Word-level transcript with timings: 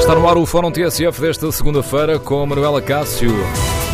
Está 0.00 0.14
no 0.14 0.26
ar 0.26 0.38
o 0.38 0.46
Fórum 0.46 0.72
TSF 0.72 1.20
desta 1.20 1.52
segunda-feira 1.52 2.18
com 2.18 2.44
Manuela 2.46 2.80
Cássio, 2.80 3.30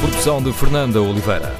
produção 0.00 0.40
de 0.40 0.52
Fernanda 0.52 1.02
Oliveira. 1.02 1.52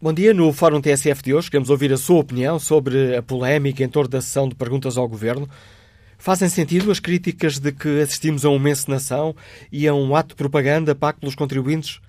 Bom 0.00 0.12
dia. 0.12 0.34
No 0.34 0.52
Fórum 0.52 0.82
TSF 0.82 1.22
de 1.22 1.34
hoje 1.34 1.50
queremos 1.50 1.70
ouvir 1.70 1.92
a 1.94 1.96
sua 1.96 2.20
opinião 2.20 2.58
sobre 2.58 3.16
a 3.16 3.22
polémica 3.22 3.82
em 3.82 3.88
torno 3.88 4.10
da 4.10 4.20
sessão 4.20 4.48
de 4.48 4.54
perguntas 4.54 4.98
ao 4.98 5.08
Governo. 5.08 5.48
Fazem 6.18 6.50
sentido 6.50 6.90
as 6.90 7.00
críticas 7.00 7.58
de 7.58 7.72
que 7.72 8.00
assistimos 8.02 8.44
a 8.44 8.50
uma 8.50 8.68
encenação 8.68 9.34
e 9.72 9.88
a 9.88 9.94
um 9.94 10.14
ato 10.14 10.28
de 10.28 10.34
propaganda 10.36 10.94
pago 10.94 11.20
pelos 11.20 11.34
contribuintes? 11.34 12.00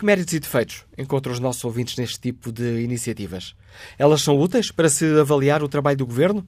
Que 0.00 0.06
méritos 0.06 0.32
e 0.32 0.40
defeitos 0.40 0.86
encontram 0.96 1.30
os 1.30 1.38
nossos 1.38 1.62
ouvintes 1.62 1.94
neste 1.98 2.18
tipo 2.18 2.50
de 2.50 2.82
iniciativas? 2.82 3.54
Elas 3.98 4.22
são 4.22 4.40
úteis 4.40 4.70
para 4.70 4.88
se 4.88 5.04
avaliar 5.20 5.62
o 5.62 5.68
trabalho 5.68 5.98
do 5.98 6.06
Governo? 6.06 6.42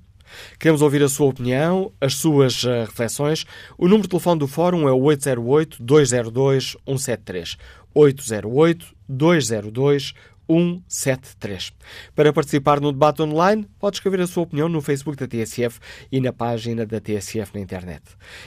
Queremos 0.59 0.81
ouvir 0.81 1.03
a 1.03 1.09
sua 1.11 1.27
opinião, 1.27 1.93
as 2.01 2.15
suas 2.15 2.65
uh, 2.65 2.87
reflexões. 2.87 3.45
O 3.77 3.85
número 3.85 4.05
de 4.05 4.09
telefone 4.09 4.39
do 4.39 4.49
Fórum 4.49 4.89
é 4.89 4.93
o 4.93 5.01
808-202-173. 5.01 7.59
808-202-173. 7.95 10.15
173. 10.53 11.73
Para 12.15 12.33
participar 12.33 12.81
no 12.81 12.93
debate 12.93 13.23
online, 13.23 13.67
pode 13.79 13.97
escrever 13.97 14.21
a 14.21 14.27
sua 14.27 14.43
opinião 14.43 14.69
no 14.69 14.83
Facebook 14.83 15.19
da 15.19 15.27
TSF 15.27 15.81
e 16.11 16.21
na 16.21 16.33
página 16.33 16.85
da 16.85 17.01
TSF 17.01 17.55
na 17.55 17.61
internet. 17.61 18.03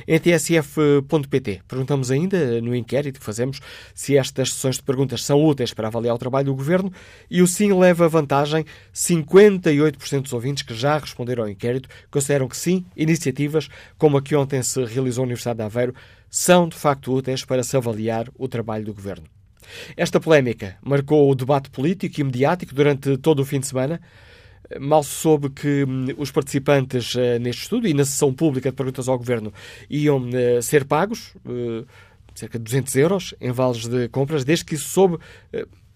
Em 0.08 0.20
tsf.pt, 0.20 1.62
perguntamos 1.68 2.12
ainda 2.12 2.62
no 2.62 2.76
inquérito 2.76 3.20
que 3.20 3.26
fazemos 3.26 3.60
se 3.94 4.18
estas 4.18 4.54
sessões 4.54 4.76
de 4.76 4.84
perguntas 4.84 5.23
são 5.23 5.44
úteis 5.44 5.73
para 5.73 5.88
avaliar 5.88 6.16
o 6.16 6.20
trabalho 6.20 6.46
do 6.46 6.55
Governo 6.55 6.91
e 7.30 7.41
o 7.41 7.48
sim 7.48 7.73
leva 7.73 8.08
vantagem. 8.08 8.66
58% 8.94 10.22
dos 10.22 10.34
ouvintes 10.34 10.63
que 10.63 10.74
já 10.74 10.98
responderam 10.98 11.44
ao 11.44 11.49
inquérito 11.49 11.90
consideram 12.12 12.48
que 12.48 12.57
sim, 12.57 12.85
iniciativas 12.96 13.68
como 13.98 14.18
a 14.18 14.22
que 14.22 14.35
ontem 14.35 14.62
se 14.62 14.84
realizou 14.85 15.24
na 15.24 15.29
Universidade 15.29 15.57
de 15.57 15.63
Aveiro 15.63 15.96
são 16.29 16.68
de 16.68 16.76
facto 16.76 17.13
úteis 17.13 17.46
para 17.46 17.63
se 17.63 17.77
avaliar 17.77 18.29
o 18.38 18.48
trabalho 18.48 18.85
do 18.85 18.94
Governo. 18.94 19.35
Esta 19.96 20.20
polémica 20.20 20.77
marcou 20.82 21.30
o 21.30 21.35
debate 21.35 21.70
político 21.70 22.20
e 22.20 22.24
mediático 22.24 22.74
durante 22.74 23.18
todo 23.18 23.41
o 23.41 23.46
fim 23.46 23.60
de 23.60 23.68
semana. 23.68 24.02
Mal 24.80 25.04
se 25.04 25.12
soube 25.12 25.49
que 25.49 25.84
hum, 25.84 26.07
os 26.18 26.32
participantes 26.32 27.13
uh, 27.16 27.40
neste 27.40 27.63
estudo 27.63 27.88
e 27.88 27.94
na 27.94 28.04
sessão 28.04 28.34
pública 28.34 28.72
de 28.72 28.76
perguntas 28.76 29.07
ao 29.07 29.18
Governo 29.18 29.54
iam 29.90 30.18
uh, 30.18 30.62
ser 30.62 30.85
pagos 30.85 31.35
uh, 31.46 31.85
cerca 32.34 32.57
de 32.57 32.63
200 32.63 32.96
euros 32.96 33.35
em 33.40 33.52
vales 33.52 33.88
de 33.88 34.10
compras, 34.10 34.44
desde 34.44 34.66
que 34.66 34.76
isso 34.76 34.90
soube. 34.90 35.18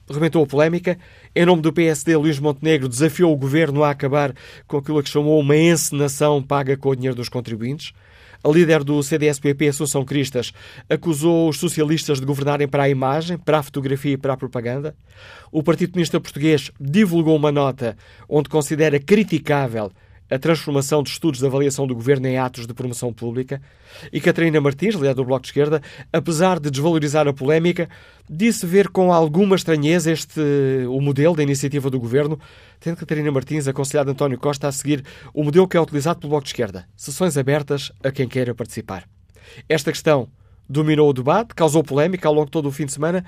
Rebentou 0.10 0.44
a 0.44 0.48
polémica. 0.48 0.98
Em 1.36 1.46
nome 1.46 1.62
do 1.62 1.72
PSD, 1.72 2.16
Luís 2.16 2.40
Montenegro 2.40 2.88
desafiou 2.88 3.32
o 3.32 3.38
governo 3.38 3.84
a 3.84 3.92
acabar 3.92 4.34
com 4.66 4.78
aquilo 4.78 5.04
que 5.04 5.10
chamou 5.10 5.40
uma 5.40 5.56
encenação 5.56 6.42
paga 6.42 6.76
com 6.76 6.90
o 6.90 6.96
dinheiro 6.96 7.16
dos 7.16 7.30
contribuintes. 7.30 7.94
A 8.42 8.50
líder 8.50 8.86
do 8.86 9.04
CDS-PP, 9.04 9.68
Assunção 9.68 10.06
Cristas, 10.06 10.54
acusou 10.90 11.50
os 11.50 11.60
socialistas 11.60 12.22
de 12.22 12.26
governarem 12.26 12.70
para 12.70 12.84
a 12.84 12.90
imagem, 12.90 13.38
para 13.38 13.60
a 13.60 13.64
fotografia 13.64 14.14
e 14.14 14.18
para 14.18 14.34
a 14.34 14.38
propaganda. 14.38 14.96
O 15.52 15.62
Partido 15.62 15.92
Comunista 15.92 16.22
Português 16.22 16.72
divulgou 16.80 17.36
uma 17.36 17.52
nota 17.52 17.98
onde 18.30 18.48
considera 18.48 18.98
criticável 18.98 19.92
a 20.30 20.38
transformação 20.38 21.02
de 21.02 21.10
estudos 21.10 21.40
de 21.40 21.46
avaliação 21.46 21.88
do 21.88 21.96
governo 21.96 22.28
em 22.28 22.38
atos 22.38 22.68
de 22.68 22.74
promoção 22.74 23.12
pública. 23.12 23.62
E 24.14 24.22
Catarina 24.22 24.62
Martins, 24.62 24.96
líder 24.96 25.16
do 25.16 25.26
Bloco 25.26 25.42
de 25.42 25.48
Esquerda, 25.50 25.82
apesar 26.14 26.60
de 26.60 26.70
desvalorizar 26.70 27.28
a 27.28 27.34
polémica, 27.34 27.90
disse 28.30 28.66
ver 28.66 28.90
com 28.90 29.12
alguma 29.12 29.56
estranheza 29.56 30.12
este, 30.12 30.40
o 30.88 31.02
modelo 31.02 31.36
da 31.36 31.44
iniciativa 31.44 31.90
do 31.90 32.00
governo, 32.00 32.40
tendo 32.80 32.98
Catarina 32.98 33.32
Martins 33.32 33.68
aconselhado 33.68 34.12
António 34.12 34.38
Costa 34.38 34.68
a 34.68 34.72
seguir 34.72 35.04
o 35.34 35.44
modelo 35.44 35.68
que 35.68 35.78
é 35.78 35.82
utilizado 35.82 36.20
pelo 36.20 36.32
Bloco 36.32 36.44
de 36.44 36.50
Esquerda: 36.50 36.88
sessões 36.96 37.38
abertas 37.38 37.92
a 38.04 38.12
quem 38.12 38.28
queira 38.28 38.54
participar. 38.54 39.08
Esta 39.68 39.92
questão 39.92 40.30
dominou 40.70 41.10
o 41.10 41.14
debate, 41.14 41.56
causou 41.56 41.84
polémica 41.84 42.28
ao 42.28 42.34
longo 42.34 42.46
de 42.46 42.52
todo 42.52 42.68
o 42.68 42.72
fim 42.72 42.86
de 42.86 42.94
semana. 42.94 43.26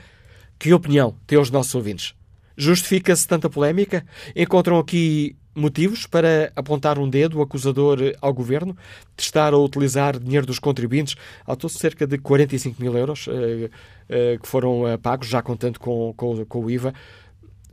Que 0.60 0.74
opinião 0.74 1.16
têm 1.26 1.40
os 1.40 1.50
nossos 1.50 1.74
ouvintes? 1.74 2.14
Justifica-se 2.56 3.28
tanta 3.28 3.50
polémica? 3.50 4.06
Encontram 4.36 4.78
aqui 4.78 5.36
motivos 5.56 6.06
para 6.06 6.52
apontar 6.56 6.98
um 6.98 7.10
dedo 7.10 7.42
acusador 7.42 8.00
ao 8.22 8.34
governo 8.34 8.76
de 9.16 9.24
estar 9.24 9.54
a 9.54 9.58
utilizar 9.58 10.18
dinheiro 10.18 10.46
dos 10.46 10.60
contribuintes, 10.60 11.16
ao 11.46 11.56
todo 11.56 11.72
cerca 11.72 12.08
de 12.08 12.18
45 12.18 12.82
mil 12.82 12.98
euros 12.98 13.28
eh, 13.28 13.70
eh, 14.10 14.38
que 14.42 14.48
foram 14.48 14.88
eh, 14.88 14.98
pagos, 14.98 15.28
já 15.28 15.42
contando 15.42 15.80
com, 15.80 16.14
com, 16.16 16.46
com, 16.46 16.60
o 16.64 16.72
IVA. 16.72 16.94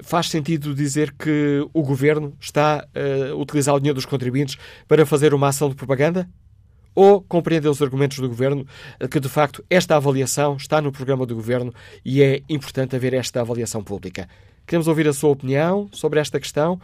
Faz 0.01 0.29
sentido 0.29 0.75
dizer 0.75 1.13
que 1.13 1.67
o 1.73 1.83
governo 1.83 2.33
está 2.41 2.87
a 2.95 3.35
utilizar 3.35 3.75
o 3.75 3.81
dinheiro 3.81 3.97
dos 3.97 4.07
contribuintes 4.07 4.57
para 4.87 5.05
fazer 5.05 5.35
uma 5.35 5.49
ação 5.49 5.69
de 5.69 5.75
propaganda? 5.75 6.29
Ou 6.95 7.21
compreender 7.21 7.69
os 7.69 7.83
argumentos 7.83 8.19
do 8.19 8.29
governo 8.29 8.65
que, 9.11 9.19
de 9.19 9.29
facto, 9.29 9.65
esta 9.69 9.97
avaliação 9.97 10.57
está 10.57 10.81
no 10.81 10.93
programa 10.93 11.27
do 11.27 11.35
governo 11.35 11.73
e 12.05 12.23
é 12.23 12.43
importante 12.49 12.95
haver 12.95 13.13
esta 13.13 13.41
avaliação 13.41 13.83
pública? 13.83 14.29
Queremos 14.69 14.87
ouvir 14.87 15.09
a 15.09 15.13
sua 15.15 15.31
opinião 15.31 15.89
sobre 15.93 16.21
esta 16.21 16.39
questão. 16.39 16.79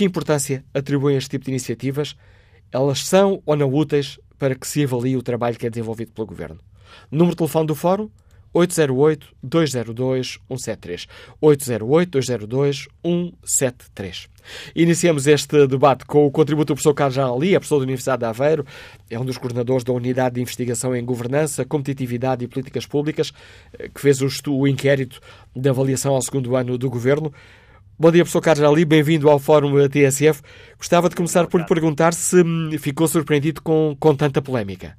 Que 0.00 0.06
importância 0.06 0.64
atribuem 0.72 1.18
este 1.18 1.28
tipo 1.28 1.44
de 1.44 1.50
iniciativas? 1.50 2.16
Elas 2.72 3.06
são 3.06 3.42
ou 3.44 3.54
não 3.54 3.70
úteis 3.70 4.18
para 4.38 4.54
que 4.54 4.66
se 4.66 4.82
avalie 4.82 5.14
o 5.14 5.22
trabalho 5.22 5.58
que 5.58 5.66
é 5.66 5.68
desenvolvido 5.68 6.12
pelo 6.12 6.26
Governo? 6.26 6.58
Número 7.10 7.32
de 7.32 7.36
telefone 7.36 7.66
do 7.66 7.74
Fórum 7.74 8.08
808-202-173. 8.54 11.06
808-202-173. 11.42 14.28
Iniciamos 14.74 15.26
este 15.26 15.66
debate 15.66 16.06
com 16.06 16.24
o 16.24 16.30
contributo 16.30 16.68
do 16.68 16.76
professor 16.76 16.94
Carlos 16.94 17.18
Ali, 17.18 17.54
a 17.54 17.60
professor 17.60 17.80
da 17.80 17.84
Universidade 17.84 18.20
de 18.20 18.24
Aveiro, 18.24 18.64
é 19.10 19.18
um 19.18 19.24
dos 19.26 19.36
coordenadores 19.36 19.84
da 19.84 19.92
Unidade 19.92 20.36
de 20.36 20.40
Investigação 20.40 20.96
em 20.96 21.04
Governança, 21.04 21.66
Competitividade 21.66 22.42
e 22.42 22.48
Políticas 22.48 22.86
Públicas, 22.86 23.34
eh, 23.78 23.90
que 23.94 24.00
fez 24.00 24.22
o 24.22 24.66
inquérito 24.66 25.20
de 25.54 25.68
avaliação 25.68 26.14
ao 26.14 26.22
segundo 26.22 26.56
ano 26.56 26.78
do 26.78 26.88
Governo. 26.88 27.30
Bom 28.00 28.10
dia, 28.10 28.22
professor 28.22 28.40
Carlos 28.40 28.64
Ali, 28.64 28.86
bem-vindo 28.86 29.28
ao 29.28 29.38
Fórum 29.38 29.74
TSF. 29.86 30.40
Gostava 30.78 31.10
de 31.10 31.14
começar 31.14 31.46
por 31.46 31.60
lhe 31.60 31.66
perguntar 31.66 32.14
se 32.14 32.42
hum, 32.42 32.70
ficou 32.78 33.06
surpreendido 33.06 33.60
com, 33.60 33.94
com 34.00 34.16
tanta 34.16 34.40
polémica. 34.40 34.96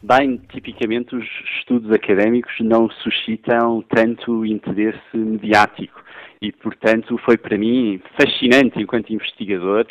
Bem, 0.00 0.40
tipicamente 0.52 1.16
os 1.16 1.24
estudos 1.58 1.90
académicos 1.90 2.52
não 2.60 2.88
suscitam 2.88 3.82
tanto 3.92 4.46
interesse 4.46 5.16
mediático 5.16 6.00
e, 6.40 6.52
portanto, 6.52 7.18
foi 7.24 7.36
para 7.36 7.58
mim 7.58 8.00
fascinante, 8.16 8.80
enquanto 8.80 9.12
investigador, 9.12 9.84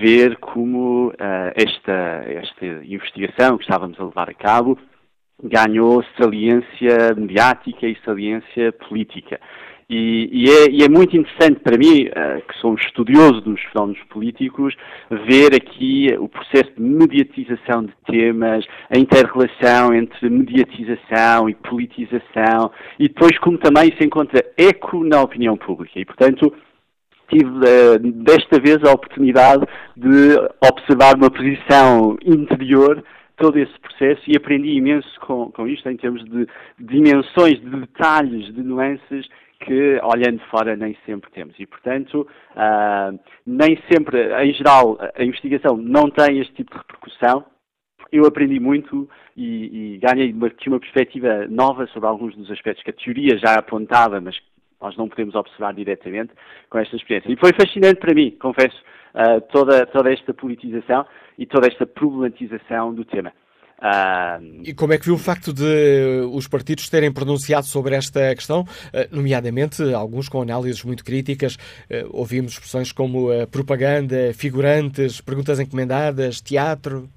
ver 0.00 0.38
como 0.38 1.10
uh, 1.10 1.52
esta, 1.54 2.24
esta 2.26 2.66
investigação 2.84 3.56
que 3.56 3.62
estávamos 3.62 3.96
a 4.00 4.06
levar 4.06 4.28
a 4.28 4.34
cabo 4.34 4.76
ganhou 5.42 6.04
saliência 6.20 7.14
mediática 7.16 7.86
e 7.86 7.96
saliência 8.04 8.72
política. 8.72 9.40
E, 9.92 10.28
e, 10.32 10.48
é, 10.48 10.70
e, 10.70 10.84
é, 10.84 10.88
muito 10.88 11.16
interessante 11.16 11.58
para 11.58 11.76
mim, 11.76 12.04
uh, 12.04 12.40
que 12.46 12.56
sou 12.60 12.70
um 12.70 12.74
estudioso 12.76 13.40
dos 13.40 13.60
fenómenos 13.72 14.00
políticos, 14.04 14.72
ver 15.26 15.52
aqui 15.52 16.14
o 16.16 16.28
processo 16.28 16.70
de 16.76 16.80
mediatização 16.80 17.82
de 17.82 17.92
temas, 18.06 18.64
a 18.88 18.96
inter-relação 18.96 19.92
entre 19.92 20.30
mediatização 20.30 21.48
e 21.48 21.56
politização, 21.56 22.70
e 23.00 23.08
depois 23.08 23.36
como 23.40 23.58
também 23.58 23.92
se 23.98 24.06
encontra 24.06 24.44
eco 24.56 25.02
na 25.02 25.22
opinião 25.22 25.56
pública. 25.56 25.98
E, 25.98 26.04
portanto, 26.04 26.54
tive 27.28 27.50
uh, 27.50 27.98
desta 27.98 28.60
vez 28.60 28.78
a 28.84 28.92
oportunidade 28.92 29.66
de 29.96 30.36
observar 30.70 31.16
uma 31.16 31.32
posição 31.32 32.16
interior 32.24 33.02
todo 33.36 33.58
esse 33.58 33.76
processo 33.80 34.22
e 34.28 34.36
aprendi 34.36 34.68
imenso 34.68 35.08
com, 35.22 35.50
com 35.50 35.66
isto 35.66 35.88
em 35.88 35.96
termos 35.96 36.24
de 36.26 36.46
dimensões, 36.78 37.60
de 37.60 37.70
detalhes, 37.70 38.54
de 38.54 38.62
nuances 38.62 39.26
que, 39.60 40.00
olhando 40.02 40.40
fora, 40.50 40.74
nem 40.74 40.96
sempre 41.06 41.30
temos. 41.30 41.54
E, 41.58 41.66
portanto, 41.66 42.26
uh, 42.52 43.18
nem 43.46 43.78
sempre, 43.90 44.32
em 44.44 44.52
geral, 44.54 44.98
a 45.14 45.22
investigação 45.22 45.76
não 45.76 46.10
tem 46.10 46.40
este 46.40 46.54
tipo 46.54 46.72
de 46.72 46.78
repercussão. 46.78 47.44
Eu 48.10 48.24
aprendi 48.24 48.58
muito 48.58 49.08
e, 49.36 49.94
e 49.94 49.98
ganhei 49.98 50.32
uma, 50.32 50.50
uma 50.66 50.80
perspectiva 50.80 51.46
nova 51.48 51.86
sobre 51.88 52.08
alguns 52.08 52.34
dos 52.34 52.50
aspectos 52.50 52.82
que 52.82 52.90
a 52.90 52.94
teoria 52.94 53.38
já 53.38 53.54
apontava, 53.54 54.20
mas 54.20 54.36
nós 54.80 54.96
não 54.96 55.08
podemos 55.08 55.34
observar 55.34 55.74
diretamente 55.74 56.32
com 56.70 56.78
esta 56.78 56.96
experiência. 56.96 57.30
E 57.30 57.36
foi 57.36 57.52
fascinante 57.52 58.00
para 58.00 58.14
mim, 58.14 58.30
confesso, 58.40 58.76
uh, 59.14 59.40
toda, 59.52 59.86
toda 59.86 60.12
esta 60.12 60.32
politização 60.32 61.06
e 61.38 61.46
toda 61.46 61.68
esta 61.68 61.86
problematização 61.86 62.94
do 62.94 63.04
tema. 63.04 63.32
Uh... 63.80 64.60
E 64.62 64.74
como 64.74 64.92
é 64.92 64.98
que 64.98 65.06
viu 65.06 65.14
o 65.14 65.18
facto 65.18 65.52
de 65.52 66.28
os 66.32 66.46
partidos 66.46 66.88
terem 66.90 67.10
pronunciado 67.10 67.66
sobre 67.66 67.94
esta 67.94 68.34
questão, 68.34 68.64
ah, 68.92 69.08
nomeadamente 69.10 69.82
alguns 69.94 70.28
com 70.28 70.42
análises 70.42 70.84
muito 70.84 71.04
críticas? 71.04 71.56
Ah, 71.90 72.06
ouvimos 72.10 72.52
expressões 72.52 72.92
como 72.92 73.28
propaganda, 73.50 74.32
figurantes, 74.34 75.20
perguntas 75.20 75.58
encomendadas, 75.58 76.40
teatro. 76.40 77.08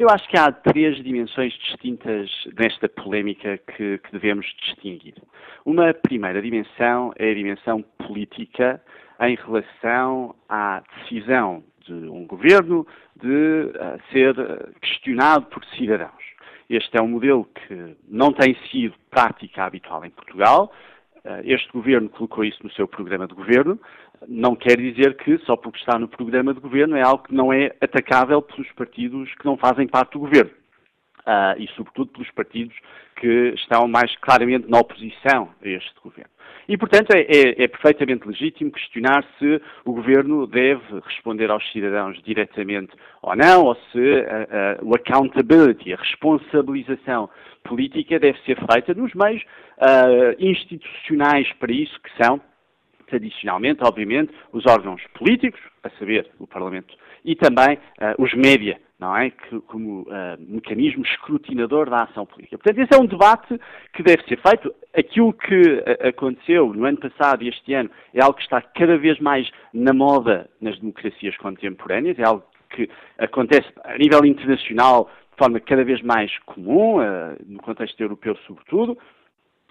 Eu 0.00 0.08
acho 0.08 0.26
que 0.30 0.38
há 0.38 0.50
três 0.50 0.96
dimensões 1.04 1.52
distintas 1.52 2.30
nesta 2.58 2.88
polémica 2.88 3.58
que, 3.58 3.98
que, 3.98 4.12
devemos 4.12 4.46
distinguir. 4.64 5.12
Uma 5.62 5.92
primeira 5.92 6.40
dimensão 6.40 7.12
é 7.18 7.30
a 7.30 7.34
dimensão 7.34 7.84
política 8.06 8.80
em 9.20 9.36
relação 9.36 10.34
à 10.48 10.82
decisão 11.02 11.62
de 11.98 12.08
um 12.08 12.26
governo 12.26 12.86
de 13.16 13.26
uh, 13.26 14.00
ser 14.12 14.34
questionado 14.80 15.46
por 15.46 15.64
cidadãos. 15.76 16.22
Este 16.68 16.96
é 16.96 17.02
um 17.02 17.08
modelo 17.08 17.44
que 17.44 17.96
não 18.08 18.32
tem 18.32 18.56
sido 18.70 18.94
prática 19.10 19.64
habitual 19.64 20.04
em 20.04 20.10
Portugal. 20.10 20.72
Uh, 21.24 21.42
este 21.44 21.70
governo 21.72 22.08
colocou 22.08 22.44
isso 22.44 22.58
no 22.62 22.70
seu 22.72 22.86
programa 22.86 23.26
de 23.26 23.34
governo. 23.34 23.78
Não 24.28 24.54
quer 24.54 24.76
dizer 24.76 25.16
que, 25.16 25.38
só 25.38 25.56
porque 25.56 25.78
está 25.78 25.98
no 25.98 26.06
programa 26.06 26.54
de 26.54 26.60
governo, 26.60 26.96
é 26.96 27.02
algo 27.02 27.24
que 27.24 27.34
não 27.34 27.52
é 27.52 27.74
atacável 27.80 28.40
pelos 28.42 28.70
partidos 28.72 29.34
que 29.34 29.46
não 29.46 29.56
fazem 29.56 29.88
parte 29.88 30.12
do 30.12 30.20
governo. 30.20 30.59
Uh, 31.30 31.54
e, 31.62 31.68
sobretudo, 31.76 32.10
pelos 32.10 32.28
partidos 32.32 32.74
que 33.14 33.52
estão 33.54 33.86
mais 33.86 34.16
claramente 34.16 34.68
na 34.68 34.80
oposição 34.80 35.50
a 35.62 35.68
este 35.68 35.94
governo. 36.02 36.30
E, 36.70 36.76
portanto, 36.76 37.10
é, 37.12 37.20
é, 37.22 37.64
é, 37.64 37.68
perfeitamente 37.68 38.26
legítimo 38.26 38.70
questionar 38.70 39.24
se 39.38 39.60
o 39.84 39.92
governo 39.92 40.46
deve 40.46 41.00
responder 41.04 41.50
aos 41.50 41.68
cidadãos 41.72 42.20
diretamente 42.22 42.92
ou 43.22 43.34
não, 43.34 43.64
ou 43.64 43.74
se 43.90 43.98
uh, 43.98 44.82
uh, 44.82 44.88
o 44.88 44.94
accountability, 44.94 45.92
a 45.92 45.96
responsabilização 45.96 47.28
política 47.64 48.18
deve 48.18 48.38
ser 48.42 48.56
feita 48.72 48.94
nos 48.94 49.12
meios 49.14 49.42
uh, 49.42 50.34
institucionais 50.38 51.52
para 51.54 51.72
isso, 51.72 51.98
que 52.00 52.24
são, 52.24 52.40
tradicionalmente, 53.08 53.80
obviamente, 53.82 54.32
os 54.52 54.64
órgãos 54.66 55.02
políticos, 55.18 55.60
a 55.82 55.90
saber, 55.98 56.30
o 56.38 56.46
Parlamento, 56.46 56.94
e 57.24 57.34
também 57.34 57.78
os 58.18 58.32
média 58.34 58.80
não 59.00 59.16
é? 59.16 59.30
Que, 59.30 59.58
como 59.62 60.02
uh, 60.02 60.06
mecanismo 60.38 61.02
escrutinador 61.02 61.88
da 61.88 62.02
ação 62.02 62.26
política. 62.26 62.58
Portanto, 62.58 62.84
esse 62.84 62.94
é 62.94 63.02
um 63.02 63.06
debate 63.06 63.58
que 63.94 64.02
deve 64.02 64.22
ser 64.24 64.38
feito. 64.40 64.72
Aquilo 64.94 65.32
que 65.32 65.82
eh, 65.86 66.08
aconteceu 66.08 66.74
no 66.74 66.84
ano 66.84 66.98
passado 66.98 67.42
e 67.42 67.48
este 67.48 67.72
ano 67.74 67.90
é 68.12 68.20
algo 68.20 68.34
que 68.34 68.42
está 68.42 68.60
cada 68.60 68.98
vez 68.98 69.18
mais 69.20 69.48
na 69.72 69.92
moda 69.92 70.50
nas 70.60 70.78
democracias 70.78 71.36
contemporâneas, 71.36 72.18
é 72.18 72.24
algo 72.24 72.44
que 72.70 72.90
acontece 73.18 73.68
a 73.84 73.96
nível 73.96 74.24
internacional 74.24 75.08
de 75.30 75.36
forma 75.38 75.60
cada 75.60 75.84
vez 75.84 76.02
mais 76.02 76.36
comum, 76.40 76.98
uh, 76.98 77.36
no 77.46 77.60
contexto 77.60 78.00
europeu 78.00 78.36
sobretudo. 78.46 78.98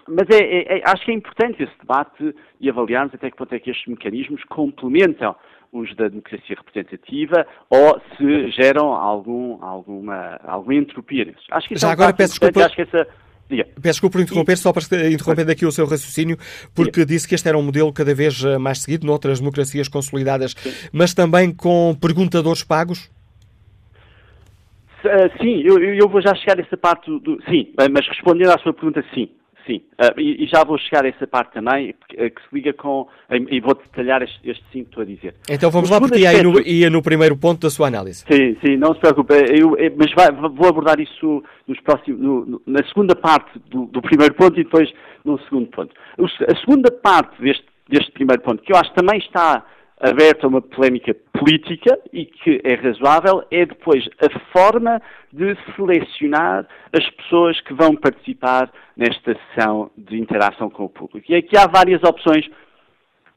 Mas 0.08 0.28
é, 0.30 0.42
é, 0.42 0.78
é, 0.78 0.82
acho 0.84 1.04
que 1.04 1.12
é 1.12 1.14
importante 1.14 1.62
esse 1.62 1.78
debate 1.78 2.34
e 2.58 2.68
avaliarmos 2.68 3.14
até 3.14 3.30
que 3.30 3.36
ponto 3.36 3.54
é 3.54 3.60
que 3.60 3.70
estes 3.70 3.86
mecanismos 3.86 4.42
complementam 4.44 5.36
os 5.72 5.94
da 5.96 6.08
democracia 6.08 6.56
representativa 6.56 7.46
ou 7.68 8.00
se 8.16 8.50
geram 8.50 8.92
algum, 8.92 9.62
alguma, 9.62 10.40
alguma 10.44 10.74
entropia 10.74 11.24
nisso. 11.24 11.44
Acho 11.50 11.68
que 11.68 11.76
Já 11.76 11.88
é 11.88 11.90
um 11.90 11.92
agora 11.92 12.12
peço 12.12 12.30
desculpa. 12.30 12.64
Acho 12.64 12.74
que 12.74 12.82
essa, 12.82 13.06
Diga. 13.50 13.64
Peço 13.64 13.94
desculpa 13.94 14.12
por 14.12 14.22
interromper, 14.22 14.56
só 14.56 14.72
para 14.72 14.82
interromper 15.10 15.44
daqui 15.44 15.66
o 15.66 15.72
seu 15.72 15.84
raciocínio, 15.84 16.36
porque 16.72 17.04
disse 17.04 17.26
que 17.26 17.34
este 17.34 17.48
era 17.48 17.58
um 17.58 17.62
modelo 17.62 17.92
cada 17.92 18.14
vez 18.14 18.44
eh, 18.44 18.58
mais 18.58 18.80
seguido 18.80 19.04
noutras 19.04 19.40
democracias 19.40 19.88
consolidadas, 19.88 20.52
sim. 20.52 20.70
mas 20.92 21.12
também 21.12 21.52
com 21.52 21.96
perguntadores 22.00 22.62
pagos? 22.62 23.10
Uh, 25.04 25.42
sim, 25.42 25.62
eu, 25.64 25.82
eu, 25.82 26.08
vou 26.08 26.20
já 26.22 26.32
chegar 26.36 26.58
a 26.58 26.62
essa 26.62 26.76
parte 26.76 27.10
do, 27.10 27.18
do, 27.18 27.42
Sim, 27.44 27.72
mas 27.90 28.06
respondendo 28.06 28.50
à 28.50 28.58
sua 28.58 28.72
pergunta, 28.72 29.02
sim. 29.14 29.30
Sim, 29.70 29.82
uh, 30.00 30.20
e, 30.20 30.48
já 30.48 30.64
vou 30.64 30.76
chegar 30.78 31.04
a 31.04 31.08
essa 31.08 31.26
parte 31.28 31.52
também, 31.52 31.94
que, 32.08 32.16
que 32.16 32.40
se 32.42 32.48
liga 32.52 32.72
com, 32.72 33.06
e 33.30 33.60
vou 33.60 33.74
detalhar 33.74 34.20
este, 34.20 34.40
este 34.42 34.64
sim 34.72 34.82
que 34.82 34.90
estou 34.90 35.02
a 35.02 35.06
dizer. 35.06 35.34
Então 35.48 35.70
vamos 35.70 35.88
o 35.88 35.92
lá, 35.92 36.00
porque 36.00 36.18
ia, 36.18 36.30
aspecto... 36.30 36.50
no, 36.50 36.60
ia 36.60 36.90
no 36.90 37.00
primeiro 37.00 37.36
ponto 37.36 37.60
da 37.60 37.70
sua 37.70 37.86
análise. 37.86 38.24
Sim, 38.28 38.56
sim, 38.64 38.76
não 38.76 38.92
se 38.94 39.00
preocupe, 39.00 39.32
eu, 39.32 39.76
eu, 39.76 39.94
mas 39.96 40.12
vai, 40.12 40.32
vou 40.32 40.68
abordar 40.68 40.98
isso 40.98 41.44
nos 41.68 41.78
próximos, 41.80 42.20
no, 42.20 42.60
na 42.66 42.84
segunda 42.88 43.14
parte 43.14 43.60
do, 43.70 43.86
do, 43.86 44.02
primeiro 44.02 44.34
ponto 44.34 44.58
e 44.58 44.64
depois 44.64 44.92
no 45.24 45.38
segundo 45.44 45.68
ponto. 45.68 45.94
A 46.18 46.56
segunda 46.58 46.90
parte 46.90 47.40
deste, 47.40 47.64
deste 47.88 48.10
primeiro 48.10 48.42
ponto, 48.42 48.62
que 48.64 48.72
eu 48.72 48.76
acho 48.76 48.90
que 48.90 48.96
também 48.96 49.18
está 49.20 49.64
aberta 50.00 50.46
a 50.46 50.48
uma 50.48 50.62
polémica 50.62 51.14
política 51.32 51.98
e 52.12 52.24
que 52.24 52.60
é 52.64 52.74
razoável, 52.74 53.44
é 53.50 53.66
depois 53.66 54.08
a 54.18 54.38
forma 54.52 55.00
de 55.32 55.56
selecionar 55.76 56.66
as 56.92 57.08
pessoas 57.10 57.60
que 57.60 57.74
vão 57.74 57.94
participar 57.94 58.70
nesta 58.96 59.36
sessão 59.54 59.90
de 59.96 60.18
interação 60.18 60.70
com 60.70 60.84
o 60.84 60.88
público. 60.88 61.30
E 61.30 61.34
aqui 61.34 61.56
há 61.56 61.66
várias 61.66 62.02
opções 62.02 62.48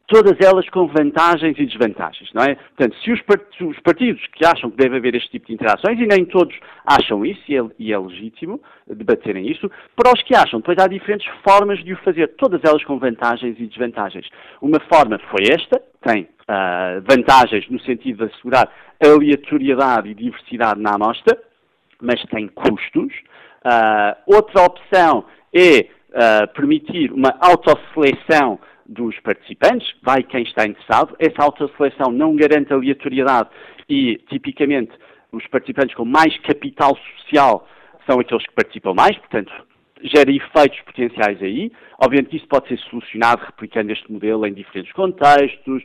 todas 0.07 0.35
elas 0.39 0.67
com 0.69 0.87
vantagens 0.87 1.57
e 1.57 1.65
desvantagens, 1.65 2.29
não 2.33 2.43
é? 2.43 2.55
Portanto, 2.55 2.95
se 3.03 3.11
os, 3.11 3.21
partidos 3.81 4.21
que 4.33 4.45
acham 4.45 4.69
que 4.69 4.77
deve 4.77 4.97
haver 4.97 5.15
este 5.15 5.29
tipo 5.31 5.47
de 5.47 5.53
interações, 5.53 5.99
e 5.99 6.05
nem 6.05 6.25
todos 6.25 6.55
acham 6.85 7.25
isso, 7.25 7.41
e 7.47 7.57
é, 7.57 7.61
e 7.79 7.93
é 7.93 7.97
legítimo 7.97 8.61
debaterem 8.87 9.49
isso, 9.49 9.71
para 9.95 10.13
os 10.13 10.21
que 10.21 10.35
acham, 10.35 10.59
depois 10.59 10.77
há 10.77 10.87
diferentes 10.87 11.27
formas 11.47 11.83
de 11.83 11.93
o 11.93 11.97
fazer, 11.97 12.27
todas 12.35 12.61
elas 12.63 12.83
com 12.83 12.99
vantagens 12.99 13.57
e 13.59 13.65
desvantagens. 13.65 14.27
Uma 14.61 14.79
forma 14.81 15.19
foi 15.31 15.45
esta, 15.49 15.81
tem 16.03 16.27
uh, 16.49 17.01
vantagens 17.07 17.69
no 17.69 17.79
sentido 17.81 18.25
de 18.25 18.33
assegurar 18.33 18.69
aleatoriedade 19.01 20.09
e 20.09 20.13
diversidade 20.13 20.79
na 20.79 20.95
amostra, 20.95 21.37
mas 22.01 22.21
tem 22.25 22.47
custos. 22.47 23.13
Uh, 23.65 24.35
outra 24.35 24.63
opção 24.63 25.25
é 25.53 25.81
uh, 25.81 26.47
permitir 26.53 27.11
uma 27.11 27.35
autoseleção 27.39 28.59
dos 28.85 29.17
participantes, 29.21 29.93
vai 30.03 30.23
quem 30.23 30.43
está 30.43 30.65
interessado. 30.65 31.15
Essa 31.19 31.43
autoseleção 31.43 32.11
não 32.11 32.35
garante 32.35 32.73
aleatoriedade 32.73 33.49
e, 33.89 34.17
tipicamente, 34.29 34.91
os 35.31 35.45
participantes 35.47 35.95
com 35.95 36.05
mais 36.05 36.37
capital 36.39 36.97
social 37.17 37.67
são 38.05 38.19
aqueles 38.19 38.45
que 38.45 38.53
participam 38.53 38.93
mais, 38.93 39.17
portanto, 39.17 39.51
gera 40.03 40.29
efeitos 40.29 40.81
potenciais 40.81 41.41
aí. 41.41 41.71
Obviamente, 42.03 42.35
isso 42.35 42.47
pode 42.47 42.67
ser 42.67 42.77
solucionado 42.89 43.41
replicando 43.45 43.91
este 43.91 44.11
modelo 44.11 44.45
em 44.45 44.53
diferentes 44.53 44.91
contextos, 44.91 45.83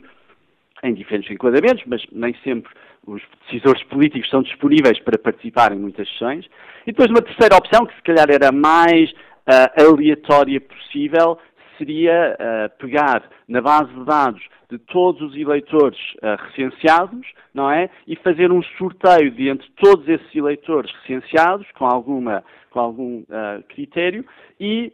em 0.83 0.93
diferentes 0.93 1.29
enquadramentos, 1.31 1.83
mas 1.85 2.01
nem 2.11 2.33
sempre 2.43 2.71
os 3.05 3.21
decisores 3.45 3.83
políticos 3.83 4.29
são 4.29 4.41
disponíveis 4.41 4.99
para 4.99 5.17
participar 5.17 5.71
em 5.71 5.79
muitas 5.79 6.07
sessões. 6.09 6.45
E 6.85 6.91
depois 6.91 7.09
uma 7.09 7.21
terceira 7.21 7.55
opção, 7.55 7.85
que 7.85 7.95
se 7.95 8.01
calhar 8.03 8.29
era 8.29 8.51
mais 8.51 9.11
uh, 9.11 9.87
aleatória 9.87 10.61
possível, 10.61 11.37
seria 11.77 12.35
uh, 12.35 12.77
pegar 12.77 13.23
na 13.47 13.61
base 13.61 13.91
de 13.93 14.05
dados 14.05 14.43
de 14.69 14.77
todos 14.77 15.21
os 15.21 15.35
eleitores 15.35 15.99
uh, 16.17 16.35
recenseados, 16.47 17.25
não 17.53 17.71
é? 17.71 17.89
E 18.05 18.15
fazer 18.17 18.51
um 18.51 18.61
sorteio 18.77 19.31
de 19.31 19.49
entre 19.49 19.67
todos 19.81 20.07
esses 20.07 20.35
eleitores 20.35 20.91
recenseados, 21.01 21.65
com, 21.71 21.85
alguma, 21.85 22.43
com 22.69 22.79
algum 22.79 23.19
uh, 23.21 23.63
critério, 23.69 24.25
e 24.59 24.91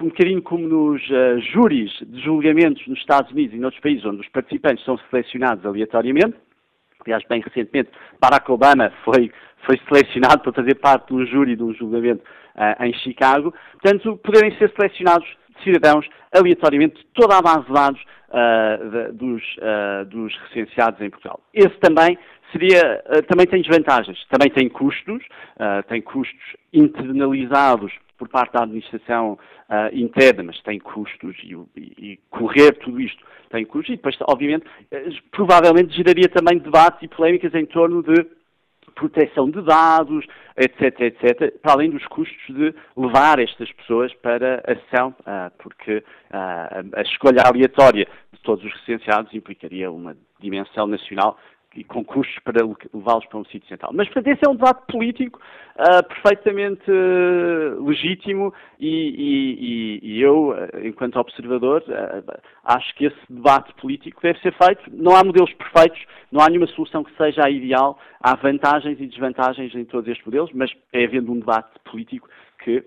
um 0.00 0.08
bocadinho 0.08 0.42
como 0.42 0.68
nos 0.68 1.02
júris 1.52 1.90
de 2.06 2.20
julgamentos 2.22 2.86
nos 2.86 2.98
Estados 2.98 3.30
Unidos 3.32 3.56
e 3.56 3.58
noutros 3.58 3.82
países 3.82 4.04
onde 4.04 4.20
os 4.20 4.28
participantes 4.28 4.84
são 4.84 4.96
selecionados 5.10 5.66
aleatoriamente, 5.66 6.36
aliás, 7.00 7.24
bem 7.28 7.40
recentemente, 7.40 7.90
Barack 8.20 8.50
Obama 8.52 8.92
foi, 9.04 9.32
foi 9.66 9.80
selecionado 9.88 10.42
para 10.42 10.52
fazer 10.52 10.76
parte 10.76 11.08
de 11.08 11.14
um 11.14 11.26
júri 11.26 11.56
de 11.56 11.62
um 11.62 11.74
julgamento 11.74 12.22
em 12.80 12.92
Chicago, 12.94 13.52
portanto, 13.72 14.16
poderem 14.18 14.56
ser 14.58 14.70
selecionados 14.76 15.26
cidadãos 15.62 16.06
aleatoriamente 16.32 17.04
toda 17.14 17.36
a 17.36 17.42
base 17.42 17.66
de 17.66 17.72
dados 17.72 18.00
uh, 18.30 18.90
de, 18.90 19.12
dos, 19.12 19.42
uh, 19.58 20.04
dos, 20.06 20.34
recenseados 20.48 21.00
em 21.00 21.10
Portugal. 21.10 21.40
Esse 21.52 21.76
também 21.80 22.18
seria, 22.50 23.02
uh, 23.06 23.22
também 23.26 23.46
tem 23.46 23.62
desvantagens, 23.62 24.18
também 24.28 24.50
tem 24.50 24.68
custos, 24.68 25.22
tem 25.88 26.02
custos 26.02 26.56
internalizados 26.72 27.92
por 28.18 28.28
parte 28.28 28.52
da 28.52 28.62
administração 28.62 29.38
interna, 29.92 30.44
mas 30.44 30.60
tem 30.62 30.78
custos 30.78 31.36
e, 31.42 31.56
e, 31.76 32.18
correr 32.30 32.72
tudo 32.78 33.00
isto 33.00 33.24
tem 33.50 33.66
custos 33.66 33.92
e 33.92 33.96
depois, 33.96 34.16
obviamente, 34.22 34.64
provavelmente 35.30 35.94
geraria 35.94 36.28
também 36.28 36.58
debates 36.58 37.02
e 37.02 37.08
polémicas 37.08 37.54
em 37.54 37.66
torno 37.66 38.02
de 38.02 38.26
proteção 38.94 39.50
de 39.50 39.62
dados, 39.62 40.26
etc, 40.56 41.00
etc, 41.00 41.60
para 41.60 41.72
além 41.72 41.90
dos 41.90 42.06
custos 42.06 42.54
de 42.54 42.74
levar 42.96 43.38
estas 43.38 43.70
pessoas 43.72 44.12
para 44.14 44.62
a 44.66 44.74
sessão, 44.76 45.14
ah, 45.26 45.50
porque 45.58 46.04
ah, 46.30 46.82
a 46.94 47.02
escolha 47.02 47.42
aleatória 47.44 48.06
de 48.32 48.40
todos 48.40 48.64
os 48.64 48.72
recenseados 48.72 49.32
implicaria 49.34 49.90
uma 49.90 50.16
dimensão 50.40 50.86
nacional 50.86 51.38
e 51.74 51.84
com 51.84 52.04
custos 52.04 52.38
para 52.44 52.64
levá-los 52.92 53.26
para 53.26 53.38
um 53.38 53.44
sítio 53.44 53.68
central. 53.68 53.92
Mas, 53.94 54.08
portanto, 54.08 54.28
esse 54.28 54.46
é 54.46 54.50
um 54.50 54.54
debate 54.54 54.86
político 54.86 55.40
uh, 55.76 56.06
perfeitamente 56.06 56.90
uh, 56.90 57.84
legítimo 57.84 58.52
e, 58.78 60.00
e, 60.00 60.00
e, 60.02 60.22
eu, 60.22 60.50
uh, 60.50 60.86
enquanto 60.86 61.16
observador, 61.16 61.82
acho 62.64 62.94
que 62.96 63.06
esse 63.06 63.20
debate 63.28 63.72
político 63.74 64.20
deve 64.22 64.38
ser 64.40 64.54
feito. 64.54 64.82
Não 64.92 65.16
há 65.16 65.24
modelos 65.24 65.52
perfeitos, 65.54 66.02
não 66.30 66.42
há 66.42 66.48
nenhuma 66.48 66.66
solução 66.68 67.02
que 67.02 67.16
seja 67.16 67.44
a 67.44 67.50
ideal. 67.50 67.98
Há 68.20 68.36
vantagens 68.36 69.00
e 69.00 69.06
desvantagens 69.06 69.74
em 69.74 69.84
todos 69.84 70.08
estes 70.08 70.24
modelos, 70.24 70.50
mas 70.52 70.70
é 70.92 71.04
havendo 71.04 71.32
um 71.32 71.38
debate 71.38 71.70
político 71.84 72.28
que 72.62 72.84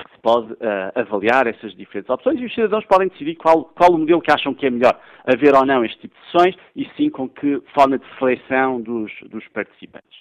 se 0.00 0.18
pode 0.20 0.52
uh, 0.54 0.92
avaliar 0.94 1.46
essas 1.46 1.74
diferentes 1.74 2.10
opções 2.10 2.40
e 2.40 2.44
os 2.44 2.54
cidadãos 2.54 2.84
podem 2.86 3.08
decidir 3.08 3.36
qual, 3.36 3.64
qual 3.64 3.92
o 3.92 3.98
modelo 3.98 4.20
que 4.20 4.32
acham 4.32 4.54
que 4.54 4.66
é 4.66 4.70
melhor, 4.70 4.98
haver 5.24 5.54
ou 5.54 5.64
não 5.64 5.84
este 5.84 6.00
tipo 6.00 6.14
de 6.14 6.30
sessões 6.30 6.56
e 6.74 6.88
sim 6.96 7.10
com 7.10 7.28
que 7.28 7.62
forma 7.74 7.98
de 7.98 8.04
seleção 8.18 8.80
dos, 8.80 9.12
dos 9.30 9.46
participantes. 9.48 10.18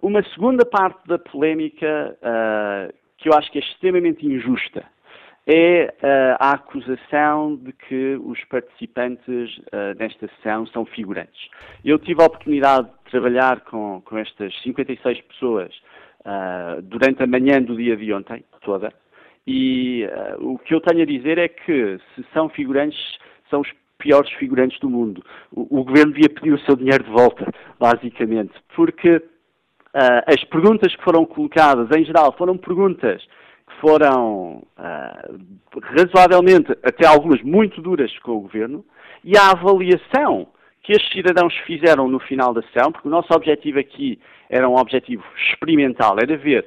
Uma 0.00 0.22
segunda 0.34 0.64
parte 0.64 1.06
da 1.06 1.18
polémica 1.18 2.16
uh, 2.18 2.92
que 3.18 3.28
eu 3.28 3.34
acho 3.34 3.50
que 3.52 3.58
é 3.58 3.62
extremamente 3.62 4.26
injusta 4.26 4.84
é 5.46 5.86
uh, 5.86 6.36
a 6.38 6.52
acusação 6.52 7.56
de 7.56 7.72
que 7.72 8.16
os 8.24 8.42
participantes 8.44 9.58
uh, 9.58 10.18
sessão 10.20 10.66
são 10.66 10.84
figurantes. 10.84 11.48
Eu 11.84 11.98
tive 11.98 12.22
a 12.22 12.26
oportunidade 12.26 12.88
de 12.88 13.10
trabalhar 13.10 13.60
com, 13.62 14.00
com 14.04 14.18
estas 14.18 14.54
56 14.62 15.20
pessoas 15.22 15.74
uh, 16.20 16.80
durante 16.82 17.22
a 17.22 17.26
manhã 17.26 17.60
do 17.60 17.76
dia 17.76 17.96
de 17.96 18.12
ontem, 18.12 18.44
toda, 18.60 18.92
e 19.46 20.06
o 20.38 20.58
que 20.58 20.74
eu 20.74 20.80
tenho 20.80 21.02
a 21.02 21.06
dizer 21.06 21.38
é 21.38 21.48
que 21.48 21.98
se 22.14 22.24
são 22.32 22.48
figurantes, 22.48 23.18
são 23.50 23.60
os 23.60 23.68
piores 23.98 24.30
figurantes 24.32 24.78
do 24.80 24.90
mundo. 24.90 25.24
O, 25.50 25.80
o 25.80 25.84
governo 25.84 26.12
devia 26.12 26.28
pedir 26.28 26.52
o 26.52 26.60
seu 26.60 26.76
dinheiro 26.76 27.04
de 27.04 27.10
volta, 27.10 27.52
basicamente, 27.78 28.52
porque 28.74 29.22
as 29.94 30.42
perguntas 30.44 30.94
que 30.94 31.04
foram 31.04 31.24
colocadas, 31.26 31.88
em 31.96 32.04
geral, 32.04 32.34
foram 32.38 32.56
perguntas 32.56 33.22
foram 33.80 34.62
uh, 34.78 35.38
razoavelmente, 35.96 36.72
até 36.82 37.06
algumas 37.06 37.42
muito 37.42 37.80
duras 37.80 38.16
com 38.20 38.32
o 38.32 38.40
governo, 38.40 38.84
e 39.24 39.36
a 39.36 39.50
avaliação 39.50 40.48
que 40.82 40.92
estes 40.92 41.12
cidadãos 41.12 41.54
fizeram 41.66 42.08
no 42.08 42.18
final 42.20 42.52
da 42.52 42.62
sessão, 42.62 42.90
porque 42.90 43.08
o 43.08 43.10
nosso 43.10 43.32
objetivo 43.32 43.78
aqui 43.78 44.18
era 44.50 44.68
um 44.68 44.76
objetivo 44.76 45.22
experimental, 45.36 46.16
era 46.20 46.36
ver 46.36 46.66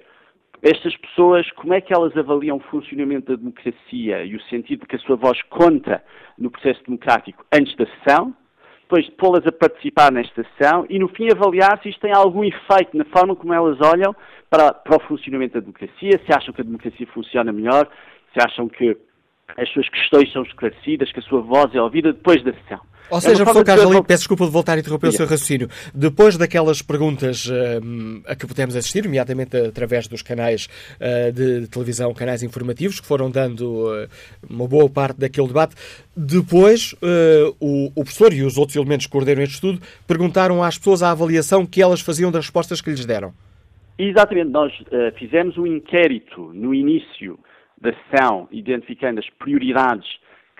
estas 0.61 0.95
pessoas, 0.97 1.49
como 1.51 1.73
é 1.73 1.81
que 1.81 1.93
elas 1.93 2.15
avaliam 2.17 2.57
o 2.57 2.69
funcionamento 2.71 3.31
da 3.31 3.37
democracia 3.37 4.23
e 4.23 4.35
o 4.35 4.41
sentido 4.43 4.81
de 4.81 4.87
que 4.87 4.95
a 4.95 4.99
sua 4.99 5.15
voz 5.15 5.41
conta 5.43 6.03
no 6.37 6.49
processo 6.49 6.83
democrático 6.85 7.45
antes 7.53 7.75
da 7.75 7.85
sessão, 7.85 8.35
depois 8.81 9.09
pô-las 9.11 9.45
a 9.47 9.51
participar 9.51 10.11
nesta 10.11 10.43
sessão 10.43 10.85
e, 10.89 10.99
no 10.99 11.07
fim, 11.07 11.27
avaliar 11.31 11.81
se 11.81 11.89
isto 11.89 12.01
tem 12.01 12.13
algum 12.13 12.43
efeito 12.43 12.95
na 12.95 13.05
forma 13.05 13.35
como 13.35 13.53
elas 13.53 13.79
olham 13.81 14.15
para, 14.49 14.73
para 14.73 14.97
o 14.97 15.07
funcionamento 15.07 15.55
da 15.55 15.59
democracia, 15.59 16.19
se 16.25 16.31
acham 16.31 16.53
que 16.53 16.61
a 16.61 16.63
democracia 16.63 17.07
funciona 17.07 17.51
melhor, 17.51 17.89
se 18.31 18.45
acham 18.45 18.69
que 18.69 18.95
as 19.57 19.69
suas 19.69 19.87
questões 19.89 20.31
são 20.31 20.43
esclarecidas, 20.43 21.11
que 21.11 21.19
a 21.19 21.23
sua 21.23 21.41
voz 21.41 21.73
é 21.73 21.81
ouvida 21.81 22.11
depois 22.11 22.43
da 22.43 22.53
sessão. 22.53 22.81
Ou 23.09 23.21
seja, 23.21 23.43
é 23.43 23.45
professor 23.45 23.63
Carlos 23.63 24.01
peço 24.01 24.21
desculpa 24.21 24.45
de 24.45 24.51
voltar 24.51 24.77
a 24.77 24.79
interromper 24.79 25.11
Sim. 25.11 25.13
o 25.13 25.17
seu 25.17 25.27
raciocínio. 25.27 25.69
Depois 25.93 26.37
daquelas 26.37 26.81
perguntas 26.81 27.45
uh, 27.45 27.51
a 28.25 28.35
que 28.35 28.47
pudemos 28.47 28.75
assistir, 28.75 29.05
imediatamente 29.05 29.55
através 29.57 30.07
dos 30.07 30.21
canais 30.21 30.67
uh, 30.99 31.31
de 31.31 31.67
televisão, 31.67 32.13
canais 32.13 32.41
informativos, 32.41 32.99
que 32.99 33.05
foram 33.05 33.29
dando 33.29 33.63
uh, 33.63 34.07
uma 34.49 34.67
boa 34.67 34.89
parte 34.89 35.19
daquele 35.19 35.47
debate, 35.47 35.75
depois 36.17 36.95
o, 37.59 37.91
o, 37.93 38.03
professor 38.03 38.31
e 38.33 38.41
os 38.41 38.57
outros 38.57 38.75
elementos 38.75 39.05
que 39.05 39.11
coordenam 39.11 39.43
este 39.43 39.55
estudo 39.55 39.81
perguntaram 40.07 40.63
às 40.63 40.77
pessoas 40.77 41.03
a 41.03 41.11
avaliação 41.11 41.65
que 41.65 41.81
elas 41.81 41.99
faziam 41.99 42.31
das 42.31 42.45
respostas 42.45 42.81
que 42.81 42.89
lhes 42.89 43.05
deram. 43.05 43.33
Exatamente, 43.99 44.49
nós 44.49 44.73
fizemos 45.17 45.57
um 45.57 45.67
inquérito 45.67 46.51
no 46.53 46.73
início 46.73 47.37
da 47.79 47.93
sessão, 47.93 48.47
identificando 48.51 49.19
as 49.19 49.29
prioridades 49.31 50.07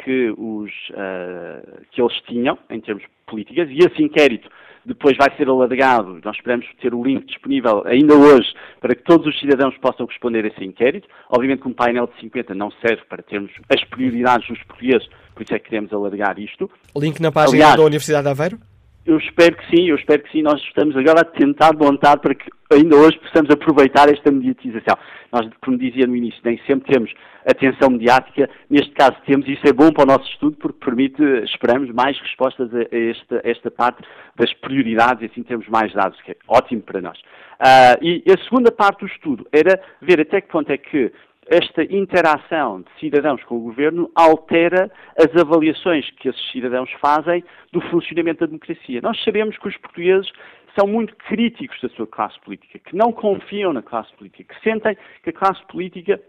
que, 0.03 0.33
os, 0.37 0.71
uh, 0.91 1.81
que 1.91 2.01
eles 2.01 2.21
tinham 2.27 2.57
em 2.69 2.79
termos 2.81 3.03
políticas 3.25 3.69
e 3.69 3.77
esse 3.79 4.01
inquérito 4.03 4.49
depois 4.85 5.17
vai 5.17 5.35
ser 5.35 5.49
alargado. 5.49 6.19
Nós 6.23 6.35
esperamos 6.35 6.65
ter 6.79 6.93
o 6.93 7.03
link 7.03 7.25
disponível 7.25 7.83
ainda 7.87 8.13
hoje 8.13 8.53
para 8.79 8.93
que 8.93 9.03
todos 9.03 9.25
os 9.25 9.39
cidadãos 9.39 9.75
possam 9.79 10.05
responder 10.05 10.45
a 10.45 10.47
esse 10.47 10.63
inquérito. 10.63 11.07
Obviamente 11.29 11.61
que 11.61 11.67
um 11.67 11.73
painel 11.73 12.07
de 12.07 12.19
50 12.21 12.53
não 12.53 12.69
serve 12.85 13.01
para 13.09 13.23
termos 13.23 13.51
as 13.73 13.83
prioridades 13.85 14.47
dos 14.47 14.61
portugueses, 14.63 15.07
por 15.33 15.43
isso 15.43 15.55
é 15.55 15.59
que 15.59 15.65
queremos 15.69 15.91
alargar 15.91 16.37
isto. 16.39 16.69
Link 16.95 17.19
na 17.19 17.31
página 17.31 17.57
Aliás, 17.57 17.75
da 17.77 17.83
Universidade 17.83 18.23
de 18.25 18.29
Aveiro? 18.29 18.59
Eu 19.05 19.17
espero 19.17 19.55
que 19.55 19.65
sim, 19.69 19.87
eu 19.87 19.95
espero 19.95 20.23
que 20.23 20.31
sim. 20.31 20.41
Nós 20.41 20.59
estamos 20.63 20.97
agora 20.97 21.21
a 21.21 21.25
tentar 21.25 21.73
montar 21.77 22.17
para 22.17 22.33
que 22.33 22.49
ainda 22.73 22.95
hoje 22.95 23.19
possamos 23.19 23.51
aproveitar 23.51 24.11
esta 24.11 24.31
mediatização. 24.31 24.97
Nós, 25.31 25.47
como 25.63 25.77
dizia 25.77 26.07
no 26.07 26.15
início, 26.15 26.41
nem 26.43 26.59
sempre 26.65 26.91
temos 26.91 27.13
atenção 27.45 27.91
mediática. 27.91 28.49
Neste 28.67 28.91
caso 28.91 29.15
temos, 29.27 29.47
e 29.47 29.53
isso 29.53 29.67
é 29.67 29.73
bom 29.73 29.91
para 29.91 30.03
o 30.03 30.07
nosso 30.07 30.27
estudo, 30.31 30.57
porque 30.57 30.83
permite, 30.83 31.21
esperamos, 31.43 31.91
mais 31.91 32.19
respostas 32.19 32.73
a 32.73 32.81
esta, 32.91 33.41
a 33.45 33.49
esta 33.49 33.69
parte 33.69 34.03
das 34.35 34.51
prioridades 34.55 35.21
e 35.21 35.25
assim 35.25 35.43
temos 35.43 35.67
mais 35.67 35.93
dados, 35.93 36.19
que 36.21 36.31
é 36.31 36.35
ótimo 36.47 36.81
para 36.81 36.99
nós. 36.99 37.19
Uh, 37.19 37.97
e 38.01 38.23
a 38.27 38.43
segunda 38.43 38.71
parte 38.71 39.01
do 39.01 39.05
estudo 39.05 39.47
era 39.51 39.79
ver 40.01 40.19
até 40.19 40.41
que 40.41 40.49
ponto 40.49 40.69
é 40.71 40.77
que 40.77 41.11
esta 41.47 41.83
interação 41.83 42.81
de 42.81 42.99
cidadãos 42.99 43.43
com 43.43 43.57
o 43.57 43.61
governo 43.61 44.09
altera 44.15 44.91
as 45.17 45.35
avaliações 45.39 46.09
que 46.11 46.29
esses 46.29 46.51
cidadãos 46.51 46.91
fazem 46.99 47.43
do 47.71 47.81
funcionamento 47.81 48.39
da 48.39 48.47
democracia. 48.47 49.01
Nós 49.01 49.21
sabemos 49.23 49.57
que 49.57 49.67
os 49.67 49.77
portugueses 49.77 50.31
são 50.77 50.87
muito 50.87 51.15
críticos 51.15 51.79
da 51.81 51.89
sua 51.89 52.07
classe 52.07 52.39
política, 52.41 52.79
que 52.79 52.95
não 52.95 53.11
confiam 53.11 53.71
na 53.71 53.81
classe 53.81 54.11
política, 54.15 54.53
que 54.53 54.61
sentem 54.61 54.97
que 55.23 55.29
a 55.29 55.33
classe 55.33 55.63
política 55.67 56.19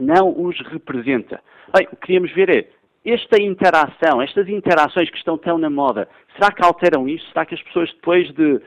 não 0.00 0.34
os 0.40 0.58
representa. 0.68 1.40
Bem, 1.74 1.86
o 1.86 1.96
que 1.96 2.06
queríamos 2.06 2.32
ver 2.32 2.50
é 2.50 2.68
esta 3.04 3.40
interação, 3.40 4.20
estas 4.20 4.48
interações 4.48 5.08
que 5.08 5.16
estão 5.16 5.38
tão 5.38 5.56
na 5.56 5.70
moda, 5.70 6.08
será 6.34 6.52
que 6.52 6.64
alteram 6.64 7.08
isso? 7.08 7.26
Será 7.28 7.46
que 7.46 7.54
as 7.54 7.62
pessoas 7.62 7.90
depois 7.94 8.30
de 8.34 8.60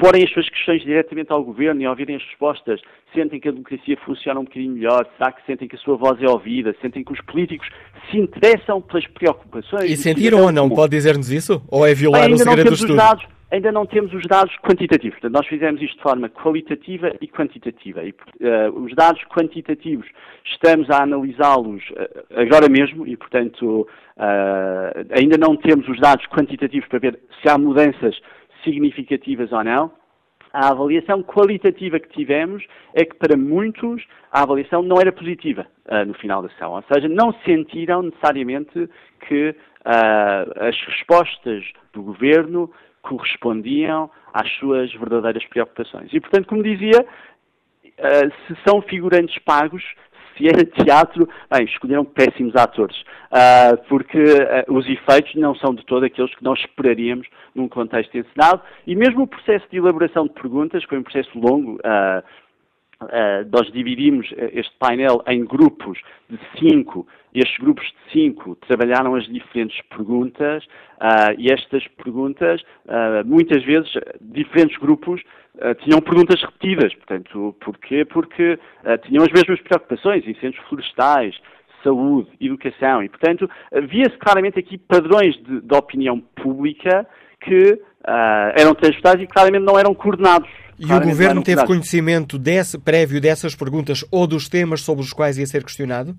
porem 0.00 0.24
as 0.24 0.32
suas 0.32 0.48
questões 0.48 0.82
diretamente 0.82 1.30
ao 1.30 1.44
governo 1.44 1.82
e 1.82 1.86
ouvirem 1.86 2.16
as 2.16 2.22
respostas, 2.22 2.80
sentem 3.14 3.38
que 3.38 3.48
a 3.48 3.52
democracia 3.52 3.96
funciona 4.04 4.40
um 4.40 4.44
bocadinho 4.44 4.72
melhor? 4.72 5.06
Será 5.18 5.30
que 5.30 5.44
sentem 5.44 5.68
que 5.68 5.76
a 5.76 5.78
sua 5.78 5.96
voz 5.96 6.20
é 6.22 6.28
ouvida? 6.28 6.74
Sentem 6.80 7.04
que 7.04 7.12
os 7.12 7.20
políticos 7.20 7.68
se 8.10 8.18
interessam 8.18 8.80
pelas 8.80 9.06
preocupações? 9.08 9.84
E 9.84 9.96
sentiram 9.96 10.42
ou 10.42 10.50
não? 10.50 10.64
Comum? 10.64 10.76
Pode 10.76 10.96
dizer-nos 10.96 11.30
isso? 11.30 11.62
Ou 11.70 11.86
é 11.86 11.94
violar 11.94 12.24
Bem, 12.24 12.34
o 12.34 12.38
segredo 12.38 12.70
do 12.70 12.74
estudo? 12.74 12.96
Dados, 12.96 13.24
ainda 13.50 13.70
não 13.70 13.84
temos 13.84 14.12
os 14.14 14.22
dados 14.26 14.56
quantitativos. 14.62 15.18
Portanto, 15.18 15.34
nós 15.34 15.46
fizemos 15.46 15.82
isto 15.82 15.96
de 15.96 16.02
forma 16.02 16.30
qualitativa 16.30 17.12
e 17.20 17.28
quantitativa. 17.28 18.02
E, 18.02 18.10
uh, 18.10 18.82
os 18.82 18.94
dados 18.94 19.22
quantitativos 19.24 20.06
estamos 20.44 20.88
a 20.88 21.02
analisá-los 21.02 21.82
uh, 21.90 22.40
agora 22.40 22.68
mesmo 22.70 23.06
e, 23.06 23.16
portanto, 23.16 23.86
uh, 24.16 25.18
ainda 25.18 25.36
não 25.36 25.56
temos 25.56 25.86
os 25.88 26.00
dados 26.00 26.24
quantitativos 26.28 26.88
para 26.88 26.98
ver 26.98 27.18
se 27.42 27.48
há 27.50 27.58
mudanças 27.58 28.18
significativas 28.64 29.52
ou 29.52 29.64
não. 29.64 29.92
A 30.52 30.70
avaliação 30.70 31.22
qualitativa 31.22 32.00
que 32.00 32.08
tivemos 32.08 32.64
é 32.92 33.04
que 33.04 33.14
para 33.14 33.36
muitos 33.36 34.04
a 34.32 34.42
avaliação 34.42 34.82
não 34.82 35.00
era 35.00 35.12
positiva 35.12 35.66
uh, 35.86 36.04
no 36.04 36.14
final 36.14 36.42
da 36.42 36.48
sessão, 36.48 36.72
ou 36.72 36.84
seja, 36.92 37.08
não 37.08 37.32
sentiram 37.44 38.02
necessariamente 38.02 38.88
que 39.28 39.50
uh, 39.50 40.66
as 40.66 40.76
respostas 40.86 41.64
do 41.92 42.02
governo 42.02 42.70
correspondiam 43.02 44.10
às 44.34 44.50
suas 44.58 44.92
verdadeiras 44.92 45.44
preocupações. 45.46 46.12
E, 46.12 46.20
portanto, 46.20 46.48
como 46.48 46.64
dizia, 46.64 47.00
uh, 47.00 48.32
se 48.46 48.56
são 48.66 48.82
figurantes 48.82 49.38
pagos, 49.44 49.84
se 50.40 50.48
é 50.48 50.84
teatro, 50.84 51.28
bem, 51.50 51.64
escolheram 51.64 52.04
péssimos 52.04 52.56
atores, 52.56 52.96
uh, 53.30 53.76
porque 53.88 54.18
uh, 54.18 54.72
os 54.74 54.88
efeitos 54.88 55.34
não 55.34 55.54
são 55.54 55.74
de 55.74 55.84
todo 55.84 56.04
aqueles 56.04 56.34
que 56.34 56.42
nós 56.42 56.58
esperaríamos 56.60 57.26
num 57.54 57.68
contexto 57.68 58.16
encenado, 58.16 58.62
e 58.86 58.96
mesmo 58.96 59.24
o 59.24 59.26
processo 59.26 59.66
de 59.70 59.76
elaboração 59.76 60.24
de 60.24 60.32
perguntas, 60.32 60.82
foi 60.84 60.98
um 60.98 61.02
processo 61.02 61.38
longo, 61.38 61.74
uh, 61.74 62.22
Uh, 63.02 63.48
nós 63.50 63.72
dividimos 63.72 64.30
este 64.52 64.76
painel 64.78 65.22
em 65.26 65.42
grupos 65.42 65.98
de 66.28 66.38
cinco. 66.58 67.06
Estes 67.34 67.56
grupos 67.56 67.86
de 67.86 68.12
cinco 68.12 68.54
trabalharam 68.56 69.14
as 69.14 69.24
diferentes 69.24 69.80
perguntas 69.88 70.62
uh, 70.64 71.32
e 71.38 71.50
estas 71.50 71.86
perguntas, 71.88 72.60
uh, 72.84 73.24
muitas 73.24 73.64
vezes, 73.64 73.90
diferentes 74.20 74.76
grupos 74.78 75.22
tinham 75.82 76.00
perguntas 76.00 76.40
repetidas. 76.42 76.94
Portanto, 76.94 77.56
porquê? 77.60 78.04
Porque 78.04 78.58
tinham 79.02 79.24
as 79.24 79.32
mesmas 79.32 79.60
preocupações, 79.60 80.26
incêndios 80.26 80.62
florestais, 80.68 81.36
saúde, 81.82 82.30
educação. 82.40 83.02
E, 83.02 83.08
portanto, 83.08 83.50
via-se 83.88 84.16
claramente 84.18 84.58
aqui 84.58 84.78
padrões 84.78 85.36
de, 85.42 85.60
de 85.60 85.76
opinião 85.76 86.20
pública 86.36 87.06
que 87.40 87.80
eram 88.56 88.74
transversais 88.74 89.22
e 89.22 89.26
claramente 89.26 89.64
não 89.64 89.78
eram 89.78 89.94
coordenados 89.94 90.48
e 90.80 90.90
o 90.90 91.00
Governo 91.00 91.42
teve 91.42 91.66
conhecimento 91.66 92.38
desse, 92.38 92.78
prévio 92.78 93.20
dessas 93.20 93.54
perguntas 93.54 94.02
ou 94.10 94.26
dos 94.26 94.48
temas 94.48 94.80
sobre 94.80 95.04
os 95.04 95.12
quais 95.12 95.36
ia 95.36 95.44
ser 95.44 95.62
questionado? 95.62 96.14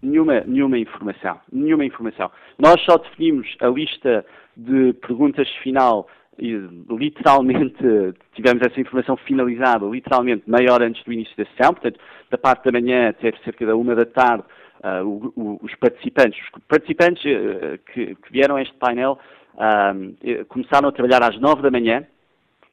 Nenhuma, 0.00 0.40
nenhuma 0.46 0.78
informação. 0.78 1.40
Nenhuma 1.52 1.84
informação. 1.84 2.30
Nós 2.56 2.80
só 2.82 2.96
definimos 2.96 3.48
a 3.60 3.66
lista 3.66 4.24
de 4.56 4.92
perguntas 4.92 5.48
final 5.64 6.06
e 6.38 6.52
literalmente 6.90 7.82
tivemos 8.36 8.62
essa 8.64 8.80
informação 8.80 9.16
finalizada 9.16 9.84
literalmente 9.86 10.44
meia 10.46 10.72
hora 10.72 10.86
antes 10.86 11.02
do 11.04 11.12
início 11.12 11.36
da 11.36 11.44
sessão, 11.46 11.74
portanto, 11.74 11.98
da 12.30 12.38
parte 12.38 12.64
da 12.64 12.72
manhã 12.72 13.08
até 13.08 13.32
cerca 13.44 13.66
da 13.66 13.74
uma 13.74 13.96
da 13.96 14.04
tarde, 14.04 14.44
uh, 14.84 15.04
o, 15.04 15.32
o, 15.34 15.60
os 15.60 15.74
participantes, 15.74 16.38
os 16.56 16.62
participantes 16.68 17.24
uh, 17.24 17.78
que, 17.92 18.14
que, 18.14 18.32
vieram 18.32 18.56
a 18.56 18.62
este 18.62 18.74
painel 18.76 19.18
começaram 20.48 20.88
a 20.88 20.92
trabalhar 20.92 21.22
às 21.22 21.40
nove 21.40 21.62
da 21.62 21.70
manhã, 21.70 22.06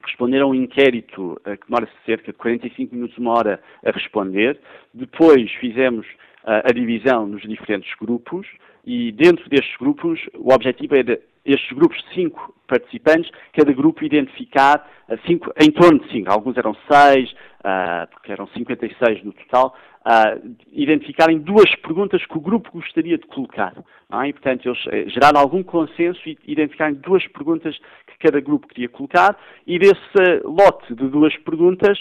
responderam 0.04 0.50
um 0.50 0.54
inquérito 0.54 1.40
uh, 1.46 1.56
que 1.56 1.66
demora 1.66 1.88
cerca 2.04 2.32
de 2.32 2.38
45 2.38 2.94
minutos, 2.94 3.16
uma 3.18 3.32
hora 3.32 3.62
a 3.84 3.90
responder. 3.90 4.58
Depois 4.92 5.50
fizemos 5.52 6.06
uh, 6.44 6.62
a 6.64 6.72
divisão 6.72 7.26
nos 7.26 7.42
diferentes 7.42 7.92
grupos 8.00 8.46
e 8.84 9.12
dentro 9.12 9.48
destes 9.48 9.76
grupos 9.76 10.20
o 10.34 10.52
objetivo 10.52 10.96
era 10.96 11.20
estes 11.44 11.76
grupos 11.76 11.98
de 12.04 12.14
cinco 12.14 12.54
participantes, 12.66 13.30
cada 13.52 13.72
grupo 13.72 14.04
identificar 14.04 14.86
cinco, 15.26 15.52
em 15.60 15.70
torno 15.70 16.00
de 16.00 16.10
cinco, 16.10 16.30
alguns 16.30 16.56
eram 16.56 16.74
seis, 16.90 17.30
uh, 17.30 18.06
porque 18.10 18.32
eram 18.32 18.46
56 18.48 19.24
no 19.24 19.32
total, 19.32 19.76
uh, 20.06 20.56
identificarem 20.72 21.38
duas 21.38 21.74
perguntas 21.76 22.24
que 22.24 22.36
o 22.36 22.40
grupo 22.40 22.70
gostaria 22.72 23.18
de 23.18 23.26
colocar. 23.26 23.74
É? 24.12 24.28
E, 24.28 24.32
portanto, 24.32 24.66
eles 24.66 24.86
eh, 24.88 25.08
geraram 25.08 25.40
algum 25.40 25.62
consenso 25.62 26.20
e 26.26 26.36
identificarem 26.46 26.94
duas 26.94 27.26
perguntas 27.28 27.76
que 28.06 28.18
cada 28.18 28.40
grupo 28.40 28.66
queria 28.68 28.88
colocar, 28.88 29.36
e 29.66 29.78
desse 29.78 30.42
lote 30.44 30.94
de 30.94 31.08
duas 31.08 31.36
perguntas 31.38 32.00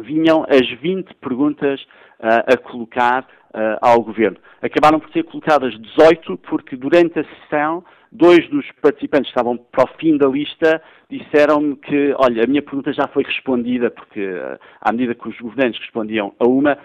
vinham 0.00 0.44
as 0.48 0.68
20 0.80 1.14
perguntas 1.14 1.80
uh, 2.20 2.52
a 2.52 2.56
colocar 2.56 3.26
ao 3.80 4.02
Governo. 4.02 4.36
Acabaram 4.60 4.98
por 4.98 5.08
ser 5.12 5.22
colocadas 5.22 5.72
18, 5.80 6.36
porque 6.38 6.74
durante 6.74 7.20
a 7.20 7.24
sessão, 7.24 7.84
dois 8.14 8.48
dos 8.48 8.64
participantes 8.80 9.26
que 9.26 9.38
estavam 9.38 9.58
para 9.58 9.84
o 9.84 9.98
fim 9.98 10.16
da 10.16 10.28
lista 10.28 10.80
disseram-me 11.10 11.76
que, 11.76 12.14
olha, 12.16 12.44
a 12.44 12.46
minha 12.46 12.62
pergunta 12.62 12.92
já 12.92 13.08
foi 13.08 13.24
respondida, 13.24 13.90
porque 13.90 14.24
uh, 14.24 14.58
à 14.80 14.92
medida 14.92 15.14
que 15.14 15.28
os 15.28 15.38
governantes 15.38 15.80
respondiam 15.80 16.32
a 16.38 16.46
uma, 16.46 16.78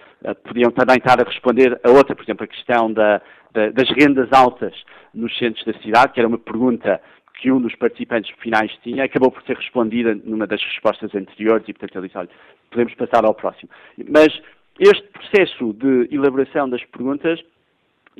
podiam 0.43 0.71
também 0.71 0.97
estar 0.97 1.21
a 1.21 1.23
responder 1.23 1.79
a 1.83 1.89
outra, 1.91 2.15
por 2.15 2.23
exemplo, 2.23 2.43
a 2.43 2.47
questão 2.47 2.91
da, 2.91 3.21
da, 3.53 3.69
das 3.69 3.89
rendas 3.91 4.27
altas 4.33 4.73
nos 5.13 5.35
centros 5.37 5.63
da 5.65 5.73
cidade, 5.81 6.13
que 6.13 6.19
era 6.19 6.27
uma 6.27 6.37
pergunta 6.37 6.99
que 7.39 7.51
um 7.51 7.61
dos 7.61 7.75
participantes 7.75 8.31
finais 8.39 8.71
tinha, 8.83 9.05
acabou 9.05 9.31
por 9.31 9.41
ser 9.43 9.55
respondida 9.55 10.13
numa 10.25 10.45
das 10.45 10.61
respostas 10.61 11.13
anteriores 11.15 11.67
e, 11.67 11.73
portanto, 11.73 11.95
ele 11.97 12.07
disse, 12.07 12.17
olha, 12.17 12.29
podemos 12.69 12.93
passar 12.95 13.23
ao 13.25 13.33
próximo. 13.33 13.69
Mas 14.09 14.27
este 14.79 15.07
processo 15.07 15.73
de 15.73 16.09
elaboração 16.11 16.69
das 16.69 16.83
perguntas, 16.85 17.39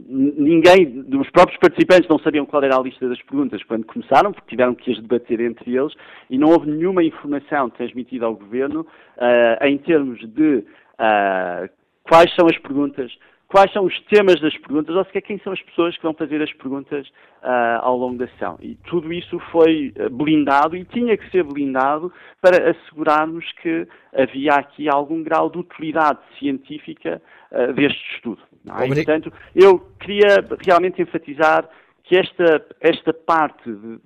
ninguém, 0.08 1.06
os 1.20 1.29
próprios 1.29 1.60
participantes 1.60 2.10
não 2.10 2.20
sabiam 2.20 2.46
qual 2.46 2.63
era 2.63 2.77
a 2.77 2.82
lista 2.82 3.08
das 3.08 3.22
perguntas 3.22 3.63
quando 3.63 3.86
começaram, 3.86 4.32
porque 4.32 4.50
tiveram 4.50 4.75
que 4.75 4.91
as 4.91 5.00
debater 5.00 5.39
entre 5.41 5.75
eles, 5.75 5.94
e 6.29 6.38
não 6.38 6.50
houve 6.50 6.70
nenhuma 6.70 7.03
informação 7.03 7.70
transmitida 7.70 8.25
ao 8.25 8.36
Governo 8.36 8.82
uh, 8.82 9.65
em 9.65 9.77
termos 9.77 10.20
de 10.20 10.58
uh, 10.58 11.70
quais 12.03 12.34
são 12.36 12.48
as 12.48 12.58
perguntas, 12.58 13.12
quais 13.50 13.74
são 13.74 13.84
os 13.84 14.00
temas 14.03 14.39
das 14.39 14.56
perguntas, 14.60 14.96
ou 14.96 15.03
sequer 15.06 15.22
quem 15.22 15.39
são 15.39 15.51
as 15.51 15.62
pessoas 15.63 15.98
que 15.98 16.03
vão 16.03 16.13
fazer 16.13 16.41
as 16.41 16.53
perguntas 16.53 17.08
uh, 17.08 17.82
ao 17.82 17.98
longo 17.98 18.18
da 18.18 18.27
sessão. 18.27 18.58
E 18.62 18.75
tudo 18.88 19.12
isso 19.12 19.39
foi 19.51 19.91
ah, 20.00 20.08
blindado 20.08 20.77
e 20.77 20.86
tinha 20.86 21.18
que 21.18 21.29
ser 21.32 21.44
blindado 21.44 22.13
para 22.39 22.70
assegurarmos 22.70 23.44
que 23.53 23.88
havia 24.13 24.53
aqui 24.53 24.88
algum 24.88 25.24
grau 25.24 25.50
de 25.50 25.58
utilidade 25.58 26.20
científica 26.38 27.20
uh, 27.51 27.74
deste 27.74 28.15
estudo. 28.15 28.41
É? 28.79 28.86
E, 28.86 28.94
portanto, 28.94 29.34
eu 29.56 29.79
queria 30.00 30.46
realmente 30.63 31.01
enfatizar 31.01 31.68
que 32.03 32.15
esta, 32.18 32.63
esta 32.79 33.13
parte, 33.13 33.72
de, 33.72 34.00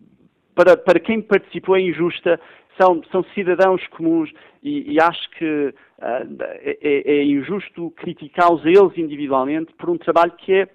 para, 0.56 0.78
para 0.78 1.00
quem 1.02 1.22
participou, 1.22 1.76
é 1.76 1.82
injusta 1.82 2.40
são, 2.78 3.02
são 3.12 3.24
cidadãos 3.34 3.86
comuns 3.88 4.32
e, 4.62 4.94
e 4.94 5.02
acho 5.02 5.30
que 5.32 5.74
uh, 6.00 6.44
é, 6.62 6.78
é, 6.82 7.24
injusto 7.24 7.92
criticá-los 7.92 8.66
eles 8.66 8.98
individualmente 8.98 9.74
por 9.74 9.90
um 9.90 9.98
trabalho 9.98 10.32
que 10.38 10.54
é, 10.54 10.68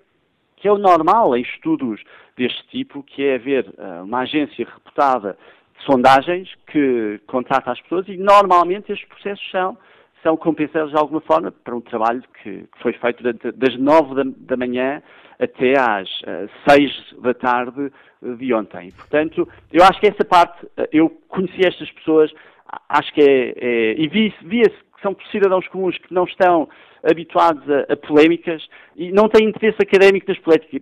que 0.57 0.69
é 0.69 0.73
o 0.73 0.78
normal 0.78 1.37
em 1.37 1.43
estudos 1.43 2.02
deste 2.37 2.67
tipo, 2.69 3.02
que 3.02 3.25
é 3.25 3.35
haver 3.37 3.67
uh, 3.78 4.05
uma 4.05 4.21
agência 4.21 4.64
reputada 4.64 5.37
de 5.78 5.85
sondagens 5.85 6.49
que 6.67 7.21
contrata 7.26 7.73
as 7.73 7.81
pessoas 7.81 8.09
e 8.09 8.17
normalmente 8.17 8.93
estes 8.93 9.09
processos 9.09 9.50
são 9.50 9.76
são 10.22 10.37
compensados 10.37 10.90
de 10.90 10.98
alguma 10.98 11.20
forma 11.20 11.50
para 11.50 11.76
um 11.76 11.80
trabalho 11.80 12.22
que, 12.42 12.62
que 12.62 12.82
foi 12.82 12.92
feito 12.94 13.22
das 13.52 13.76
nove 13.76 14.14
da, 14.14 14.22
da 14.25 14.56
manhã 14.56 15.02
até 15.38 15.78
às 15.78 16.08
uh, 16.22 16.50
seis 16.68 16.92
da 17.22 17.32
tarde 17.32 17.92
de 18.22 18.52
ontem. 18.52 18.90
Portanto, 18.92 19.48
eu 19.72 19.84
acho 19.84 20.00
que 20.00 20.08
essa 20.08 20.25
parte, 20.25 20.64
uh, 20.66 20.88
eu 20.92 21.08
conheci 21.28 21.64
estas 21.64 21.90
pessoas, 21.92 22.32
acho 22.88 23.12
que 23.14 23.20
é, 23.20 23.54
é 23.56 23.94
e 24.00 24.08
via-se 24.08 24.44
via 24.44 24.64
que 24.98 25.02
são 25.02 25.16
cidadãos 25.30 25.66
comuns 25.68 25.96
que 25.98 26.12
não 26.12 26.25
estão 26.25 26.68
habituados 27.08 27.62
a, 27.70 27.92
a, 27.92 27.96
polémicas 27.96 28.66
e 28.96 29.12
não 29.12 29.28
têm 29.28 29.48
interesse 29.48 29.78
académico 29.80 30.26
nas 30.28 30.38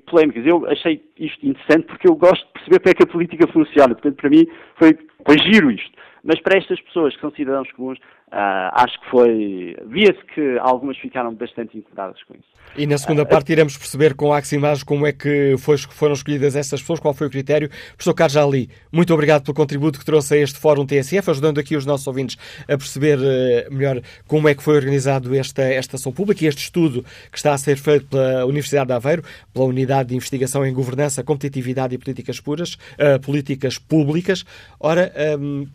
polémicas. 0.06 0.46
Eu 0.46 0.66
achei 0.66 1.04
isto 1.18 1.46
interessante 1.46 1.86
porque 1.86 2.08
eu 2.08 2.16
gosto 2.16 2.46
de 2.46 2.52
perceber 2.52 2.78
como 2.80 2.90
é 2.90 2.94
que 2.94 3.02
a 3.02 3.06
política 3.06 3.52
funciona. 3.52 3.94
Portanto, 3.94 4.16
para 4.16 4.30
mim 4.30 4.46
foi, 4.76 4.96
foi 5.26 5.38
giro 5.38 5.70
isto. 5.70 5.92
Mas 6.26 6.40
para 6.40 6.58
estas 6.58 6.80
pessoas 6.80 7.14
que 7.14 7.20
são 7.20 7.30
cidadãos 7.30 7.70
comuns, 7.72 7.98
Uh, 8.26 8.68
acho 8.72 9.00
que 9.00 9.08
foi. 9.08 9.76
Via-se 9.86 10.18
que 10.34 10.58
algumas 10.60 10.98
ficaram 10.98 11.32
bastante 11.32 11.78
incomodadas 11.78 12.20
com 12.24 12.34
isso. 12.34 12.48
E 12.76 12.84
na 12.84 12.98
segunda 12.98 13.22
uh, 13.22 13.26
parte 13.26 13.52
iremos 13.52 13.78
perceber 13.78 14.14
com 14.14 14.32
a 14.32 14.38
Aximage 14.38 14.84
como 14.84 15.06
é 15.06 15.12
que 15.12 15.54
foi, 15.58 15.78
foram 15.78 16.12
escolhidas 16.12 16.56
essas 16.56 16.80
pessoas, 16.80 16.98
qual 16.98 17.14
foi 17.14 17.28
o 17.28 17.30
critério. 17.30 17.68
Professor 17.90 18.14
Carlos 18.14 18.36
Ali, 18.36 18.68
muito 18.90 19.14
obrigado 19.14 19.44
pelo 19.44 19.54
contributo 19.54 20.00
que 20.00 20.04
trouxe 20.04 20.34
a 20.34 20.38
este 20.38 20.58
Fórum 20.58 20.84
TSF, 20.84 21.30
ajudando 21.30 21.60
aqui 21.60 21.76
os 21.76 21.86
nossos 21.86 22.04
ouvintes 22.08 22.36
a 22.64 22.76
perceber 22.76 23.16
uh, 23.16 23.72
melhor 23.72 24.00
como 24.26 24.48
é 24.48 24.56
que 24.56 24.62
foi 24.62 24.74
organizado 24.74 25.32
esta, 25.32 25.62
esta 25.62 25.94
ação 25.94 26.12
pública 26.12 26.44
e 26.44 26.48
este 26.48 26.64
estudo 26.64 27.04
que 27.30 27.36
está 27.38 27.54
a 27.54 27.58
ser 27.58 27.76
feito 27.76 28.06
pela 28.06 28.44
Universidade 28.44 28.88
de 28.88 28.92
Aveiro, 28.92 29.22
pela 29.54 29.66
Unidade 29.66 30.08
de 30.08 30.16
Investigação 30.16 30.66
em 30.66 30.74
Governança, 30.74 31.22
Competitividade 31.22 31.94
e 31.94 31.98
Políticas 31.98 32.40
Puras, 32.40 32.76
Políticas 33.24 33.78
Públicas. 33.78 34.44
Ora, 34.80 35.12
um, 35.38 35.66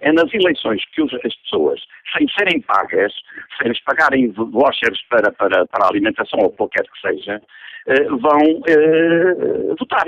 é 0.00 0.12
nas 0.12 0.32
eleições 0.32 0.82
que 0.90 1.02
as 1.02 1.34
pessoas, 1.36 1.80
sem 2.16 2.26
serem 2.28 2.60
pagas, 2.62 3.12
sem 3.58 3.68
lhes 3.68 3.82
pagarem 3.82 4.30
vouchers 4.30 5.00
para, 5.08 5.32
para, 5.32 5.66
para 5.66 5.86
a 5.86 5.88
alimentação 5.88 6.40
ou 6.40 6.50
qualquer 6.50 6.84
que 6.84 7.00
seja, 7.00 7.40
eh, 7.86 8.04
vão 8.04 8.62
eh, 8.68 9.74
votar. 9.78 10.04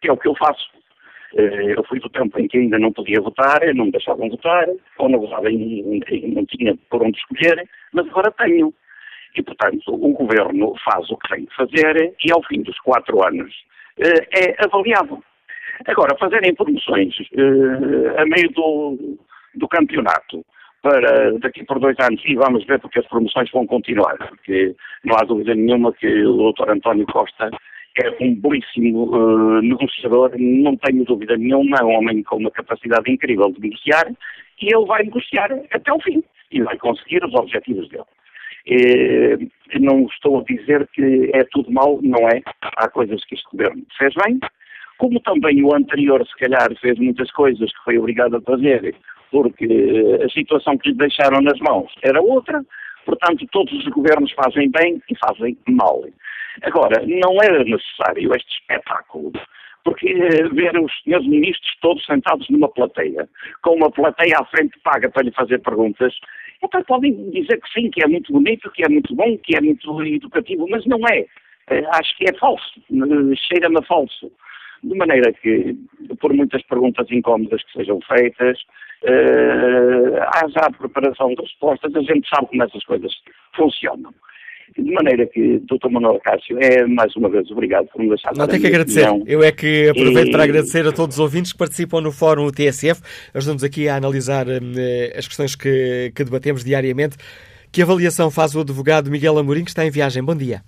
Que 0.00 0.08
é 0.08 0.12
o 0.12 0.16
que 0.16 0.28
eu 0.28 0.34
faço. 0.36 0.70
Eh, 1.36 1.74
eu 1.76 1.84
fui 1.84 2.00
do 2.00 2.08
tempo 2.08 2.38
em 2.38 2.48
que 2.48 2.58
ainda 2.58 2.78
não 2.78 2.92
podia 2.92 3.20
votar, 3.20 3.60
não 3.74 3.86
me 3.86 3.92
deixavam 3.92 4.28
votar, 4.28 4.66
ou 4.98 5.08
não 5.08 5.20
votava 5.20 5.50
em, 5.50 6.00
não 6.34 6.46
tinha 6.46 6.76
por 6.88 7.02
onde 7.02 7.18
escolher, 7.18 7.68
mas 7.92 8.06
agora 8.08 8.30
tenho. 8.32 8.72
E, 9.36 9.42
portanto, 9.42 9.82
o 9.86 10.12
governo 10.12 10.74
faz 10.84 11.08
o 11.08 11.16
que 11.16 11.28
tem 11.28 11.44
de 11.44 11.54
fazer 11.54 12.14
e, 12.24 12.32
ao 12.32 12.42
fim 12.42 12.62
dos 12.62 12.78
quatro 12.80 13.24
anos, 13.24 13.54
é 13.96 14.64
avaliado. 14.64 15.22
Agora, 15.86 16.16
fazerem 16.18 16.54
promoções 16.54 17.14
a 18.18 18.24
meio 18.26 18.50
do, 18.50 19.18
do 19.54 19.68
campeonato, 19.68 20.44
para 20.82 21.38
daqui 21.38 21.64
por 21.64 21.78
dois 21.78 21.96
anos, 22.00 22.22
e 22.24 22.34
vamos 22.34 22.64
ver 22.66 22.80
porque 22.80 23.00
as 23.00 23.06
promoções 23.06 23.50
vão 23.50 23.66
continuar, 23.66 24.16
porque 24.16 24.74
não 25.04 25.16
há 25.16 25.24
dúvida 25.24 25.54
nenhuma 25.54 25.92
que 25.92 26.24
o 26.24 26.52
Dr. 26.52 26.70
António 26.70 27.06
Costa 27.06 27.50
é 28.02 28.24
um 28.24 28.34
belíssimo 28.34 29.10
uh, 29.14 29.60
negociador, 29.62 30.32
não 30.38 30.76
tenho 30.76 31.04
dúvida 31.04 31.36
nenhuma, 31.36 31.78
é 31.78 31.84
um 31.84 31.96
homem 31.96 32.22
com 32.22 32.36
uma 32.36 32.50
capacidade 32.50 33.10
incrível 33.10 33.50
de 33.50 33.60
negociar, 33.60 34.06
e 34.62 34.74
ele 34.74 34.86
vai 34.86 35.02
negociar 35.02 35.50
até 35.72 35.92
o 35.92 36.00
fim, 36.00 36.22
e 36.50 36.62
vai 36.62 36.78
conseguir 36.78 37.24
os 37.24 37.34
objetivos 37.34 37.88
dele. 37.88 38.04
E, 38.66 39.50
não 39.80 40.06
estou 40.06 40.40
a 40.40 40.44
dizer 40.44 40.86
que 40.92 41.30
é 41.34 41.44
tudo 41.50 41.72
mal, 41.72 41.98
não 42.02 42.28
é. 42.28 42.42
Há 42.60 42.88
coisas 42.88 43.24
que 43.24 43.34
este 43.34 43.46
governo 43.50 43.82
fez 43.98 44.14
bem, 44.14 44.38
como 45.00 45.18
também 45.20 45.64
o 45.64 45.74
anterior, 45.74 46.24
se 46.26 46.36
calhar, 46.36 46.68
fez 46.78 46.98
muitas 46.98 47.30
coisas 47.30 47.72
que 47.72 47.84
foi 47.84 47.96
obrigado 47.96 48.36
a 48.36 48.40
fazer, 48.42 48.94
porque 49.30 49.66
a 50.22 50.28
situação 50.28 50.76
que 50.76 50.90
lhe 50.90 50.94
deixaram 50.94 51.40
nas 51.40 51.58
mãos 51.60 51.90
era 52.02 52.20
outra, 52.20 52.62
portanto, 53.06 53.46
todos 53.50 53.72
os 53.72 53.86
governos 53.86 54.30
fazem 54.32 54.70
bem 54.70 55.00
e 55.10 55.16
fazem 55.16 55.56
mal. 55.70 56.04
Agora, 56.62 57.02
não 57.06 57.42
era 57.42 57.64
necessário 57.64 58.30
este 58.36 58.52
espetáculo, 58.60 59.32
porque 59.84 60.06
eh, 60.06 60.48
ver 60.52 60.78
os 60.78 60.92
senhores 61.02 61.26
ministros 61.26 61.78
todos 61.80 62.04
sentados 62.04 62.46
numa 62.50 62.68
plateia, 62.68 63.26
com 63.62 63.76
uma 63.76 63.90
plateia 63.90 64.36
à 64.38 64.44
frente 64.44 64.78
paga 64.84 65.08
para 65.08 65.22
lhe 65.22 65.32
fazer 65.32 65.60
perguntas, 65.60 66.14
então 66.62 66.82
podem 66.84 67.30
dizer 67.30 67.58
que 67.58 67.72
sim, 67.72 67.88
que 67.88 68.04
é 68.04 68.06
muito 68.06 68.30
bonito, 68.30 68.70
que 68.72 68.84
é 68.84 68.88
muito 68.90 69.14
bom, 69.14 69.38
que 69.38 69.56
é 69.56 69.62
muito 69.62 70.02
educativo, 70.02 70.66
mas 70.68 70.84
não 70.84 71.00
é. 71.08 71.24
Eh, 71.70 71.86
acho 71.94 72.14
que 72.18 72.28
é 72.28 72.34
falso, 72.34 72.82
eh, 72.90 73.36
cheira-me 73.48 73.78
a 73.78 73.82
falso. 73.84 74.30
De 74.82 74.96
maneira 74.96 75.32
que, 75.32 75.76
por 76.20 76.32
muitas 76.32 76.62
perguntas 76.62 77.06
incómodas 77.10 77.62
que 77.64 77.72
sejam 77.72 78.00
feitas, 78.08 78.58
uh, 79.04 80.16
há 80.22 80.48
já 80.48 80.66
a 80.66 80.72
preparação 80.72 81.34
de 81.34 81.42
respostas, 81.42 81.94
a 81.94 82.00
gente 82.00 82.28
sabe 82.28 82.48
como 82.48 82.62
essas 82.62 82.84
coisas 82.84 83.12
funcionam. 83.54 84.12
De 84.78 84.92
maneira 84.92 85.26
que, 85.26 85.58
Dr. 85.68 85.90
Manuel 85.90 86.20
Cássio, 86.20 86.56
é 86.60 86.86
mais 86.86 87.14
uma 87.16 87.28
vez 87.28 87.50
obrigado 87.50 87.88
por 87.88 88.00
me 88.00 88.08
deixar 88.08 88.32
Não 88.36 88.46
tem 88.46 88.60
que 88.60 88.68
agradecer. 88.68 89.08
Opinião. 89.08 89.24
Eu 89.26 89.42
é 89.42 89.50
que 89.50 89.88
aproveito 89.88 90.28
e... 90.28 90.30
para 90.30 90.44
agradecer 90.44 90.86
a 90.86 90.92
todos 90.92 91.16
os 91.16 91.20
ouvintes 91.20 91.52
que 91.52 91.58
participam 91.58 92.00
no 92.00 92.12
Fórum 92.12 92.50
TSF. 92.50 93.02
Ajudamos 93.34 93.64
aqui 93.64 93.88
a 93.88 93.96
analisar 93.96 94.46
uh, 94.46 95.18
as 95.18 95.26
questões 95.26 95.56
que, 95.56 96.12
que 96.14 96.24
debatemos 96.24 96.64
diariamente. 96.64 97.16
Que 97.72 97.82
avaliação 97.82 98.30
faz 98.30 98.54
o 98.54 98.60
advogado 98.60 99.10
Miguel 99.10 99.38
Amorim, 99.38 99.64
que 99.64 99.70
está 99.70 99.84
em 99.84 99.90
viagem? 99.90 100.22
Bom 100.22 100.36
dia. 100.36 100.62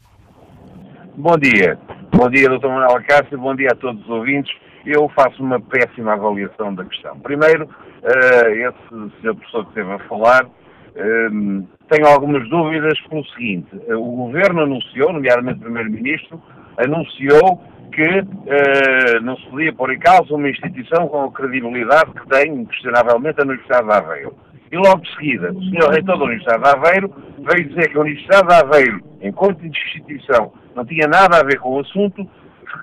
Bom 1.22 1.38
dia. 1.38 1.78
Bom 2.10 2.28
dia, 2.28 2.48
Dr. 2.48 2.66
Manuel 2.66 3.00
Cássio. 3.06 3.38
Bom 3.38 3.54
dia 3.54 3.68
a 3.70 3.76
todos 3.76 4.02
os 4.02 4.10
ouvintes. 4.10 4.52
Eu 4.84 5.08
faço 5.10 5.40
uma 5.40 5.60
péssima 5.60 6.14
avaliação 6.14 6.74
da 6.74 6.84
questão. 6.84 7.16
Primeiro, 7.20 7.66
uh, 7.66 8.48
esse 8.48 9.20
senhor 9.20 9.36
professor 9.36 9.62
que 9.62 9.68
esteve 9.68 9.92
a 9.92 9.98
falar, 10.08 10.44
uh, 10.46 11.68
tenho 11.88 12.08
algumas 12.08 12.48
dúvidas 12.50 13.00
pelo 13.02 13.24
seguinte. 13.26 13.68
Uh, 13.72 13.98
o 13.98 14.16
Governo 14.16 14.62
anunciou, 14.62 15.12
nomeadamente 15.12 15.60
o 15.60 15.62
Primeiro-Ministro, 15.62 16.42
anunciou 16.76 17.62
que 17.92 18.18
uh, 18.18 19.22
não 19.22 19.36
se 19.36 19.46
podia 19.46 19.72
pôr 19.72 19.92
em 19.92 20.00
causa 20.00 20.34
uma 20.34 20.50
instituição 20.50 21.06
com 21.06 21.22
a 21.22 21.30
credibilidade 21.30 22.10
que 22.14 22.28
tem, 22.30 22.52
inquestionavelmente, 22.52 23.38
a 23.38 23.44
Universidade 23.44 23.86
de 23.86 23.92
Aveiro. 23.92 24.34
E 24.72 24.76
logo 24.78 25.02
de 25.02 25.14
seguida, 25.14 25.52
o 25.52 25.62
senhor 25.64 25.90
reitor 25.90 26.16
da 26.16 26.24
Universidade 26.24 26.62
de 26.62 26.68
Aveiro 26.70 27.14
veio 27.40 27.68
dizer 27.68 27.90
que 27.90 27.98
a 27.98 28.00
Universidade 28.00 28.48
de 28.48 28.54
Aveiro, 28.54 29.04
enquanto 29.20 29.66
instituição, 29.66 30.50
não 30.74 30.86
tinha 30.86 31.06
nada 31.06 31.40
a 31.40 31.44
ver 31.44 31.58
com 31.60 31.74
o 31.74 31.80
assunto, 31.80 32.26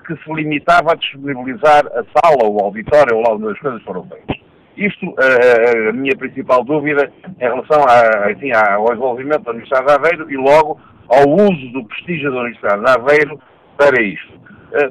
que 0.06 0.14
se 0.14 0.32
limitava 0.32 0.92
a 0.92 0.94
disponibilizar 0.94 1.84
a 1.86 2.04
sala 2.14 2.44
ou 2.44 2.60
o 2.60 2.64
auditório 2.64 3.16
ou 3.16 3.22
lá 3.22 3.34
onde 3.34 3.48
as 3.48 3.58
coisas 3.58 3.82
foram 3.82 4.04
feitas. 4.04 4.36
Isto, 4.76 5.14
a, 5.18 5.88
a 5.88 5.92
minha 5.92 6.16
principal 6.16 6.62
dúvida 6.62 7.12
em 7.40 7.44
relação 7.44 7.84
a, 7.88 8.30
enfim, 8.30 8.52
ao 8.52 8.94
envolvimento 8.94 9.42
da 9.42 9.50
Universidade 9.50 9.86
de 9.86 9.92
Aveiro 9.92 10.30
e 10.30 10.36
logo 10.36 10.80
ao 11.08 11.28
uso 11.28 11.72
do 11.72 11.84
prestígio 11.86 12.30
da 12.30 12.38
Universidade 12.38 12.84
de 12.84 12.88
Aveiro 12.88 13.40
para 13.76 14.00
isto. 14.00 14.38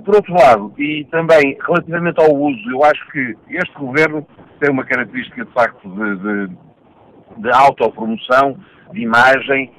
Por 0.03 0.15
outro 0.15 0.33
lado, 0.33 0.73
e 0.77 1.05
também 1.05 1.57
relativamente 1.65 2.19
ao 2.19 2.35
uso, 2.35 2.69
eu 2.69 2.83
acho 2.83 3.09
que 3.09 3.37
este 3.51 3.73
governo 3.77 4.27
tem 4.59 4.69
uma 4.69 4.83
característica 4.83 5.45
de 5.45 5.51
facto 5.53 5.89
de, 5.89 6.17
de, 6.17 6.55
de 7.37 7.49
autopromoção, 7.51 8.57
de 8.91 9.01
imagem, 9.01 9.71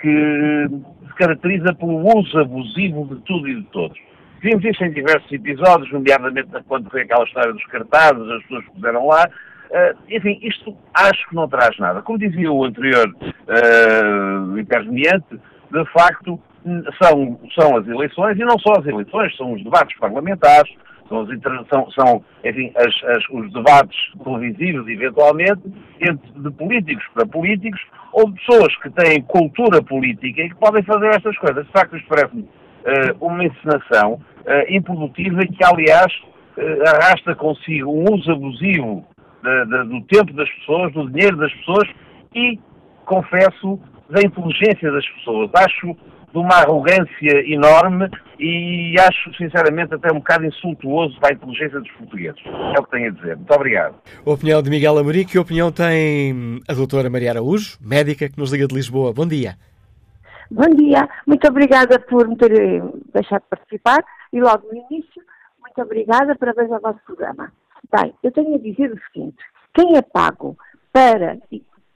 que 0.00 0.68
se 1.08 1.14
caracteriza 1.16 1.74
pelo 1.74 2.04
uso 2.18 2.38
abusivo 2.38 3.06
de 3.14 3.20
tudo 3.22 3.48
e 3.48 3.54
de 3.56 3.66
todos. 3.68 3.98
Vimos 4.42 4.64
isso 4.64 4.82
em 4.84 4.92
diversos 4.92 5.30
episódios, 5.30 5.92
nomeadamente 5.92 6.48
quando 6.66 6.90
foi 6.90 7.02
aquela 7.02 7.24
história 7.24 7.52
dos 7.52 7.64
cartazes, 7.66 8.22
as 8.22 8.42
pessoas 8.42 8.64
puseram 8.74 9.06
lá. 9.06 9.28
Uh, 9.70 9.96
enfim, 10.08 10.38
isto 10.42 10.76
acho 10.94 11.28
que 11.28 11.34
não 11.34 11.46
traz 11.46 11.78
nada. 11.78 12.02
Como 12.02 12.18
dizia 12.18 12.50
o 12.50 12.64
anterior 12.64 13.06
uh, 13.06 14.58
interveniente, 14.58 15.38
de 15.70 15.84
facto, 15.92 16.40
são, 17.00 17.38
são 17.54 17.76
as 17.76 17.86
eleições, 17.86 18.36
e 18.38 18.44
não 18.44 18.58
só 18.58 18.80
as 18.80 18.86
eleições, 18.86 19.36
são 19.36 19.52
os 19.52 19.62
debates 19.62 19.96
parlamentares, 19.98 20.72
são, 21.10 21.22
as, 21.22 21.94
são, 21.94 22.24
enfim, 22.44 22.72
as, 22.76 23.16
as, 23.16 23.28
os 23.30 23.52
debates 23.52 23.98
televisivos, 24.22 24.88
eventualmente, 24.88 25.60
entre, 26.00 26.30
de 26.36 26.50
políticos 26.52 27.04
para 27.12 27.26
políticos, 27.26 27.80
ou 28.12 28.30
de 28.30 28.40
pessoas 28.40 28.74
que 28.76 28.90
têm 28.90 29.20
cultura 29.22 29.82
política 29.82 30.42
e 30.42 30.48
que 30.48 30.56
podem 30.56 30.82
fazer 30.84 31.08
estas 31.08 31.36
coisas. 31.38 31.66
De 31.66 31.72
facto, 31.72 31.96
isto 31.96 32.08
parece-me 32.08 32.42
uh, 32.42 33.24
uma 33.24 33.44
encenação 33.44 34.14
uh, 34.14 34.20
improdutiva 34.72 35.40
que, 35.40 35.64
aliás, 35.64 36.12
uh, 36.56 36.88
arrasta 36.88 37.34
consigo 37.34 37.90
um 37.90 38.14
uso 38.14 38.30
abusivo 38.30 39.04
de, 39.42 39.64
de, 39.66 39.84
do 39.88 40.00
tempo 40.02 40.32
das 40.34 40.48
pessoas, 40.50 40.92
do 40.92 41.10
dinheiro 41.10 41.36
das 41.36 41.52
pessoas 41.54 41.88
e, 42.34 42.58
confesso, 43.04 43.80
da 44.08 44.20
inteligência 44.20 44.92
das 44.92 45.06
pessoas. 45.08 45.50
Acho 45.54 45.96
de 46.32 46.38
uma 46.38 46.56
arrogância 46.56 47.52
enorme 47.52 48.08
e 48.38 48.94
acho, 48.98 49.34
sinceramente, 49.36 49.94
até 49.94 50.10
um 50.12 50.18
bocado 50.18 50.46
insultuoso 50.46 51.18
para 51.20 51.30
a 51.30 51.32
inteligência 51.34 51.80
dos 51.80 51.90
portugueses. 51.92 52.40
É 52.46 52.80
o 52.80 52.84
que 52.84 52.90
tenho 52.90 53.08
a 53.08 53.14
dizer. 53.14 53.36
Muito 53.36 53.54
obrigado. 53.54 53.94
A 54.24 54.30
opinião 54.30 54.62
de 54.62 54.70
Miguel 54.70 54.98
Amorim, 54.98 55.24
que 55.24 55.38
opinião 55.38 55.70
tem 55.72 56.60
a 56.68 56.74
doutora 56.74 57.10
Maria 57.10 57.32
Araújo, 57.32 57.76
médica 57.80 58.28
que 58.28 58.38
nos 58.38 58.52
liga 58.52 58.66
de 58.66 58.74
Lisboa. 58.74 59.12
Bom 59.12 59.26
dia. 59.26 59.56
Bom 60.52 60.68
dia, 60.70 61.08
muito 61.28 61.46
obrigada 61.46 61.96
por 62.00 62.26
me 62.26 62.36
ter 62.36 62.50
eh, 62.50 62.82
deixado 63.14 63.42
participar 63.42 64.04
e 64.32 64.40
logo 64.40 64.66
no 64.66 64.78
início, 64.78 65.22
muito 65.60 65.80
obrigada, 65.80 66.34
parabéns 66.34 66.72
ao 66.72 66.80
vosso 66.80 66.98
programa. 67.06 67.52
Bem, 67.92 68.12
eu 68.20 68.32
tenho 68.32 68.56
a 68.56 68.58
dizer 68.58 68.92
o 68.92 68.98
seguinte, 69.12 69.38
quem 69.72 69.96
é 69.96 70.02
pago 70.02 70.58
para, 70.92 71.38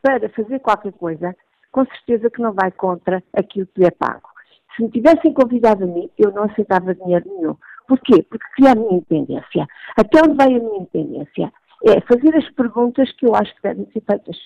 para 0.00 0.28
fazer 0.28 0.60
qualquer 0.60 0.92
coisa, 0.92 1.34
com 1.74 1.84
certeza 1.86 2.30
que 2.30 2.40
não 2.40 2.52
vai 2.52 2.70
contra 2.70 3.20
aquilo 3.32 3.66
que 3.66 3.80
lhe 3.80 3.86
é 3.88 3.90
pago. 3.90 4.28
Se 4.76 4.82
me 4.84 4.90
tivessem 4.90 5.34
convidado 5.34 5.82
a 5.82 5.86
mim, 5.88 6.08
eu 6.16 6.30
não 6.30 6.44
aceitava 6.44 6.94
dinheiro 6.94 7.24
nenhum. 7.26 7.56
Porquê? 7.88 8.22
Porque 8.22 8.46
queria 8.54 8.72
a 8.72 8.74
minha 8.76 8.92
independência. 8.92 9.66
Até 9.96 10.20
onde 10.20 10.36
vai 10.36 10.46
a 10.46 10.60
minha 10.60 10.76
independência? 10.76 11.52
É 11.84 12.00
fazer 12.02 12.34
as 12.36 12.48
perguntas 12.50 13.10
que 13.16 13.26
eu 13.26 13.34
acho 13.34 13.52
que 13.56 13.62
devem 13.62 13.86
ser 13.92 14.02
feitas. 14.08 14.38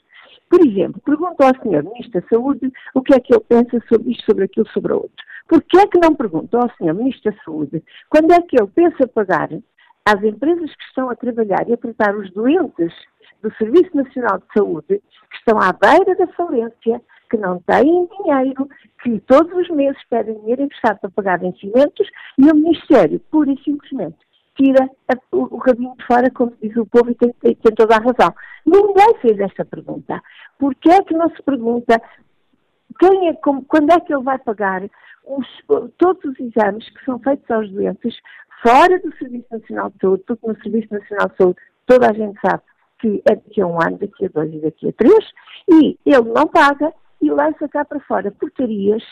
Por 0.49 0.67
exemplo, 0.67 1.03
pergunto 1.05 1.43
ao 1.43 1.55
Sr. 1.57 1.85
Ministro 1.85 2.19
da 2.19 2.29
Saúde 2.29 2.73
o 2.95 3.03
que 3.03 3.15
é 3.15 3.21
que 3.21 3.35
ele 3.35 3.45
pensa 3.47 3.79
sobre 3.89 4.11
isto, 4.11 4.25
sobre 4.25 4.45
aquilo, 4.45 4.69
sobre 4.71 4.95
outro. 4.95 5.25
Por 5.47 5.63
que 5.63 5.79
é 5.79 5.87
que 5.87 6.01
não 6.01 6.15
pergunto 6.15 6.57
ao 6.57 6.71
Sr. 6.77 6.95
Ministro 6.95 7.31
da 7.31 7.39
Saúde 7.45 7.85
quando 8.09 8.33
é 8.33 8.41
que 8.41 8.59
ele 8.59 8.71
pensa 8.75 9.07
pagar 9.07 9.51
às 10.07 10.23
empresas 10.23 10.75
que 10.75 10.85
estão 10.85 11.11
a 11.11 11.15
trabalhar 11.15 11.69
e 11.69 11.75
a 11.75 11.77
tratar 11.77 12.17
os 12.17 12.33
doentes 12.33 12.95
do 13.43 13.55
Serviço 13.57 13.95
Nacional 13.95 14.39
de 14.39 14.47
Saúde, 14.57 15.03
que 15.31 15.37
estão 15.37 15.59
à 15.61 15.73
beira 15.73 16.17
da 16.17 16.27
falência, 16.33 17.01
que 17.29 17.37
não 17.37 17.61
têm 17.61 18.07
dinheiro, 18.07 18.69
que 19.03 19.21
todos 19.21 19.53
os 19.53 19.69
meses 19.71 20.01
pedem 20.09 20.39
dinheiro 20.41 20.63
emprestado 20.63 20.99
para 21.01 21.11
pagar 21.11 21.39
vencimentos 21.39 22.09
e 22.39 22.51
o 22.51 22.55
Ministério, 22.55 23.21
pura 23.31 23.51
e 23.51 23.63
simplesmente, 23.63 24.17
tira 24.57 24.89
o, 25.33 25.57
o 25.57 25.59
rabinho 25.59 25.95
de 25.97 26.07
fora, 26.07 26.31
como 26.31 26.53
diz 26.61 26.77
o 26.77 26.87
povo, 26.87 27.11
e 27.11 27.15
tem, 27.15 27.33
tem, 27.41 27.55
tem 27.55 27.75
toda 27.75 27.97
a 27.97 28.01
razão. 28.01 28.35
Ninguém 28.67 29.15
fez 29.21 29.39
esta 29.39 29.65
pergunta. 29.65 30.21
Por 30.59 30.75
que 30.75 30.91
é 30.91 31.03
que 31.03 31.15
não 31.15 31.31
se 31.31 31.43
pergunta 31.43 32.01
quem 32.99 33.29
é, 33.29 33.35
como, 33.35 33.65
quando 33.65 33.91
é 33.91 34.01
que 34.01 34.13
ele 34.13 34.25
vai 34.25 34.39
pagar 34.39 34.83
os, 35.25 35.47
todos 35.97 36.25
os 36.25 36.41
exames 36.41 36.89
que 36.91 37.05
são 37.05 37.19
feitos 37.21 37.49
aos 37.51 37.71
doentes 37.71 38.17
fora 38.63 38.99
do 38.99 39.15
Serviço 39.17 39.47
Nacional 39.51 39.91
de 39.91 39.99
Saúde, 40.01 40.25
porque 40.27 40.47
no 40.47 40.63
Serviço 40.63 40.93
Nacional 40.93 41.29
de 41.29 41.37
Saúde 41.37 41.59
toda 41.87 42.11
a 42.11 42.13
gente 42.13 42.39
sabe 42.41 42.63
que 42.99 43.23
é 43.31 43.37
daqui 43.37 43.61
a 43.61 43.67
um 43.67 43.81
ano, 43.81 43.99
daqui 43.99 44.27
a 44.27 44.29
dois 44.29 44.53
e 44.53 44.59
daqui 44.59 44.89
a 44.89 44.93
três, 44.93 45.25
e 45.69 45.97
ele 46.05 46.33
não 46.35 46.47
paga 46.49 46.93
e 47.21 47.31
lança 47.31 47.69
cá 47.69 47.85
para 47.85 48.01
fora 48.01 48.31
portarias 48.31 49.03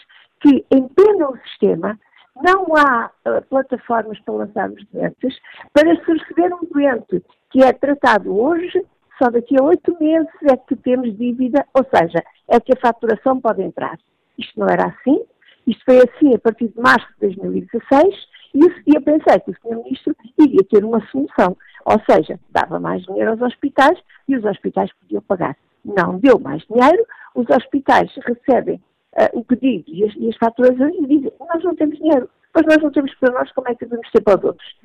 que 0.41 0.65
empenam 0.71 1.31
o 1.31 1.39
sistema 1.39 1.99
não 2.43 2.67
há 2.77 3.11
uh, 3.27 3.43
plataformas 3.49 4.19
para 4.21 4.35
lançar 4.35 4.71
os 4.71 4.85
doentes, 4.87 5.39
para 5.73 5.95
se 5.97 6.13
receber 6.13 6.53
um 6.55 6.67
doente 6.71 7.25
que 7.51 7.63
é 7.63 7.73
tratado 7.73 8.39
hoje, 8.39 8.85
só 9.19 9.31
daqui 9.31 9.59
a 9.59 9.65
oito 9.65 9.97
meses 9.99 10.29
é 10.43 10.57
que 10.57 10.77
temos 10.77 11.17
dívida, 11.17 11.67
ou 11.73 11.85
seja, 11.85 12.23
é 12.49 12.61
que 12.61 12.73
a 12.73 12.81
faturação 12.81 13.41
pode 13.41 13.63
entrar. 13.63 13.99
Isto 14.39 14.61
não 14.61 14.69
era 14.69 14.89
assim, 14.89 15.25
isto 15.67 15.83
foi 15.85 15.99
assim 15.99 16.35
a 16.35 16.39
partir 16.39 16.69
de 16.69 16.79
março 16.79 17.07
de 17.15 17.21
2016 17.21 18.15
e 18.55 18.95
eu 18.95 19.03
pensei 19.03 19.39
que 19.41 19.51
o 19.51 19.55
Sr. 19.55 19.77
Ministro 19.85 20.17
iria 20.39 20.65
ter 20.71 20.85
uma 20.85 21.01
solução, 21.09 21.57
ou 21.85 22.01
seja, 22.09 22.39
dava 22.51 22.79
mais 22.79 23.03
dinheiro 23.03 23.31
aos 23.31 23.41
hospitais 23.43 23.99
e 24.29 24.37
os 24.37 24.45
hospitais 24.45 24.91
podiam 25.01 25.23
pagar. 25.23 25.57
Não 25.85 26.19
deu 26.19 26.39
mais 26.39 26.63
dinheiro, 26.65 27.05
os 27.37 27.49
hospitais 27.51 28.11
recebem 28.25 28.77
uh, 29.13 29.39
o 29.39 29.45
pedido 29.45 29.85
e 29.89 30.05
as, 30.05 30.15
e 30.17 30.29
as 30.29 30.37
faturações 30.37 30.95
e 30.95 31.07
dizem, 31.07 31.33
nós 31.39 31.63
não 31.63 31.77
temos 31.77 31.99
dinheiro, 31.99 32.29
pois 32.53 32.67
nós 32.67 32.83
não 32.83 32.91
temos 32.91 33.15
para 33.17 33.33
nós, 33.33 33.53
como 33.53 33.69
é 33.69 33.75
que 33.75 33.85
devemos 33.85 34.11
ter 34.11 34.23
para 34.23 34.39
os 34.39 34.45
outros? 34.45 34.77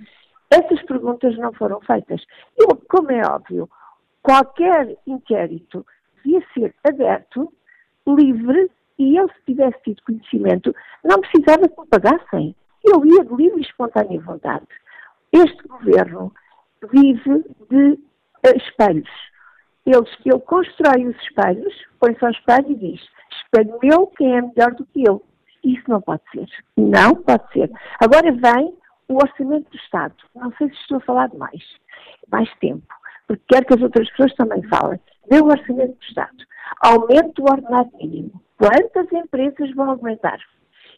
Essas 0.52 0.82
perguntas 0.84 1.38
não 1.38 1.54
foram 1.54 1.80
feitas. 1.82 2.22
Eu, 2.58 2.76
como 2.90 3.10
é 3.12 3.22
óbvio, 3.26 3.70
qualquer 4.22 4.98
inquérito 5.08 5.86
devia 6.18 6.44
ser 6.54 6.76
aberto, 6.84 7.52
livre, 8.06 8.70
e 9.00 9.16
eu, 9.16 9.28
se 9.30 9.46
tivesse 9.46 9.82
tido 9.84 10.04
conhecimento, 10.04 10.76
não 11.04 11.22
precisava 11.22 11.68
que 11.68 11.80
me 11.80 11.88
pagassem. 11.88 12.56
Eu 12.84 13.06
ia 13.06 13.24
de 13.24 13.34
livre 13.34 13.60
e 13.60 13.64
espontânea 13.64 14.20
vontade. 14.20 14.68
Este 15.32 15.68
governo 15.68 16.34
vive 16.92 17.46
de 17.70 17.94
uh, 17.94 18.58
espelhos. 18.58 19.10
Ele, 19.86 20.06
ele 20.26 20.40
constrói 20.42 21.08
os 21.08 21.16
espelhos, 21.24 21.74
põe-se 22.00 22.24
ao 22.24 22.32
espelho 22.32 22.72
e 22.72 22.76
diz: 22.76 23.02
espelho 23.32 23.78
meu, 23.82 24.08
quem 24.08 24.38
é 24.38 24.42
melhor 24.42 24.74
do 24.74 24.86
que 24.86 25.04
eu? 25.08 25.24
Isso 25.64 25.84
não 25.88 26.02
pode 26.02 26.22
ser. 26.32 26.48
Não 26.78 27.16
pode 27.16 27.52
ser. 27.54 27.72
Agora 28.00 28.32
vem 28.32 28.76
o 29.08 29.16
orçamento 29.16 29.70
do 29.70 29.78
Estado. 29.78 30.16
Não 30.36 30.52
sei 30.58 30.70
se 30.70 30.76
estou 30.76 30.98
a 30.98 31.02
falar 31.02 31.28
de 31.30 31.38
mais. 31.38 31.62
Mais 32.32 32.50
tempo. 32.60 32.88
Porque 33.28 33.44
quero 33.48 33.66
que 33.66 33.74
as 33.76 33.82
outras 33.82 34.10
pessoas 34.12 34.34
também 34.36 34.64
falem. 34.64 35.00
Vê 35.30 35.40
o 35.40 35.48
orçamento 35.48 35.94
do 35.94 36.04
Estado. 36.04 36.38
Aumento 36.82 37.42
o 37.42 37.52
ordenado 37.52 37.92
mínimo. 37.98 38.42
Quantas 38.58 39.12
empresas 39.12 39.74
vão 39.76 39.92
aumentar? 39.92 40.40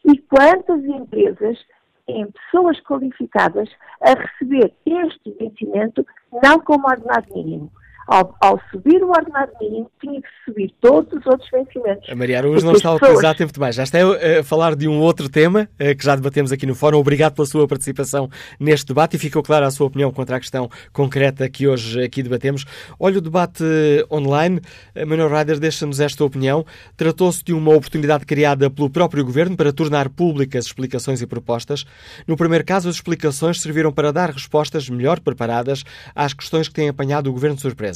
E 0.06 0.18
quantas 0.18 0.84
empresas 0.84 1.58
têm 2.06 2.30
pessoas 2.32 2.80
qualificadas 2.82 3.70
a 4.02 4.14
receber 4.14 4.74
este 4.86 5.32
vencimento 5.32 6.06
não 6.44 6.60
como 6.60 6.88
ordenado 6.88 7.34
mínimo? 7.34 7.72
Ao, 8.08 8.36
ao, 8.42 8.60
subir 8.72 9.02
o 9.04 9.10
ordenado 9.10 9.52
mínimo, 9.62 9.90
tinha 10.02 10.22
que 10.22 10.28
subir 10.46 10.74
todos 10.82 11.12
os 11.14 11.26
outros 11.26 11.50
vencimentos. 11.50 12.10
A 12.10 12.16
Maria 12.16 12.40
Araújo 12.40 12.66
não 12.66 12.74
está 12.74 12.90
a 12.90 12.96
utilizar 12.96 13.36
tempo 13.36 13.54
demais. 13.54 13.76
Já 13.76 13.84
está 13.84 14.00
a 14.00 14.44
falar 14.44 14.76
de 14.76 14.88
um 14.88 15.00
outro 15.00 15.30
tema 15.30 15.70
eh, 15.80 15.96
que 15.96 16.04
já 16.04 16.16
debatemos 16.16 16.52
aqui 16.52 16.66
no 16.66 16.76
Fórum. 16.76 16.98
Obrigado 16.98 17.34
pela 17.34 17.46
sua 17.46 17.68
participação 17.68 18.30
neste 18.60 18.88
debate 18.88 19.16
e 19.16 19.20
ficou 19.20 19.42
clara 19.42 19.68
a 19.68 19.72
sua 19.72 19.88
opinião 19.88 20.12
contra 20.12 20.36
a 20.36 20.40
questão 20.40 20.70
concreta 20.92 21.50
que 21.50 21.68
hoje 21.68 22.04
aqui 22.04 22.22
debatemos. 22.22 22.66
Olha 23.00 23.20
o 23.20 23.22
debate 23.22 23.64
online. 24.12 24.60
Manuel 25.08 25.30
Ryder 25.30 25.60
deixa-nos 25.60 26.00
esta 26.00 26.24
opinião. 26.26 26.66
Tratou-se 26.98 27.44
de 27.44 27.54
uma 27.54 27.74
oportunidade 27.74 28.26
criada 28.26 28.70
pelo 28.70 28.90
próprio 28.90 29.24
Governo 29.24 29.56
para 29.56 29.72
tornar 29.72 30.10
públicas 30.10 30.66
explicações 30.66 31.22
e 31.22 31.28
propostas. 31.28 31.86
No 32.28 32.36
primeiro 32.36 32.66
caso, 32.66 32.90
as 32.90 32.96
explicações 32.96 33.62
serviram 33.62 33.92
para 33.92 34.12
dar 34.12 34.30
respostas 34.30 34.90
melhor 34.90 35.20
preparadas 35.20 35.84
às 36.14 36.34
questões 36.34 36.68
que 36.68 36.74
têm 36.74 36.90
apanhado 36.90 37.30
o 37.30 37.34
Governo 37.34 37.56
de 37.56 37.62
surpresa. 37.62 37.93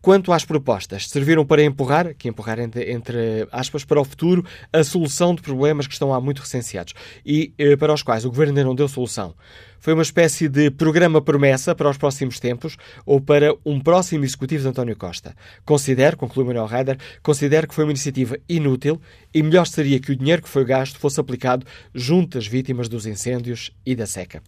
Quanto 0.00 0.32
às 0.32 0.44
propostas, 0.44 1.08
serviram 1.08 1.46
para 1.46 1.62
empurrar, 1.62 2.14
que 2.14 2.28
empurrar 2.28 2.58
entre, 2.58 2.90
entre, 2.90 3.46
aspas, 3.52 3.84
para 3.84 4.00
o 4.00 4.04
futuro, 4.04 4.44
a 4.72 4.82
solução 4.82 5.34
de 5.34 5.42
problemas 5.42 5.86
que 5.86 5.92
estão 5.92 6.12
há 6.12 6.20
muito 6.20 6.40
recenseados 6.40 6.92
e 7.24 7.52
eh, 7.56 7.76
para 7.76 7.94
os 7.94 8.02
quais 8.02 8.24
o 8.24 8.28
Governo 8.28 8.52
ainda 8.52 8.64
não 8.64 8.74
deu 8.74 8.88
solução. 8.88 9.34
Foi 9.82 9.94
uma 9.94 10.04
espécie 10.04 10.48
de 10.48 10.70
programa 10.70 11.20
promessa 11.20 11.74
para 11.74 11.90
os 11.90 11.96
próximos 11.96 12.38
tempos 12.38 12.76
ou 13.04 13.20
para 13.20 13.52
um 13.66 13.80
próximo 13.80 14.24
executivo 14.24 14.62
de 14.62 14.68
António 14.68 14.96
Costa. 14.96 15.34
Considero, 15.64 16.16
conclui 16.16 16.46
Manuel 16.46 16.66
Reider, 16.66 16.96
considero 17.20 17.66
que 17.66 17.74
foi 17.74 17.82
uma 17.82 17.90
iniciativa 17.90 18.38
inútil 18.48 19.00
e 19.34 19.42
melhor 19.42 19.66
seria 19.66 19.98
que 19.98 20.12
o 20.12 20.16
dinheiro 20.16 20.40
que 20.40 20.48
foi 20.48 20.64
gasto 20.64 21.00
fosse 21.00 21.18
aplicado 21.18 21.66
junto 21.92 22.38
às 22.38 22.46
vítimas 22.46 22.88
dos 22.88 23.06
incêndios 23.06 23.72
e 23.84 23.96
da 23.96 24.06
seca. 24.06 24.40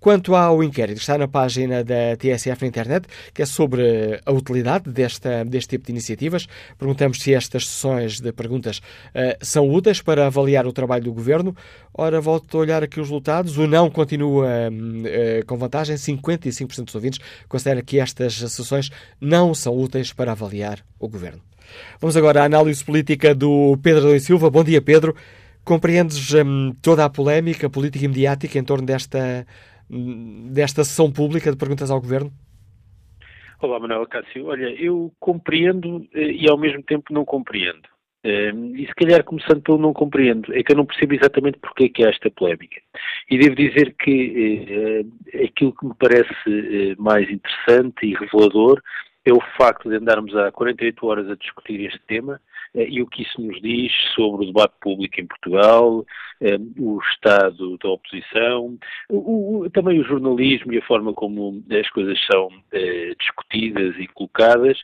Quanto 0.00 0.34
ao 0.34 0.64
inquérito, 0.64 1.02
está 1.02 1.18
na 1.18 1.28
página 1.28 1.84
da 1.84 2.16
TSF 2.16 2.62
na 2.62 2.68
internet, 2.68 3.08
que 3.34 3.42
é 3.42 3.46
sobre 3.46 4.18
a 4.24 4.32
utilidade 4.32 4.90
desta, 4.90 5.44
deste 5.44 5.68
tipo 5.68 5.84
de 5.84 5.92
iniciativas. 5.92 6.46
Perguntamos 6.78 7.20
se 7.20 7.34
estas 7.34 7.68
sessões 7.68 8.20
de 8.20 8.32
perguntas 8.32 8.78
uh, 8.78 9.36
são 9.42 9.68
úteis 9.68 10.00
para 10.00 10.26
avaliar 10.26 10.66
o 10.66 10.72
trabalho 10.72 11.04
do 11.04 11.12
Governo. 11.12 11.54
Ora, 12.00 12.20
volto 12.20 12.56
a 12.56 12.60
olhar 12.60 12.80
aqui 12.80 13.00
os 13.00 13.08
resultados. 13.08 13.58
O 13.58 13.66
não 13.66 13.90
continua 13.90 14.46
uh, 14.46 15.44
com 15.46 15.56
vantagem. 15.56 15.96
55% 15.96 16.84
dos 16.84 16.94
ouvintes 16.94 17.18
consideram 17.48 17.82
que 17.82 17.98
estas 17.98 18.34
sessões 18.34 18.88
não 19.20 19.52
são 19.52 19.76
úteis 19.76 20.12
para 20.12 20.30
avaliar 20.30 20.78
o 20.96 21.08
Governo. 21.08 21.40
Vamos 22.00 22.16
agora 22.16 22.42
à 22.42 22.44
análise 22.44 22.84
política 22.84 23.34
do 23.34 23.76
Pedro 23.82 24.06
Adão 24.06 24.18
Silva. 24.20 24.48
Bom 24.48 24.62
dia, 24.62 24.80
Pedro. 24.80 25.16
Compreendes 25.64 26.32
um, 26.34 26.72
toda 26.80 27.04
a 27.04 27.10
polémica 27.10 27.68
política 27.68 28.04
e 28.04 28.08
mediática 28.08 28.56
em 28.56 28.62
torno 28.64 28.86
desta, 28.86 29.44
hum, 29.90 30.50
desta 30.52 30.84
sessão 30.84 31.10
pública 31.10 31.50
de 31.50 31.56
perguntas 31.56 31.90
ao 31.90 32.00
Governo? 32.00 32.32
Olá, 33.60 33.80
Manuel 33.80 34.06
Cássio. 34.06 34.46
Olha, 34.46 34.70
eu 34.80 35.12
compreendo 35.18 36.06
eh, 36.14 36.30
e 36.30 36.48
ao 36.48 36.56
mesmo 36.56 36.80
tempo 36.84 37.12
não 37.12 37.24
compreendo. 37.24 37.88
Uh, 38.24 38.74
e 38.76 38.84
se 38.84 38.94
calhar 38.94 39.22
começando 39.22 39.62
pelo 39.62 39.78
não 39.78 39.92
compreendo, 39.92 40.52
é 40.52 40.62
que 40.62 40.72
eu 40.72 40.76
não 40.76 40.84
percebo 40.84 41.14
exatamente 41.14 41.58
porque 41.60 41.84
é 41.84 41.88
que 41.88 42.04
há 42.04 42.08
esta 42.08 42.28
polémica. 42.30 42.80
E 43.30 43.38
devo 43.38 43.54
dizer 43.54 43.94
que 43.96 45.04
uh, 45.04 45.44
aquilo 45.44 45.72
que 45.72 45.86
me 45.86 45.94
parece 45.98 46.32
uh, 46.48 47.00
mais 47.00 47.30
interessante 47.30 48.04
e 48.04 48.14
revelador 48.14 48.82
é 49.24 49.32
o 49.32 49.40
facto 49.56 49.88
de 49.88 49.96
andarmos 49.96 50.34
há 50.34 50.50
48 50.50 51.06
horas 51.06 51.30
a 51.30 51.36
discutir 51.36 51.80
este 51.84 52.00
tema 52.06 52.40
e 52.74 53.02
o 53.02 53.06
que 53.06 53.22
isso 53.22 53.40
nos 53.40 53.60
diz 53.60 53.92
sobre 54.14 54.44
o 54.44 54.46
debate 54.46 54.74
público 54.80 55.20
em 55.20 55.26
Portugal, 55.26 56.04
o 56.78 56.98
estado 57.12 57.76
da 57.78 57.88
oposição, 57.88 58.78
o, 59.10 59.64
o, 59.64 59.70
também 59.70 59.98
o 59.98 60.04
jornalismo 60.04 60.72
e 60.72 60.78
a 60.78 60.86
forma 60.86 61.12
como 61.12 61.62
as 61.70 61.90
coisas 61.90 62.18
são 62.30 62.48
discutidas 63.18 63.96
e 63.98 64.06
colocadas, 64.08 64.78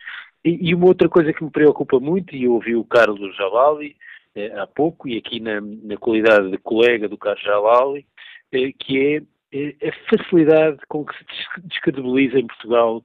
e, 0.45 0.75
uma 0.75 0.87
outra 0.87 1.09
coisa 1.09 1.33
que 1.33 1.43
me 1.43 1.51
preocupa 1.51 1.99
muito, 1.99 2.35
e 2.35 2.45
eu 2.45 2.53
ouvi 2.55 2.77
o 2.77 2.85
Carlos 2.85 3.35
Jalali 3.37 3.97
eh, 4.35 4.53
há 4.59 4.67
pouco, 4.67 5.09
e 5.09 5.17
aqui 5.17 5.41
na, 5.41 5.61
na, 5.61 5.97
qualidade 5.97 6.51
de 6.51 6.59
colega 6.59 7.09
do 7.09 7.17
Carlos 7.17 7.43
Jalali, 7.43 8.07
eh, 8.53 8.73
que 8.79 8.99
é 8.99 9.23
eh, 9.53 9.89
a 9.89 9.93
facilidade 10.11 10.79
com 10.89 11.05
que 11.05 11.17
se 11.17 11.61
descredibiliza 11.69 12.39
em 12.39 12.47
Portugal 12.47 13.05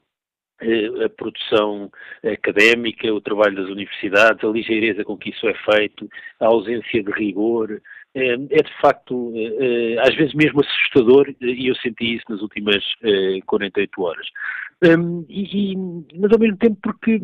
eh, 0.62 1.06
a 1.06 1.10
produção 1.10 1.91
académica, 2.23 3.13
o 3.13 3.21
trabalho 3.21 3.56
das 3.56 3.69
universidades, 3.69 4.43
a 4.43 4.47
ligeireza 4.47 5.06
com 5.06 5.15
que 5.17 5.30
isso 5.30 5.47
é 5.47 5.54
feito, 5.54 6.10
a 6.39 6.47
ausência 6.47 7.04
de 7.04 7.12
rigor, 7.12 7.82
é, 8.15 8.34
é 8.34 8.38
de 8.63 8.82
facto, 8.82 9.32
eh, 9.36 9.97
às 9.99 10.15
vezes 10.15 10.34
mesmo 10.34 10.62
assustador, 10.62 11.34
e 11.39 11.67
eu 11.67 11.75
senti 11.75 12.15
isso 12.15 12.25
nas 12.30 12.41
últimas 12.41 12.84
48 13.45 14.02
horas. 14.02 14.28
Um, 14.81 15.25
e, 15.27 15.73
e, 15.73 15.75
mas 16.17 16.31
ao 16.31 16.39
mesmo 16.39 16.57
tempo 16.57 16.79
porque 16.81 17.21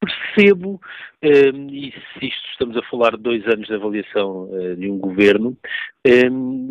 percebo, 0.00 0.80
um, 1.22 1.68
e 1.68 1.92
se 1.92 2.26
isto 2.26 2.48
estamos 2.50 2.76
a 2.76 2.82
falar 2.90 3.16
de 3.16 3.22
dois 3.22 3.46
anos 3.46 3.66
de 3.66 3.74
avaliação 3.74 4.44
uh, 4.50 4.76
de 4.76 4.90
um 4.90 4.98
governo, 4.98 5.56
um, 6.04 6.68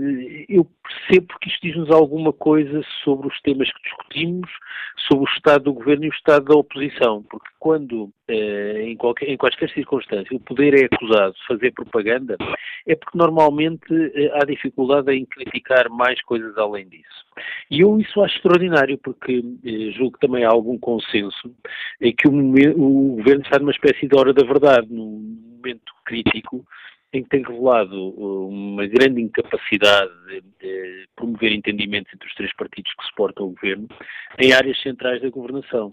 eu 0.50 0.68
percebo 0.84 1.28
porque 1.28 1.50
isto 1.50 1.62
diz-nos 1.66 1.90
alguma 1.90 2.34
coisa 2.34 2.82
sobre 3.04 3.28
os 3.28 3.42
temas 3.42 3.72
que 3.72 3.84
discutimos, 3.84 4.50
sobre 5.08 5.24
o 5.24 5.34
estado 5.34 5.64
do 5.66 5.74
governo 5.74 6.06
e 6.06 6.10
o 6.10 6.14
estado 6.14 6.46
da 6.46 6.56
oposição, 6.56 7.24
porque 7.30 7.50
quando, 7.60 8.04
uh, 8.30 8.78
em, 8.80 8.96
qualquer, 8.98 9.30
em 9.30 9.38
quaisquer 9.38 9.70
circunstâncias, 9.72 10.32
o 10.32 10.40
poder 10.44 10.74
é 10.74 10.86
acusado 10.86 11.34
de 11.34 11.48
fazer 11.48 11.72
propaganda, 11.72 12.36
é 12.86 12.96
porque 12.96 13.18
normalmente 13.18 13.94
uh, 13.94 14.32
há 14.34 14.46
dificuldade 14.46 15.14
em 15.14 15.26
criticar 15.26 15.90
mais 15.90 16.22
coisas 16.24 16.58
além 16.58 16.90
disso. 16.90 17.22
E 17.70 17.80
eu 17.80 17.98
isso 18.00 18.22
acho 18.22 18.36
extraordinário, 18.36 18.98
porque 18.98 19.42
julgo 19.96 20.18
que 20.18 20.28
também 20.28 20.44
há 20.44 20.50
algum 20.50 20.78
consenso 20.78 21.56
em 22.02 22.14
que 22.14 22.28
o, 22.28 22.34
o 22.34 23.16
governo 23.16 23.44
está 23.44 23.58
numa 23.58 23.72
espécie 23.72 24.08
de 24.08 24.18
hora 24.18 24.34
da 24.34 24.41
verdade, 24.44 24.88
num 24.90 25.20
momento 25.58 25.94
crítico, 26.06 26.66
em 27.14 27.24
que 27.24 27.30
tem 27.30 27.44
revelado 27.44 27.96
uh, 27.96 28.48
uma 28.48 28.88
grande 28.88 29.22
incapacidade 29.22 30.12
de, 30.60 31.08
promover 31.16 31.52
entendimentos 31.52 32.12
entre 32.14 32.28
os 32.28 32.34
três 32.36 32.56
partidos 32.56 32.94
que 32.94 33.06
suportam 33.06 33.48
o 33.48 33.50
governo 33.50 33.88
em 34.40 34.54
áreas 34.54 34.82
centrais 34.82 35.22
da 35.22 35.30
governação. 35.30 35.90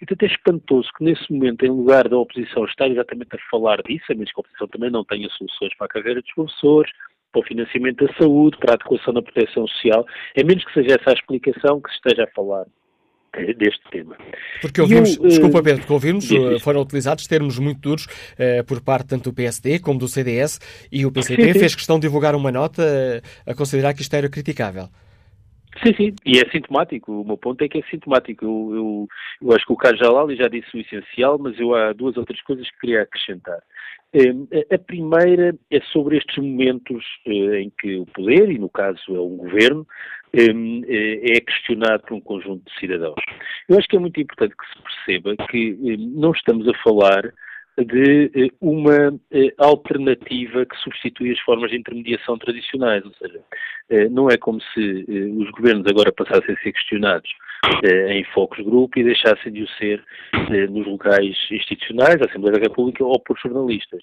E 0.00 0.06
portanto 0.06 0.22
é 0.22 0.26
espantoso 0.26 0.88
que 0.96 1.04
nesse 1.04 1.32
momento, 1.32 1.64
em 1.64 1.70
lugar 1.70 2.08
da 2.08 2.16
oposição 2.16 2.64
estar 2.64 2.88
exatamente 2.88 3.34
a 3.34 3.50
falar 3.50 3.82
disso, 3.82 4.04
a 4.10 4.14
menos 4.14 4.32
que 4.32 4.38
a 4.38 4.42
oposição 4.42 4.68
também 4.68 4.90
não 4.90 5.04
tenha 5.04 5.28
soluções 5.30 5.74
para 5.76 5.86
a 5.86 5.90
carreira 5.90 6.22
dos 6.22 6.32
professores, 6.32 6.92
para 7.32 7.40
o 7.40 7.44
financiamento 7.44 8.06
da 8.06 8.14
saúde, 8.14 8.56
para 8.58 8.72
a 8.72 8.74
adequação 8.74 9.12
da 9.12 9.22
proteção 9.22 9.66
social, 9.66 10.06
a 10.38 10.44
menos 10.44 10.64
que 10.64 10.72
seja 10.72 10.96
essa 11.00 11.10
a 11.10 11.14
explicação 11.14 11.80
que 11.80 11.90
se 11.90 11.96
esteja 11.96 12.24
a 12.24 12.30
falar 12.34 12.66
deste 13.56 13.82
tema. 13.90 14.16
Porque 14.60 14.80
ouvimos, 14.80 15.16
eu, 15.16 15.28
desculpa 15.28 15.62
Pedro, 15.62 15.80
porque 15.80 15.92
ouvimos, 15.92 16.28
foram 16.62 16.80
utilizados 16.80 17.26
termos 17.26 17.58
muito 17.58 17.80
duros 17.80 18.06
uh, 18.06 18.64
por 18.66 18.80
parte 18.80 19.08
tanto 19.08 19.30
do 19.30 19.34
PSD 19.34 19.78
como 19.78 19.98
do 19.98 20.08
CDS 20.08 20.60
e 20.90 21.06
o 21.06 21.12
PCP 21.12 21.42
sim, 21.42 21.52
sim. 21.52 21.58
fez 21.58 21.74
questão 21.74 21.96
de 21.96 22.02
divulgar 22.02 22.34
uma 22.34 22.50
nota 22.50 23.22
a 23.46 23.54
considerar 23.54 23.94
que 23.94 24.02
isto 24.02 24.14
era 24.14 24.28
criticável. 24.28 24.88
Sim, 25.82 25.94
sim, 25.94 26.14
e 26.26 26.38
é 26.38 26.50
sintomático. 26.50 27.12
O 27.12 27.24
meu 27.24 27.38
ponto 27.38 27.62
é 27.62 27.68
que 27.68 27.78
é 27.78 27.82
sintomático. 27.84 28.44
Eu, 28.44 28.74
eu, 28.74 29.08
eu 29.42 29.56
acho 29.56 29.64
que 29.64 29.72
o 29.72 29.76
Carlos 29.76 30.00
Jalali 30.00 30.36
já 30.36 30.48
disse 30.48 30.76
o 30.76 30.80
essencial, 30.80 31.38
mas 31.38 31.58
eu 31.58 31.74
há 31.74 31.92
duas 31.92 32.16
outras 32.16 32.40
coisas 32.42 32.68
que 32.70 32.80
queria 32.80 33.02
acrescentar. 33.02 33.60
A 34.74 34.78
primeira 34.78 35.54
é 35.70 35.80
sobre 35.92 36.18
estes 36.18 36.36
momentos 36.38 37.04
em 37.24 37.70
que 37.78 37.96
o 37.96 38.06
poder, 38.06 38.50
e 38.50 38.58
no 38.58 38.68
caso 38.68 39.00
é 39.08 39.20
um 39.20 39.36
governo, 39.36 39.86
é 40.34 41.40
questionado 41.40 42.02
por 42.02 42.14
um 42.14 42.20
conjunto 42.20 42.64
de 42.64 42.78
cidadãos. 42.78 43.20
Eu 43.68 43.78
acho 43.78 43.86
que 43.86 43.96
é 43.96 44.00
muito 44.00 44.20
importante 44.20 44.54
que 44.56 44.66
se 44.66 44.82
perceba 44.82 45.36
que 45.48 45.76
não 45.98 46.32
estamos 46.32 46.68
a 46.68 46.74
falar 46.82 47.32
de 47.84 48.30
eh, 48.34 48.48
uma 48.60 49.18
eh, 49.30 49.52
alternativa 49.58 50.64
que 50.66 50.76
substitui 50.78 51.32
as 51.32 51.40
formas 51.40 51.70
de 51.70 51.78
intermediação 51.78 52.38
tradicionais, 52.38 53.04
ou 53.04 53.12
seja, 53.14 53.40
eh, 53.90 54.08
não 54.08 54.28
é 54.28 54.36
como 54.36 54.60
se 54.60 55.04
os 55.36 55.50
governos 55.50 55.86
agora 55.86 56.12
passassem 56.12 56.54
a 56.54 56.62
ser 56.62 56.72
questionados 56.72 57.30
em 57.84 58.24
focos 58.32 58.58
grupo 58.64 58.98
e 58.98 59.04
deixassem 59.04 59.52
de 59.52 59.62
o 59.62 59.68
ser 59.68 60.02
nos 60.70 60.86
locais 60.86 61.36
institucionais, 61.50 62.16
a 62.20 62.24
Assembleia 62.24 62.58
da 62.58 62.68
República 62.68 63.04
ou 63.04 63.20
por 63.20 63.38
jornalistas. 63.38 64.02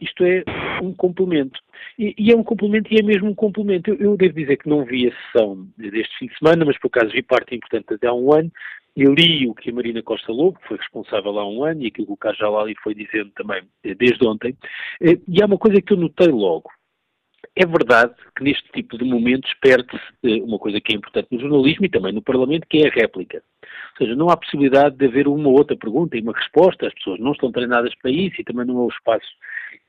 Isto 0.00 0.24
é 0.24 0.42
um 0.82 0.94
complemento. 0.94 1.60
E, 1.98 2.32
é 2.32 2.36
um 2.36 2.42
complemento 2.42 2.92
e 2.92 2.98
é 2.98 3.02
mesmo 3.02 3.28
um 3.28 3.34
complemento. 3.34 3.94
Eu, 4.00 4.16
devo 4.16 4.34
dizer 4.34 4.56
que 4.56 4.68
não 4.68 4.84
vi 4.84 5.08
a 5.08 5.12
sessão 5.14 5.68
deste 5.76 6.18
fim 6.18 6.26
de 6.26 6.38
semana, 6.38 6.64
mas 6.64 6.78
por 6.78 6.88
acaso 6.88 7.12
vi 7.12 7.22
parte 7.22 7.54
importante 7.54 7.92
até 7.92 8.06
há 8.06 8.14
um 8.14 8.32
ano 8.32 8.50
e 8.96 9.04
li 9.04 9.48
o 9.48 9.54
que 9.54 9.70
a 9.70 9.74
Marina 9.74 10.02
Costa 10.02 10.32
Lobo, 10.32 10.58
que 10.58 10.68
foi 10.68 10.76
responsável 10.76 11.38
há 11.38 11.48
um 11.48 11.64
ano, 11.64 11.82
e 11.82 11.86
aquilo 11.86 12.06
que 12.06 12.12
o 12.12 12.16
Cajalali 12.16 12.74
foi 12.82 12.94
dizendo 12.94 13.30
também 13.34 13.62
eh, 13.84 13.94
desde 13.94 14.26
ontem, 14.26 14.56
eh, 15.00 15.18
e 15.26 15.42
há 15.42 15.46
uma 15.46 15.58
coisa 15.58 15.80
que 15.80 15.92
eu 15.92 15.96
notei 15.96 16.28
logo. 16.28 16.70
É 17.56 17.66
verdade 17.66 18.14
que 18.36 18.44
neste 18.44 18.70
tipo 18.72 18.96
de 18.96 19.04
momentos 19.04 19.52
perde-se 19.60 19.98
eh, 20.24 20.42
uma 20.42 20.58
coisa 20.58 20.80
que 20.80 20.92
é 20.92 20.96
importante 20.96 21.28
no 21.30 21.40
jornalismo 21.40 21.86
e 21.86 21.90
também 21.90 22.12
no 22.12 22.22
Parlamento, 22.22 22.66
que 22.68 22.78
é 22.78 22.88
a 22.88 22.92
réplica. 22.92 23.42
Ou 23.62 23.98
seja, 23.98 24.14
não 24.14 24.28
há 24.28 24.36
possibilidade 24.36 24.96
de 24.96 25.06
haver 25.06 25.26
uma 25.26 25.48
outra 25.48 25.76
pergunta 25.76 26.16
e 26.16 26.20
uma 26.20 26.32
resposta, 26.32 26.86
as 26.86 26.94
pessoas 26.94 27.18
não 27.18 27.32
estão 27.32 27.50
treinadas 27.50 27.94
para 27.96 28.10
isso 28.10 28.40
e 28.40 28.44
também 28.44 28.66
não 28.66 28.78
há 28.78 28.84
o 28.84 28.88
espaço 28.88 29.28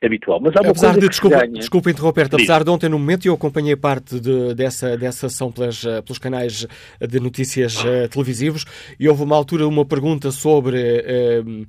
habitual. 0.03 0.39
Mas 0.41 0.55
há 0.55 0.61
uma 0.61 0.71
apesar 0.71 0.87
coisa 0.93 1.01
de, 1.01 1.09
desculpa, 1.09 1.39
ganha... 1.39 1.53
desculpa 1.53 1.91
interromper-te, 1.91 2.35
apesar 2.35 2.63
de 2.63 2.69
ontem 2.69 2.89
no 2.89 2.99
momento 2.99 3.25
eu 3.25 3.33
acompanhei 3.33 3.75
parte 3.75 4.19
de, 4.19 4.53
dessa, 4.53 4.97
dessa 4.97 5.27
ação 5.27 5.51
pelas, 5.51 5.83
eh, 5.85 6.01
pelos 6.01 6.17
canais 6.17 6.67
de 6.99 7.19
notícias 7.19 7.77
uh, 7.83 8.07
televisivos 8.09 8.65
e 8.99 9.07
houve 9.07 9.23
uma 9.23 9.35
altura 9.35 9.67
uma 9.67 9.85
pergunta 9.85 10.31
sobre 10.31 10.77
uh, 10.77 11.67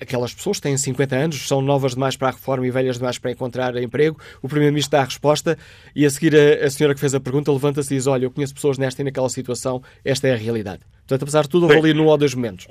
aquelas 0.00 0.34
pessoas 0.34 0.58
que 0.58 0.62
têm 0.62 0.76
50 0.76 1.16
anos, 1.16 1.48
são 1.48 1.60
novas 1.60 1.94
demais 1.94 2.16
para 2.16 2.28
a 2.28 2.32
reforma 2.32 2.66
e 2.66 2.70
velhas 2.70 2.98
demais 2.98 3.18
para 3.18 3.30
encontrar 3.30 3.76
emprego. 3.76 4.18
O 4.42 4.48
Primeiro-Ministro 4.48 4.92
dá 4.92 5.02
a 5.02 5.04
resposta 5.04 5.56
e 5.94 6.04
a 6.04 6.10
seguir 6.10 6.34
a, 6.34 6.66
a 6.66 6.70
senhora 6.70 6.94
que 6.94 7.00
fez 7.00 7.14
a 7.14 7.20
pergunta 7.20 7.52
levanta-se 7.52 7.94
e 7.94 7.96
diz: 7.96 8.06
Olha, 8.06 8.24
eu 8.24 8.30
conheço 8.30 8.54
pessoas 8.54 8.78
nesta 8.78 9.02
e 9.02 9.04
naquela 9.04 9.28
situação, 9.28 9.82
esta 10.04 10.28
é 10.28 10.34
a 10.34 10.36
realidade. 10.36 10.80
Portanto, 11.06 11.22
apesar 11.22 11.42
de 11.42 11.48
tudo, 11.48 11.64
houve 11.64 11.78
ali 11.78 11.94
num 11.94 12.06
ou 12.06 12.16
dois 12.16 12.34
momentos. 12.34 12.66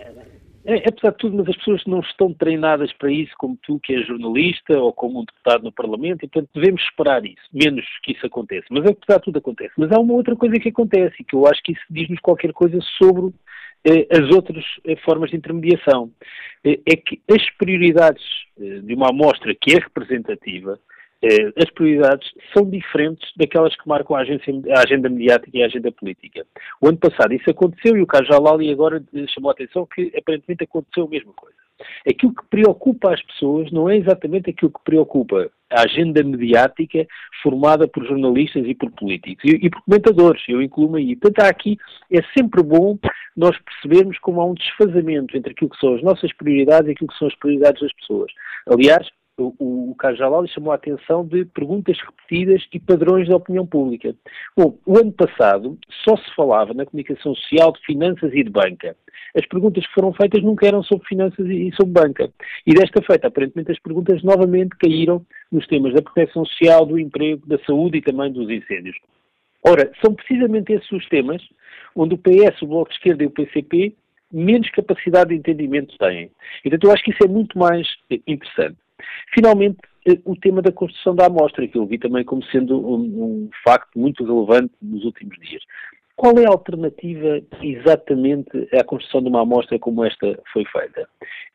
É, 0.67 0.77
apesar 0.89 1.11
de 1.11 1.17
tudo, 1.17 1.37
mas 1.37 1.47
as 1.47 1.55
pessoas 1.57 1.85
não 1.85 1.99
estão 1.99 2.33
treinadas 2.33 2.91
para 2.93 3.11
isso, 3.11 3.31
como 3.37 3.55
tu, 3.61 3.79
que 3.79 3.93
és 3.93 4.07
jornalista, 4.07 4.79
ou 4.79 4.91
como 4.91 5.19
um 5.19 5.25
deputado 5.25 5.63
no 5.63 5.71
Parlamento, 5.71 6.25
e 6.25 6.27
portanto 6.27 6.49
devemos 6.55 6.81
esperar 6.81 7.23
isso, 7.23 7.43
menos 7.53 7.85
que 8.01 8.13
isso 8.13 8.25
aconteça. 8.25 8.65
Mas 8.71 8.83
apesar 8.83 9.19
de 9.19 9.25
tudo 9.25 9.37
acontece. 9.37 9.73
Mas 9.77 9.91
há 9.91 9.99
uma 9.99 10.13
outra 10.13 10.35
coisa 10.35 10.55
que 10.55 10.69
acontece, 10.69 11.17
e 11.19 11.23
que 11.23 11.35
eu 11.35 11.45
acho 11.45 11.61
que 11.61 11.73
isso 11.73 11.83
diz-nos 11.87 12.19
qualquer 12.19 12.51
coisa 12.51 12.79
sobre 12.97 13.31
eh, 13.85 14.07
as 14.11 14.27
outras 14.35 14.65
eh, 14.85 14.95
formas 15.05 15.29
de 15.29 15.37
intermediação. 15.37 16.11
Eh, 16.63 16.79
é 16.91 16.95
que 16.95 17.21
as 17.31 17.47
prioridades 17.59 18.23
eh, 18.59 18.79
de 18.79 18.93
uma 18.95 19.09
amostra 19.09 19.53
que 19.53 19.75
é 19.75 19.79
representativa 19.79 20.79
as 21.55 21.69
prioridades 21.71 22.29
são 22.53 22.69
diferentes 22.69 23.29
daquelas 23.35 23.75
que 23.75 23.87
marcam 23.87 24.15
a, 24.15 24.21
agência, 24.21 24.53
a, 24.75 24.81
agenda 24.81 25.09
mediática 25.09 25.57
e 25.57 25.63
a 25.63 25.65
agenda 25.65 25.91
política. 25.91 26.45
O 26.81 26.87
ano 26.87 26.97
passado 26.97 27.33
isso 27.33 27.49
aconteceu 27.49 27.97
e 27.97 28.01
o 28.01 28.07
caso 28.07 28.25
Jalali 28.25 28.71
agora 28.71 29.03
eh, 29.13 29.25
chamou 29.29 29.49
a 29.49 29.53
atenção 29.53 29.85
que 29.85 30.11
aparentemente 30.17 30.63
aconteceu 30.63 31.05
a 31.05 31.09
mesma 31.09 31.33
coisa. 31.33 31.55
Aquilo 32.07 32.33
que 32.33 32.45
preocupa 32.49 33.13
as 33.13 33.21
pessoas 33.21 33.71
não 33.71 33.89
é 33.89 33.97
exatamente 33.97 34.49
aquilo 34.49 34.71
que 34.71 34.83
preocupa 34.83 35.49
a 35.69 35.81
agenda 35.81 36.23
mediática 36.23 37.05
formada 37.41 37.87
por 37.87 38.05
jornalistas 38.05 38.65
e 38.65 38.73
por 38.73 38.91
políticos 38.91 39.43
e, 39.43 39.65
e 39.65 39.69
por 39.69 39.81
comentadores, 39.81 40.41
eu 40.47 40.61
incluo 40.61 40.95
aí. 40.95 41.15
Portanto, 41.15 41.45
há 41.45 41.49
aqui, 41.49 41.77
é 42.11 42.21
sempre 42.37 42.63
bom 42.63 42.97
nós 43.35 43.57
percebermos 43.59 44.17
como 44.19 44.39
há 44.39 44.45
um 44.45 44.53
desfazamento 44.53 45.35
entre 45.35 45.51
aquilo 45.51 45.69
que 45.69 45.79
são 45.79 45.95
as 45.95 46.03
nossas 46.03 46.31
prioridades 46.33 46.87
e 46.87 46.91
aquilo 46.91 47.09
que 47.09 47.17
são 47.17 47.27
as 47.27 47.35
prioridades 47.35 47.81
das 47.81 47.93
pessoas. 47.93 48.31
Aliás, 48.67 49.07
o, 49.37 49.91
o 49.91 49.95
Carlos 49.95 50.19
Jalali 50.19 50.47
chamou 50.47 50.71
a 50.71 50.75
atenção 50.75 51.25
de 51.25 51.45
perguntas 51.45 51.97
repetidas 51.99 52.65
e 52.73 52.79
padrões 52.79 53.27
da 53.27 53.35
opinião 53.35 53.65
pública. 53.65 54.15
Bom, 54.55 54.77
o 54.85 54.97
ano 54.97 55.11
passado 55.11 55.77
só 56.03 56.15
se 56.17 56.35
falava 56.35 56.73
na 56.73 56.85
comunicação 56.85 57.35
social 57.35 57.73
de 57.73 57.79
finanças 57.81 58.31
e 58.33 58.43
de 58.43 58.49
banca. 58.49 58.95
As 59.35 59.45
perguntas 59.47 59.85
que 59.85 59.93
foram 59.93 60.13
feitas 60.13 60.41
nunca 60.41 60.65
eram 60.65 60.81
sobre 60.83 61.07
finanças 61.07 61.45
e 61.47 61.71
sobre 61.75 61.93
banca. 61.93 62.31
E 62.65 62.73
desta 62.73 63.01
feita, 63.01 63.27
aparentemente, 63.27 63.71
as 63.71 63.79
perguntas 63.79 64.23
novamente 64.23 64.75
caíram 64.77 65.25
nos 65.51 65.67
temas 65.67 65.93
da 65.93 66.01
proteção 66.01 66.45
social, 66.45 66.85
do 66.85 66.97
emprego, 66.97 67.45
da 67.45 67.59
saúde 67.65 67.97
e 67.97 68.01
também 68.01 68.31
dos 68.31 68.49
incêndios. 68.49 68.95
Ora, 69.67 69.91
são 70.03 70.13
precisamente 70.13 70.71
esses 70.71 70.89
os 70.91 71.05
temas 71.09 71.41
onde 71.95 72.13
o 72.13 72.17
PS, 72.17 72.61
o 72.61 72.67
Bloco 72.67 72.89
de 72.89 72.95
Esquerda 72.95 73.23
e 73.23 73.27
o 73.27 73.31
PCP 73.31 73.93
menos 74.31 74.69
capacidade 74.71 75.29
de 75.29 75.35
entendimento 75.35 75.97
têm. 75.97 76.29
Então, 76.63 76.77
eu 76.83 76.91
acho 76.91 77.03
que 77.03 77.11
isso 77.11 77.23
é 77.23 77.27
muito 77.27 77.57
mais 77.57 77.87
interessante. 78.27 78.77
Finalmente, 79.33 79.77
eh, 80.07 80.19
o 80.25 80.35
tema 80.35 80.61
da 80.61 80.71
construção 80.71 81.15
da 81.15 81.25
amostra, 81.25 81.67
que 81.67 81.77
eu 81.77 81.85
vi 81.85 81.97
também 81.97 82.23
como 82.23 82.43
sendo 82.45 82.77
um, 82.77 83.01
um 83.01 83.49
facto 83.63 83.97
muito 83.97 84.23
relevante 84.23 84.73
nos 84.81 85.03
últimos 85.03 85.37
dias. 85.39 85.61
Qual 86.15 86.37
é 86.37 86.45
a 86.45 86.49
alternativa 86.49 87.41
exatamente 87.61 88.49
à 88.73 88.83
construção 88.85 89.21
de 89.21 89.27
uma 89.27 89.41
amostra 89.41 89.77
como 89.77 90.05
esta 90.05 90.39
foi 90.53 90.63
feita? 90.65 91.09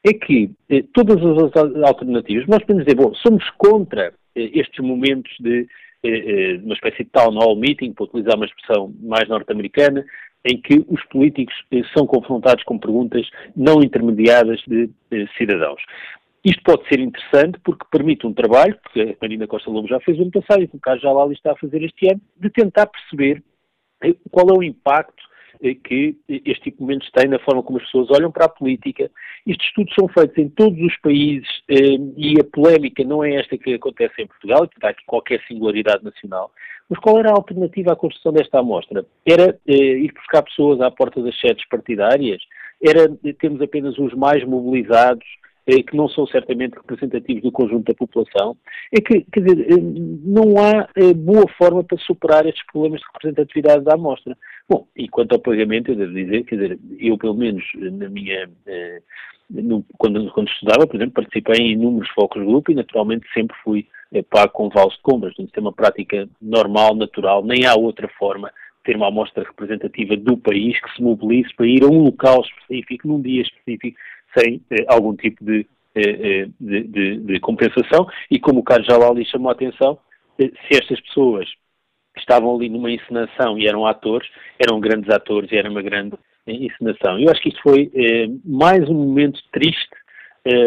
É 0.04 0.12
que 0.12 0.50
eh, 0.68 0.84
todas 0.92 1.16
as 1.16 1.82
alternativas, 1.82 2.46
nós 2.46 2.60
podemos 2.60 2.84
dizer, 2.84 2.96
bom, 2.96 3.14
somos 3.14 3.48
contra 3.56 4.12
eh, 4.34 4.50
estes 4.54 4.84
momentos 4.84 5.32
de 5.40 5.66
eh, 6.02 6.08
eh 6.08 6.60
uma 6.62 6.74
espécie 6.74 7.04
de 7.04 7.10
town 7.10 7.38
hall 7.38 7.56
meeting, 7.56 7.92
para 7.92 8.04
utilizar 8.04 8.36
uma 8.36 8.46
expressão 8.46 8.92
mais 9.02 9.28
norte-americana, 9.28 10.04
em 10.44 10.60
que 10.60 10.84
os 10.88 11.02
políticos 11.06 11.54
eh, 11.72 11.82
são 11.96 12.06
confrontados 12.06 12.64
com 12.64 12.78
perguntas 12.78 13.28
não 13.56 13.82
intermediadas 13.82 14.60
de 14.66 14.90
cidadãos. 15.38 15.82
Isto 16.44 16.62
pode 16.62 16.88
ser 16.88 17.00
interessante 17.00 17.59
porque 17.62 17.85
permite 17.90 18.26
um 18.26 18.33
trabalho, 18.33 18.79
que 18.92 19.00
a 19.03 19.14
Marina 19.20 19.46
Costa 19.46 19.70
Lobo 19.70 19.88
já 19.88 20.00
fez 20.00 20.16
no 20.16 20.24
ano 20.24 20.33
passado 20.33 20.62
e 20.62 20.68
que 20.68 20.76
o 20.76 20.81
Carlos 20.81 21.03
Jalali 21.03 21.35
está 21.35 21.53
a 21.53 21.57
fazer 21.57 21.83
este 21.83 22.11
ano, 22.11 22.20
de 22.37 22.48
tentar 22.48 22.87
perceber 22.87 23.42
eh, 24.03 24.14
qual 24.31 24.48
é 24.48 24.53
o 24.55 24.62
impacto 24.62 25.22
eh, 25.62 25.74
que 25.74 26.16
este 26.29 26.62
tipo 26.62 26.79
de 26.79 26.83
momentos 26.83 27.11
tem 27.11 27.29
na 27.29 27.38
forma 27.40 27.62
como 27.62 27.76
as 27.76 27.85
pessoas 27.85 28.09
olham 28.11 28.33
para 28.33 28.46
a 28.46 28.48
política. 28.48 29.11
Estes 29.46 29.68
estudos 29.68 29.94
são 29.94 30.09
feitos 30.09 30.38
em 30.38 30.48
todos 30.48 30.81
os 30.81 30.96
países 31.00 31.48
eh, 31.68 31.98
e 32.16 32.40
a 32.40 32.44
polémica 32.44 33.05
não 33.05 33.22
é 33.22 33.35
esta 33.35 33.59
que 33.59 33.74
acontece 33.74 34.22
em 34.22 34.26
Portugal, 34.26 34.66
que 34.66 34.81
dá 34.81 34.88
aqui 34.88 35.05
qualquer 35.05 35.42
singularidade 35.46 36.03
nacional. 36.03 36.50
Mas 36.88 36.98
qual 37.00 37.18
era 37.18 37.29
a 37.29 37.35
alternativa 37.35 37.92
à 37.92 37.96
construção 37.96 38.33
desta 38.33 38.59
amostra? 38.59 39.05
Era 39.26 39.57
ir 39.66 40.12
buscar 40.12 40.42
pessoas 40.42 40.81
à 40.81 40.90
porta 40.90 41.22
das 41.22 41.38
sedes 41.38 41.64
partidárias? 41.68 42.42
Era 42.83 43.09
termos 43.38 43.61
apenas 43.61 43.96
os 43.96 44.12
mais 44.14 44.42
mobilizados 44.44 45.24
eh, 45.24 45.39
que 45.83 45.96
não 45.96 46.09
são 46.09 46.26
certamente 46.26 46.74
representativos 46.74 47.42
do 47.42 47.52
conjunto 47.52 47.87
da 47.87 47.94
população, 47.94 48.56
é 48.92 49.00
que, 49.00 49.20
quer 49.33 49.40
dizer, 49.40 49.72
eh, 49.72 49.76
não 50.24 50.54
há 50.59 50.88
eh, 50.96 51.14
boa 51.14 51.46
forma 51.56 51.85
para 51.85 51.98
superar 51.98 52.46
estes 52.46 52.64
problemas 52.66 53.00
de 53.00 53.06
representatividade 53.12 53.85
da 53.85 53.94
amostra. 53.94 54.37
Bom, 54.68 54.87
e 54.96 55.09
quanto 55.09 55.33
ao 55.33 55.40
pagamento, 55.40 55.90
eu 55.90 55.96
devo 55.96 56.12
dizer, 56.12 56.44
quer 56.44 56.56
dizer, 56.56 56.78
eu 56.98 57.16
pelo 57.18 57.35
menos 57.35 57.64
na 57.74 58.09
minha, 58.09 58.48
no, 59.50 59.85
quando, 59.98 60.30
quando 60.33 60.48
estudava, 60.48 60.87
por 60.87 60.96
exemplo, 60.96 61.14
participei 61.14 61.56
em 61.56 61.72
inúmeros 61.72 62.09
focos 62.11 62.40
de 62.40 62.46
grupo 62.46 62.70
e 62.70 62.74
naturalmente 62.74 63.26
sempre 63.35 63.56
fui 63.64 63.87
pago 64.28 64.52
com 64.52 64.68
vales 64.68 64.94
de 64.94 65.02
compras, 65.02 65.35
portanto, 65.35 65.56
é 65.56 65.61
uma 65.61 65.72
prática 65.72 66.28
normal, 66.40 66.94
natural, 66.94 67.44
nem 67.44 67.64
há 67.64 67.74
outra 67.74 68.09
forma 68.18 68.48
de 68.48 68.85
ter 68.85 68.96
uma 68.96 69.09
amostra 69.09 69.44
representativa 69.44 70.16
do 70.16 70.37
país 70.37 70.80
que 70.80 70.94
se 70.94 71.02
mobilize 71.02 71.54
para 71.54 71.66
ir 71.66 71.83
a 71.85 71.87
um 71.87 72.02
local 72.04 72.42
específico, 72.42 73.06
num 73.06 73.20
dia 73.20 73.42
específico, 73.42 73.98
sem 74.36 74.62
eh, 74.70 74.84
algum 74.88 75.14
tipo 75.14 75.44
de, 75.44 75.66
eh, 75.94 76.00
eh, 76.02 76.48
de, 76.58 76.82
de, 76.84 77.16
de, 77.18 77.40
compensação. 77.40 78.06
E 78.30 78.38
como 78.38 78.60
o 78.60 78.62
Carlos 78.62 78.86
Jalali 78.86 79.24
chamou 79.24 79.50
a 79.50 79.52
atenção, 79.52 79.98
se 80.38 80.50
estas 80.70 81.00
pessoas 81.00 81.48
estavam 82.16 82.54
ali 82.54 82.68
numa 82.68 82.90
encenação 82.90 83.58
e 83.58 83.66
eram 83.66 83.87
atores, 83.87 84.28
eram 84.58 84.81
grandes 84.81 85.10
atores 85.10 85.50
e 85.52 85.56
era 85.56 85.70
uma 85.70 85.83
grande 85.83 86.16
encenação. 86.46 87.18
Eu 87.18 87.31
acho 87.31 87.42
que 87.42 87.50
isto 87.50 87.62
foi 87.62 87.90
mais 88.44 88.88
um 88.88 88.94
momento 88.94 89.38
triste 89.52 89.90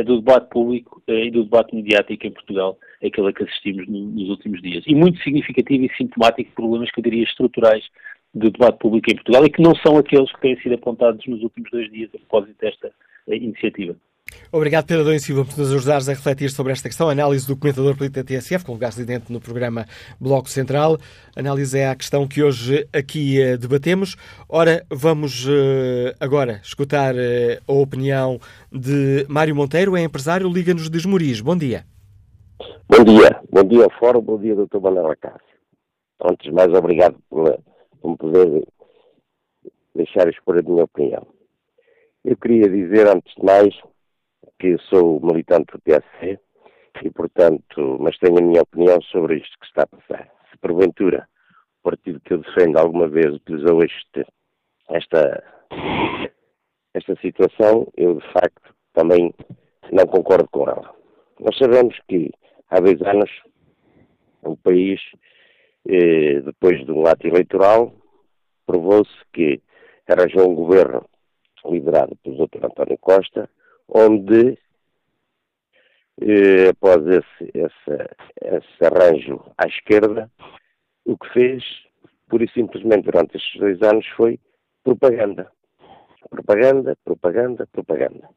do 0.05 0.21
debate 0.21 0.49
público 0.49 1.01
e 1.07 1.31
do 1.31 1.43
debate 1.43 1.75
mediático 1.75 2.27
em 2.27 2.31
Portugal, 2.31 2.77
aquele 3.03 3.33
que 3.33 3.43
assistimos 3.43 3.87
nos 3.87 4.29
últimos 4.29 4.61
dias. 4.61 4.83
E 4.85 4.93
muito 4.93 5.21
significativo 5.23 5.85
e 5.85 5.95
sintomático 5.97 6.49
de 6.49 6.55
problemas 6.55 6.91
que 6.91 6.99
eu 6.99 7.03
diria 7.03 7.23
estruturais 7.23 7.83
de 8.33 8.49
debate 8.49 8.79
público 8.79 9.11
em 9.11 9.15
Portugal 9.15 9.45
e 9.45 9.49
que 9.49 9.61
não 9.61 9.75
são 9.75 9.97
aqueles 9.97 10.31
que 10.33 10.41
têm 10.41 10.59
sido 10.59 10.75
apontados 10.75 11.25
nos 11.27 11.41
últimos 11.43 11.69
dois 11.71 11.91
dias 11.91 12.09
a 12.13 12.17
propósito 12.19 12.57
desta 12.59 12.87
eh, 12.87 12.91
iniciativa. 13.27 13.95
Obrigado, 14.51 14.85
Pedro 14.85 15.03
Adão 15.03 15.19
Silva, 15.19 15.45
por 15.45 15.57
nos 15.57 15.73
ajudares 15.73 16.07
a 16.09 16.13
refletir 16.13 16.49
sobre 16.49 16.71
esta 16.71 16.87
questão. 16.87 17.09
Análise 17.09 17.47
do 17.47 17.57
comentador 17.57 17.95
político 17.95 18.23
da 18.23 18.23
TSF, 18.23 18.65
com 18.65 18.73
lugar 18.73 18.87
residente 18.87 19.31
no 19.31 19.39
programa 19.39 19.85
Bloco 20.19 20.49
Central. 20.49 20.97
Análise 21.35 21.77
é 21.77 21.89
a 21.89 21.95
questão 21.95 22.27
que 22.27 22.43
hoje 22.43 22.87
aqui 22.93 23.39
uh, 23.41 23.57
debatemos. 23.57 24.15
Ora, 24.47 24.85
vamos 24.89 25.45
uh, 25.45 26.13
agora 26.19 26.59
escutar 26.63 27.15
a 27.67 27.71
opinião 27.71 28.39
de 28.71 29.25
Mário 29.27 29.55
Monteiro, 29.55 29.95
é 29.95 30.03
empresário, 30.03 30.49
liga-nos 30.49 30.89
de 30.89 30.97
Esmoriz. 30.97 31.41
Bom 31.41 31.57
dia. 31.57 31.83
Bom 32.87 33.03
dia. 33.03 33.39
Bom 33.51 33.63
dia 33.63 33.83
ao 33.83 33.91
Fórum, 33.99 34.21
bom 34.21 34.39
dia, 34.39 34.55
Dr. 34.55 34.79
Manuel 34.79 35.11
Acácio. 35.11 35.39
Antes 36.23 36.45
de 36.45 36.51
mais, 36.51 36.71
obrigado 36.73 37.17
por 37.29 37.59
me 38.03 38.17
poder 38.17 38.63
deixar 39.95 40.29
expor 40.29 40.57
a 40.57 40.61
minha 40.61 40.83
opinião. 40.83 41.25
Eu 42.23 42.37
queria 42.37 42.69
dizer, 42.69 43.05
antes 43.07 43.35
de 43.35 43.43
mais, 43.43 43.75
que 44.57 44.77
sou 44.89 45.19
militante 45.19 45.73
do 45.73 45.81
PSC 45.81 46.39
e, 47.03 47.09
portanto, 47.09 47.97
mas 47.99 48.17
tenho 48.17 48.37
a 48.37 48.41
minha 48.41 48.61
opinião 48.61 49.01
sobre 49.01 49.39
isto 49.39 49.59
que 49.59 49.65
está 49.65 49.83
a 49.83 49.87
passar. 49.87 50.31
Se 50.49 50.57
porventura 50.57 51.27
o 51.79 51.89
partido 51.89 52.21
que 52.21 52.33
eu 52.33 52.37
defendo 52.37 52.77
alguma 52.77 53.09
vez 53.09 53.33
utilizou 53.33 53.83
este, 53.83 54.25
esta, 54.89 55.43
esta 56.93 57.15
situação, 57.19 57.91
eu 57.97 58.15
de 58.15 58.31
facto 58.31 58.73
também 58.93 59.33
não 59.91 60.05
concordo 60.05 60.47
com 60.49 60.69
ela. 60.69 60.95
Nós 61.41 61.57
sabemos 61.57 61.99
que 62.07 62.31
há 62.69 62.79
dois 62.79 63.01
anos 63.01 63.29
o 64.43 64.55
país, 64.55 65.01
eh, 65.89 66.39
depois 66.39 66.85
de 66.85 66.91
um 66.93 67.05
ato 67.05 67.27
eleitoral, 67.27 67.93
provou-se 68.65 69.11
que 69.33 69.61
arranjou 70.07 70.49
um 70.49 70.55
governo 70.55 71.05
liderado 71.65 72.15
pelo 72.17 72.47
Dr. 72.47 72.65
António 72.65 72.97
Costa, 72.97 73.49
onde, 73.87 74.57
eh, 76.21 76.69
após 76.69 77.05
esse, 77.07 77.51
esse, 77.53 78.09
esse 78.41 78.85
arranjo 78.85 79.43
à 79.57 79.67
esquerda, 79.67 80.29
o 81.05 81.17
que 81.17 81.29
fez, 81.33 81.63
pura 82.29 82.43
e 82.43 82.51
simplesmente 82.51 83.03
durante 83.03 83.37
estes 83.37 83.59
dois 83.59 83.81
anos, 83.81 84.05
foi 84.15 84.39
propaganda. 84.83 85.51
Propaganda, 86.29 86.97
propaganda, 87.03 87.67
propaganda. 87.71 88.29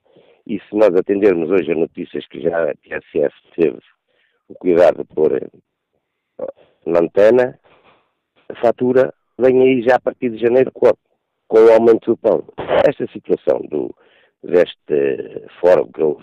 E 0.47 0.61
se 0.61 0.77
nós 0.77 0.95
atendermos 0.95 1.51
hoje 1.51 1.72
a 1.72 1.74
notícias 1.74 2.27
que 2.29 2.41
já 2.41 2.70
a 2.70 2.74
TSF 2.74 3.35
teve 3.57 3.81
o 4.49 4.55
cuidado 4.55 4.99
de 4.99 5.14
pôr 5.14 5.35
eh, 5.43 5.49
na 6.87 7.01
antena, 7.01 7.59
a 8.49 8.55
fatura 8.57 9.12
vem 9.39 9.61
aí 9.62 9.83
já 9.83 9.97
a 9.97 10.01
partir 10.01 10.31
de 10.31 10.39
janeiro 10.39 10.70
com, 10.72 10.93
com 11.49 11.59
o 11.59 11.73
aumento 11.73 12.13
do 12.13 12.17
pão. 12.17 12.45
Esta 12.87 13.07
situação 13.13 13.61
do, 13.69 13.95
deste 14.43 15.47
fórum 15.61 15.91
que 15.93 16.03
eu 16.03 16.21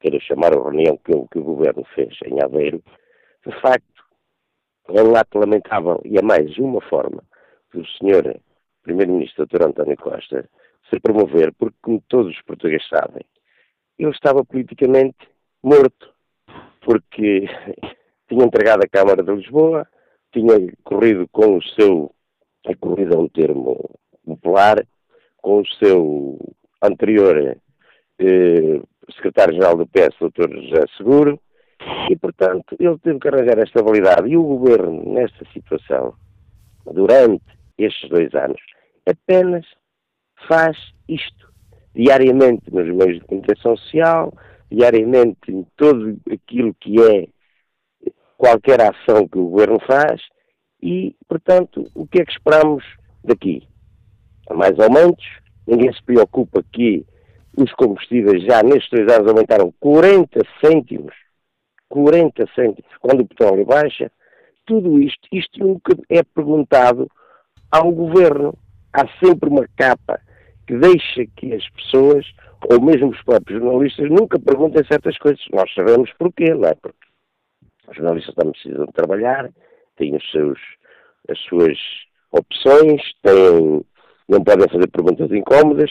quero 0.00 0.20
chamar 0.20 0.52
a 0.52 0.62
reunião 0.62 0.96
que, 0.98 1.12
que 1.30 1.38
o 1.38 1.44
governo 1.44 1.84
fez 1.94 2.16
em 2.26 2.42
Aveiro, 2.42 2.82
de 3.46 3.60
facto, 3.60 3.86
é 4.88 5.02
um 5.02 5.16
ato 5.16 5.38
lamentável 5.38 6.00
e 6.04 6.18
é 6.18 6.22
mais 6.22 6.56
uma 6.58 6.80
forma 6.82 7.22
do 7.72 7.86
senhor 7.98 8.38
Primeiro-Ministro 8.82 9.46
Dr. 9.46 9.66
António 9.66 9.96
Costa 9.96 10.48
se 10.90 11.00
promover, 11.00 11.52
porque, 11.54 11.76
como 11.80 12.02
todos 12.08 12.34
os 12.34 12.42
portugueses 12.42 12.86
sabem, 12.88 13.24
ele 13.98 14.10
estava 14.10 14.44
politicamente 14.44 15.28
morto, 15.62 16.12
porque 16.80 17.46
tinha 18.28 18.44
entregado 18.44 18.82
a 18.84 18.88
Câmara 18.88 19.22
de 19.22 19.32
Lisboa, 19.32 19.86
tinha 20.32 20.54
corrido 20.82 21.28
com 21.28 21.56
o 21.56 21.62
seu, 21.62 22.12
é 22.66 22.74
corrido 22.74 23.14
é 23.14 23.18
um 23.18 23.28
termo 23.28 23.78
popular, 24.24 24.86
com 25.40 25.60
o 25.60 25.66
seu 25.78 26.38
anterior 26.80 27.56
eh, 28.18 28.80
secretário-geral 29.14 29.76
do 29.76 29.86
PS, 29.86 30.16
Dr. 30.20 30.52
José 30.62 30.84
Seguro, 30.96 31.40
e, 32.10 32.16
portanto, 32.16 32.76
ele 32.78 32.98
teve 32.98 33.18
que 33.18 33.28
arranjar 33.28 33.58
esta 33.58 33.78
estabilidade. 33.78 34.28
E 34.28 34.36
o 34.36 34.42
governo, 34.42 35.14
nesta 35.14 35.44
situação, 35.52 36.14
durante 36.84 37.42
estes 37.76 38.08
dois 38.08 38.32
anos, 38.34 38.60
apenas 39.06 39.66
faz 40.48 40.76
isto. 41.08 41.50
Diariamente 41.94 42.72
nos 42.72 42.86
meios 42.86 43.20
de 43.20 43.26
comunicação 43.26 43.76
social, 43.76 44.32
diariamente 44.70 45.50
em 45.50 45.66
todo 45.76 46.18
aquilo 46.30 46.74
que 46.80 46.96
é 47.02 47.28
qualquer 48.38 48.80
ação 48.80 49.28
que 49.28 49.38
o 49.38 49.48
governo 49.48 49.78
faz, 49.80 50.20
e, 50.82 51.14
portanto, 51.28 51.88
o 51.94 52.06
que 52.06 52.22
é 52.22 52.24
que 52.24 52.32
esperamos 52.32 52.84
daqui? 53.22 53.68
Mais 54.52 54.78
aumentos, 54.78 55.24
ninguém 55.66 55.92
se 55.92 56.02
preocupa 56.02 56.62
que 56.72 57.04
os 57.56 57.72
combustíveis 57.74 58.42
já 58.44 58.62
nestes 58.62 58.90
dois 58.90 59.12
anos 59.12 59.28
aumentaram 59.28 59.72
40 59.78 60.40
cêntimos, 60.64 61.14
40 61.88 62.46
cêntimos, 62.54 62.90
quando 63.00 63.20
o 63.20 63.26
petróleo 63.26 63.66
baixa, 63.66 64.10
tudo 64.64 65.00
isto, 65.00 65.28
isto 65.32 65.60
nunca 65.60 65.94
é 66.08 66.22
perguntado 66.22 67.10
ao 67.70 67.90
governo. 67.92 68.54
Há 68.92 69.06
sempre 69.24 69.48
uma 69.48 69.66
capa 69.76 70.20
que 70.66 70.76
deixa 70.76 71.26
que 71.36 71.52
as 71.54 71.68
pessoas, 71.70 72.26
ou 72.70 72.80
mesmo 72.80 73.08
os 73.08 73.22
próprios 73.22 73.60
jornalistas, 73.60 74.08
nunca 74.08 74.38
perguntem 74.38 74.84
certas 74.84 75.16
coisas. 75.18 75.42
Nós 75.52 75.72
sabemos 75.74 76.10
porquê, 76.18 76.54
não 76.54 76.68
é? 76.68 76.74
Porque 76.74 77.06
os 77.88 77.96
jornalistas 77.96 78.34
também 78.34 78.52
precisam 78.52 78.86
de 78.86 78.92
trabalhar, 78.92 79.50
têm 79.96 80.14
os 80.16 80.30
seus, 80.30 80.58
as 81.28 81.38
suas 81.40 81.78
opções, 82.30 83.02
têm 83.22 83.84
não 84.28 84.42
podem 84.42 84.68
fazer 84.68 84.88
perguntas 84.88 85.30
incómodas, 85.30 85.90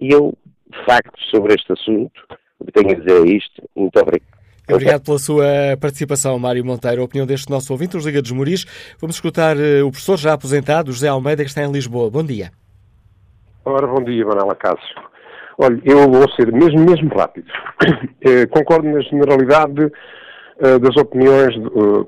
e 0.00 0.12
eu, 0.12 0.36
de 0.70 0.84
facto, 0.84 1.18
sobre 1.30 1.54
este 1.54 1.72
assunto, 1.72 2.20
o 2.58 2.64
que 2.64 2.72
tenho 2.72 2.90
a 2.90 3.00
dizer 3.00 3.26
é 3.26 3.36
isto. 3.36 3.62
Muito 3.74 3.98
obrigado. 3.98 4.34
Obrigado 4.70 5.04
pela 5.04 5.18
sua 5.18 5.44
participação, 5.78 6.38
Mário 6.38 6.64
Monteiro. 6.64 7.02
A 7.02 7.04
opinião 7.04 7.26
deste 7.26 7.50
nosso 7.50 7.70
ouvinte, 7.72 7.96
os 7.96 8.06
Liga 8.06 8.22
dos 8.22 8.32
Moris. 8.32 8.64
Vamos 8.98 9.16
escutar 9.16 9.56
uh, 9.56 9.86
o 9.86 9.90
professor 9.90 10.16
já 10.16 10.32
aposentado, 10.32 10.90
José 10.90 11.08
Almeida, 11.08 11.42
que 11.42 11.50
está 11.50 11.62
em 11.62 11.70
Lisboa. 11.70 12.10
Bom 12.10 12.24
dia. 12.24 12.50
Ora, 13.64 13.86
bom 13.86 14.02
dia, 14.02 14.24
Manuela 14.24 14.54
Cássio. 14.54 14.96
Olha, 15.58 15.80
eu 15.84 16.10
vou 16.10 16.28
ser 16.32 16.50
mesmo, 16.50 16.80
mesmo 16.80 17.08
rápido. 17.14 17.46
Eh, 18.26 18.46
concordo 18.46 18.88
na 18.88 19.02
generalidade 19.02 19.84
uh, 19.84 20.78
das 20.78 20.96
opiniões, 20.96 21.54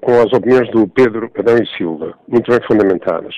com 0.01 0.23
as 0.23 0.33
opiniões 0.33 0.71
do 0.71 0.89
Pedro 0.89 1.31
Adão 1.39 1.59
e 1.59 1.77
Silva, 1.77 2.15
muito 2.27 2.51
bem 2.51 2.59
fundamentadas. 2.67 3.35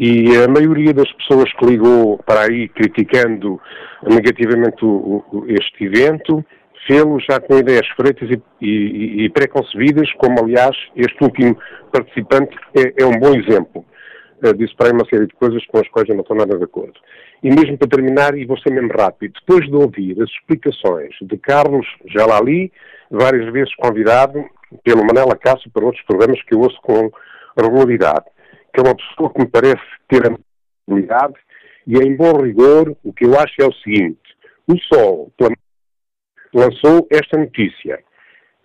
E 0.00 0.36
a 0.36 0.46
maioria 0.46 0.94
das 0.94 1.12
pessoas 1.14 1.52
que 1.54 1.66
ligou 1.66 2.18
para 2.18 2.42
aí 2.42 2.68
criticando 2.68 3.60
negativamente 4.08 4.84
o, 4.84 5.24
o, 5.32 5.44
este 5.48 5.86
evento, 5.86 6.44
fê-lo 6.86 7.18
já 7.18 7.40
com 7.40 7.58
ideias 7.58 7.86
freitas 7.96 8.30
e, 8.30 8.40
e, 8.64 9.24
e 9.24 9.30
preconcebidas, 9.30 10.08
como 10.12 10.38
aliás 10.38 10.76
este 10.94 11.20
último 11.20 11.58
participante 11.90 12.56
é, 12.76 13.02
é 13.02 13.04
um 13.04 13.18
bom 13.18 13.34
exemplo. 13.34 13.84
Uh, 14.40 14.54
disse 14.54 14.72
para 14.76 14.86
aí 14.86 14.92
uma 14.92 15.04
série 15.10 15.26
de 15.26 15.34
coisas 15.34 15.66
com 15.66 15.78
as 15.78 15.88
quais 15.88 16.08
eu 16.08 16.14
não 16.14 16.22
estou 16.22 16.36
nada 16.36 16.56
de 16.56 16.62
acordo. 16.62 16.94
E 17.42 17.50
mesmo 17.50 17.76
para 17.76 17.88
terminar, 17.88 18.38
e 18.38 18.46
vou 18.46 18.56
ser 18.58 18.70
mesmo 18.70 18.92
rápido, 18.96 19.32
depois 19.40 19.66
de 19.66 19.74
ouvir 19.74 20.22
as 20.22 20.30
explicações 20.30 21.12
de 21.20 21.36
Carlos 21.38 21.88
Jalali, 22.06 22.70
várias 23.10 23.52
vezes 23.52 23.74
convidado 23.74 24.44
pelo 24.84 25.04
Manela 25.04 25.36
Cássio 25.36 25.72
para 25.72 25.84
outros 25.84 26.04
programas 26.04 26.40
que 26.44 26.54
eu 26.54 26.60
ouço 26.60 26.78
com 26.82 27.10
regularidade, 27.60 28.26
que 28.72 28.80
é 28.80 28.82
uma 28.82 28.96
pessoa 28.96 29.32
que 29.32 29.40
me 29.40 29.48
parece 29.48 29.82
ter 30.08 30.26
a 30.26 30.36
habilidade 30.86 31.34
e, 31.86 31.96
em 31.96 32.16
bom 32.16 32.42
rigor, 32.42 32.96
o 33.02 33.12
que 33.12 33.24
eu 33.24 33.38
acho 33.38 33.54
é 33.60 33.66
o 33.66 33.72
seguinte: 33.72 34.20
o 34.66 34.76
Sol 34.92 35.32
lançou 36.54 37.06
esta 37.10 37.38
notícia, 37.38 38.00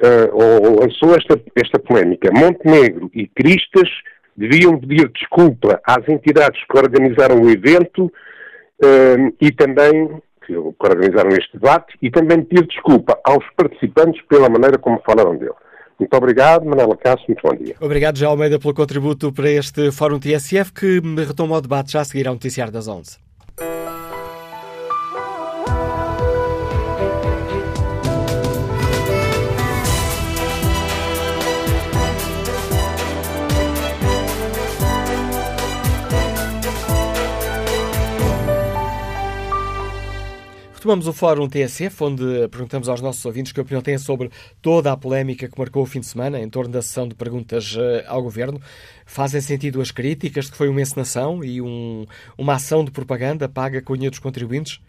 uh, 0.01 0.34
ou 0.34 0.80
lançou 0.82 1.16
esta, 1.16 1.39
esta 1.56 1.80
polémica. 1.80 2.30
Montenegro 2.32 3.10
e 3.14 3.28
Cristas 3.28 3.89
deviam 4.36 4.80
pedir 4.80 5.10
desculpa 5.10 5.82
às 5.86 6.08
entidades 6.10 6.62
que 6.66 6.78
organizaram 6.78 7.41
o 7.41 7.49
evento 7.49 8.06
uh, 8.06 9.36
e 9.39 9.51
também 9.51 10.22
que 10.45 10.56
organizaram 10.58 11.30
este 11.30 11.54
debate 11.54 11.95
e 12.01 12.12
também 12.12 12.43
pedir 12.43 12.68
desculpa 12.68 13.18
aos 13.24 13.45
participantes 13.56 14.22
pela 14.28 14.49
maneira 14.49 14.78
como 14.78 15.01
falaram 15.06 15.38
dele. 15.38 15.54
Muito 16.04 16.18
obrigado, 16.18 16.66
Manuela 16.66 16.97
Cássio, 16.97 17.26
muito 17.30 17.41
bom 17.41 17.56
dia. 17.56 17.76
Obrigado, 17.80 18.18
João 18.18 18.32
Almeida, 18.32 18.60
pelo 18.60 18.74
contributo 18.74 19.32
para 19.32 19.49
este 19.49 19.89
Fórum 19.89 20.20
TSF, 20.20 20.74
que 20.74 21.01
retoma 21.26 21.58
o 21.58 21.62
debate 21.62 21.93
já 21.93 22.01
a 22.01 22.06
seguir 22.06 22.28
ao 22.28 22.34
noticiário 22.34 22.74
das 22.74 22.89
11. 22.89 23.18
Retomamos 40.84 41.07
o 41.07 41.13
Fórum 41.13 41.47
TSF, 41.47 42.03
onde 42.03 42.49
perguntamos 42.49 42.89
aos 42.89 42.99
nossos 42.99 43.23
ouvintes 43.25 43.53
que 43.53 43.61
opinião 43.61 43.81
têm 43.81 43.97
sobre 43.97 44.29
toda 44.61 44.91
a 44.91 44.97
polémica 44.97 45.47
que 45.47 45.57
marcou 45.57 45.81
o 45.81 45.86
fim 45.86 46.01
de 46.01 46.07
semana 46.07 46.41
em 46.41 46.49
torno 46.49 46.73
da 46.73 46.81
sessão 46.81 47.07
de 47.07 47.15
perguntas 47.15 47.73
eh, 47.79 48.03
ao 48.05 48.21
Governo. 48.21 48.59
Fazem 49.05 49.39
sentido 49.39 49.79
as 49.79 49.91
críticas 49.91 50.43
de 50.43 50.51
que 50.51 50.57
foi 50.57 50.67
uma 50.67 50.81
encenação 50.81 51.41
e 51.41 51.61
um, 51.61 52.05
uma 52.38 52.55
ação 52.55 52.84
de 52.84 52.91
propaganda 52.91 53.47
paga 53.47 53.81
com 53.81 53.93
o 53.93 53.95
dinheiro 53.95 54.11
dos 54.11 54.19
contribuintes? 54.19 54.81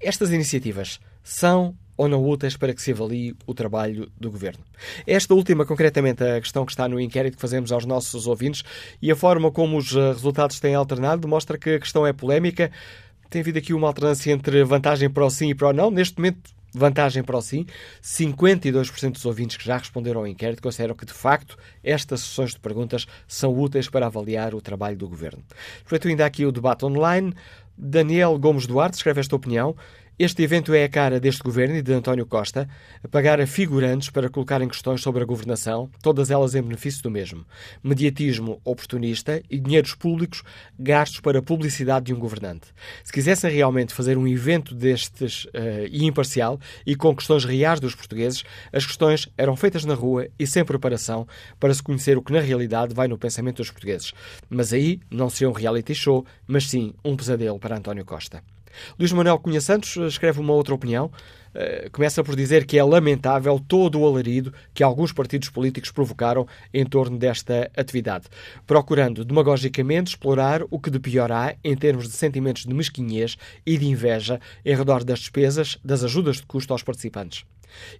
Estas 0.00 0.30
iniciativas 0.30 1.00
são 1.20 1.74
ou 1.96 2.08
não 2.08 2.24
úteis 2.24 2.56
para 2.56 2.74
que 2.74 2.82
se 2.82 2.92
avalie 2.92 3.36
o 3.46 3.54
trabalho 3.54 4.10
do 4.18 4.30
Governo. 4.30 4.62
Esta 5.06 5.34
última, 5.34 5.64
concretamente, 5.64 6.22
a 6.24 6.40
questão 6.40 6.64
que 6.64 6.72
está 6.72 6.88
no 6.88 7.00
inquérito 7.00 7.36
que 7.36 7.40
fazemos 7.40 7.70
aos 7.72 7.84
nossos 7.84 8.26
ouvintes 8.26 8.62
e 9.00 9.10
a 9.10 9.16
forma 9.16 9.50
como 9.50 9.78
os 9.78 9.94
eh, 9.94 10.12
resultados 10.12 10.60
têm 10.60 10.74
alternado 10.74 11.22
demonstra 11.22 11.58
que 11.58 11.70
a 11.70 11.80
questão 11.80 12.06
é 12.06 12.12
polémica, 12.12 12.70
tem 13.34 13.40
havido 13.40 13.58
aqui 13.58 13.74
uma 13.74 13.88
alternância 13.88 14.30
entre 14.30 14.62
vantagem 14.62 15.10
para 15.10 15.24
o 15.24 15.30
sim 15.30 15.48
e 15.48 15.54
para 15.56 15.70
o 15.70 15.72
não. 15.72 15.90
Neste 15.90 16.18
momento, 16.18 16.50
vantagem 16.72 17.20
para 17.24 17.36
o 17.36 17.42
sim. 17.42 17.66
52% 18.00 19.10
dos 19.10 19.24
ouvintes 19.24 19.56
que 19.56 19.64
já 19.64 19.76
responderam 19.76 20.20
ao 20.20 20.26
inquérito 20.28 20.62
consideram 20.62 20.94
que, 20.94 21.04
de 21.04 21.12
facto, 21.12 21.58
estas 21.82 22.20
sessões 22.20 22.52
de 22.52 22.60
perguntas 22.60 23.08
são 23.26 23.52
úteis 23.52 23.88
para 23.88 24.06
avaliar 24.06 24.54
o 24.54 24.60
trabalho 24.60 24.96
do 24.96 25.08
governo. 25.08 25.42
Feito 25.84 26.06
ainda 26.06 26.24
aqui 26.24 26.46
o 26.46 26.52
debate 26.52 26.84
online, 26.84 27.34
Daniel 27.76 28.38
Gomes 28.38 28.68
Duarte 28.68 28.98
escreve 28.98 29.18
esta 29.18 29.34
opinião. 29.34 29.74
Este 30.16 30.44
evento 30.44 30.72
é 30.72 30.84
a 30.84 30.88
cara 30.88 31.18
deste 31.18 31.42
governo 31.42 31.74
e 31.74 31.82
de 31.82 31.92
António 31.92 32.24
Costa, 32.24 32.68
a 33.02 33.08
pagar 33.08 33.40
a 33.40 33.48
figurantes 33.48 34.10
para 34.10 34.28
colocarem 34.28 34.68
questões 34.68 35.02
sobre 35.02 35.24
a 35.24 35.26
governação, 35.26 35.90
todas 36.00 36.30
elas 36.30 36.54
em 36.54 36.62
benefício 36.62 37.02
do 37.02 37.10
mesmo. 37.10 37.44
Mediatismo 37.82 38.60
oportunista 38.64 39.42
e 39.50 39.58
dinheiros 39.58 39.92
públicos 39.92 40.44
gastos 40.78 41.18
para 41.18 41.40
a 41.40 41.42
publicidade 41.42 42.06
de 42.06 42.14
um 42.14 42.20
governante. 42.20 42.68
Se 43.02 43.12
quisessem 43.12 43.50
realmente 43.50 43.92
fazer 43.92 44.16
um 44.16 44.28
evento 44.28 44.72
destes 44.72 45.46
uh, 45.46 45.88
e 45.90 46.04
imparcial 46.04 46.60
e 46.86 46.94
com 46.94 47.12
questões 47.12 47.44
reais 47.44 47.80
dos 47.80 47.96
portugueses, 47.96 48.44
as 48.72 48.86
questões 48.86 49.28
eram 49.36 49.56
feitas 49.56 49.84
na 49.84 49.94
rua 49.94 50.28
e 50.38 50.46
sem 50.46 50.64
preparação 50.64 51.26
para 51.58 51.74
se 51.74 51.82
conhecer 51.82 52.16
o 52.16 52.22
que 52.22 52.32
na 52.32 52.40
realidade 52.40 52.94
vai 52.94 53.08
no 53.08 53.18
pensamento 53.18 53.56
dos 53.56 53.72
portugueses. 53.72 54.12
Mas 54.48 54.72
aí 54.72 55.00
não 55.10 55.28
seria 55.28 55.50
um 55.50 55.52
reality 55.52 55.92
show, 55.92 56.24
mas 56.46 56.68
sim 56.70 56.94
um 57.04 57.16
pesadelo 57.16 57.58
para 57.58 57.76
António 57.76 58.04
Costa. 58.04 58.53
Luís 58.98 59.12
Manuel 59.12 59.38
Cunha 59.38 59.60
Santos 59.60 59.96
eh, 59.96 60.06
escreve 60.06 60.40
uma 60.40 60.52
outra 60.52 60.74
opinião. 60.74 61.10
Uh, 61.54 61.88
começa 61.92 62.24
por 62.24 62.34
dizer 62.34 62.66
que 62.66 62.76
é 62.76 62.82
lamentável 62.82 63.60
todo 63.60 64.00
o 64.00 64.06
alarido 64.06 64.52
que 64.72 64.82
alguns 64.82 65.12
partidos 65.12 65.48
políticos 65.48 65.92
provocaram 65.92 66.48
em 66.72 66.84
torno 66.84 67.16
desta 67.16 67.70
atividade, 67.76 68.26
procurando 68.66 69.24
demagogicamente 69.24 70.10
explorar 70.10 70.62
o 70.68 70.80
que 70.80 70.90
de 70.90 70.98
pior 70.98 71.30
há 71.30 71.54
em 71.62 71.76
termos 71.76 72.08
de 72.08 72.14
sentimentos 72.14 72.64
de 72.64 72.74
mesquinhez 72.74 73.36
e 73.64 73.78
de 73.78 73.86
inveja 73.86 74.40
em 74.64 74.74
redor 74.74 75.04
das 75.04 75.20
despesas, 75.20 75.78
das 75.84 76.02
ajudas 76.02 76.38
de 76.38 76.42
custo 76.42 76.72
aos 76.72 76.82
participantes. 76.82 77.44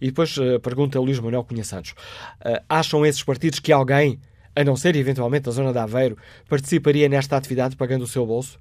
E 0.00 0.06
depois 0.06 0.36
uh, 0.36 0.58
pergunta 0.58 0.98
Luís 0.98 1.20
Manuel 1.20 1.44
Cunha 1.44 1.64
Santos: 1.64 1.94
acham 2.68 3.06
esses 3.06 3.22
partidos 3.22 3.60
que 3.60 3.72
alguém, 3.72 4.18
a 4.56 4.64
não 4.64 4.74
ser 4.74 4.96
eventualmente 4.96 5.48
a 5.48 5.52
zona 5.52 5.72
de 5.72 5.78
Aveiro, 5.78 6.18
participaria 6.48 7.08
nesta 7.08 7.36
atividade 7.36 7.76
pagando 7.76 8.02
o 8.02 8.08
seu 8.08 8.26
bolso? 8.26 8.58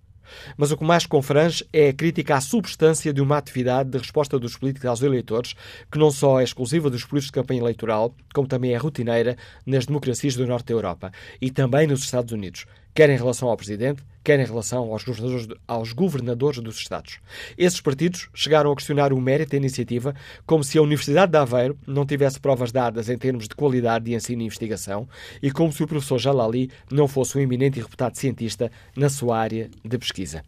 Mas 0.57 0.71
o 0.71 0.77
que 0.77 0.83
mais 0.83 1.05
confrange 1.05 1.65
é 1.71 1.89
a 1.89 1.93
crítica 1.93 2.35
à 2.35 2.41
substância 2.41 3.13
de 3.13 3.21
uma 3.21 3.37
atividade 3.37 3.89
de 3.89 3.97
resposta 3.97 4.39
dos 4.39 4.57
políticos 4.57 4.87
aos 4.87 5.01
eleitores, 5.01 5.55
que 5.91 5.99
não 5.99 6.11
só 6.11 6.39
é 6.39 6.43
exclusiva 6.43 6.89
dos 6.89 7.03
períodos 7.03 7.25
de 7.25 7.31
campanha 7.31 7.61
eleitoral, 7.61 8.15
como 8.33 8.47
também 8.47 8.73
é 8.73 8.77
rotineira 8.77 9.37
nas 9.65 9.85
democracias 9.85 10.35
do 10.35 10.47
norte 10.47 10.67
da 10.67 10.73
Europa 10.73 11.11
e 11.41 11.51
também 11.51 11.87
nos 11.87 12.01
Estados 12.01 12.31
Unidos 12.31 12.65
quer 12.93 13.09
em 13.09 13.17
relação 13.17 13.49
ao 13.49 13.57
Presidente, 13.57 14.03
quer 14.23 14.39
em 14.39 14.45
relação 14.45 14.91
aos 14.91 15.03
governadores, 15.03 15.47
aos 15.67 15.93
governadores 15.93 16.59
dos 16.61 16.77
Estados. 16.77 17.19
Esses 17.57 17.81
partidos 17.81 18.29
chegaram 18.33 18.71
a 18.71 18.75
questionar 18.75 19.11
o 19.11 19.19
mérito 19.19 19.51
da 19.51 19.57
iniciativa, 19.57 20.15
como 20.45 20.63
se 20.63 20.77
a 20.77 20.81
Universidade 20.81 21.31
de 21.31 21.37
Aveiro 21.37 21.77
não 21.85 22.05
tivesse 22.05 22.39
provas 22.39 22.71
dadas 22.71 23.09
em 23.09 23.17
termos 23.17 23.47
de 23.47 23.55
qualidade 23.55 24.05
de 24.05 24.13
ensino 24.13 24.41
e 24.41 24.45
investigação 24.45 25.07
e 25.41 25.51
como 25.51 25.73
se 25.73 25.83
o 25.83 25.87
professor 25.87 26.19
Jalali 26.19 26.71
não 26.89 27.07
fosse 27.07 27.37
um 27.37 27.41
eminente 27.41 27.79
e 27.79 27.81
reputado 27.81 28.15
cientista 28.15 28.71
na 28.95 29.09
sua 29.09 29.37
área 29.37 29.69
de 29.83 29.97
pesquisa. 29.97 30.43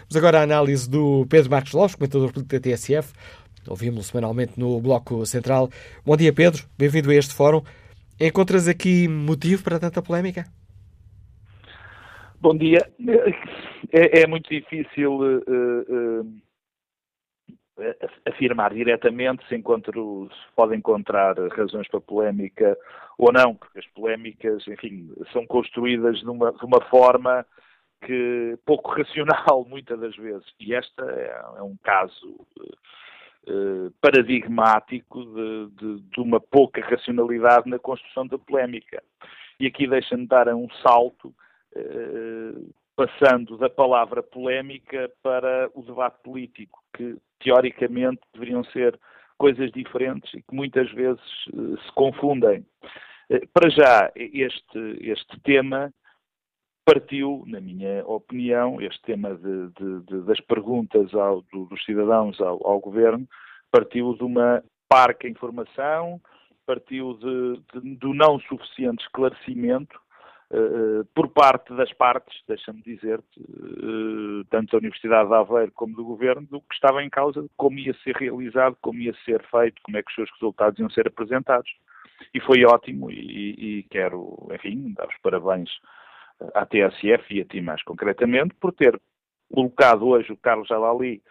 Vamos 0.00 0.16
agora 0.16 0.40
à 0.40 0.42
análise 0.42 0.88
do 0.88 1.26
Pedro 1.28 1.50
Marcos 1.50 1.72
Lopes, 1.72 1.94
comentador 1.94 2.32
político 2.32 2.58
da 2.58 2.60
TSF. 2.60 3.12
Ouvimos-lo 3.66 4.02
semanalmente 4.02 4.54
no 4.56 4.80
Bloco 4.80 5.24
Central. 5.26 5.70
Bom 6.04 6.16
dia, 6.16 6.32
Pedro. 6.32 6.64
Bem-vindo 6.76 7.10
a 7.10 7.14
este 7.14 7.34
fórum. 7.34 7.62
Encontras 8.18 8.66
aqui 8.66 9.06
motivo 9.06 9.62
para 9.62 9.78
tanta 9.78 10.02
polémica? 10.02 10.46
Bom 12.40 12.56
dia. 12.56 12.88
É, 13.92 14.20
é 14.22 14.26
muito 14.28 14.48
difícil 14.48 15.12
uh, 15.12 16.22
uh, 16.22 16.40
afirmar 18.24 18.72
diretamente 18.72 19.44
se, 19.48 19.56
encontro, 19.56 20.28
se 20.30 20.54
pode 20.54 20.76
encontrar 20.76 21.36
razões 21.50 21.88
para 21.88 22.00
polémica 22.00 22.78
ou 23.18 23.32
não, 23.32 23.56
porque 23.56 23.80
as 23.80 23.86
polémicas, 23.88 24.66
enfim, 24.68 25.12
são 25.32 25.44
construídas 25.46 26.20
de 26.20 26.28
uma, 26.28 26.52
de 26.52 26.64
uma 26.64 26.80
forma 26.82 27.44
que 28.06 28.56
pouco 28.64 28.92
racional 28.92 29.64
muitas 29.68 29.98
das 29.98 30.14
vezes. 30.14 30.46
E 30.60 30.74
esta 30.74 31.04
é, 31.10 31.58
é 31.58 31.62
um 31.62 31.76
caso 31.82 32.46
paradigmático 34.00 35.24
de, 35.24 35.70
de, 35.70 36.00
de, 36.02 36.20
uma 36.20 36.38
pouca 36.38 36.82
racionalidade 36.82 37.68
na 37.68 37.78
construção 37.78 38.26
da 38.26 38.38
polémica. 38.38 39.02
E 39.58 39.66
aqui 39.66 39.88
deixa-me 39.88 40.26
dar 40.26 40.48
um 40.54 40.68
salto 40.82 41.34
passando 42.98 43.56
da 43.56 43.70
palavra 43.70 44.22
polémica 44.24 45.08
para 45.22 45.70
o 45.72 45.82
debate 45.82 46.18
político, 46.24 46.82
que 46.96 47.16
teoricamente 47.38 48.20
deveriam 48.34 48.64
ser 48.64 48.98
coisas 49.38 49.70
diferentes 49.70 50.34
e 50.34 50.42
que 50.42 50.52
muitas 50.52 50.90
vezes 50.90 51.22
eh, 51.48 51.80
se 51.86 51.92
confundem. 51.92 52.66
Eh, 53.30 53.46
para 53.54 53.70
já, 53.70 54.10
este, 54.16 54.98
este 55.00 55.40
tema 55.42 55.94
partiu, 56.84 57.44
na 57.46 57.60
minha 57.60 58.04
opinião, 58.04 58.80
este 58.80 59.00
tema 59.02 59.34
de, 59.36 59.68
de, 59.78 60.00
de, 60.00 60.22
das 60.22 60.40
perguntas 60.40 61.14
ao, 61.14 61.42
do, 61.52 61.66
dos 61.66 61.84
cidadãos 61.84 62.40
ao, 62.40 62.66
ao, 62.66 62.80
governo, 62.80 63.28
partiu 63.70 64.14
de 64.14 64.24
uma 64.24 64.64
parca 64.88 65.28
informação, 65.28 66.20
partiu 66.66 67.14
do 67.14 68.12
não 68.12 68.40
suficiente 68.40 69.04
esclarecimento 69.04 69.98
por 71.14 71.28
parte 71.28 71.74
das 71.74 71.92
partes, 71.92 72.42
deixa-me 72.48 72.80
dizer-te, 72.82 73.40
uh, 73.40 74.44
tanto 74.48 74.72
da 74.72 74.78
Universidade 74.78 75.28
de 75.28 75.34
Aveiro 75.34 75.72
como 75.72 75.94
do 75.94 76.04
Governo, 76.04 76.46
do 76.46 76.60
que 76.62 76.74
estava 76.74 77.02
em 77.02 77.10
causa, 77.10 77.44
como 77.56 77.78
ia 77.78 77.94
ser 78.02 78.16
realizado, 78.16 78.76
como 78.80 78.98
ia 78.98 79.14
ser 79.26 79.42
feito, 79.50 79.82
como 79.82 79.98
é 79.98 80.02
que 80.02 80.08
os 80.08 80.14
seus 80.14 80.30
resultados 80.32 80.78
iam 80.78 80.88
ser 80.88 81.06
apresentados. 81.06 81.70
E 82.32 82.40
foi 82.40 82.64
ótimo 82.64 83.10
e, 83.10 83.78
e 83.78 83.82
quero, 83.90 84.48
enfim, 84.52 84.94
dar 84.94 85.06
os 85.06 85.18
parabéns 85.22 85.70
à 86.54 86.64
TSF 86.64 87.34
e 87.34 87.42
a 87.42 87.44
ti 87.44 87.60
mais 87.60 87.82
concretamente 87.82 88.54
por 88.54 88.72
ter 88.72 88.98
colocado 89.52 90.06
hoje 90.08 90.32
o 90.32 90.36
Carlos 90.36 90.68
Jalali 90.68 91.22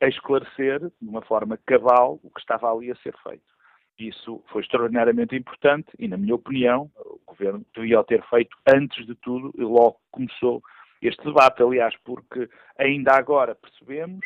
a 0.00 0.06
esclarecer 0.06 0.80
de 0.80 1.08
uma 1.08 1.22
forma 1.22 1.58
cabal 1.66 2.20
o 2.22 2.30
que 2.30 2.40
estava 2.40 2.70
ali 2.70 2.90
a 2.90 2.96
ser 2.96 3.14
feito. 3.22 3.55
Isso 3.98 4.42
foi 4.48 4.62
extraordinariamente 4.62 5.34
importante 5.34 5.88
e, 5.98 6.06
na 6.06 6.16
minha 6.16 6.34
opinião, 6.34 6.90
o 6.96 7.20
Governo 7.26 7.64
devia 7.74 8.04
ter 8.04 8.22
feito 8.28 8.56
antes 8.68 9.06
de 9.06 9.14
tudo 9.16 9.52
e 9.56 9.62
logo 9.62 9.98
começou 10.10 10.62
este 11.00 11.22
debate, 11.24 11.62
aliás, 11.62 11.94
porque 12.04 12.48
ainda 12.78 13.12
agora 13.12 13.54
percebemos, 13.54 14.24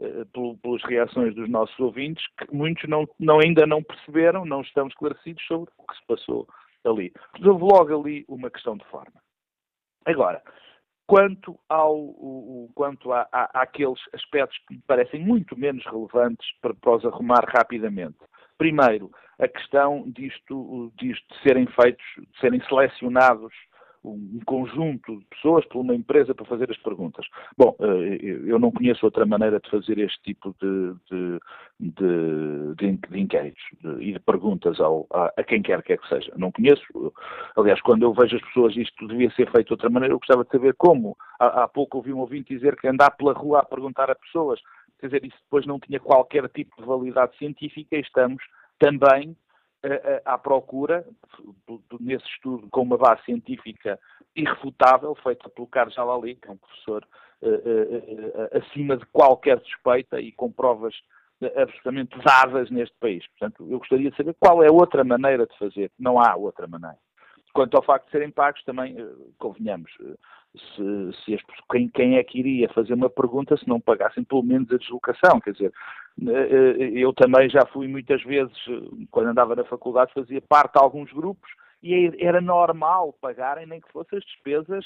eh, 0.00 0.24
pelas 0.62 0.82
reações 0.82 1.34
dos 1.34 1.48
nossos 1.48 1.78
ouvintes, 1.78 2.24
que 2.36 2.52
muitos 2.54 2.88
não, 2.88 3.08
não, 3.18 3.40
ainda 3.40 3.66
não 3.66 3.82
perceberam, 3.82 4.44
não 4.44 4.62
estão 4.62 4.88
esclarecidos 4.88 5.44
sobre 5.46 5.70
o 5.78 5.86
que 5.86 5.96
se 5.96 6.06
passou 6.06 6.48
ali. 6.84 7.12
Houve 7.44 7.62
logo 7.62 8.00
ali 8.00 8.24
uma 8.28 8.50
questão 8.50 8.76
de 8.76 8.84
forma. 8.86 9.20
Agora, 10.04 10.42
quanto, 11.06 11.58
ao, 11.68 11.96
o, 11.96 12.70
quanto 12.74 13.12
a, 13.12 13.28
a, 13.30 13.62
àqueles 13.62 14.00
aspectos 14.12 14.58
que 14.66 14.74
me 14.74 14.82
parecem 14.86 15.20
muito 15.20 15.56
menos 15.56 15.84
relevantes 15.84 16.46
para, 16.60 16.74
para 16.74 16.96
os 16.96 17.04
arrumar 17.04 17.44
rapidamente. 17.46 18.18
Primeiro, 18.62 19.10
a 19.40 19.48
questão 19.48 20.04
disto, 20.06 20.92
disto 20.96 21.34
de 21.34 21.42
serem 21.42 21.66
feitos, 21.66 22.04
de 22.16 22.40
serem 22.40 22.62
selecionados 22.68 23.52
um 24.04 24.40
conjunto 24.44 25.18
de 25.18 25.24
pessoas 25.26 25.64
por 25.66 25.80
uma 25.80 25.94
empresa 25.94 26.34
para 26.34 26.44
fazer 26.44 26.70
as 26.70 26.76
perguntas. 26.78 27.24
Bom, 27.56 27.76
eh, 27.80 28.18
eu 28.46 28.58
não 28.58 28.72
conheço 28.72 29.04
outra 29.04 29.24
maneira 29.24 29.60
de 29.60 29.70
fazer 29.70 29.98
este 29.98 30.20
tipo 30.22 30.54
de, 30.60 30.94
de, 31.10 31.40
de, 31.80 32.96
de, 33.08 33.20
inquéritos 33.20 33.62
e 34.00 34.12
de 34.12 34.18
perguntas 34.18 34.80
ao, 34.80 35.06
a, 35.12 35.32
a, 35.36 35.44
quem 35.44 35.62
quer 35.62 35.82
que, 35.82 35.96
que 35.96 36.08
seja. 36.08 36.32
Não 36.36 36.50
conheço. 36.50 36.82
Aliás, 37.56 37.80
quando 37.82 38.02
eu 38.02 38.12
vejo 38.12 38.36
as 38.36 38.42
pessoas 38.42 38.76
isto 38.76 39.06
devia 39.06 39.30
ser 39.32 39.50
feito 39.52 39.68
de 39.68 39.72
outra 39.74 39.90
maneira, 39.90 40.14
eu 40.14 40.18
gostava 40.18 40.44
de 40.44 40.50
saber 40.50 40.74
como. 40.74 41.16
Há, 41.38 41.64
há 41.64 41.68
pouco 41.68 41.98
ouvi 41.98 42.12
um 42.12 42.18
ouvinte 42.18 42.54
dizer 42.54 42.76
que 42.76 42.88
andar 42.88 43.10
pela 43.12 43.32
rua 43.32 43.60
a 43.60 43.64
perguntar 43.64 44.10
a 44.10 44.16
pessoas, 44.16 44.60
quer 45.02 45.08
dizer, 45.08 45.24
isso 45.24 45.36
depois 45.42 45.66
não 45.66 45.80
tinha 45.80 45.98
qualquer 45.98 46.48
tipo 46.50 46.80
de 46.80 46.86
validade 46.86 47.36
científica 47.36 47.96
e 47.96 48.00
estamos 48.00 48.42
também 48.78 49.36
à 50.24 50.38
procura, 50.38 51.04
nesse 52.00 52.24
estudo 52.26 52.68
com 52.70 52.82
uma 52.82 52.96
base 52.96 53.24
científica 53.24 53.98
irrefutável, 54.36 55.12
feita 55.16 55.48
pelo 55.50 55.66
Carlos 55.66 55.94
Jalali, 55.94 56.36
que 56.36 56.48
é 56.48 56.52
um 56.52 56.56
professor 56.56 57.04
acima 58.52 58.96
de 58.96 59.04
qualquer 59.06 59.60
suspeita 59.62 60.20
e 60.20 60.30
com 60.30 60.52
provas 60.52 60.94
absolutamente 61.56 62.16
dadas 62.20 62.70
neste 62.70 62.96
país. 63.00 63.26
Portanto, 63.30 63.66
eu 63.68 63.78
gostaria 63.80 64.08
de 64.08 64.16
saber 64.16 64.36
qual 64.38 64.62
é 64.62 64.70
outra 64.70 65.02
maneira 65.02 65.48
de 65.48 65.58
fazer. 65.58 65.90
Não 65.98 66.20
há 66.20 66.36
outra 66.36 66.68
maneira. 66.68 66.98
Quanto 67.52 67.76
ao 67.76 67.82
facto 67.82 68.06
de 68.06 68.12
serem 68.12 68.30
pagos, 68.30 68.62
também, 68.64 68.96
convenhamos, 69.38 69.90
se, 70.56 71.24
se 71.24 71.34
as, 71.34 71.40
quem, 71.70 71.88
quem, 71.88 72.16
é 72.16 72.24
que 72.24 72.38
iria 72.38 72.68
fazer 72.70 72.94
uma 72.94 73.10
pergunta 73.10 73.56
se 73.56 73.68
não 73.68 73.80
pagassem 73.80 74.24
pelo 74.24 74.42
menos 74.42 74.70
a 74.70 74.76
deslocação? 74.76 75.40
Quer 75.40 75.52
dizer, 75.52 75.72
eu 76.94 77.12
também 77.12 77.48
já 77.48 77.64
fui 77.66 77.88
muitas 77.88 78.22
vezes, 78.22 78.56
quando 79.10 79.28
andava 79.28 79.56
na 79.56 79.64
faculdade, 79.64 80.12
fazia 80.12 80.40
parte 80.42 80.74
de 80.74 80.82
alguns 80.82 81.12
grupos 81.12 81.50
e 81.82 82.12
era 82.20 82.40
normal 82.40 83.14
pagarem, 83.20 83.66
nem 83.66 83.80
que 83.80 83.90
fossem 83.92 84.18
as 84.18 84.24
despesas 84.24 84.84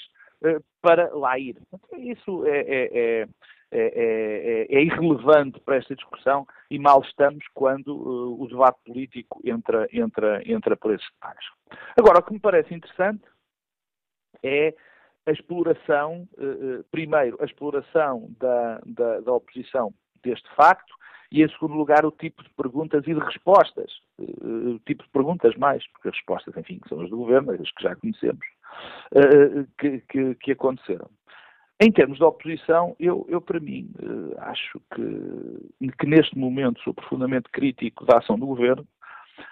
para 0.80 1.14
lá 1.14 1.38
ir. 1.38 1.56
Isso 1.98 2.46
é, 2.46 2.60
é, 2.68 3.28
é 3.72 3.78
é, 3.78 4.66
é, 4.72 4.76
é, 4.78 4.82
irrelevante 4.82 5.58
para 5.60 5.76
esta 5.76 5.94
discussão 5.94 6.46
e 6.70 6.78
mal 6.78 7.02
estamos 7.02 7.44
quando 7.52 7.88
uh, 7.88 8.40
o 8.40 8.46
debate 8.46 8.78
político 8.84 9.40
entra, 9.44 9.88
entra, 9.92 10.40
entra 10.48 10.76
por 10.76 10.94
esses 10.94 11.06
detalhes. 11.14 11.44
Agora, 11.98 12.20
o 12.20 12.22
que 12.22 12.32
me 12.32 12.40
parece 12.40 12.72
interessante 12.72 13.24
é 14.42 14.72
a 15.26 15.32
exploração, 15.32 16.28
uh, 16.38 16.78
uh, 16.78 16.84
primeiro, 16.92 17.36
a 17.40 17.44
exploração 17.44 18.30
da, 18.38 18.80
da, 18.86 19.20
da, 19.20 19.32
oposição 19.32 19.92
deste 20.22 20.48
facto 20.54 20.94
e, 21.32 21.42
em 21.42 21.48
segundo 21.48 21.74
lugar, 21.74 22.06
o 22.06 22.12
tipo 22.12 22.44
de 22.44 22.50
perguntas 22.50 23.02
e 23.04 23.14
de 23.14 23.20
respostas. 23.20 23.90
O 24.16 24.78
tipo 24.86 25.02
de 25.02 25.10
perguntas 25.10 25.56
mais, 25.56 25.84
porque 25.88 26.08
as 26.08 26.14
respostas, 26.14 26.56
enfim, 26.56 26.80
são 26.88 27.00
as 27.00 27.10
do 27.10 27.16
governo, 27.16 27.50
as 27.50 27.72
que 27.72 27.82
já 27.82 27.96
conhecemos, 27.96 28.46
que, 29.76 30.00
que, 30.08 30.34
que 30.36 30.52
aconteceram. 30.52 31.10
Em 31.78 31.92
termos 31.92 32.16
de 32.16 32.24
oposição, 32.24 32.96
eu, 32.98 33.26
eu 33.28 33.38
para 33.38 33.60
mim, 33.60 33.90
uh, 34.02 34.34
acho 34.38 34.80
que, 34.94 35.92
que 35.98 36.06
neste 36.06 36.36
momento 36.38 36.80
sou 36.80 36.94
profundamente 36.94 37.50
crítico 37.50 38.06
da 38.06 38.18
ação 38.18 38.38
do 38.38 38.46
governo. 38.46 38.86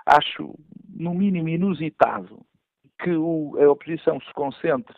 Acho, 0.07 0.55
no 0.89 1.12
mínimo, 1.12 1.51
inusitado 1.51 2.41
que 2.99 3.11
o, 3.11 3.59
a 3.61 3.70
oposição 3.70 4.18
se 4.20 4.33
concentre 4.33 4.97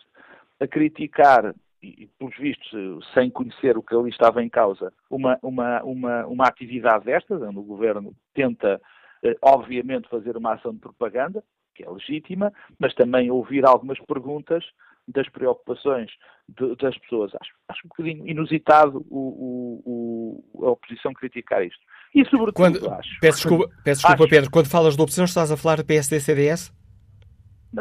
a 0.61 0.67
criticar, 0.67 1.53
e 1.83 2.07
pelos 2.17 2.35
vistos, 2.37 3.05
sem 3.13 3.29
conhecer 3.29 3.77
o 3.77 3.83
que 3.83 3.93
ali 3.93 4.09
estava 4.09 4.41
em 4.41 4.49
causa, 4.49 4.93
uma, 5.09 5.37
uma, 5.43 5.83
uma, 5.83 6.25
uma 6.27 6.47
atividade 6.47 7.03
destas, 7.03 7.41
onde 7.41 7.59
o 7.59 7.63
governo 7.63 8.15
tenta, 8.33 8.79
uh, 9.25 9.35
obviamente, 9.41 10.07
fazer 10.07 10.37
uma 10.37 10.53
ação 10.53 10.73
de 10.73 10.79
propaganda, 10.79 11.43
que 11.75 11.83
é 11.83 11.89
legítima, 11.89 12.53
mas 12.79 12.95
também 12.95 13.29
ouvir 13.29 13.65
algumas 13.65 13.99
perguntas 14.05 14.63
das 15.07 15.27
preocupações 15.29 16.11
de, 16.49 16.75
das 16.75 16.97
pessoas. 16.97 17.31
Acho, 17.39 17.51
acho 17.69 17.81
um 17.85 17.89
bocadinho 17.89 18.27
inusitado 18.27 19.05
o, 19.09 19.81
o, 19.85 20.43
o, 20.53 20.65
a 20.65 20.71
oposição 20.71 21.13
criticar 21.13 21.63
isto. 21.63 21.79
E 22.13 22.23
sobretudo 22.25 22.53
quando, 22.53 22.89
acho... 22.91 23.19
Peço 23.19 23.37
desculpa, 23.39 23.73
peço 23.83 24.01
desculpa 24.01 24.23
acho, 24.23 24.29
Pedro, 24.29 24.51
quando 24.51 24.69
falas 24.69 24.95
de 24.95 25.01
oposição 25.01 25.25
estás 25.25 25.51
a 25.51 25.57
falar 25.57 25.77
de 25.77 25.83
PSD-CDS? 25.85 26.73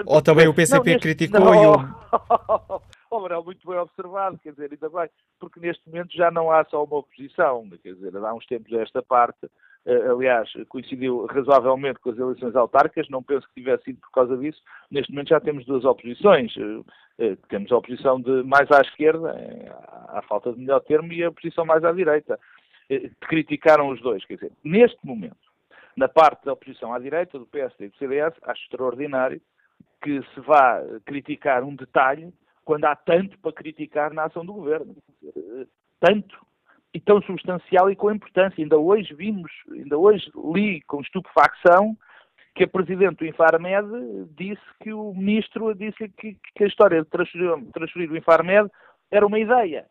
Ou 0.05 0.21
também 0.21 0.49
o 0.49 0.55
PCP 0.55 0.93
não, 0.93 1.01
criticou 1.01 1.41
não, 1.41 1.55
e 1.55 1.67
o... 1.67 2.87
Oh, 3.09 3.21
Manuel, 3.21 3.45
muito 3.45 3.67
bem 3.67 3.79
observado, 3.79 4.39
quer 4.39 4.51
dizer, 4.51 4.71
ainda 4.73 4.91
bem, 4.91 5.09
porque 5.39 5.61
neste 5.61 5.89
momento 5.89 6.15
já 6.15 6.29
não 6.31 6.51
há 6.51 6.65
só 6.65 6.83
uma 6.83 6.99
oposição, 6.99 7.67
quer 7.83 7.95
dizer, 7.95 8.17
há 8.17 8.35
uns 8.35 8.45
tempos 8.47 8.73
esta 8.73 9.01
parte, 9.01 9.49
aliás, 9.87 10.51
coincidiu 10.69 11.27
razoavelmente 11.27 12.01
com 12.01 12.11
as 12.11 12.19
eleições 12.19 12.57
autárquicas, 12.57 13.09
não 13.09 13.23
penso 13.23 13.47
que 13.49 13.55
tivesse 13.55 13.85
sido 13.85 14.01
por 14.01 14.11
causa 14.11 14.37
disso, 14.37 14.61
neste 14.91 15.13
momento 15.13 15.29
já 15.29 15.41
temos 15.41 15.65
duas 15.65 15.85
oposições, 15.85 16.53
eh, 16.57 16.83
eh, 17.19 17.37
temos 17.49 17.71
a 17.71 17.77
oposição 17.77 18.21
de 18.21 18.43
mais 18.43 18.71
à 18.73 18.81
esquerda, 18.81 19.33
à 20.09 20.23
falta 20.23 20.53
de 20.53 20.59
melhor 20.59 20.81
termo, 20.81 21.13
e 21.13 21.23
a 21.23 21.29
oposição 21.29 21.65
mais 21.65 21.85
à 21.85 21.93
direita, 21.93 22.39
criticaram 23.21 23.89
os 23.89 24.01
dois, 24.01 24.25
quer 24.25 24.35
dizer, 24.35 24.53
neste 24.63 24.99
momento, 25.05 25.37
na 25.97 26.09
parte 26.09 26.45
da 26.45 26.53
oposição 26.53 26.93
à 26.93 26.99
direita, 26.99 27.39
do 27.39 27.47
PSD 27.47 27.87
e 27.87 27.89
do 27.89 27.97
CDS, 27.97 28.35
acho 28.43 28.63
extraordinário 28.63 29.41
que 30.03 30.23
se 30.35 30.41
vá 30.41 30.83
criticar 31.05 31.65
um 31.65 31.75
detalhe 31.75 32.33
quando 32.65 32.85
há 32.85 32.95
tanto 32.95 33.39
para 33.39 33.53
criticar 33.53 34.13
na 34.13 34.25
ação 34.25 34.45
do 34.45 34.53
governo. 34.53 34.95
Tanto 35.99 36.47
e 36.97 37.01
tão 37.01 37.21
substancial 37.21 37.91
e 37.91 37.95
com 37.95 38.11
importância. 38.11 38.63
Ainda 38.63 38.79
hoje 38.79 39.13
vimos, 39.13 39.53
ainda 39.71 39.99
hoje 39.99 40.31
li 40.35 40.81
com 40.83 41.03
estupefacção 41.03 41.95
que 42.55 42.65
a 42.65 42.69
Presidente 42.69 43.19
do 43.19 43.27
Infarmed 43.27 43.87
disse 44.35 44.63
que 44.83 44.95
o 44.95 45.13
Ministro 45.13 45.75
disse 45.75 46.09
que, 46.17 46.39
que 46.55 46.65
a 46.65 46.67
história 46.67 47.03
de 47.03 47.11
transferir, 47.11 47.51
transferir 47.75 48.11
o 48.11 48.17
Infarmed 48.17 48.71
era 49.11 49.27
uma 49.27 49.39
ideia. 49.39 49.85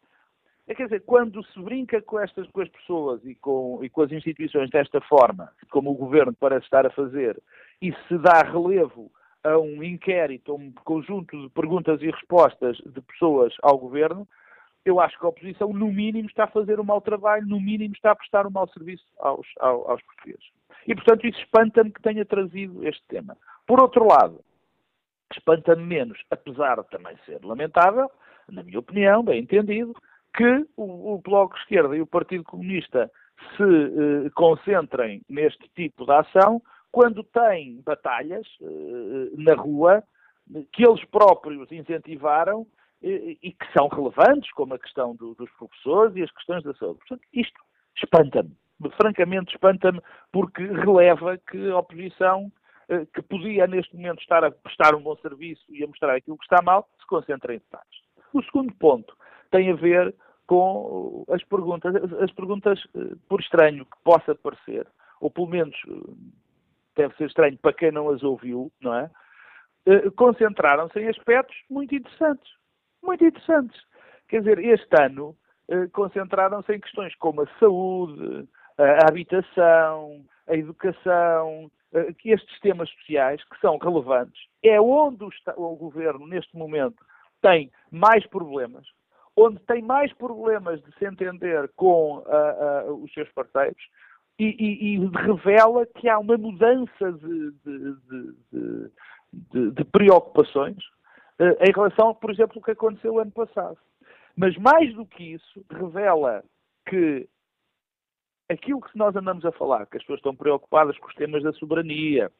É, 0.68 0.74
quer 0.74 0.86
dizer, 0.86 1.03
quando 1.06 1.45
se 1.45 1.60
brinca 1.60 2.01
com 2.01 2.20
estas 2.20 2.47
com 2.47 2.62
as 2.62 2.70
pessoas 2.70 3.24
e 3.24 3.36
com, 3.36 3.84
e 3.84 3.89
com 3.89 4.01
as 4.01 4.12
instituições 4.12 4.72
desta 4.72 4.99
forma, 5.01 5.51
como 5.70 5.91
o 5.91 5.95
Governo 5.95 6.34
parece 6.34 6.66
estar 6.66 6.88
a 6.88 6.89
fazer, 6.89 7.39
e 7.80 7.93
se 8.08 8.18
dá 8.18 8.41
relevo 8.41 9.12
a 9.43 9.60
um 9.60 9.84
inquérito, 9.84 10.53
a 10.53 10.56
um 10.56 10.72
conjunto 10.84 11.39
de 11.39 11.49
perguntas 11.49 12.01
e 12.01 12.10
respostas 12.10 12.78
de 12.78 12.99
pessoas 12.99 13.53
ao 13.62 13.78
governo, 13.78 14.28
eu 14.86 14.99
acho 14.99 15.17
que 15.17 15.25
a 15.25 15.29
oposição, 15.29 15.73
no 15.73 15.91
mínimo, 15.91 16.29
está 16.29 16.43
a 16.43 16.51
fazer 16.51 16.79
um 16.79 16.83
mau 16.83 17.01
trabalho, 17.01 17.45
no 17.47 17.59
mínimo, 17.59 17.95
está 17.95 18.11
a 18.11 18.15
prestar 18.15 18.45
um 18.45 18.51
mau 18.51 18.67
serviço 18.69 19.03
aos, 19.19 19.47
aos, 19.59 19.89
aos 19.89 20.01
portugueses. 20.03 20.45
E, 20.88 20.93
portanto, 20.93 21.25
isso 21.25 21.39
espanta-me 21.39 21.91
que 21.91 22.01
tenha 22.01 22.23
trazido 22.23 22.88
este 22.88 23.03
tema. 23.07 23.36
Por 23.65 23.81
outro 23.81 24.05
lado, 24.05 24.39
espanta-me 25.33 25.83
menos, 25.83 26.21
apesar 26.29 26.75
de 26.81 26.89
também 26.89 27.17
ser 27.25 27.43
lamentável, 27.43 28.09
na 28.49 28.61
minha 28.61 28.79
opinião, 28.79 29.23
bem 29.23 29.41
entendido, 29.41 29.93
que 30.36 30.65
o, 30.77 31.15
o 31.15 31.17
Bloco 31.19 31.55
de 31.55 31.61
Esquerda 31.61 31.95
e 31.95 32.01
o 32.01 32.07
Partido 32.07 32.43
Comunista 32.43 33.09
se 33.57 33.63
eh, 33.63 34.29
concentrem 34.36 35.21
neste 35.27 35.67
tipo 35.69 36.05
de 36.05 36.11
ação, 36.11 36.61
quando 36.91 37.23
têm 37.23 37.81
batalhas 37.86 38.47
uh, 38.61 39.31
na 39.36 39.53
rua 39.53 40.01
que 40.71 40.88
eles 40.88 41.03
próprios 41.05 41.69
incentivaram 41.69 42.65
e, 43.01 43.51
que 43.51 43.73
são 43.73 43.87
relevantes, 43.87 44.51
como 44.51 44.73
a 44.73 44.79
questão 44.79 45.15
do, 45.15 45.35
dos 45.35 45.49
professores 45.51 46.15
e 46.15 46.23
as 46.23 46.31
questões 46.31 46.63
da 46.63 46.73
saúde. 46.73 46.99
Portanto, 46.99 47.21
isto 47.33 47.61
espanta-me. 47.95 48.55
Francamente, 48.97 49.53
espanta-me, 49.53 50.01
porque 50.31 50.63
releva 50.63 51.37
que 51.37 51.69
a 51.69 51.77
oposição, 51.77 52.51
uh, 52.89 53.05
que 53.13 53.21
podia 53.21 53.67
neste 53.67 53.95
momento 53.95 54.21
estar 54.21 54.43
a 54.43 54.51
prestar 54.51 54.95
um 54.95 55.01
bom 55.01 55.15
serviço 55.17 55.63
e 55.69 55.83
a 55.83 55.87
mostrar 55.87 56.15
aquilo 56.15 56.37
que 56.37 56.45
está 56.45 56.61
mal, 56.61 56.89
se 56.99 57.05
concentra 57.07 57.53
em 57.53 57.59
detalhes. 57.59 58.03
O 58.33 58.43
segundo 58.43 58.73
ponto 58.75 59.15
tem 59.51 59.71
a 59.71 59.75
ver 59.75 60.13
com 60.47 61.25
as 61.29 61.43
perguntas, 61.43 61.95
as 62.21 62.31
perguntas, 62.31 62.83
por 63.29 63.39
estranho 63.39 63.85
que 63.85 63.97
possa 64.03 64.35
parecer, 64.35 64.87
ou 65.21 65.31
pelo 65.31 65.47
menos 65.47 65.75
deve 66.95 67.15
ser 67.15 67.27
estranho 67.27 67.57
para 67.57 67.73
quem 67.73 67.91
não 67.91 68.09
as 68.09 68.21
ouviu, 68.23 68.71
não 68.79 68.93
é? 68.93 69.09
Concentraram-se 70.15 70.99
em 70.99 71.07
aspectos 71.07 71.55
muito 71.69 71.95
interessantes. 71.95 72.51
Muito 73.06 73.24
interessantes. 73.24 73.80
Quer 74.28 74.39
dizer, 74.39 74.60
este 74.60 74.99
ano 74.99 75.36
uh, 75.70 75.89
concentraram-se 75.91 76.74
em 76.74 76.80
questões 76.80 77.14
como 77.16 77.41
a 77.41 77.47
saúde, 77.60 78.49
a 78.78 79.08
habitação, 79.08 80.26
a 80.47 80.56
educação, 80.56 81.72
uh, 81.93 82.14
que 82.16 82.32
estes 82.32 82.60
temas 82.62 82.89
sociais, 82.89 83.43
que 83.43 83.60
são 83.60 83.78
relevantes, 83.78 84.41
é 84.64 84.82
onde 84.82 85.24
o, 85.24 85.30
o 85.56 85.76
governo, 85.76 86.26
neste 86.26 86.58
momento, 86.58 87.06
tem 87.41 87.72
mais 87.91 88.26
problemas, 88.28 88.88
onde 89.38 89.60
tem 89.60 89.84
mais 89.84 90.12
problemas 90.14 90.82
de 90.82 90.91
se 90.97 91.06
entender 91.06 91.70
com 91.76 92.24
os 93.03 93.14
seus 93.14 93.30
parceiros, 93.34 93.84
e, 94.39 94.45
e, 94.45 94.95
e, 94.95 95.08
revela 95.16 95.86
que 95.86 96.10
há 96.10 96.18
uma 96.18 96.38
mudança 96.38 97.12
de, 97.14 97.51
de, 97.64 97.95
de, 99.53 99.72
de 99.72 99.84
preocupações 99.86 100.78
em 101.39 101.71
relação, 101.71 102.13
por 102.13 102.31
exemplo, 102.31 102.57
ao 102.57 102.63
que 102.63 102.71
aconteceu 102.71 103.19
ano 103.19 103.31
passado. 103.31 103.77
Mas 104.36 104.55
mais 104.57 104.93
do 104.93 105.05
que 105.05 105.33
isso, 105.33 105.65
revela 105.69 106.43
que 106.88 107.27
aquilo 108.49 108.81
que 108.81 108.97
nós 108.97 109.15
andamos 109.15 109.45
a 109.45 109.51
falar, 109.51 109.86
que 109.88 109.97
as 109.97 110.03
pessoas 110.03 110.19
estão 110.19 110.36
preocupadas 110.36 110.97
com 110.97 111.07
os 111.07 111.15
temas 111.15 111.43
da 111.43 111.53
soberania, 111.53 112.31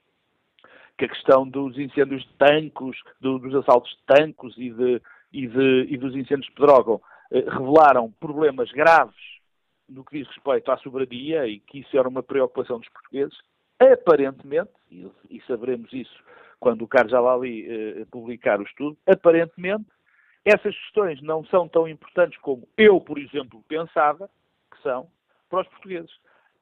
que 0.98 1.06
a 1.06 1.10
questão 1.10 1.48
dos 1.48 1.78
incêndios 1.78 2.24
de 2.24 2.34
tancos, 2.36 2.98
do, 3.20 3.40
dos 3.40 3.56
assaltos 3.56 3.92
de 3.92 4.06
tancos 4.06 4.56
e, 4.58 4.70
de, 4.70 5.02
e, 5.34 5.48
de, 5.48 5.88
e 5.90 5.98
dos 5.98 6.16
incêndios 6.16 6.48
de 6.48 6.54
pedrógão, 6.54 7.02
eh, 7.32 7.40
revelaram 7.50 8.12
problemas 8.20 8.72
graves 8.72 9.16
no 9.90 10.04
que 10.04 10.20
diz 10.20 10.28
respeito 10.28 10.72
à 10.72 10.78
soberania 10.78 11.48
e 11.48 11.60
que 11.60 11.80
isso 11.80 11.98
era 11.98 12.08
uma 12.08 12.24
preocupação 12.24 12.80
dos 12.80 12.90
portugueses, 12.90 13.38
aparentemente, 13.80 14.72
e, 14.90 15.08
e 15.30 15.42
saberemos 15.48 15.92
isso 15.92 16.24
quando 16.66 16.82
o 16.82 16.88
Carlos 16.88 17.12
Jalali 17.12 17.64
eh, 17.70 18.06
publicar 18.10 18.60
o 18.60 18.64
estudo, 18.64 18.98
aparentemente 19.06 19.86
essas 20.44 20.76
questões 20.76 21.22
não 21.22 21.46
são 21.46 21.70
tão 21.70 21.88
importantes 21.88 22.40
como 22.40 22.68
eu, 22.76 23.00
por 23.00 23.20
exemplo, 23.20 23.64
pensava 23.68 24.28
que 24.72 24.82
são 24.82 25.08
para 25.48 25.62
os 25.62 25.68
portugueses. 25.68 26.10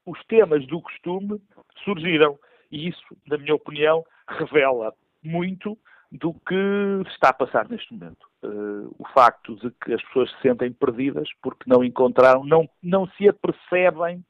Os 0.05 0.21
temas 0.25 0.67
do 0.67 0.81
costume 0.81 1.41
surgiram 1.85 2.37
e 2.69 2.89
isso, 2.89 3.01
na 3.25 3.37
minha 3.37 3.55
opinião, 3.55 4.03
revela 4.27 4.93
muito 5.23 5.77
do 6.11 6.33
que 6.33 7.07
está 7.07 7.29
a 7.29 7.33
passar 7.33 7.69
neste 7.69 7.93
momento. 7.93 8.27
uh, 8.43 8.93
o 8.99 9.07
facto 9.13 9.55
de 9.55 9.71
que 9.71 9.93
as 9.93 10.03
pessoas 10.03 10.29
se 10.31 10.41
sentem 10.41 10.73
perdidas 10.73 11.29
porque 11.41 11.63
não 11.65 11.81
encontraram, 11.81 12.43
não, 12.43 12.69
não 12.83 13.07
se 13.11 13.29
apercebem 13.29 14.21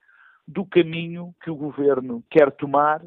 do 0.48 0.64
caminho 0.66 1.34
que 1.44 1.50
o 1.50 1.56
governo 1.56 2.24
quer 2.30 2.52
tomar 2.52 3.02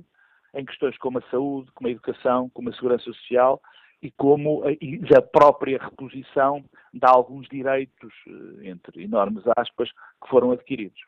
em 0.56 0.64
questões 0.64 0.96
como 0.98 1.18
a 1.18 1.22
saúde, 1.30 1.70
como 1.74 1.88
a 1.88 1.90
educação, 1.90 2.50
como 2.52 2.70
a 2.70 2.72
segurança 2.72 3.04
social 3.04 3.60
e 4.02 4.10
como 4.10 4.64
a, 4.64 4.72
e 4.72 5.00
a 5.16 5.22
própria 5.22 5.78
reposição 5.78 6.64
de 6.92 7.06
alguns 7.06 7.46
direitos, 7.48 8.12
eh, 8.26 8.70
entre 8.70 9.04
enormes 9.04 9.44
aspas, 9.56 9.90
que 9.90 10.28
foram 10.28 10.50
adquiridos. 10.52 11.00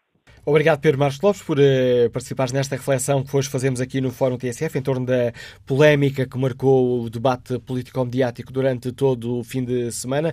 Obrigado, 0.44 0.80
Pedro 0.80 1.00
Marcos 1.00 1.20
Lopes, 1.20 1.42
por 1.42 1.58
uh, 1.58 2.10
participares 2.12 2.52
nesta 2.52 2.76
reflexão 2.76 3.22
que 3.24 3.34
hoje 3.36 3.50
fazemos 3.50 3.80
aqui 3.80 4.00
no 4.00 4.10
Fórum 4.10 4.36
TSF 4.36 4.78
em 4.78 4.82
torno 4.82 5.04
da 5.04 5.32
polémica 5.66 6.26
que 6.26 6.38
marcou 6.38 7.02
o 7.02 7.10
debate 7.10 7.58
político-mediático 7.58 8.52
durante 8.52 8.92
todo 8.92 9.38
o 9.38 9.44
fim 9.44 9.64
de 9.64 9.90
semana. 9.90 10.32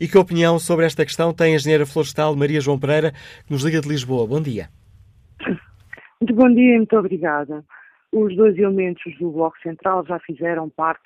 E 0.00 0.08
que 0.08 0.18
opinião 0.18 0.58
sobre 0.58 0.86
esta 0.86 1.04
questão 1.04 1.32
tem 1.32 1.52
a 1.52 1.56
engenheira 1.56 1.86
florestal 1.86 2.34
Maria 2.36 2.60
João 2.60 2.78
Pereira, 2.78 3.12
que 3.46 3.52
nos 3.52 3.62
liga 3.62 3.80
de 3.80 3.88
Lisboa. 3.88 4.26
Bom 4.26 4.40
dia. 4.40 4.68
Muito 6.20 6.34
bom 6.34 6.48
dia 6.54 6.74
e 6.74 6.78
muito 6.78 6.96
obrigada. 6.96 7.64
Os 8.16 8.36
dois 8.36 8.56
elementos 8.56 9.12
do 9.18 9.32
Bloco 9.32 9.58
Central 9.58 10.06
já 10.06 10.20
fizeram 10.20 10.70
parte 10.70 11.02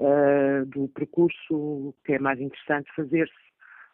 uh, 0.00 0.64
do 0.64 0.88
percurso 0.88 1.94
que 2.02 2.14
é 2.14 2.18
mais 2.18 2.40
interessante 2.40 2.90
fazer-se 2.96 3.34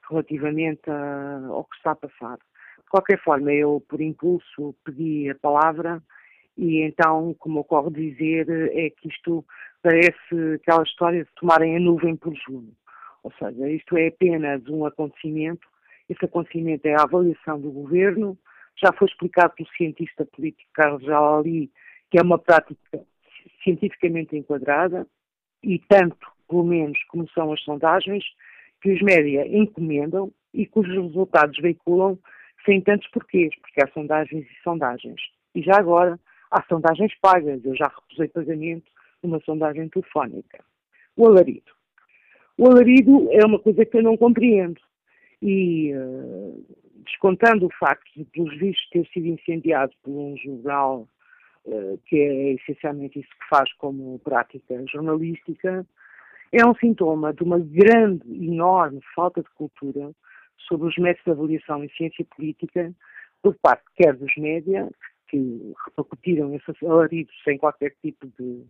relativamente 0.09 0.89
a, 0.89 1.45
ao 1.49 1.65
que 1.65 1.75
está 1.77 1.91
a 1.91 1.97
passar. 1.97 2.37
De 2.37 2.89
qualquer 2.89 3.21
forma, 3.21 3.53
eu, 3.53 3.85
por 3.89 4.01
impulso, 4.01 4.77
pedi 4.85 5.29
a 5.29 5.35
palavra 5.35 6.01
e 6.57 6.83
então, 6.83 7.35
como 7.41 7.59
ocorre 7.59 7.91
dizer, 7.91 8.49
é 8.49 8.91
que 8.91 9.09
isto 9.09 9.45
parece 9.83 10.55
aquela 10.55 10.85
história 10.85 11.25
de 11.25 11.31
tomarem 11.35 11.77
a 11.77 11.81
nuvem 11.81 12.15
por 12.15 12.33
junho. 12.33 12.77
Ou 13.25 13.33
seja, 13.41 13.69
isto 13.69 13.97
é 13.97 14.07
apenas 14.07 14.65
um 14.69 14.87
acontecimento, 14.87 15.67
esse 16.09 16.25
acontecimento 16.25 16.87
é 16.87 16.95
a 16.95 17.03
avaliação 17.03 17.61
do 17.61 17.73
governo, 17.73 18.39
já 18.81 18.93
foi 18.93 19.09
explicado 19.09 19.53
pelo 19.57 19.69
cientista 19.71 20.25
político 20.25 20.71
Carlos 20.75 21.03
Jalali, 21.03 21.73
que 22.11 22.19
é 22.19 22.23
uma 22.23 22.39
prática 22.39 22.77
cientificamente 23.63 24.37
enquadrada, 24.37 25.07
e 25.63 25.79
tanto, 25.89 26.27
pelo 26.49 26.65
menos, 26.65 27.03
como 27.09 27.29
são 27.31 27.53
as 27.53 27.61
sondagens, 27.63 28.25
que 28.81 28.93
os 28.93 29.03
média 29.03 29.47
encomendam 29.47 30.33
e 30.55 30.67
cujos 30.67 30.95
resultados 30.95 31.59
veiculam 31.59 32.19
sem 32.65 32.81
tantos 32.81 33.09
porquês, 33.09 33.55
porque 33.61 33.83
há 33.83 33.89
sondagens 33.89 34.47
e 34.47 34.63
sondagens. 34.63 35.21
E 35.55 35.63
já 35.63 35.79
agora, 35.79 36.19
há 36.51 36.63
sondagens 36.65 37.13
pagas. 37.21 37.65
Eu 37.65 37.75
já 37.77 37.87
recusei 37.87 38.29
pagamento 38.29 38.91
numa 39.23 39.41
sondagem 39.41 39.89
telefónica. 39.89 40.65
O 41.17 41.27
alarido. 41.27 41.73
O 42.59 42.67
alarido 42.67 43.29
é 43.33 43.45
uma 43.45 43.59
coisa 43.59 43.85
que 43.85 43.97
eu 43.97 44.03
não 44.03 44.17
compreendo. 44.17 44.81
E, 45.43 45.93
uh, 45.95 46.65
descontando 47.05 47.67
o 47.67 47.73
facto 47.79 48.11
de, 48.17 48.25
pelos 48.25 48.57
vistos, 48.59 48.89
ter 48.91 49.07
sido 49.09 49.27
incendiado 49.27 49.93
por 50.03 50.11
um 50.11 50.37
jornal 50.37 51.09
que 52.07 52.17
é 52.17 52.53
essencialmente 52.55 53.21
isso 53.21 53.29
que 53.29 53.49
faz 53.49 53.73
como 53.75 54.19
prática 54.21 54.85
jornalística, 54.91 55.87
é 56.53 56.67
um 56.67 56.75
sintoma 56.75 57.33
de 57.33 57.43
uma 57.43 57.59
grande, 57.59 58.23
enorme 58.33 59.01
falta 59.15 59.43
de 59.43 59.51
cultura 59.51 60.13
sobre 60.69 60.89
os 60.89 60.97
métodos 60.97 61.25
de 61.25 61.31
avaliação 61.31 61.85
em 61.85 61.89
ciência 61.91 62.25
política 62.37 62.95
por 63.43 63.55
parte 63.63 63.85
quer 63.95 64.15
dos 64.15 64.35
média, 64.37 64.89
que 65.29 65.73
repercutiram 65.85 66.55
esses 66.55 66.83
alaridos 66.83 67.35
sem 67.45 67.59
qualquer 67.59 67.95
tipo 68.03 68.27
de, 68.39 68.65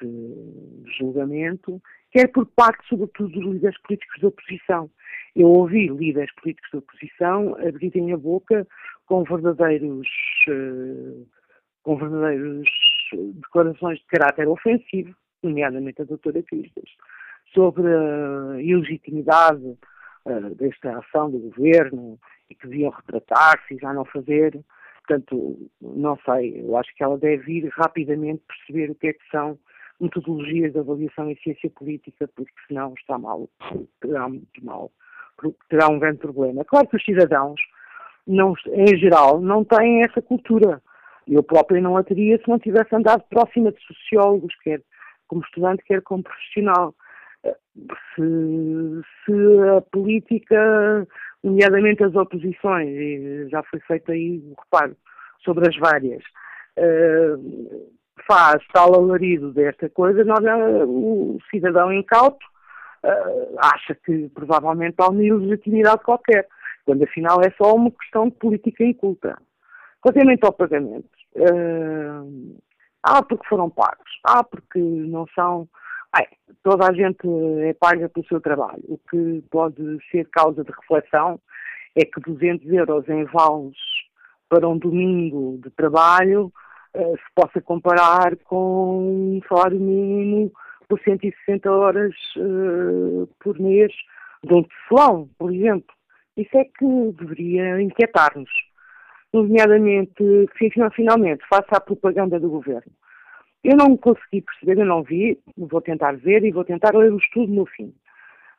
de, 0.00 0.92
julgamento, 0.98 1.80
quer 2.10 2.28
por 2.28 2.46
parte, 2.46 2.86
sobretudo, 2.88 3.30
dos 3.30 3.54
líderes 3.54 3.80
políticos 3.82 4.20
da 4.20 4.28
oposição. 4.28 4.90
Eu 5.34 5.48
ouvi 5.48 5.88
líderes 5.88 6.34
políticos 6.34 6.70
da 6.72 6.78
oposição 6.78 7.56
abrirem 7.66 8.12
a 8.12 8.16
boca 8.16 8.66
com 9.06 9.22
verdadeiros, 9.24 10.08
uh, 10.48 11.26
com 11.86 11.96
verdadeiros 11.96 12.68
declarações 13.12 14.00
de 14.00 14.06
caráter 14.06 14.48
ofensivo, 14.48 15.14
nomeadamente 15.40 16.02
a 16.02 16.04
doutora 16.04 16.42
Cristas, 16.42 16.90
sobre 17.54 17.86
a 17.86 18.60
ilegitimidade 18.60 19.64
uh, 20.24 20.54
desta 20.56 20.98
ação 20.98 21.30
do 21.30 21.38
governo 21.38 22.18
e 22.50 22.56
que 22.56 22.66
deviam 22.66 22.90
retratar-se 22.90 23.74
e 23.74 23.78
já 23.78 23.94
não 23.94 24.04
fazer. 24.04 24.58
Portanto, 25.06 25.70
não 25.80 26.18
sei, 26.24 26.60
eu 26.60 26.76
acho 26.76 26.92
que 26.96 27.04
ela 27.04 27.16
deve 27.16 27.52
ir 27.52 27.68
rapidamente 27.68 28.42
perceber 28.48 28.90
o 28.90 28.94
que 28.96 29.06
é 29.06 29.12
que 29.12 29.30
são 29.30 29.56
metodologias 30.00 30.72
de 30.72 30.80
avaliação 30.80 31.30
em 31.30 31.36
ciência 31.36 31.70
política, 31.70 32.28
porque 32.34 32.52
senão 32.66 32.94
está 32.98 33.16
mal, 33.16 33.48
terá 34.00 34.28
muito 34.28 34.64
mal, 34.64 34.90
terá 35.70 35.86
um 35.86 36.00
grande 36.00 36.18
problema. 36.18 36.64
Claro 36.64 36.88
que 36.88 36.96
os 36.96 37.04
cidadãos, 37.04 37.60
não, 38.26 38.54
em 38.72 38.96
geral, 38.98 39.40
não 39.40 39.64
têm 39.64 40.02
essa 40.02 40.20
cultura. 40.20 40.82
Eu 41.28 41.42
própria 41.42 41.80
não 41.80 41.96
a 41.96 42.04
teria 42.04 42.38
se 42.38 42.48
não 42.48 42.58
tivesse 42.58 42.94
andado 42.94 43.24
próxima 43.28 43.72
de 43.72 43.78
sociólogos, 43.84 44.54
quer 44.62 44.80
como 45.26 45.42
estudante, 45.42 45.82
quer 45.84 46.02
como 46.02 46.22
profissional 46.22 46.94
se, 48.14 49.02
se 49.24 49.68
a 49.76 49.80
política, 49.92 51.06
nomeadamente 51.42 52.02
as 52.04 52.14
oposições, 52.14 52.88
e 52.88 53.48
já 53.48 53.62
foi 53.64 53.80
feito 53.80 54.12
aí 54.12 54.38
o 54.38 54.54
reparo 54.60 54.96
sobre 55.44 55.68
as 55.68 55.76
várias, 55.76 56.22
uh, 56.78 57.90
faz 58.26 58.62
tal 58.72 58.94
alarido 58.94 59.52
desta 59.52 59.88
coisa, 59.90 60.24
nós, 60.24 60.40
o 60.86 61.38
cidadão 61.50 61.92
incauto 61.92 62.44
uh, 63.04 63.56
acha 63.58 63.94
que 63.94 64.28
provavelmente 64.30 64.96
há 64.98 65.08
uma 65.08 65.22
ilegitimidade 65.22 66.02
qualquer, 66.02 66.48
quando 66.84 67.04
afinal 67.04 67.40
é 67.40 67.50
só 67.50 67.74
uma 67.74 67.90
questão 67.90 68.28
de 68.28 68.36
política 68.36 68.84
inculta. 68.84 69.36
Relativamente 70.04 70.44
ao 70.44 70.52
pagamento, 70.52 71.08
uh, 71.36 72.60
ah, 73.02 73.22
porque 73.22 73.46
foram 73.48 73.70
pagos, 73.70 74.20
ah, 74.24 74.42
porque 74.42 74.78
não 74.78 75.26
são 75.34 75.68
Bem, 76.16 76.26
toda 76.62 76.88
a 76.88 76.92
gente 76.94 77.26
é 77.62 77.74
paga 77.74 78.08
pelo 78.08 78.26
seu 78.26 78.40
trabalho. 78.40 78.82
O 78.88 78.98
que 79.10 79.44
pode 79.50 79.98
ser 80.10 80.26
causa 80.30 80.64
de 80.64 80.70
reflexão 80.70 81.38
é 81.94 82.04
que 82.04 82.20
200 82.20 82.66
euros 82.72 83.08
em 83.08 83.24
vales 83.24 83.76
para 84.48 84.66
um 84.66 84.78
domingo 84.78 85.58
de 85.62 85.70
trabalho 85.70 86.52
uh, 86.94 87.16
se 87.16 87.34
possa 87.34 87.60
comparar 87.60 88.36
com 88.44 89.36
um 89.36 89.40
salário 89.48 89.78
mínimo 89.78 90.52
por 90.88 91.00
160 91.00 91.70
horas 91.70 92.14
uh, 92.36 93.28
por 93.40 93.58
mês 93.58 93.92
de 94.42 94.54
um 94.54 94.62
tecelão, 94.62 95.28
por 95.38 95.52
exemplo. 95.52 95.94
Isso 96.36 96.56
é 96.56 96.64
que 96.64 97.12
deveria 97.18 97.80
inquietar-nos. 97.82 98.50
Nomeadamente, 99.36 100.48
finalmente, 100.94 101.44
face 101.46 101.68
à 101.70 101.80
propaganda 101.80 102.40
do 102.40 102.48
governo. 102.48 102.90
Eu 103.62 103.76
não 103.76 103.96
consegui 103.96 104.42
perceber, 104.42 104.80
eu 104.80 104.86
não 104.86 105.02
vi, 105.02 105.38
vou 105.58 105.80
tentar 105.80 106.16
ver 106.16 106.42
e 106.44 106.52
vou 106.52 106.64
tentar 106.64 106.94
ler 106.94 107.12
o 107.12 107.18
estudo 107.18 107.52
no 107.52 107.66
fim, 107.66 107.92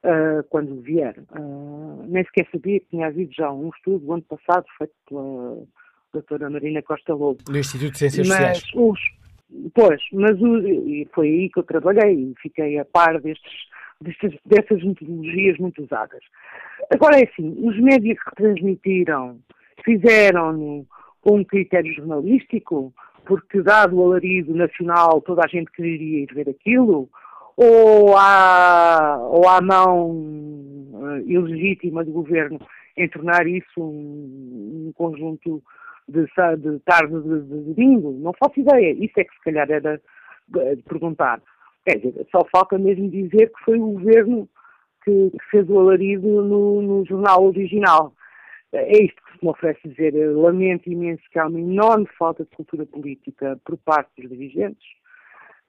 uh, 0.03 0.43
quando 0.49 0.81
vier. 0.81 1.17
Uh, 1.31 2.03
nem 2.07 2.23
sequer 2.25 2.47
sabia 2.51 2.79
que 2.79 2.87
tinha 2.89 3.07
havido 3.07 3.31
já 3.33 3.51
um 3.51 3.69
estudo 3.69 4.05
do 4.05 4.13
ano 4.13 4.23
passado 4.23 4.65
feito 4.77 4.93
pela 5.07 5.63
doutora 6.13 6.49
Marina 6.49 6.81
Costa 6.83 7.13
Lobo. 7.13 7.39
No 7.49 7.57
Instituto 7.57 7.93
de 7.93 7.97
Ciências 7.97 8.27
mas 8.27 8.59
Sociais. 8.59 8.63
Os, 8.75 8.99
pois, 9.73 10.01
mas 10.13 10.39
o, 10.41 10.59
e 10.59 11.07
foi 11.13 11.27
aí 11.27 11.49
que 11.49 11.59
eu 11.59 11.63
trabalhei 11.63 12.13
e 12.13 12.35
fiquei 12.41 12.77
a 12.77 12.85
par 12.85 13.19
destes, 13.19 13.53
destas, 14.01 14.33
dessas 14.45 14.83
metodologias 14.83 15.57
muito 15.57 15.81
usadas. 15.81 16.23
Agora 16.93 17.19
é 17.19 17.23
assim, 17.23 17.55
os 17.65 17.79
médias 17.79 18.17
que 18.21 18.35
transmitiram 18.35 19.39
fizeram-no 19.83 20.85
com 21.21 21.37
um 21.37 21.43
critério 21.43 21.93
jornalístico, 21.93 22.93
porque 23.25 23.61
dado 23.61 23.97
o 23.97 24.03
alarido 24.05 24.53
nacional 24.53 25.21
toda 25.21 25.41
a 25.43 25.47
gente 25.47 25.71
quereria 25.71 26.23
ir 26.23 26.33
ver 26.33 26.49
aquilo, 26.49 27.09
ou 27.57 28.15
há, 28.15 29.17
ou 29.19 29.43
mão 29.61 30.11
uh, 30.11 31.19
ilegítima 31.25 32.03
do 32.05 32.11
governo 32.11 32.59
em 32.95 33.07
tornar 33.09 33.47
isso 33.47 33.81
um, 33.81 34.87
um 34.87 34.91
conjunto 34.95 35.61
de, 36.07 36.21
de 36.23 36.79
tarde 36.79 37.21
de, 37.21 37.41
de, 37.41 37.73
domingo? 37.73 38.17
Não 38.19 38.33
faço 38.33 38.59
ideia. 38.59 38.91
Isso 38.93 39.19
é 39.19 39.23
que 39.23 39.33
se 39.33 39.41
calhar 39.43 39.69
era 39.69 40.01
de 40.47 40.81
perguntar. 40.83 41.41
Dizer, 41.85 42.25
só 42.31 42.45
falta 42.51 42.77
mesmo 42.77 43.09
dizer 43.09 43.51
que 43.51 43.63
foi 43.63 43.79
o 43.79 43.91
governo 43.91 44.49
que, 45.03 45.31
que 45.31 45.45
fez 45.49 45.69
o 45.69 45.79
alarido 45.79 46.27
no, 46.27 46.81
no 46.81 47.05
jornal 47.05 47.45
original. 47.45 48.13
É 48.73 49.03
isto 49.03 49.21
que 49.23 49.39
se 49.39 49.45
me 49.45 49.49
oferece 49.51 49.87
dizer. 49.87 50.13
Lamento 50.35 50.89
imenso 50.89 51.23
que 51.31 51.39
há 51.39 51.47
uma 51.47 51.59
enorme 51.59 52.07
falta 52.17 52.43
de 52.43 52.49
cultura 52.55 52.85
política 52.85 53.59
por 53.63 53.77
parte 53.77 54.09
dos 54.17 54.29
dirigentes 54.29 54.85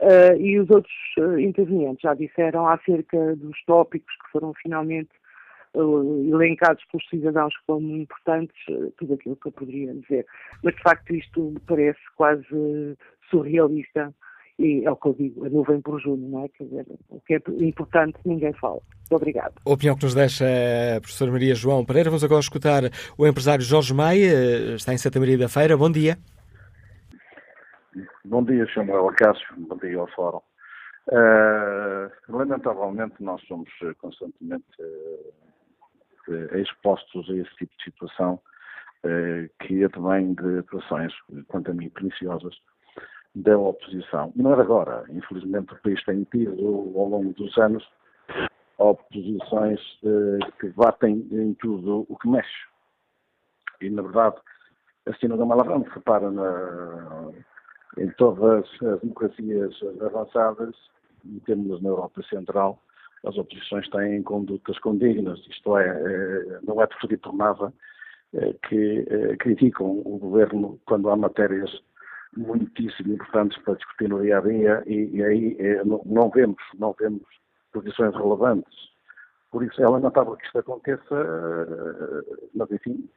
uh, 0.01 0.37
e 0.37 0.59
os 0.59 0.69
outros 0.71 0.95
uh, 1.19 1.39
intervenientes 1.39 2.03
já 2.03 2.15
disseram 2.15 2.67
acerca 2.67 3.37
dos 3.37 3.57
tópicos 3.65 4.13
que 4.17 4.33
foram 4.33 4.53
finalmente 4.55 5.11
uh, 5.75 6.35
elencados 6.35 6.85
pelos 6.87 7.09
cidadãos 7.09 7.55
como 7.67 7.97
importantes, 7.97 8.57
tudo 8.97 9.15
aquilo 9.15 9.37
que 9.37 9.49
eu 9.49 9.53
poderia 9.53 9.95
dizer. 9.95 10.27
Mas 10.65 10.75
de 10.75 10.83
facto 10.83 11.15
isto 11.15 11.55
parece 11.67 12.01
quase 12.17 12.97
surrealista 13.31 14.13
e 14.59 14.85
é 14.85 14.91
o 14.91 14.97
que 14.97 15.09
eu 15.09 15.15
digo, 15.15 15.47
a 15.47 15.49
nuvem 15.49 15.81
por 15.81 16.01
junho, 16.01 16.29
não 16.29 16.45
é? 16.45 16.49
Quer 16.49 16.65
dizer, 16.65 16.87
o 17.09 17.21
que 17.21 17.35
é 17.35 17.43
importante 17.61 18.19
ninguém 18.25 18.53
fala. 18.55 18.81
Muito 19.01 19.15
obrigado. 19.15 19.55
A 19.65 19.71
opinião 19.71 19.97
que 19.97 20.05
nos 20.05 20.15
deixa 20.15 20.45
a 20.97 21.01
professora 21.01 21.31
Maria 21.31 21.55
João 21.55 21.85
Pereira. 21.85 22.11
Vamos 22.11 22.25
agora 22.25 22.41
escutar 22.41 22.83
o 23.17 23.27
empresário 23.27 23.65
Jorge 23.65 23.95
Maia, 23.95 24.75
está 24.75 24.93
em 24.93 24.99
Santa 24.99 25.21
Maria 25.21 25.39
da 25.39 25.49
Feira. 25.49 25.77
Bom 25.77 25.91
dia. 25.91 26.19
Bom 28.25 28.45
dia, 28.45 28.67
Samuel 28.75 29.09
Acácio. 29.09 29.47
Bom 29.57 29.77
dia 29.77 29.99
ao 29.99 30.09
Fórum. 30.09 30.41
Uh, 31.07 32.11
lamentavelmente, 32.29 33.15
nós 33.21 33.41
somos 33.47 33.71
constantemente 33.99 34.67
uh, 36.29 36.57
expostos 36.59 37.31
a 37.31 37.35
esse 37.35 37.55
tipo 37.57 37.73
de 37.79 37.85
situação 37.85 38.35
uh, 39.05 39.49
que 39.65 39.85
advém 39.85 40.35
de 40.35 40.59
atuações, 40.59 41.13
quanto 41.47 41.71
a 41.71 41.75
mim, 41.75 41.89
perniciosas 41.91 42.55
da 43.35 43.59
oposição. 43.59 44.33
Não 44.35 44.53
é 44.55 44.61
agora. 44.61 45.05
Infelizmente, 45.11 45.73
o 45.73 45.83
país 45.83 46.03
tem 46.05 46.25
tido, 46.25 46.53
ao 46.97 47.09
longo 47.09 47.33
dos 47.35 47.57
anos, 47.59 47.87
oposições 48.79 49.81
que 50.61 50.69
batem 50.71 51.27
em 51.33 51.55
tudo 51.55 52.07
o 52.09 52.17
que 52.17 52.29
mexe. 52.29 52.67
E, 53.81 53.91
na 53.91 54.03
verdade, 54.03 54.37
a 55.07 55.15
Cina 55.15 55.37
da 55.37 55.45
Malarrão 55.45 55.85
se 55.85 55.91
repara 55.91 56.31
na, 56.31 57.31
em 57.99 58.09
todas 58.13 58.65
as 58.83 59.01
democracias 59.01 59.75
avançadas, 60.01 60.75
e 61.25 61.41
temos 61.41 61.83
na 61.83 61.89
Europa 61.89 62.23
Central, 62.29 62.83
as 63.25 63.37
oposições 63.37 63.89
têm 63.91 64.23
condutas 64.23 64.79
condignas, 64.79 65.41
isto 65.49 65.77
é, 65.77 65.89
é 65.89 66.61
não 66.63 66.81
é 66.81 66.87
por 66.87 67.35
nada 67.35 67.73
é, 68.35 68.53
que 68.69 69.07
é, 69.09 69.37
criticam 69.37 70.03
o 70.05 70.19
governo 70.19 70.79
quando 70.87 71.11
há 71.11 71.17
matérias 71.17 71.83
muitíssimo 72.37 73.15
importantes 73.15 73.61
para 73.63 73.75
discutir 73.75 74.09
no 74.09 74.23
dia 74.23 74.39
a 74.39 74.41
dia 74.41 74.83
e, 74.87 75.17
e 75.17 75.25
aí 75.25 75.57
não, 76.05 76.31
vemos, 76.31 76.63
não 76.79 76.95
vemos 76.99 77.23
posições 77.73 78.15
relevantes. 78.15 78.89
Por 79.51 79.65
isso 79.65 79.83
é 79.83 79.89
lamentável 79.89 80.37
que 80.37 80.45
isto 80.45 80.59
aconteça, 80.59 82.23
mas 82.55 82.71
enfim, 82.71 83.09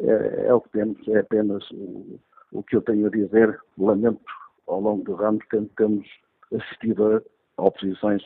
é, 0.00 0.46
é 0.46 0.54
o 0.54 0.60
que 0.60 0.70
temos, 0.70 1.08
é 1.08 1.18
apenas 1.18 1.68
o, 1.72 2.20
o 2.52 2.62
que 2.62 2.76
eu 2.76 2.82
tenho 2.82 3.06
a 3.06 3.10
dizer, 3.10 3.58
lamento 3.76 4.20
ao 4.66 4.80
longo 4.80 5.04
dos 5.04 5.20
anos 5.20 5.44
temos 5.76 6.06
assistido 6.54 7.22
a 7.56 7.62
oposições 7.62 8.22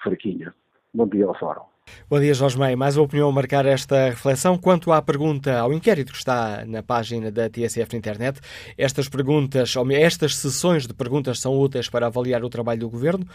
fraquinhas. 0.02 0.52
Bom 0.92 1.06
dia 1.06 1.26
ao 1.26 1.38
Fórum. 1.38 1.71
Bom 2.08 2.20
dia, 2.20 2.34
Jorge 2.34 2.58
Meia. 2.58 2.76
Mais 2.76 2.96
uma 2.96 3.04
opinião 3.04 3.28
a 3.28 3.32
marcar 3.32 3.64
esta 3.64 4.10
reflexão. 4.10 4.58
Quanto 4.58 4.92
à 4.92 5.00
pergunta, 5.00 5.58
ao 5.58 5.72
inquérito 5.72 6.12
que 6.12 6.18
está 6.18 6.64
na 6.66 6.82
página 6.82 7.30
da 7.30 7.48
TSF 7.48 7.92
na 7.92 7.98
internet, 7.98 8.40
estas 8.76 9.08
perguntas, 9.08 9.74
ou 9.76 9.90
estas 9.90 10.36
sessões 10.36 10.86
de 10.86 10.92
perguntas 10.92 11.40
são 11.40 11.58
úteis 11.58 11.88
para 11.88 12.06
avaliar 12.06 12.44
o 12.44 12.50
trabalho 12.50 12.80
do 12.80 12.90
Governo. 12.90 13.26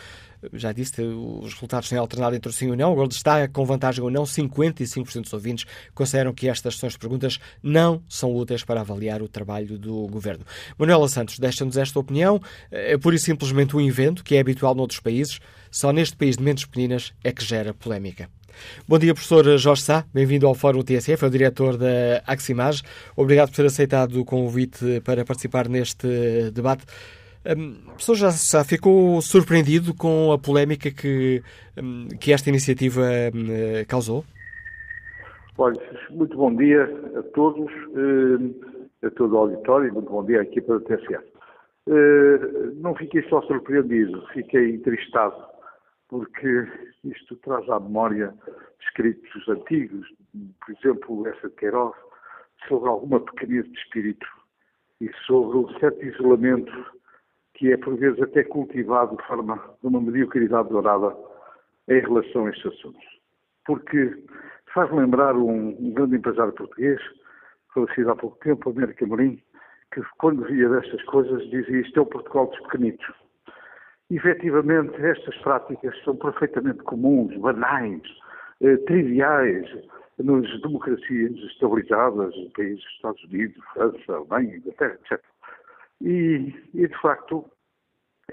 Já 0.53 0.72
disse, 0.72 1.01
os 1.01 1.53
resultados 1.53 1.89
têm 1.89 1.97
alternado 1.97 2.36
entre 2.36 2.51
sim 2.53 2.68
e 2.68 2.72
o 2.72 2.76
não. 2.76 2.91
Agora 2.91 3.10
está 3.10 3.47
com 3.47 3.66
vantagem 3.66 4.03
ou 4.03 4.12
não. 4.12 4.24
55% 4.24 5.22
dos 5.22 5.34
ouvintes 5.34 5.66
consideram 5.95 6.34
que 6.34 6.47
estas 6.47 6.76
sessões 6.76 6.93
de 6.93 6.99
perguntas 6.99 7.39
não 7.64 8.03
são 8.08 8.36
úteis 8.36 8.64
para 8.64 8.82
avaliar 8.82 9.22
o 9.22 9.28
trabalho 9.28 9.78
do 9.80 10.08
Governo. 10.08 10.45
Manuela 10.78 11.08
Santos 11.08 11.39
deixa-nos 11.39 11.78
esta 11.78 11.99
opinião. 11.99 12.39
É 12.70 12.97
pura 12.97 13.16
e 13.16 13.20
simplesmente 13.20 13.76
um 13.76 13.82
invento 13.82 14.24
que 14.24 14.36
é 14.36 14.39
habitual 14.39 14.76
noutros 14.76 14.99
países. 14.99 15.39
Só 15.72 15.91
neste 15.91 16.15
país 16.15 16.38
de 16.38 16.43
mentes 16.43 16.65
pequeninas 16.65 17.13
é 17.24 17.32
que 17.32 17.43
gera 17.43 17.74
polémica. 17.74 18.30
Bom 18.88 18.97
dia, 18.97 19.13
professor 19.13 19.43
Jorge 19.57 19.82
Sá. 19.82 20.03
Bem-vindo 20.13 20.47
ao 20.47 20.55
Fórum 20.55 20.82
TSF, 20.82 21.24
é 21.24 21.28
o 21.28 21.32
diretor 21.32 21.78
da 21.78 22.22
Aximage. 22.26 22.84
Obrigado 23.15 23.49
por 23.49 23.57
ter 23.57 23.65
aceitado 23.65 24.20
o 24.20 24.26
convite 24.26 25.01
para 25.01 25.24
participar 25.24 25.70
neste 25.70 26.07
debate. 26.51 26.86
Um, 27.45 27.76
o 27.84 27.91
professor 27.91 28.15
já, 28.15 28.30
já 28.30 28.63
ficou 28.63 29.22
surpreendido 29.22 29.93
com 29.93 30.32
a 30.32 30.38
polémica 30.38 30.91
que, 30.91 31.41
um, 31.82 32.07
que 32.20 32.34
esta 32.34 32.49
iniciativa 32.49 33.01
um, 33.34 33.86
causou? 33.88 34.26
Olha, 35.57 35.82
muito 36.11 36.36
bom 36.36 36.55
dia 36.55 36.84
a 37.15 37.24
todos, 37.34 37.72
a 39.03 39.09
todo 39.11 39.34
o 39.34 39.38
auditório 39.38 39.88
e 39.88 39.91
muito 39.91 40.09
bom 40.09 40.24
dia 40.24 40.41
à 40.41 40.43
equipa 40.43 40.80
da 40.80 40.86
TSF. 40.86 41.26
Não 42.76 42.93
fiquei 42.93 43.24
só 43.24 43.41
surpreendido, 43.43 44.24
fiquei 44.34 44.76
entristado 44.76 45.34
porque 46.10 46.68
isto 47.03 47.36
traz 47.38 47.70
à 47.70 47.80
memória 47.80 48.34
escritos 48.82 49.47
antigos, 49.49 50.08
por 50.66 50.76
exemplo, 50.76 51.28
essa 51.28 51.49
de 51.49 51.55
Queiroz, 51.55 51.95
sobre 52.68 52.89
alguma 52.89 53.20
pequenez 53.20 53.66
de 53.66 53.78
espírito 53.78 54.26
e 55.01 55.12
sobre 55.26 55.58
um 55.58 55.80
certo 55.80 56.03
isolamento 56.03 56.72
que 57.53 57.72
é, 57.72 57.78
por 57.78 57.97
vezes, 57.97 58.22
até 58.22 58.43
cultivado 58.43 59.18
de 59.18 59.24
forma 59.24 59.55
de 59.82 59.88
uma 59.88 59.99
mediocridade 59.99 60.70
dourada 60.70 61.16
em 61.88 61.99
relação 61.99 62.45
a 62.45 62.49
estes 62.51 62.68
assuntos. 62.68 63.03
Porque 63.66 64.24
faz 64.74 64.91
lembrar 64.91 65.36
um, 65.36 65.91
grande 65.91 66.18
empresário 66.18 66.53
português, 66.53 67.01
falecido 67.74 68.12
há 68.12 68.16
pouco 68.16 68.38
tempo, 68.39 68.70
América 68.70 69.05
Morim, 69.08 69.41
que 69.91 70.01
quando 70.20 70.45
via 70.45 70.70
destas 70.70 71.03
coisas 71.05 71.41
dizia 71.49 71.80
isto 71.80 71.99
é 71.99 72.01
o 72.01 72.05
Portugal 72.05 72.47
dos 72.47 72.60
pequenitos 72.62 73.27
efetivamente 74.10 74.95
estas 75.01 75.36
práticas 75.39 75.95
são 76.03 76.16
perfeitamente 76.16 76.84
comuns, 76.84 77.36
banais, 77.38 78.01
eh, 78.62 78.78
triviais 78.78 79.68
nas 80.24 80.62
democracias 80.62 81.36
estabilizadas, 81.51 82.34
países 82.55 82.84
dos 82.84 82.93
Estados 82.93 83.24
Unidos, 83.26 83.64
França, 83.74 84.14
Alemanha, 84.14 84.58
Inglaterra, 84.58 84.97
etc. 85.03 85.24
E, 86.01 86.53
e, 86.74 86.88
de 86.88 87.01
facto, 87.01 87.45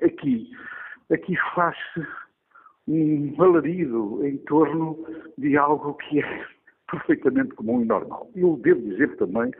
aqui, 0.02 0.50
aqui 1.12 1.36
faz-se 1.54 2.06
um 2.86 3.34
alarido 3.42 4.24
em 4.26 4.38
torno 4.38 5.04
de 5.38 5.56
algo 5.56 5.94
que 5.94 6.20
é 6.20 6.46
perfeitamente 6.90 7.54
comum 7.54 7.82
e 7.82 7.84
normal. 7.84 8.30
Eu 8.34 8.58
devo 8.62 8.80
dizer 8.82 9.16
também 9.16 9.50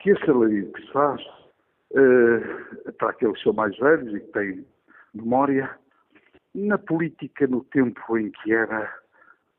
que 0.00 0.10
esse 0.10 0.30
alarido 0.30 0.72
que 0.72 0.82
se 0.82 0.92
faz 0.92 1.20
uh, 1.92 2.92
para 2.98 3.10
aqueles 3.10 3.36
que 3.38 3.44
são 3.44 3.52
mais 3.52 3.76
velhos 3.78 4.14
e 4.14 4.20
que 4.20 4.32
têm 4.32 4.66
memória 5.14 5.70
na 6.54 6.78
política 6.78 7.46
no 7.46 7.64
tempo 7.64 8.18
em 8.18 8.30
que 8.30 8.52
era 8.52 8.92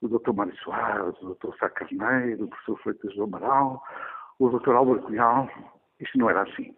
o 0.01 0.08
Dr. 0.08 0.34
Mário 0.34 0.56
Soares, 0.58 1.16
o 1.22 1.36
Dr. 1.36 1.56
Sá 1.58 1.70
Carneiro, 1.70 2.45
o 2.45 2.47
professor 2.47 2.80
Freitas 2.82 3.16
do 3.16 3.24
Amaral, 3.24 3.82
o 4.39 4.49
Dr. 4.49 4.72
Álvaro 4.72 5.01
Cunhal, 5.01 5.49
isto 5.99 6.18
não 6.18 6.30
era 6.30 6.43
assim. 6.43 6.76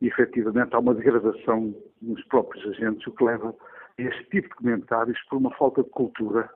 E, 0.00 0.08
efetivamente, 0.08 0.74
há 0.74 0.78
uma 0.78 0.94
degradação 0.94 1.74
nos 2.00 2.22
próprios 2.24 2.66
agentes, 2.66 3.06
o 3.06 3.12
que 3.12 3.24
leva 3.24 3.54
a 3.98 4.02
este 4.02 4.24
tipo 4.24 4.48
de 4.48 4.54
comentários 4.56 5.20
por 5.28 5.36
uma 5.36 5.54
falta 5.54 5.82
de 5.82 5.90
cultura 5.90 6.50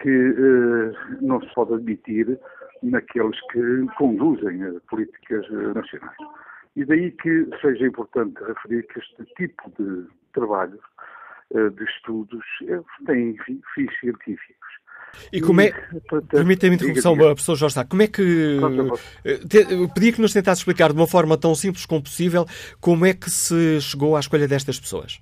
que 0.00 0.08
eh, 0.08 1.18
não 1.20 1.40
se 1.40 1.54
pode 1.54 1.74
admitir 1.74 2.38
naqueles 2.82 3.38
que 3.52 3.86
conduzem 3.96 4.62
as 4.64 4.82
políticas 4.84 5.46
eh, 5.50 5.74
nacionais. 5.74 6.16
E 6.76 6.84
daí 6.84 7.12
que 7.12 7.48
seja 7.60 7.86
importante 7.86 8.42
referir 8.42 8.86
que 8.86 8.98
este 8.98 9.24
tipo 9.36 9.70
de 9.78 10.08
trabalhos, 10.32 10.80
eh, 11.54 11.68
de 11.70 11.84
estudos, 11.84 12.44
eh, 12.68 12.80
têm 13.06 13.36
fins 13.74 13.90
científicos. 14.00 14.60
E 15.32 15.40
como 15.40 15.60
é. 15.60 15.72
Permita-me 16.28 16.72
a 16.72 16.76
interrupção, 16.76 17.16
professor 17.16 17.56
Jorge 17.56 17.74
Sá. 17.74 17.84
Como 17.84 18.02
é 18.02 18.06
que. 18.06 18.58
Eu 19.24 19.88
pedia 19.92 20.12
que 20.12 20.20
nos 20.20 20.32
tentasse 20.32 20.60
explicar 20.60 20.92
de 20.92 20.98
uma 20.98 21.06
forma 21.06 21.36
tão 21.36 21.54
simples 21.54 21.84
como 21.86 22.02
possível 22.02 22.46
como 22.80 23.04
é 23.04 23.12
que 23.12 23.28
se 23.30 23.80
chegou 23.80 24.16
à 24.16 24.20
escolha 24.20 24.46
destas 24.46 24.78
pessoas. 24.78 25.20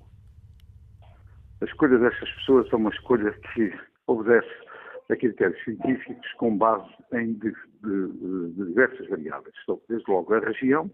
A 1.61 1.65
escolha 1.65 1.99
destas 1.99 2.31
pessoas 2.33 2.73
é 2.73 2.77
uma 2.77 2.91
escolha 2.91 3.33
que 3.55 3.73
obedece 4.07 4.69
a 5.11 5.17
critérios 5.17 5.63
científicos 5.65 6.33
com 6.37 6.57
base 6.57 6.89
em 7.15 7.33
de, 7.33 7.53
de, 7.83 8.53
de 8.53 8.65
diversas 8.67 9.09
variáveis. 9.09 9.55
Desde 9.89 10.11
logo 10.11 10.35
a 10.35 10.41
região, 10.41 10.91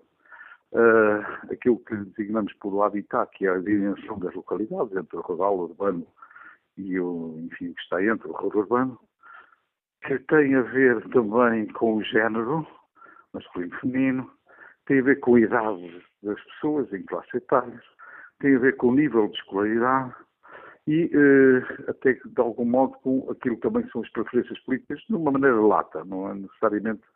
uh, 0.75 1.53
aquilo 1.53 1.79
que 1.79 1.97
designamos 1.97 2.53
por 2.55 2.83
habitat, 2.83 3.31
que 3.37 3.47
é 3.47 3.51
a 3.51 3.59
dimensão 3.59 4.19
das 4.19 4.35
localidades, 4.35 4.97
entre 4.97 5.17
o 5.17 5.21
rural, 5.21 5.57
o 5.59 5.63
urbano 5.63 6.07
e 6.77 6.99
o, 6.99 7.39
enfim, 7.39 7.73
que 7.73 7.81
está 7.81 8.03
entre 8.05 8.29
o 8.29 8.33
rural 8.33 8.59
urbano, 8.59 9.01
que 10.05 10.19
tem 10.19 10.55
a 10.55 10.63
ver 10.63 11.09
também 11.11 11.67
com 11.69 11.97
o 11.97 12.03
género, 12.03 12.67
masculino 13.33 13.75
e 13.75 13.81
feminino, 13.81 14.31
tem 14.87 15.01
a 15.01 15.03
ver 15.03 15.21
com 15.21 15.37
a 15.37 15.41
idade 15.41 16.05
das 16.23 16.41
pessoas 16.45 16.93
em 16.93 17.03
classe 17.05 17.37
etárias, 17.37 17.83
tem 18.41 18.57
a 18.57 18.59
ver 18.59 18.77
com 18.77 18.89
o 18.89 18.95
nível 18.95 19.29
de 19.29 19.37
escolaridade 19.37 20.15
e 20.87 21.07
uh, 21.07 21.91
até 21.91 22.13
de 22.13 22.41
algum 22.41 22.65
modo 22.65 22.93
com 22.99 23.31
aquilo 23.31 23.57
que 23.57 23.63
também 23.63 23.89
são 23.89 24.03
as 24.03 24.11
preferências 24.11 24.59
políticas, 24.61 25.01
de 25.09 25.15
uma 25.15 25.33
maneira 25.33 25.61
lata, 25.61 26.05
não 26.05 26.31
é 26.31 26.35
necessariamente 26.35 27.03
eh, 27.03 27.14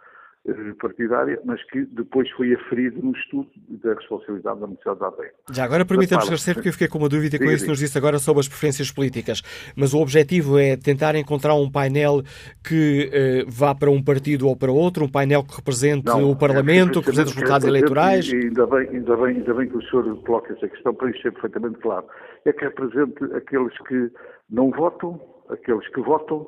partidária, 0.80 1.40
mas 1.44 1.62
que 1.70 1.84
depois 1.86 2.30
foi 2.32 2.54
aferido 2.54 3.00
no 3.02 3.12
estudo 3.12 3.48
da 3.82 3.94
responsabilidade 3.94 4.60
da 4.60 4.66
Universidade 4.66 5.00
da 5.00 5.06
Aveiro. 5.08 5.34
Já 5.52 5.64
agora 5.64 5.84
permita-me 5.84 6.20
esclarecer, 6.20 6.54
porque 6.54 6.68
eu 6.68 6.72
fiquei 6.72 6.88
com 6.88 6.98
uma 6.98 7.08
dúvida 7.08 7.38
com 7.38 7.44
isso 7.44 7.64
que 7.64 7.70
nos 7.70 7.78
disse 7.78 7.96
agora 7.98 8.18
sobre 8.18 8.40
as 8.40 8.48
preferências 8.48 8.90
políticas. 8.90 9.42
Mas 9.76 9.94
o 9.94 9.98
objetivo 9.98 10.58
é 10.58 10.76
tentar 10.76 11.14
encontrar 11.14 11.54
um 11.54 11.70
painel 11.70 12.22
que 12.66 13.10
eh, 13.12 13.44
vá 13.46 13.74
para 13.74 13.90
um 13.90 14.02
partido 14.02 14.48
ou 14.48 14.56
para 14.56 14.72
outro, 14.72 15.04
um 15.04 15.10
painel 15.10 15.42
que 15.42 15.56
represente 15.56 16.06
não, 16.06 16.30
o 16.30 16.36
Parlamento, 16.36 16.98
é, 16.98 17.02
que 17.02 17.10
represente 17.10 17.28
os 17.28 17.34
resultados 17.34 17.66
é, 17.66 17.70
eleitorais? 17.70 18.32
Ainda 18.32 18.66
bem, 18.66 18.88
ainda, 18.88 19.16
bem, 19.16 19.36
ainda 19.36 19.54
bem 19.54 19.68
que 19.68 19.76
o 19.76 19.82
senhor 19.82 20.22
coloca 20.22 20.52
essa 20.52 20.68
questão 20.68 20.94
para 20.94 21.10
isso 21.10 21.22
ser 21.22 21.32
perfeitamente 21.32 21.78
claro. 21.78 22.06
É 22.44 22.52
que 22.52 22.64
represente 22.64 23.24
aqueles 23.34 23.76
que 23.86 24.10
não 24.50 24.70
votam, 24.70 25.20
aqueles 25.48 25.86
que 25.88 26.00
votam 26.00 26.46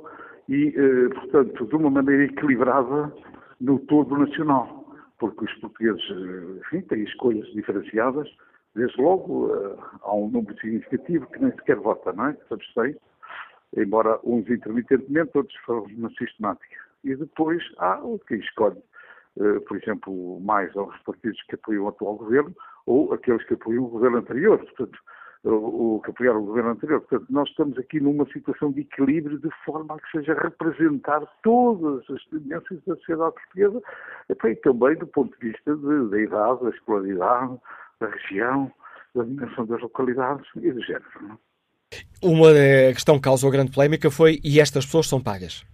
e, 0.48 0.74
eh, 0.76 1.08
portanto, 1.14 1.66
de 1.66 1.76
uma 1.76 1.90
maneira 1.90 2.24
equilibrada 2.24 3.12
no 3.60 3.78
todo 3.80 4.16
nacional, 4.16 4.84
porque 5.18 5.44
os 5.44 5.54
portugueses, 5.54 6.02
eh, 6.10 6.60
enfim, 6.60 6.80
têm 6.82 7.02
escolhas 7.02 7.46
diferenciadas, 7.52 8.28
desde 8.74 9.00
logo 9.00 9.54
eh, 9.54 9.76
há 10.02 10.14
um 10.14 10.28
número 10.30 10.58
significativo 10.58 11.26
que 11.26 11.40
nem 11.40 11.50
sequer 11.52 11.76
vota, 11.76 12.12
não 12.12 12.26
é? 12.26 12.36
Abstém, 12.50 12.96
embora 13.76 14.18
uns 14.24 14.48
intermitentemente, 14.48 15.30
outros 15.34 15.54
de 15.54 15.64
forma 15.64 16.10
sistemática. 16.18 16.76
E 17.04 17.14
depois 17.14 17.62
há 17.78 18.00
quem 18.26 18.38
escolhe, 18.38 18.82
por 19.66 19.76
exemplo, 19.76 20.38
mais 20.40 20.76
aos 20.76 20.98
partidos 20.98 21.40
que 21.44 21.54
apoiam 21.54 21.84
o 21.84 21.88
atual 21.88 22.16
governo 22.16 22.54
ou 22.84 23.14
aqueles 23.14 23.42
que 23.46 23.54
apoiam 23.54 23.84
o 23.84 23.88
governo 23.88 24.18
anterior. 24.18 24.58
Portanto, 24.58 24.98
o, 25.44 26.00
que 26.04 26.10
apoiaram 26.10 26.42
o 26.42 26.46
governo 26.46 26.70
anterior. 26.70 27.00
Portanto, 27.00 27.26
nós 27.30 27.48
estamos 27.48 27.78
aqui 27.78 28.00
numa 28.00 28.26
situação 28.26 28.72
de 28.72 28.82
equilíbrio 28.82 29.38
de 29.38 29.48
forma 29.64 29.94
a 29.94 29.98
que 29.98 30.10
seja 30.18 30.34
representar 30.34 31.20
todas 31.42 32.08
as 32.10 32.24
tendências 32.26 32.80
da 32.86 32.96
sociedade 32.96 33.34
portuguesa, 33.34 33.82
e 34.28 34.54
também 34.56 34.96
do 34.96 35.06
ponto 35.06 35.38
de 35.38 35.48
vista 35.48 35.76
da 35.76 36.20
idade, 36.20 36.62
da 36.62 36.70
escolaridade, 36.70 37.58
da 38.00 38.08
região, 38.08 38.70
da 39.14 39.24
dimensão 39.24 39.66
das 39.66 39.80
localidades 39.80 40.46
e 40.56 40.70
do 40.70 40.82
género. 40.82 41.04
Não? 41.22 41.34
É? 41.34 41.38
Uma 42.22 42.50
eh, 42.52 42.92
questão 42.92 43.16
que 43.16 43.22
causou 43.22 43.50
grande 43.50 43.72
polémica 43.72 44.10
foi 44.10 44.38
e 44.44 44.60
estas 44.60 44.84
pessoas 44.84 45.08
são 45.08 45.20
pagas? 45.20 45.64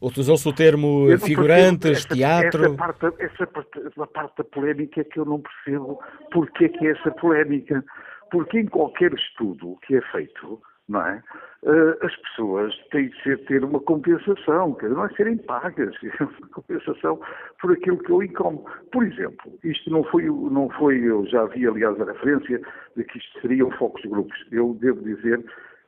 Utilizou-se 0.00 0.46
o 0.46 0.52
termo 0.52 1.06
figurantes, 1.18 2.04
essa, 2.04 2.14
teatro. 2.14 2.64
Essa 2.64 2.76
parte, 2.76 3.06
essa 3.18 3.46
parte, 3.46 3.80
parte 4.12 4.36
da 4.36 4.44
polémica 4.44 5.00
é 5.00 5.04
que 5.04 5.18
eu 5.18 5.24
não 5.24 5.40
percebo 5.40 5.98
porque 6.30 6.66
é 6.66 6.68
que 6.68 6.86
é 6.86 6.90
essa 6.90 7.10
polémica. 7.12 7.82
Porque 8.30 8.60
em 8.60 8.66
qualquer 8.66 9.12
estudo 9.14 9.76
que 9.82 9.96
é 9.96 10.00
feito, 10.12 10.60
não 10.88 11.00
é? 11.00 11.22
Uh, 11.62 12.04
as 12.04 12.14
pessoas 12.16 12.76
têm 12.90 13.08
de 13.08 13.22
ser, 13.22 13.44
ter 13.46 13.64
uma 13.64 13.80
compensação, 13.80 14.74
que 14.74 14.86
não 14.86 15.06
é 15.06 15.08
serem 15.14 15.38
pagas, 15.38 15.94
é 16.04 16.22
uma 16.22 16.48
compensação 16.48 17.18
por 17.60 17.72
aquilo 17.72 17.98
que 17.98 18.10
eu 18.10 18.22
income. 18.22 18.60
Por 18.92 19.04
exemplo, 19.04 19.52
isto 19.64 19.90
não 19.90 20.04
foi, 20.04 20.24
não 20.24 20.68
foi, 20.70 20.98
eu 20.98 21.24
já 21.26 21.44
vi 21.46 21.66
aliás 21.66 21.98
a 22.00 22.04
referência 22.04 22.60
de 22.96 23.04
que 23.04 23.18
isto 23.18 23.40
seriam 23.40 23.70
focos 23.72 24.02
grupos. 24.04 24.36
Eu 24.52 24.76
devo 24.80 25.02
dizer 25.02 25.42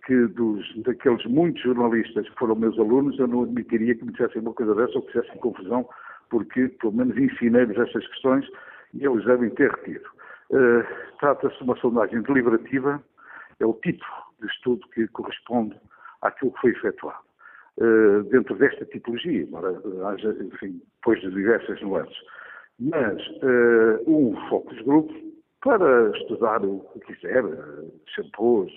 que 0.06 0.26
dos, 0.28 0.64
daqueles 0.82 1.24
muitos 1.26 1.62
jornalistas 1.62 2.28
que 2.28 2.38
foram 2.38 2.54
meus 2.54 2.78
alunos, 2.78 3.18
eu 3.18 3.26
não 3.26 3.42
admitiria 3.42 3.94
que 3.94 4.04
me 4.04 4.12
dissessem 4.12 4.40
uma 4.40 4.54
coisa 4.54 4.74
dessa 4.74 4.96
ou 4.96 5.02
que 5.02 5.12
fizessem 5.12 5.38
confusão, 5.40 5.86
porque 6.30 6.68
pelo 6.80 6.92
menos 6.92 7.16
ensinei-lhes 7.18 7.76
estas 7.76 8.06
questões 8.06 8.48
e 8.94 9.04
eles 9.04 9.24
devem 9.24 9.50
ter 9.50 9.70
retiro. 9.70 10.15
Uh, 10.50 10.84
Trata-se 11.18 11.56
de 11.56 11.64
uma 11.64 11.76
sondagem 11.76 12.22
deliberativa, 12.22 13.02
é 13.58 13.66
o 13.66 13.72
tipo 13.74 14.04
de 14.40 14.46
estudo 14.46 14.86
que 14.88 15.08
corresponde 15.08 15.74
àquilo 16.22 16.52
que 16.52 16.60
foi 16.60 16.70
efetuado. 16.72 17.24
Uh, 17.78 18.22
dentro 18.24 18.54
desta 18.56 18.84
tipologia, 18.86 19.42
embora 19.42 19.80
haja, 20.08 20.30
enfim, 20.40 20.80
depois 20.96 21.20
de 21.20 21.30
diversas 21.30 21.80
nuances. 21.80 22.16
Mas 22.78 23.26
uh, 23.42 24.02
um 24.06 24.36
focus 24.48 24.80
group 24.82 25.10
para 25.62 26.10
estudar 26.16 26.64
o 26.64 26.80
que 26.92 27.00
quiser, 27.00 27.42
shampoos, 28.14 28.72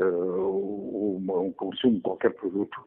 um 0.00 1.52
consumo 1.56 1.96
de 1.96 2.00
qualquer 2.00 2.30
produto, 2.34 2.84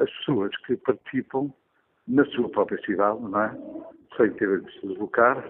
as 0.00 0.10
pessoas 0.18 0.56
que 0.62 0.76
participam 0.78 1.52
na 2.08 2.24
sua 2.26 2.48
própria 2.48 2.80
cidade, 2.84 3.20
não 3.20 3.40
é? 3.40 3.54
sem 4.16 4.30
ter 4.32 4.60
de 4.60 4.80
se 4.80 4.86
deslocar, 4.86 5.44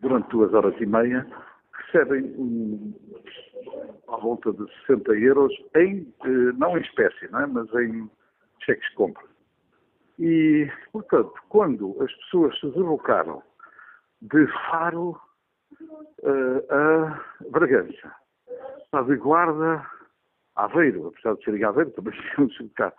durante 0.00 0.28
duas 0.30 0.52
horas 0.54 0.74
e 0.80 0.86
meia, 0.86 1.26
recebem 1.72 2.24
um, 2.38 2.94
à 4.08 4.16
volta 4.16 4.52
de 4.52 4.64
60 4.86 5.12
euros, 5.14 5.52
em, 5.76 6.12
eh, 6.24 6.52
não 6.56 6.76
em 6.76 6.80
espécie, 6.80 7.30
não 7.30 7.40
é? 7.40 7.46
mas 7.46 7.72
em 7.74 8.08
cheques 8.64 8.88
de 8.90 8.94
compra. 8.96 9.24
E, 10.18 10.70
portanto, 10.92 11.34
quando 11.48 11.96
as 12.02 12.12
pessoas 12.12 12.58
se 12.58 12.66
deslocaram 12.66 13.42
de 14.22 14.46
Faro 14.68 15.20
uh, 16.22 16.74
a 16.74 17.50
Bragança, 17.50 18.12
a 18.92 19.02
de 19.02 19.16
Guarda 19.16 19.86
a 20.56 20.64
Aveiro, 20.64 21.06
apesar 21.06 21.36
de 21.36 21.44
serem 21.44 21.62
Aveiro, 21.62 21.90
também 21.92 22.12
se 22.14 22.46
deslocar, 22.46 22.92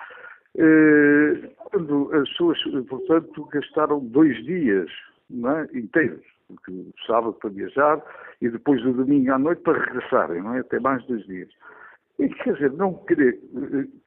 uh, 0.55 1.55
quando 1.71 2.09
as 2.13 2.29
pessoas, 2.29 2.57
portanto, 2.87 3.45
gastaram 3.51 3.99
dois 4.05 4.37
dias 4.45 4.89
é? 5.29 5.77
inteiros 5.77 6.38
porque 6.49 6.71
o 6.71 6.93
sábado 7.05 7.33
para 7.33 7.51
viajar 7.51 8.03
e 8.41 8.49
depois 8.49 8.83
o 8.85 8.93
domingo 8.93 9.31
à 9.31 9.37
noite 9.37 9.61
para 9.61 9.79
regressarem, 9.79 10.41
não 10.41 10.55
é? 10.55 10.59
Até 10.59 10.79
mais 10.79 11.05
dois 11.05 11.25
dias. 11.27 11.49
E 12.17 12.27
quer 12.29 12.53
dizer, 12.55 12.73
não 12.73 12.95
querer 13.05 13.39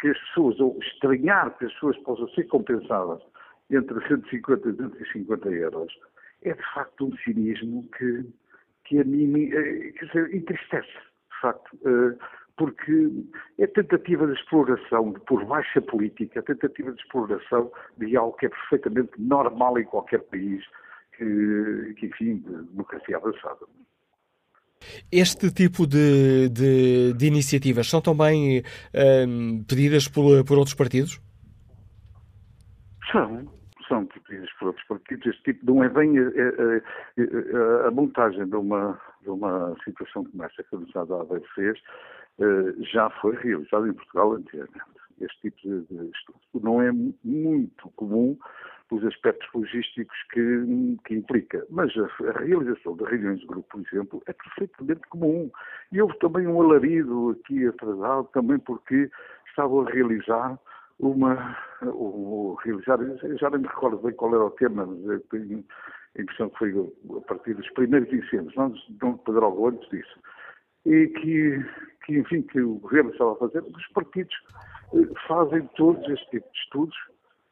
que 0.01 0.09
as 0.09 0.19
pessoas, 0.19 0.61
ou 0.61 0.79
estranhar 0.83 1.57
que 1.57 1.65
as 1.65 1.73
pessoas 1.75 1.97
possam 1.99 2.29
ser 2.31 2.45
compensadas 2.45 3.23
entre 3.71 4.07
150 4.07 4.69
e 4.69 4.73
250 4.73 5.49
euros, 5.51 5.93
é 6.43 6.53
de 6.53 6.75
facto 6.75 7.07
um 7.07 7.17
cinismo 7.19 7.89
que, 7.97 8.27
que 8.85 9.01
a 9.01 9.05
mim 9.05 9.51
eh, 9.53 9.93
quer 9.93 10.07
dizer, 10.07 10.35
entristece, 10.35 10.93
de 10.93 11.41
facto, 11.41 11.79
eh, 11.87 12.19
porque 12.59 13.11
é 13.59 13.67
tentativa 13.67 14.27
de 14.27 14.35
exploração 14.35 15.13
por 15.27 15.45
baixa 15.47 15.81
política, 15.81 16.41
a 16.41 16.43
tentativa 16.43 16.93
de 16.93 17.01
exploração 17.01 17.73
de 17.97 18.15
algo 18.15 18.37
que 18.37 18.47
é 18.47 18.49
perfeitamente 18.51 19.13
normal 19.19 19.79
em 19.79 19.85
qualquer 19.85 20.21
país, 20.25 20.63
que, 21.23 21.95
que 21.95 22.07
enfim, 22.07 22.37
de 22.39 22.63
democracia 22.71 23.17
avançada. 23.17 23.67
Este 25.11 25.53
tipo 25.53 25.87
de, 25.87 26.49
de, 26.49 27.13
de 27.13 27.27
iniciativas 27.27 27.89
são 27.89 28.01
também 28.01 28.63
um, 29.29 29.63
pedidas 29.65 30.09
por, 30.09 30.45
por 30.45 30.59
outros 30.59 30.75
partidos? 30.75 31.21
São, 33.11 33.47
são 33.87 34.07
pedidas 34.07 34.51
por 34.59 34.69
outros 34.69 34.87
partidos. 34.87 35.27
Este 35.27 35.43
tipo 35.45 35.67
não 35.67 35.85
é 35.85 35.89
bem 35.89 36.19
a, 36.19 36.23
a, 36.23 37.85
a, 37.85 37.89
a 37.89 37.91
montagem 37.91 38.49
de 38.49 38.57
uma, 38.57 39.01
de 39.23 39.31
uma 39.31 39.77
situação 39.85 40.25
como 40.25 40.43
esta 40.43 40.63
que 40.63 40.75
a 40.75 40.77
Universidade 40.79 41.09
da 41.11 41.21
Aveiro 41.21 41.47
fez, 41.55 41.79
eh, 42.41 42.75
já 42.93 43.11
foi 43.21 43.37
realizada 43.37 43.89
em 43.89 43.93
Portugal 43.93 44.33
anteriormente. 44.33 44.83
Este 45.21 45.41
tipo 45.43 45.57
de, 45.63 45.83
de 45.87 46.11
estudo 46.11 46.65
não 46.65 46.83
é 46.83 46.91
muito 46.91 47.91
comum 47.91 48.37
os 48.95 49.05
aspectos 49.05 49.49
logísticos 49.55 50.17
que, 50.33 50.99
que 51.05 51.15
implica. 51.15 51.65
Mas 51.71 51.93
a, 51.97 52.29
a, 52.29 52.39
realização 52.39 52.97
de 52.97 53.05
reuniões 53.05 53.41
de 53.41 53.47
grupo, 53.47 53.69
por 53.71 53.81
exemplo, 53.81 54.23
é 54.27 54.33
perfeitamente 54.33 55.03
comum. 55.09 55.51
E 55.91 56.01
houve 56.01 56.19
também 56.19 56.47
um 56.47 56.61
alarido 56.61 57.31
aqui 57.31 57.67
atrasado, 57.67 58.29
também 58.33 58.59
porque 58.59 59.11
estavam 59.49 59.87
a 59.87 59.91
realizar 59.91 60.59
uma. 60.99 61.57
O, 61.83 62.57
realizar, 62.63 62.99
já 63.41 63.51
nem 63.51 63.61
me 63.61 63.67
recordo 63.67 63.99
bem 63.99 64.13
qual 64.13 64.35
era 64.35 64.45
o 64.45 64.51
tema, 64.51 64.87
mas 64.87 65.23
tenho 65.31 65.65
a 66.17 66.23
impressão 66.23 66.51
que 66.51 66.59
foi 66.59 66.93
a 67.17 67.21
partir 67.23 67.55
dos 67.55 67.69
primeiros 67.71 68.13
incêndios, 68.13 68.55
não 68.57 68.71
de 68.71 69.23
Pedro 69.25 69.67
antes 69.67 69.89
disso. 69.89 70.21
E 70.85 71.07
que, 71.07 71.65
que, 72.05 72.19
enfim, 72.19 72.43
que 72.43 72.61
o 72.61 72.75
governo 72.75 73.11
estava 73.11 73.33
a 73.33 73.37
fazer, 73.37 73.63
os 73.63 73.87
partidos 73.89 74.35
eh, 74.95 75.09
fazem 75.27 75.63
todos 75.77 76.07
este 76.09 76.31
tipo 76.31 76.51
de 76.53 76.59
estudos 76.59 76.97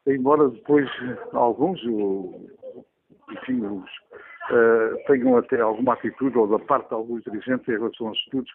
embora 0.07 0.49
depois 0.49 0.89
alguns, 1.33 1.79
enfim, 1.81 3.61
os, 3.65 3.89
uh, 4.51 4.97
tenham 5.07 5.37
até 5.37 5.59
alguma 5.61 5.93
atitude, 5.93 6.37
ou 6.37 6.47
da 6.47 6.59
parte 6.59 6.89
de 6.89 6.95
alguns 6.95 7.23
dirigentes, 7.23 7.67
em 7.67 7.71
relação 7.71 8.07
aos 8.07 8.17
estudos, 8.17 8.51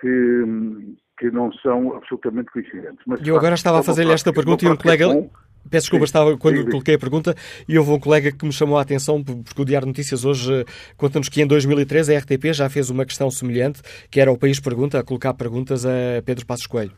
que, 0.00 0.96
que 1.18 1.30
não 1.30 1.52
são 1.54 1.94
absolutamente 1.96 2.50
coincidentes. 2.50 3.00
Mas, 3.06 3.26
eu 3.26 3.36
agora 3.36 3.54
estava 3.54 3.80
a 3.80 3.82
fazer-lhe 3.82 4.12
esta 4.12 4.32
pergunta 4.32 4.64
e 4.64 4.68
um 4.68 4.76
colega... 4.76 5.06
Peço 5.68 5.86
desculpa, 5.86 6.04
estava 6.04 6.38
quando 6.38 6.58
sim, 6.58 6.70
coloquei 6.70 6.94
a 6.94 6.98
pergunta 6.98 7.34
e 7.68 7.76
houve 7.76 7.90
um 7.90 7.98
colega 7.98 8.30
que 8.30 8.44
me 8.44 8.52
chamou 8.52 8.78
a 8.78 8.82
atenção, 8.82 9.20
porque 9.20 9.60
o 9.60 9.64
Diário 9.64 9.88
Notícias 9.88 10.24
hoje 10.24 10.64
conta-nos 10.96 11.28
que 11.28 11.42
em 11.42 11.46
2013 11.46 12.14
a 12.14 12.18
RTP 12.20 12.52
já 12.52 12.70
fez 12.70 12.88
uma 12.88 13.04
questão 13.04 13.28
semelhante, 13.32 13.82
que 14.08 14.20
era 14.20 14.30
o 14.30 14.38
País 14.38 14.60
Pergunta, 14.60 15.00
a 15.00 15.02
colocar 15.02 15.34
perguntas 15.34 15.84
a 15.84 16.22
Pedro 16.24 16.46
Passos 16.46 16.68
Coelho. 16.68 16.92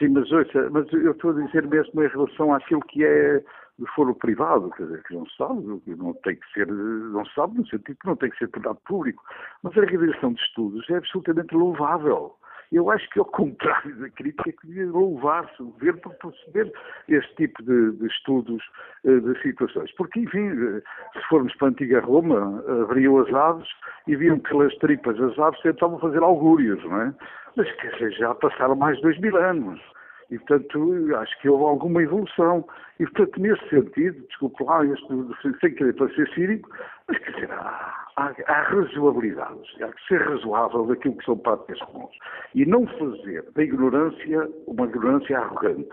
Sim, 0.00 0.08
mas, 0.08 0.32
ouça, 0.32 0.70
mas 0.70 0.90
eu 0.94 1.12
estou 1.12 1.30
a 1.30 1.44
dizer 1.44 1.66
mesmo 1.68 2.02
em 2.02 2.08
relação 2.08 2.54
àquilo 2.54 2.80
que 2.80 3.04
é 3.04 3.44
do 3.78 3.86
foro 3.94 4.14
privado, 4.14 4.70
quer 4.70 4.84
dizer, 4.84 5.02
que 5.02 5.14
não 5.14 5.26
sabe, 5.36 5.80
que 5.80 5.94
não 5.94 6.14
tem 6.14 6.36
que 6.36 6.52
ser, 6.54 6.66
não 6.66 7.24
sabe 7.26 7.58
no 7.58 7.66
sentido 7.66 7.98
que 7.98 8.06
não 8.06 8.16
tem 8.16 8.30
que 8.30 8.38
ser 8.38 8.48
tornado 8.48 8.78
público. 8.86 9.22
Mas 9.62 9.76
a 9.76 9.84
realização 9.84 10.32
de 10.32 10.40
estudos 10.40 10.88
é 10.88 10.96
absolutamente 10.96 11.54
louvável. 11.54 12.34
Eu 12.72 12.90
acho 12.90 13.08
que, 13.10 13.18
ao 13.18 13.24
contrário 13.24 13.96
da 13.96 14.08
crítica, 14.10 14.52
que 14.52 14.66
devia 14.66 14.86
louvar-se 14.86 15.60
o 15.60 15.66
governo 15.66 16.00
por 16.00 16.14
proceder 16.14 16.72
este 17.08 17.34
tipo 17.34 17.62
de, 17.62 17.92
de 17.92 18.06
estudos 18.06 18.62
uh, 19.04 19.20
de 19.20 19.42
situações. 19.42 19.92
Porque, 19.96 20.20
enfim, 20.20 20.50
uh, 20.50 20.82
se 21.14 21.28
formos 21.28 21.54
para 21.56 21.68
a 21.68 21.70
antiga 21.70 22.00
Roma, 22.00 22.62
abriam 22.82 23.18
as 23.18 23.32
aves 23.34 23.68
e 24.06 24.14
viam 24.14 24.38
pelas 24.38 24.74
tripas 24.76 25.16
das 25.18 25.38
aves 25.38 25.60
tentavam 25.62 25.98
fazer 25.98 26.22
augúrios, 26.22 26.82
não 26.84 27.02
é? 27.02 27.14
Mas, 27.56 27.70
quer 27.72 27.92
dizer, 27.94 28.12
já 28.12 28.34
passaram 28.34 28.76
mais 28.76 28.96
de 28.96 29.02
dois 29.02 29.18
mil 29.18 29.36
anos. 29.36 29.80
E, 30.30 30.38
portanto, 30.38 31.16
acho 31.16 31.40
que 31.40 31.48
houve 31.48 31.64
alguma 31.64 32.02
evolução. 32.02 32.64
E, 33.00 33.04
portanto, 33.04 33.40
nesse 33.40 33.68
sentido, 33.68 34.24
desculpe 34.28 34.62
lá, 34.62 34.84
este, 34.86 35.06
sem 35.60 35.74
querer 35.74 35.94
parecer 35.94 36.28
cínico, 36.34 36.70
mas, 37.08 37.18
quer 37.18 37.32
dizer, 37.32 37.50
há, 37.52 38.06
há, 38.16 38.34
há 38.46 38.62
razoabilidades. 38.62 39.82
Há 39.82 39.88
que 39.88 40.06
ser 40.06 40.22
razoável 40.22 40.86
daquilo 40.86 41.16
que 41.16 41.24
são 41.24 41.36
práticas 41.36 41.80
comuns. 41.80 42.16
E 42.54 42.64
não 42.64 42.86
fazer 42.86 43.44
da 43.54 43.62
ignorância 43.62 44.48
uma 44.66 44.86
ignorância 44.86 45.38
arrogante. 45.38 45.88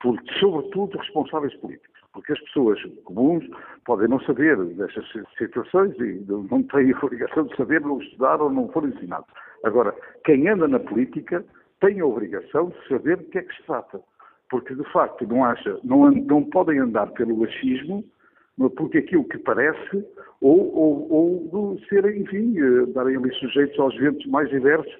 Por, 0.00 0.20
sobretudo, 0.40 0.98
responsáveis 0.98 1.54
políticos. 1.56 1.94
Porque 2.12 2.32
as 2.32 2.40
pessoas 2.40 2.80
comuns 3.04 3.44
podem 3.84 4.08
não 4.08 4.20
saber 4.20 4.56
destas 4.56 5.04
situações 5.36 5.98
e 5.98 6.24
não 6.28 6.62
têm 6.62 6.92
a 6.92 6.98
obrigação 7.04 7.44
de 7.44 7.56
saber, 7.56 7.80
não 7.80 8.00
estudar 8.00 8.40
ou 8.40 8.50
não 8.50 8.68
foram 8.68 8.88
ensinados. 8.88 9.28
Agora, 9.64 9.94
quem 10.24 10.48
anda 10.48 10.68
na 10.68 10.78
política 10.78 11.44
têm 11.84 12.00
a 12.00 12.06
obrigação 12.06 12.70
de 12.70 12.88
saber 12.88 13.18
do 13.18 13.24
que 13.24 13.38
é 13.38 13.42
que 13.42 13.54
se 13.54 13.62
trata. 13.64 14.00
Porque, 14.50 14.74
de 14.74 14.84
facto, 14.92 15.26
não, 15.26 15.44
acha, 15.44 15.78
não, 15.84 16.10
não 16.10 16.42
podem 16.44 16.78
andar 16.78 17.08
pelo 17.08 17.44
achismo, 17.44 18.04
porque 18.76 18.98
aquilo 18.98 19.24
que 19.24 19.38
parece, 19.38 20.06
ou, 20.40 20.74
ou, 20.74 21.48
ou 21.52 21.78
serem, 21.88 22.22
enfim, 22.22 22.60
uh, 22.60 22.86
darem 22.88 23.16
ali 23.16 23.32
sujeitos 23.34 23.78
aos 23.78 23.96
ventos 23.96 24.24
mais 24.26 24.48
diversos 24.48 24.94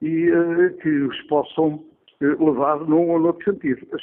e 0.00 0.30
uh, 0.30 0.76
que 0.78 0.88
os 0.88 1.20
possam 1.22 1.84
uh, 2.22 2.44
levar 2.44 2.78
num 2.80 3.10
ou 3.10 3.18
noutro 3.18 3.52
sentido. 3.52 3.86
Mas 3.90 4.02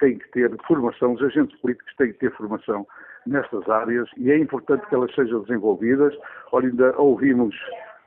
têm 0.00 0.18
que 0.18 0.30
ter 0.32 0.50
formação, 0.66 1.12
os 1.12 1.22
agentes 1.22 1.56
políticos 1.60 1.94
têm 1.96 2.12
que 2.12 2.18
ter 2.18 2.32
formação 2.32 2.86
nestas 3.26 3.68
áreas 3.68 4.08
e 4.16 4.30
é 4.30 4.38
importante 4.38 4.86
que 4.88 4.94
elas 4.94 5.14
sejam 5.14 5.42
desenvolvidas. 5.42 6.16
Olha, 6.50 6.68
ainda 6.68 6.98
ouvimos 6.98 7.54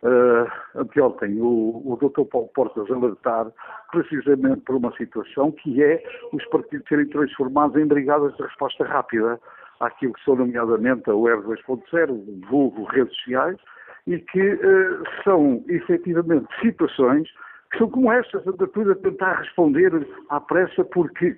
uh, 0.04 0.80
anteontem 0.80 1.40
o, 1.42 1.82
o 1.86 1.98
Dr. 1.98 2.26
Paulo 2.26 2.50
Portas 2.54 2.90
alertar 2.92 3.52
precisamente 3.92 4.62
por 4.62 4.76
uma 4.76 4.96
situação 4.96 5.52
que 5.52 5.84
é 5.84 6.04
os 6.32 6.46
partidos 6.48 6.88
serem 6.88 7.08
transformados 7.08 7.76
em 7.78 7.86
brigadas 7.86 8.36
de 8.36 8.44
resposta 8.44 8.84
rápida 8.84 9.40
àquilo 9.80 10.14
que 10.14 10.24
são 10.24 10.36
nomeadamente 10.36 11.10
a 11.10 11.16
UR 11.16 11.44
2.0, 11.44 12.48
vulgo 12.50 12.84
redes 12.86 13.16
sociais, 13.18 13.58
e 14.06 14.20
que 14.20 14.54
uh, 14.54 15.04
são 15.24 15.64
efetivamente 15.68 16.48
situações 16.62 17.30
que 17.72 17.80
são 17.80 17.90
como 17.90 18.12
estas, 18.12 18.46
anda 18.46 18.68
tudo 18.68 18.92
a 18.92 18.96
tentar 18.96 19.34
responder 19.40 20.08
à 20.30 20.40
pressa 20.40 20.84
porque 20.84 21.36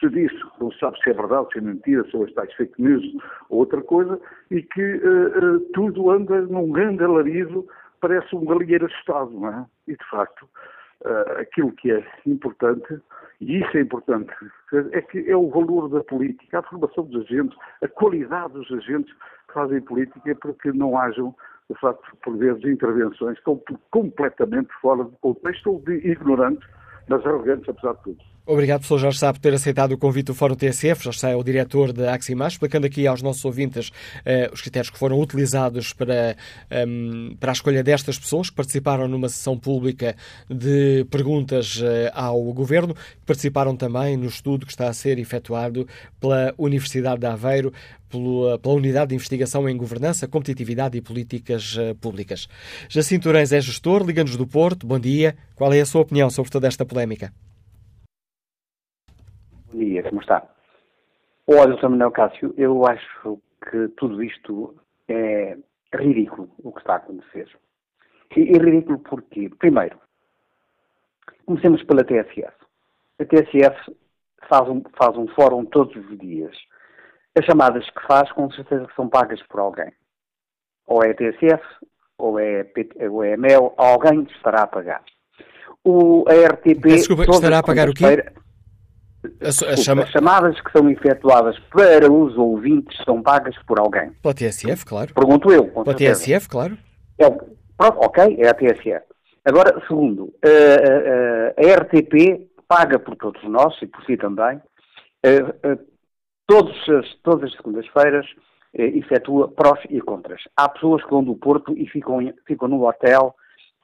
se 0.00 0.08
disse, 0.08 0.36
não 0.58 0.72
sabe 0.72 0.98
se 1.00 1.10
é 1.10 1.12
verdade, 1.12 1.46
se 1.52 1.58
é 1.58 1.60
mentira, 1.60 2.04
são 2.10 2.24
as 2.24 2.32
tais 2.32 2.52
fake 2.54 2.82
news 2.82 3.04
ou 3.50 3.60
outra 3.60 3.80
coisa, 3.82 4.18
e 4.50 4.62
que 4.62 4.94
uh, 4.96 5.56
uh, 5.56 5.60
tudo 5.74 6.10
anda 6.10 6.40
num 6.42 6.72
grande 6.72 7.04
alarido 7.04 7.66
parece 8.00 8.34
um 8.34 8.44
galinheiro 8.44 8.86
assustado, 8.86 9.30
não 9.30 9.48
é? 9.48 9.66
E, 9.88 9.92
de 9.96 10.10
facto, 10.10 10.48
uh, 11.04 11.40
aquilo 11.40 11.72
que 11.72 11.92
é 11.92 12.04
importante, 12.26 13.00
e 13.40 13.58
isso 13.60 13.76
é 13.76 13.80
importante, 13.80 14.32
é 14.92 15.00
que 15.00 15.30
é 15.30 15.36
o 15.36 15.48
valor 15.50 15.88
da 15.88 16.02
política, 16.04 16.58
a 16.58 16.62
formação 16.62 17.04
dos 17.04 17.24
agentes, 17.24 17.56
a 17.82 17.88
qualidade 17.88 18.52
dos 18.52 18.70
agentes 18.72 19.12
que 19.48 19.54
fazem 19.54 19.80
política, 19.80 20.34
para 20.34 20.52
que 20.54 20.72
não 20.72 20.98
hajam, 20.98 21.34
de 21.70 21.78
facto, 21.78 22.16
por 22.22 22.36
vezes, 22.36 22.64
intervenções 22.64 23.38
completamente 23.90 24.72
fora 24.80 25.04
de 25.04 25.16
contexto 25.18 25.72
ou 25.72 25.80
de 25.80 25.94
ignorantes, 26.08 26.68
mas 27.08 27.24
arrogantes, 27.24 27.68
apesar 27.68 27.94
de 27.94 28.02
tudo. 28.02 28.29
Obrigado, 28.50 28.80
professor 28.80 28.98
Jorge 28.98 29.18
Sá, 29.20 29.32
por 29.32 29.38
ter 29.38 29.54
aceitado 29.54 29.92
o 29.92 29.96
convite 29.96 30.26
do 30.26 30.34
Fórum 30.34 30.56
TSF. 30.56 31.04
Jorge 31.04 31.20
Sá 31.20 31.30
é 31.30 31.36
o 31.36 31.44
diretor 31.44 31.92
da 31.92 32.12
Aximás, 32.12 32.54
explicando 32.54 32.84
aqui 32.84 33.06
aos 33.06 33.22
nossos 33.22 33.44
ouvintes 33.44 33.90
uh, 33.90 34.52
os 34.52 34.60
critérios 34.60 34.90
que 34.90 34.98
foram 34.98 35.20
utilizados 35.20 35.92
para, 35.92 36.36
um, 36.68 37.28
ehm, 37.28 37.36
para 37.38 37.52
a 37.52 37.54
escolha 37.54 37.80
destas 37.80 38.18
pessoas 38.18 38.50
que 38.50 38.56
participaram 38.56 39.06
numa 39.06 39.28
sessão 39.28 39.56
pública 39.56 40.16
de 40.50 41.06
perguntas 41.12 41.76
uh, 41.76 42.10
ao 42.12 42.42
Governo, 42.52 42.92
que 42.92 43.24
participaram 43.24 43.76
também 43.76 44.16
no 44.16 44.26
estudo 44.26 44.66
que 44.66 44.72
está 44.72 44.88
a 44.88 44.92
ser 44.92 45.20
efetuado 45.20 45.86
pela 46.18 46.52
Universidade 46.58 47.20
de 47.20 47.26
Aveiro, 47.26 47.72
pela, 48.08 48.58
pela 48.58 48.74
Unidade 48.74 49.10
de 49.10 49.14
Investigação 49.14 49.68
em 49.68 49.76
Governança, 49.76 50.26
Competitividade 50.26 50.98
e 50.98 51.00
Políticas 51.00 51.76
Públicas. 52.00 52.48
Jacinto 52.88 53.30
Reis 53.30 53.52
é 53.52 53.60
gestor, 53.60 54.04
Liga-nos 54.04 54.36
do 54.36 54.44
Porto. 54.44 54.88
Bom 54.88 54.98
dia. 54.98 55.36
Qual 55.54 55.72
é 55.72 55.80
a 55.80 55.86
sua 55.86 56.00
opinião 56.00 56.28
sobre 56.30 56.50
toda 56.50 56.66
esta 56.66 56.84
polémica? 56.84 57.32
Bom 59.72 59.78
dia, 59.78 60.02
como 60.02 60.20
está? 60.20 60.42
Olha, 61.46 61.76
Sr. 61.78 61.90
Manuel 61.90 62.10
Cássio, 62.10 62.52
eu 62.56 62.84
acho 62.86 63.40
que 63.70 63.88
tudo 63.96 64.22
isto 64.22 64.74
é 65.08 65.56
ridículo, 65.94 66.50
o 66.58 66.72
que 66.72 66.80
está 66.80 66.94
a 66.94 66.96
acontecer. 66.96 67.48
E 68.36 68.40
é 68.40 68.58
ridículo 68.58 68.98
porque, 68.98 69.48
primeiro, 69.58 69.96
comecemos 71.46 71.82
pela 71.84 72.04
TSF. 72.04 72.52
A 73.20 73.24
TSF 73.24 73.96
faz 74.48 74.68
um, 74.68 74.82
faz 74.98 75.16
um 75.16 75.28
fórum 75.28 75.64
todos 75.64 75.96
os 75.96 76.18
dias. 76.18 76.56
As 77.38 77.44
chamadas 77.44 77.88
que 77.90 78.06
faz, 78.08 78.30
com 78.32 78.50
certeza 78.50 78.88
são 78.96 79.08
pagas 79.08 79.40
por 79.44 79.60
alguém. 79.60 79.92
Ou 80.86 81.04
é 81.04 81.10
a 81.10 81.14
TSF, 81.14 81.62
ou 82.18 82.40
é, 82.40 82.66
ou 83.08 83.22
é 83.22 83.34
a 83.34 83.36
MEL, 83.36 83.72
alguém 83.76 84.22
estará 84.34 84.62
a 84.62 84.66
pagar. 84.66 85.04
O, 85.84 86.24
a 86.28 86.32
RTP... 86.54 86.82
Desculpa, 86.82 87.22
estará 87.22 87.60
a 87.60 87.62
pagar 87.62 87.88
o 87.88 87.94
quê? 87.94 88.04
A, 89.22 89.48
a 89.48 89.76
chama... 89.76 90.02
As 90.02 90.10
chamadas 90.10 90.60
que 90.60 90.72
são 90.72 90.88
efetuadas 90.90 91.58
para 91.70 92.10
os 92.10 92.36
ouvintes 92.38 92.96
são 93.04 93.22
pagas 93.22 93.54
por 93.66 93.78
alguém. 93.78 94.12
Pela 94.22 94.34
TSF, 94.34 94.86
claro. 94.86 95.12
Pergunto 95.14 95.52
eu. 95.52 95.66
Pela 95.68 95.94
TSF, 95.94 96.48
claro. 96.48 96.78
É, 97.18 97.28
pronto, 97.28 97.98
ok, 97.98 98.36
é 98.38 98.48
a 98.48 98.54
TSF. 98.54 99.04
Agora, 99.44 99.78
segundo, 99.86 100.32
a, 100.42 100.48
a, 100.48 101.72
a, 101.72 101.76
RTP 101.80 102.50
paga 102.66 102.98
por 102.98 103.16
todos 103.16 103.42
nós, 103.44 103.74
e 103.82 103.86
por 103.86 104.04
si 104.04 104.16
também, 104.16 104.60
todos 106.46 106.76
as, 106.88 107.14
todas 107.22 107.50
as 107.50 107.56
segundas-feiras 107.56 108.26
eh, 108.74 108.98
efetua 108.98 109.48
prós 109.48 109.80
e 109.90 110.00
contras. 110.00 110.42
Há 110.56 110.68
pessoas 110.68 111.02
que 111.04 111.10
vão 111.10 111.24
do 111.24 111.34
Porto 111.36 111.76
e 111.76 111.86
ficam, 111.88 112.18
ficam 112.46 112.68
no 112.68 112.86
hotel, 112.86 113.34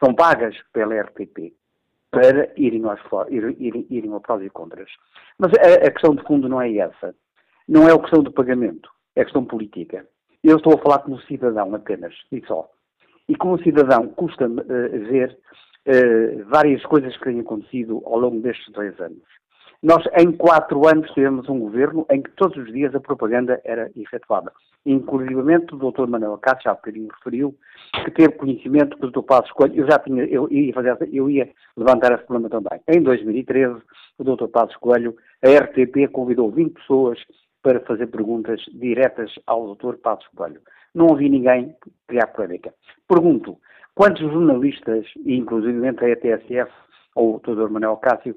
são 0.02 0.14
pagas 0.14 0.54
pela 0.72 1.00
RTP 1.00 1.52
para 2.10 2.52
irem, 2.56 2.84
aos, 2.84 3.00
irem, 3.30 3.86
irem 3.90 4.12
ao 4.12 4.20
prós 4.20 4.42
e 4.42 4.50
contras. 4.50 4.90
Mas 5.38 5.52
a, 5.54 5.86
a, 5.86 5.90
questão 5.90 6.14
de 6.14 6.22
fundo 6.24 6.48
não 6.48 6.60
é 6.60 6.74
essa. 6.76 7.14
Não 7.68 7.88
é 7.88 7.92
a 7.92 7.98
questão 7.98 8.22
do 8.22 8.32
pagamento, 8.32 8.88
é 9.14 9.22
a 9.22 9.24
questão 9.24 9.44
política. 9.44 10.06
Eu 10.42 10.56
estou 10.56 10.74
a 10.74 10.78
falar 10.78 11.00
como 11.00 11.20
cidadão 11.22 11.74
apenas, 11.74 12.14
e 12.30 12.40
só. 12.46 12.70
E 13.28 13.34
como 13.34 13.60
cidadão, 13.62 14.08
custa-me 14.08 14.60
uh, 14.60 14.64
ver 15.10 15.36
uh, 15.88 16.44
várias 16.48 16.84
coisas 16.86 17.16
que 17.16 17.24
têm 17.24 17.40
acontecido 17.40 18.02
ao 18.06 18.18
longo 18.18 18.40
destes 18.40 18.72
dois 18.72 18.98
anos. 19.00 19.24
Nós, 19.82 20.04
em 20.18 20.32
quatro 20.32 20.86
anos, 20.88 21.10
tivemos 21.12 21.48
um 21.48 21.58
governo 21.58 22.06
em 22.10 22.22
que 22.22 22.30
todos 22.32 22.56
os 22.56 22.72
dias 22.72 22.94
a 22.94 23.00
propaganda 23.00 23.60
era 23.64 23.90
efetuada. 23.96 24.52
Inclusivamente, 24.84 25.74
o 25.74 25.78
Dr. 25.78 26.06
Manuel 26.06 26.38
Cássio, 26.38 26.70
há 26.70 26.74
bocadinho 26.74 27.08
referiu, 27.08 27.54
que 28.04 28.10
teve 28.10 28.32
conhecimento 28.32 28.96
que 28.96 29.06
o 29.06 29.10
Dr. 29.10 29.22
Passos 29.22 29.52
Coelho, 29.52 29.74
eu 29.74 29.90
já 29.90 29.98
tinha, 29.98 30.24
eu 30.24 30.50
ia, 30.50 30.72
fazer, 30.72 30.96
eu 31.12 31.28
ia 31.28 31.50
levantar 31.76 32.12
esse 32.12 32.24
problema 32.24 32.48
também. 32.48 32.80
Em 32.88 33.02
2013, 33.02 33.82
o 34.18 34.24
Dr. 34.24 34.48
Passos 34.48 34.76
Coelho, 34.76 35.16
a 35.44 35.48
RTP 35.48 36.10
convidou 36.12 36.50
20 36.50 36.72
pessoas 36.74 37.18
para 37.62 37.80
fazer 37.80 38.06
perguntas 38.06 38.60
diretas 38.72 39.32
ao 39.46 39.74
Dr. 39.74 39.96
Passos 39.96 40.28
Coelho. 40.36 40.60
Não 40.94 41.08
ouvi 41.08 41.28
ninguém 41.28 41.74
criar 42.06 42.28
polémica. 42.28 42.72
Pergunto, 43.08 43.58
quantos 43.94 44.22
jornalistas, 44.22 45.04
e 45.24 45.36
inclusivamente 45.36 46.04
a 46.04 46.08
ETSF, 46.10 46.70
ou 47.14 47.36
o 47.36 47.40
Dr. 47.40 47.68
Manuel 47.68 47.96
Cássio, 47.96 48.36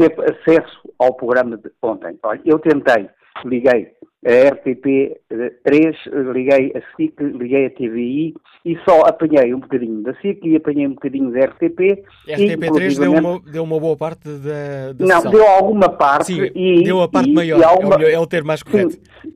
teve 0.00 0.22
acesso 0.22 0.80
ao 0.98 1.14
programa 1.14 1.56
de 1.56 1.70
ontem. 1.82 2.18
Olha, 2.22 2.40
eu 2.44 2.58
tentei, 2.58 3.08
liguei 3.44 3.92
a 4.24 4.30
RTP3, 4.50 6.32
liguei 6.32 6.72
a 6.74 6.96
SIC, 6.96 7.20
liguei 7.20 7.66
a 7.66 7.70
TVI 7.70 8.34
e 8.64 8.78
só 8.84 9.02
apanhei 9.02 9.54
um 9.54 9.60
bocadinho 9.60 10.02
da 10.02 10.14
SIC 10.16 10.44
e 10.44 10.56
apanhei 10.56 10.86
um 10.86 10.94
bocadinho 10.94 11.30
da 11.30 11.40
RTP. 11.40 12.04
A 12.28 12.32
RTP3 12.32 12.98
deu 12.98 13.12
uma, 13.12 13.40
deu 13.40 13.62
uma 13.62 13.80
boa 13.80 13.96
parte 13.96 14.28
da, 14.28 14.92
da 14.92 15.06
Não, 15.06 15.16
sessão. 15.16 15.32
deu 15.32 15.46
alguma 15.46 15.88
parte. 15.88 16.34
Sim, 16.34 16.50
e, 16.54 16.82
deu 16.82 17.00
a 17.02 17.08
parte 17.08 17.30
e, 17.30 17.34
maior, 17.34 17.60
e 17.60 17.64
alguma... 17.64 17.94
é, 17.96 17.98
o, 17.98 18.08
é 18.08 18.18
o 18.18 18.26
termo 18.26 18.48
mais 18.48 18.62
correto. 18.62 18.92
Sim, 19.22 19.32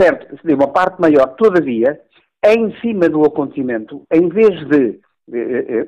certo, 0.00 0.36
deu 0.44 0.56
uma 0.56 0.68
parte 0.68 1.00
maior. 1.00 1.34
Todavia, 1.36 2.00
em 2.44 2.72
cima 2.80 3.08
do 3.08 3.24
acontecimento, 3.24 4.02
em 4.12 4.28
vez 4.28 4.68
de 4.68 5.00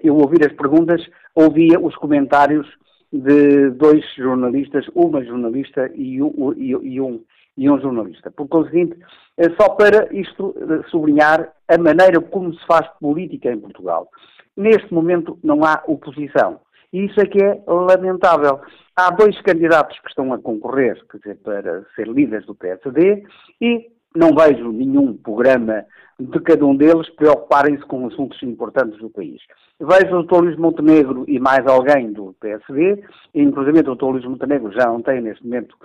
eu 0.05 0.17
ouvir 0.17 0.47
as 0.47 0.53
perguntas, 0.53 1.01
ouvia 1.35 1.81
os 1.81 1.97
comentários 1.97 2.67
de 3.13 3.71
dois 3.71 4.05
jornalistas, 4.15 4.87
uma 4.95 5.23
jornalista 5.25 5.91
e 5.95 6.23
um, 6.23 6.53
e, 6.57 7.01
um, 7.01 7.23
e 7.57 7.71
um 7.71 7.81
jornalista. 7.81 8.31
Por 8.31 8.49
conseguinte, 8.49 8.97
é 9.37 9.51
só 9.61 9.71
para 9.71 10.13
isto 10.15 10.55
eh, 10.57 10.89
sublinhar 10.91 11.53
a 11.69 11.79
maneira 11.79 12.21
como 12.21 12.55
se 12.55 12.67
faz 12.67 12.89
política 13.01 13.53
em 13.53 13.61
Portugal. 13.61 14.09
Neste 14.57 14.93
momento 14.93 15.39
não 15.43 15.65
há 15.65 15.83
oposição. 15.87 16.61
E 16.93 17.07
isso 17.07 17.21
é 17.21 17.27
que 17.27 17.43
é 17.43 17.63
lamentável. 17.67 18.61
Há 18.95 19.11
dois 19.11 19.41
candidatos 19.43 19.99
que 20.01 20.09
estão 20.09 20.33
a 20.33 20.39
concorrer, 20.39 20.99
quer 21.11 21.19
dizer, 21.19 21.37
para 21.43 21.85
ser 21.95 22.07
líderes 22.07 22.45
do 22.47 22.55
PSD, 22.55 23.25
e 23.61 23.91
não 24.15 24.31
vejo 24.35 24.73
nenhum 24.73 25.17
programa 25.17 25.85
de 26.19 26.41
cada 26.41 26.65
um 26.65 26.77
deles 26.77 27.09
preocuparem-se 27.11 27.85
com 27.85 28.07
assuntos 28.07 28.43
importantes 28.43 28.99
do 28.99 29.11
país. 29.11 29.41
Vejo 29.81 30.17
o 30.17 30.23
Dr. 30.23 30.41
Luís 30.43 30.57
Montenegro 30.57 31.25
e 31.27 31.41
mais 31.41 31.67
alguém 31.67 32.13
do 32.13 32.35
PSD, 32.41 33.03
inclusive 33.35 33.81
o 33.81 33.95
Dr. 33.95 34.05
Luís 34.05 34.25
Montenegro 34.25 34.73
já 34.73 34.87
não 34.87 35.03
tem 35.03 35.21
neste 35.21 35.45
momento 35.45 35.77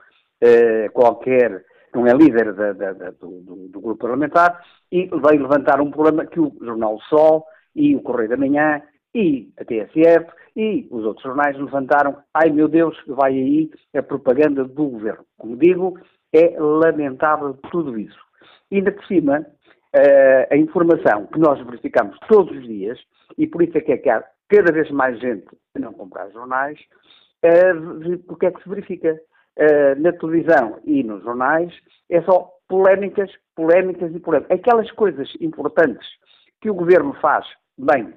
eh, 0.42 0.90
qualquer, 0.90 1.64
não 1.94 2.06
é 2.06 2.14
líder 2.14 2.54
da, 2.54 2.74
da, 2.74 2.94
da, 2.94 3.12
do, 3.12 3.42
do, 3.42 3.56
do, 3.70 3.82
grupo 3.82 4.02
parlamentar, 4.02 4.62
e 4.92 5.08
veio 5.08 5.42
levantar 5.42 5.82
um 5.82 5.90
problema 5.90 6.26
que 6.26 6.40
o 6.40 6.54
Jornal 6.62 7.00
Sol 7.10 7.46
e 7.76 7.96
o 7.96 8.02
Correio 8.02 8.30
da 8.30 8.38
Manhã 8.38 8.82
e 9.16 9.50
a 9.58 9.66
TSF 9.66 10.28
e 10.56 10.88
os 10.90 11.06
outros 11.06 11.24
jornais 11.24 11.58
levantaram, 11.58 12.18
ai 12.34 12.50
meu 12.50 12.68
Deus, 12.68 12.98
vai 13.08 13.32
aí 13.32 13.70
a 13.96 14.02
propaganda 14.02 14.64
do 14.64 14.90
governo. 14.90 15.24
Como 15.38 15.56
digo, 15.56 16.00
é 16.34 16.60
lamentável 16.60 17.54
tudo 17.72 17.98
isso. 17.98 18.20
E 18.72 18.78
ainda 18.78 18.92
por 18.92 19.06
cima, 19.06 19.40
uh, 19.40 20.54
a 20.54 20.58
informação 20.58 21.28
que 21.28 21.40
nós 21.40 21.60
verificamos 21.66 22.18
todos 22.28 22.56
os 22.56 22.64
dias, 22.64 23.00
e 23.38 23.48
por 23.48 23.62
isso 23.62 23.78
é 23.78 23.82
que, 23.82 23.92
é 23.92 23.98
que 23.98 24.10
há 24.10 24.24
cada 24.50 24.72
vez 24.72 24.90
mais 24.92 25.20
gente 25.20 25.48
a 25.76 25.80
não 25.80 25.94
comprar 25.94 26.30
jornais, 26.32 26.80
uh, 27.46 28.22
o 28.28 28.36
que 28.36 28.46
é 28.46 28.52
que 28.52 28.64
se 28.64 28.70
verifica? 28.70 29.20
Uh, 29.58 30.00
na 30.00 30.14
televisão 30.14 30.80
e 30.86 31.04
nos 31.04 31.24
jornais 31.24 31.74
é 32.12 32.22
só 32.22 32.52
polémicas, 32.68 33.32
polémicas 33.56 34.14
e 34.14 34.20
polémicas. 34.20 34.60
Aquelas 34.60 34.92
coisas 34.92 35.34
importantes 35.42 36.08
que 36.62 36.70
o 36.70 36.76
governo 36.76 37.14
faz 37.20 37.46
bem 37.76 38.14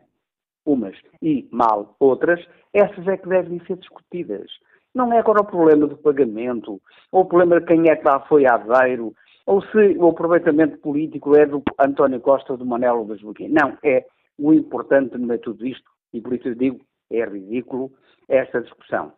umas 0.67 0.95
e 1.23 1.49
mal 1.51 1.97
outras, 1.99 2.47
essas 2.73 3.07
é 3.09 3.17
que 3.17 3.29
devem 3.29 3.61
ser 3.67 3.77
discutidas. 3.77 4.51
Não 4.95 5.13
é 5.13 5.19
agora 5.19 5.43
o 5.43 5.47
problema 5.47 5.87
do 5.87 5.97
pagamento, 5.97 6.81
ou 7.13 7.23
o 7.23 7.25
problema 7.25 7.61
de 7.61 7.67
quem 7.67 7.89
é 7.89 7.97
que 7.97 8.07
lá 8.07 8.21
foi 8.27 8.47
a 8.47 8.55
Aveiro, 8.55 9.15
ou 9.47 9.63
se 9.63 9.97
o 9.99 10.09
aproveitamento 10.09 10.79
político 10.79 11.37
é 11.37 11.47
do 11.47 11.63
António 11.79 12.21
Costa 12.21 12.53
ou 12.53 12.59
do 12.59 12.67
Manelo 12.67 13.07
Não, 13.49 13.79
é 13.85 14.05
o 14.39 14.53
importante 14.53 15.17
no 15.17 15.27
meio 15.27 15.39
de 15.39 15.45
tudo 15.45 15.67
isto, 15.67 15.91
e 16.13 16.21
por 16.21 16.35
isso 16.35 16.49
eu 16.49 16.55
digo, 16.55 16.81
é 17.11 17.25
ridículo 17.25 17.91
esta 18.29 18.61
discussão. 18.61 19.13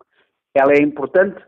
Ela 0.54 0.72
é 0.72 0.82
importante 0.82 1.42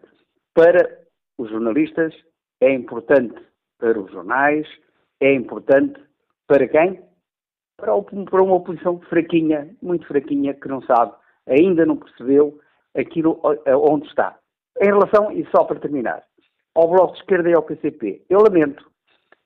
para 0.55 0.99
os 1.39 1.51
jornalistas, 1.51 2.15
é 2.61 2.73
importante 2.73 3.35
para 3.79 3.99
os 3.99 4.11
jornais, 4.11 4.67
é 5.21 5.35
importante 5.35 6.01
para 6.47 6.69
quem? 6.69 7.03
Para, 7.77 7.95
uma 7.95 8.55
oposição 8.55 9.01
fraquinha, 9.01 9.75
muito 9.83 10.07
fraquinha, 10.07 10.55
que 10.55 10.69
não 10.69 10.81
sabe, 10.83 11.13
ainda 11.47 11.85
não 11.85 11.97
percebeu 11.97 12.59
aquilo 12.97 13.41
onde 13.67 14.07
está. 14.09 14.39
Em 14.81 14.87
relação, 14.87 15.31
e 15.33 15.47
só 15.55 15.65
para 15.65 15.81
terminar, 15.81 16.23
ao 16.75 16.89
Bloco 16.89 17.15
de 17.15 17.21
Esquerda 17.21 17.51
e 17.51 17.55
ao 17.55 17.63
PCP, 17.63 18.25
eu 18.29 18.41
lamento 18.41 18.91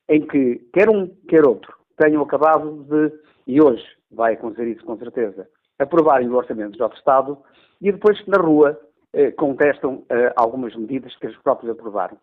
em 0.09 0.25
que 0.25 0.55
quer 0.73 0.89
um, 0.89 1.07
quer 1.27 1.45
outro 1.47 1.79
tenham 1.99 2.23
acabado 2.23 2.83
de, 2.85 3.13
e 3.45 3.61
hoje 3.61 3.85
vai 4.09 4.33
acontecer 4.33 4.67
isso 4.67 4.85
com 4.85 4.97
certeza, 4.97 5.47
aprovarem 5.77 6.29
o 6.29 6.35
orçamento 6.35 6.77
do 6.77 6.93
Estado 6.95 7.37
e 7.81 7.91
depois 7.91 8.25
na 8.25 8.37
rua 8.37 8.79
eh, 9.13 9.31
contestam 9.31 10.05
eh, 10.09 10.33
algumas 10.35 10.75
medidas 10.75 11.15
que 11.17 11.27
eles 11.27 11.37
próprios 11.41 11.71
aprovaram. 11.71 12.17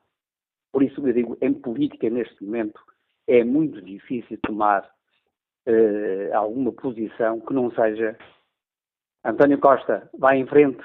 Por 0.73 0.83
isso 0.83 1.07
eu 1.07 1.13
digo, 1.13 1.37
em 1.41 1.53
política 1.53 2.09
neste 2.09 2.43
momento 2.43 2.81
é 3.29 3.45
muito 3.45 3.81
difícil 3.83 4.39
tomar 4.43 4.89
eh, 5.67 6.31
alguma 6.33 6.73
posição 6.73 7.41
que 7.41 7.53
não 7.53 7.71
seja 7.71 8.17
António 9.25 9.59
Costa, 9.59 10.09
vai 10.19 10.39
em 10.39 10.47
frente, 10.47 10.83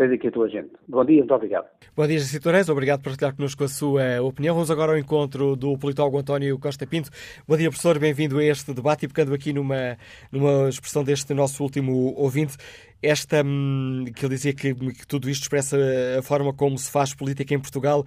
tens 0.00 0.12
aqui 0.12 0.28
a 0.28 0.30
tua 0.30 0.48
gente. 0.48 0.70
Bom 0.88 1.04
dia, 1.04 1.18
muito 1.18 1.34
obrigado. 1.34 1.66
Bom 1.94 2.06
dia, 2.06 2.18
Jacinto 2.18 2.44
Torres. 2.44 2.70
Obrigado 2.70 3.02
por 3.02 3.10
partilhar 3.10 3.36
connosco 3.36 3.64
a 3.64 3.68
sua 3.68 4.22
opinião. 4.22 4.54
Vamos 4.54 4.70
agora 4.70 4.92
ao 4.92 4.98
encontro 4.98 5.54
do 5.54 5.76
politólogo 5.76 6.16
António 6.16 6.58
Costa 6.58 6.86
Pinto. 6.86 7.10
Bom 7.46 7.54
dia, 7.54 7.68
professor. 7.68 7.98
Bem-vindo 7.98 8.38
a 8.38 8.44
este 8.44 8.72
debate 8.72 9.04
e 9.04 9.08
pegando 9.08 9.34
aqui 9.34 9.52
numa, 9.52 9.98
numa 10.32 10.70
expressão 10.70 11.04
deste 11.04 11.34
nosso 11.34 11.62
último 11.62 12.14
ouvinte, 12.16 12.56
esta 13.02 13.42
hum, 13.44 14.06
que 14.16 14.24
ele 14.24 14.34
dizia 14.34 14.54
que, 14.54 14.74
que 14.74 15.06
tudo 15.06 15.28
isto 15.28 15.42
expressa 15.42 15.76
a 16.18 16.22
forma 16.22 16.54
como 16.54 16.78
se 16.78 16.90
faz 16.90 17.14
política 17.14 17.52
em 17.52 17.60
Portugal. 17.60 18.02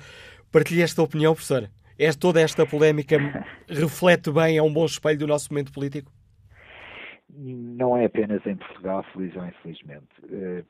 Partilhe 0.51 0.81
esta 0.81 1.03
opinião, 1.03 1.35
professor. 1.35 1.69
É, 1.99 2.11
toda 2.11 2.41
esta 2.41 2.65
polémica 2.65 3.17
reflete 3.69 4.31
bem, 4.31 4.57
é 4.57 4.63
um 4.63 4.73
bom 4.73 4.85
espelho 4.85 5.19
do 5.19 5.27
nosso 5.27 5.53
momento 5.53 5.71
político? 5.71 6.11
Não 7.29 7.95
é 7.95 8.05
apenas 8.05 8.43
em 8.47 8.55
Portugal, 8.55 9.03
feliz 9.13 9.35
ou 9.35 9.45
infelizmente. 9.45 10.07
Uh, 10.23 10.63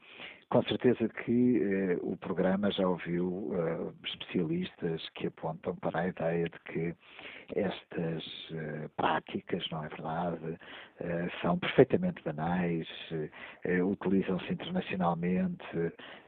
com 0.53 0.61
certeza 0.65 1.09
que 1.09 1.63
eh, 1.63 1.97
o 2.03 2.15
programa 2.15 2.69
já 2.69 2.87
ouviu 2.87 3.49
eh, 3.55 3.91
especialistas 4.05 5.09
que 5.15 5.25
apontam 5.25 5.75
para 5.77 6.01
a 6.01 6.07
ideia 6.07 6.45
de 6.45 6.59
que 6.59 6.95
estas 7.55 8.23
eh, 8.51 8.87
práticas, 8.95 9.67
não 9.71 9.83
é 9.83 9.89
verdade, 9.89 10.59
eh, 10.99 11.27
são 11.41 11.57
perfeitamente 11.57 12.21
banais, 12.23 12.87
eh, 13.63 13.81
utilizam-se 13.81 14.53
internacionalmente, 14.53 15.65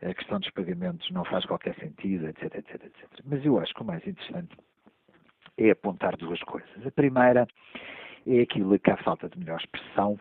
a 0.01 0.11
questão 0.15 0.39
dos 0.39 0.49
pagamentos 0.49 1.07
não 1.11 1.23
faz 1.25 1.45
qualquer 1.45 1.75
sentido, 1.75 2.27
etc, 2.27 2.45
etc, 2.45 2.83
etc. 2.83 3.07
Mas 3.25 3.45
eu 3.45 3.59
acho 3.59 3.75
que 3.75 3.83
o 3.83 3.85
mais 3.85 4.05
interessante 4.07 4.57
é 5.59 5.69
apontar 5.69 6.17
duas 6.17 6.41
coisas. 6.41 6.83
A 6.83 6.89
primeira 6.89 7.45
é 8.25 8.41
aquilo 8.41 8.79
que, 8.79 8.89
à 8.89 8.97
falta 8.97 9.29
de 9.29 9.37
melhor 9.37 9.59
expressão, 9.59 10.19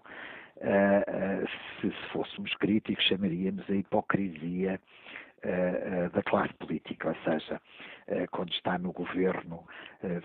se, 0.60 1.90
se, 1.90 2.09
fôssemos 2.12 2.55
críticos, 2.56 3.05
chamaríamos 3.05 3.68
a 3.68 3.74
hipocrisia 3.74 4.81
uh, 5.44 6.10
da 6.10 6.22
classe 6.22 6.55
política, 6.55 7.09
ou 7.09 7.16
seja, 7.24 7.60
quando 8.31 8.52
está 8.52 8.78
no 8.78 8.93
governo 8.93 9.64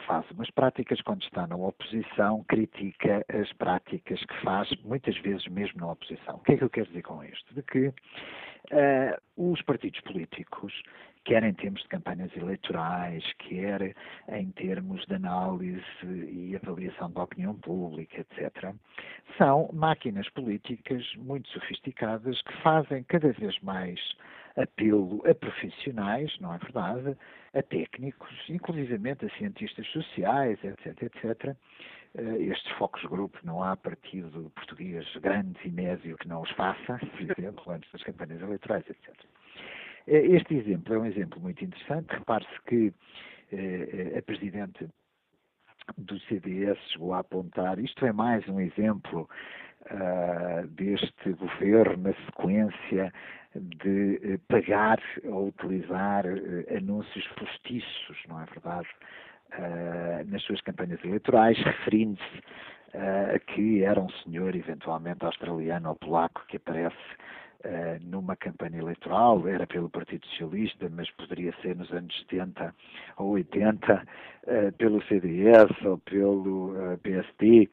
faz 0.06 0.30
umas 0.32 0.52
práticas, 0.52 1.02
quando 1.02 1.22
está 1.22 1.48
na 1.48 1.56
oposição 1.56 2.44
critica 2.44 3.26
as 3.30 3.52
práticas 3.54 4.20
que 4.26 4.42
faz, 4.42 4.70
muitas 4.84 5.18
vezes 5.20 5.48
mesmo 5.48 5.80
na 5.80 5.94
oposição. 5.94 6.36
O 6.36 6.40
que 6.40 6.54
é 6.54 6.58
que 6.58 6.64
eu 6.66 6.70
quero 6.70 6.88
dizer 6.88 7.04
com 7.04 7.24
isto? 7.24 7.54
De 7.54 7.64
que 7.64 7.94
os 9.38 9.62
partidos 9.62 10.02
políticos 10.02 10.74
quer 11.30 11.44
em 11.44 11.54
termos 11.54 11.84
de 11.84 11.88
campanhas 11.90 12.36
eleitorais, 12.36 13.24
quer 13.38 13.96
em 14.30 14.50
termos 14.54 15.06
de 15.06 15.14
análise 15.14 15.84
e 16.04 16.56
avaliação 16.56 17.12
da 17.12 17.22
opinião 17.22 17.54
pública, 17.54 18.22
etc., 18.22 18.74
são 19.38 19.70
máquinas 19.72 20.28
políticas 20.30 21.06
muito 21.18 21.48
sofisticadas 21.50 22.42
que 22.42 22.54
fazem 22.64 23.04
cada 23.04 23.32
vez 23.34 23.56
mais 23.60 24.00
apelo 24.58 25.22
a 25.30 25.36
profissionais, 25.36 26.36
não 26.40 26.52
é 26.52 26.58
verdade, 26.58 27.16
a 27.54 27.62
técnicos, 27.62 28.36
inclusivamente 28.50 29.24
a 29.24 29.30
cientistas 29.38 29.86
sociais, 29.90 30.58
etc., 30.64 31.04
etc., 31.04 31.56
eh, 32.16 32.42
estes 32.42 32.72
focos 32.72 33.04
grupos, 33.04 33.40
não 33.44 33.62
há 33.62 33.78
partido 33.78 34.52
português 34.56 35.06
grande 35.18 35.60
e 35.64 35.70
médio 35.70 36.18
que 36.18 36.28
não 36.28 36.42
os 36.42 36.50
faça, 36.54 36.98
por 36.98 37.22
exemplo, 37.22 37.72
antes 37.72 37.92
das 37.92 38.02
campanhas 38.02 38.42
eleitorais, 38.42 38.84
etc. 38.90 39.14
Eh, 40.10 40.36
este 40.36 40.56
exemplo 40.56 40.96
é 40.96 41.00
um 41.00 41.06
exemplo 41.06 41.40
muito 41.40 41.64
interessante. 41.64 42.08
Repare-se 42.10 42.62
que 42.66 42.92
eh, 43.52 44.18
a 44.18 44.22
Presidente 44.24 44.90
do 45.98 46.20
CDS 46.22 46.78
chegou 46.92 47.14
a 47.14 47.20
apontar, 47.20 47.80
isto 47.80 48.06
é 48.06 48.12
mais 48.12 48.48
um 48.48 48.60
exemplo 48.60 49.28
uh, 49.92 50.68
deste 50.68 51.32
governo 51.34 52.10
na 52.10 52.14
sequência 52.26 53.12
de 53.56 54.22
uh, 54.24 54.40
pagar 54.48 55.00
ou 55.24 55.48
utilizar 55.48 56.26
uh, 56.28 56.78
anúncios 56.78 57.28
postiços, 57.30 58.18
não 58.28 58.42
é 58.42 58.46
verdade, 58.46 58.88
nas 60.28 60.44
suas 60.44 60.62
campanhas 60.62 61.04
eleitorais, 61.04 61.58
referindo-se 61.58 62.44
a 62.94 63.40
que 63.40 63.84
era 63.84 64.00
um 64.00 64.10
senhor 64.10 64.56
eventualmente 64.56 65.26
australiano 65.26 65.90
ou 65.90 65.96
polaco 65.96 66.46
que 66.48 66.58
aparece 66.58 66.96
Uh, 67.62 68.00
numa 68.02 68.38
campanha 68.38 68.80
eleitoral, 68.80 69.46
era 69.46 69.68
pelo 69.68 69.90
Partido 69.90 70.26
Socialista, 70.28 70.90
mas 70.90 71.12
poderia 71.12 71.54
ser 71.62 71.76
nos 71.76 71.92
anos 71.92 72.18
70 72.30 72.74
ou 73.18 73.32
80 73.32 73.94
uh, 73.94 74.00
eh, 74.48 74.72
pelo 74.72 75.04
CDS 75.04 75.70
ou 75.84 75.98
pelo 75.98 76.72
uh, 76.72 76.94
eh, 76.94 76.98
PSD. 77.04 77.70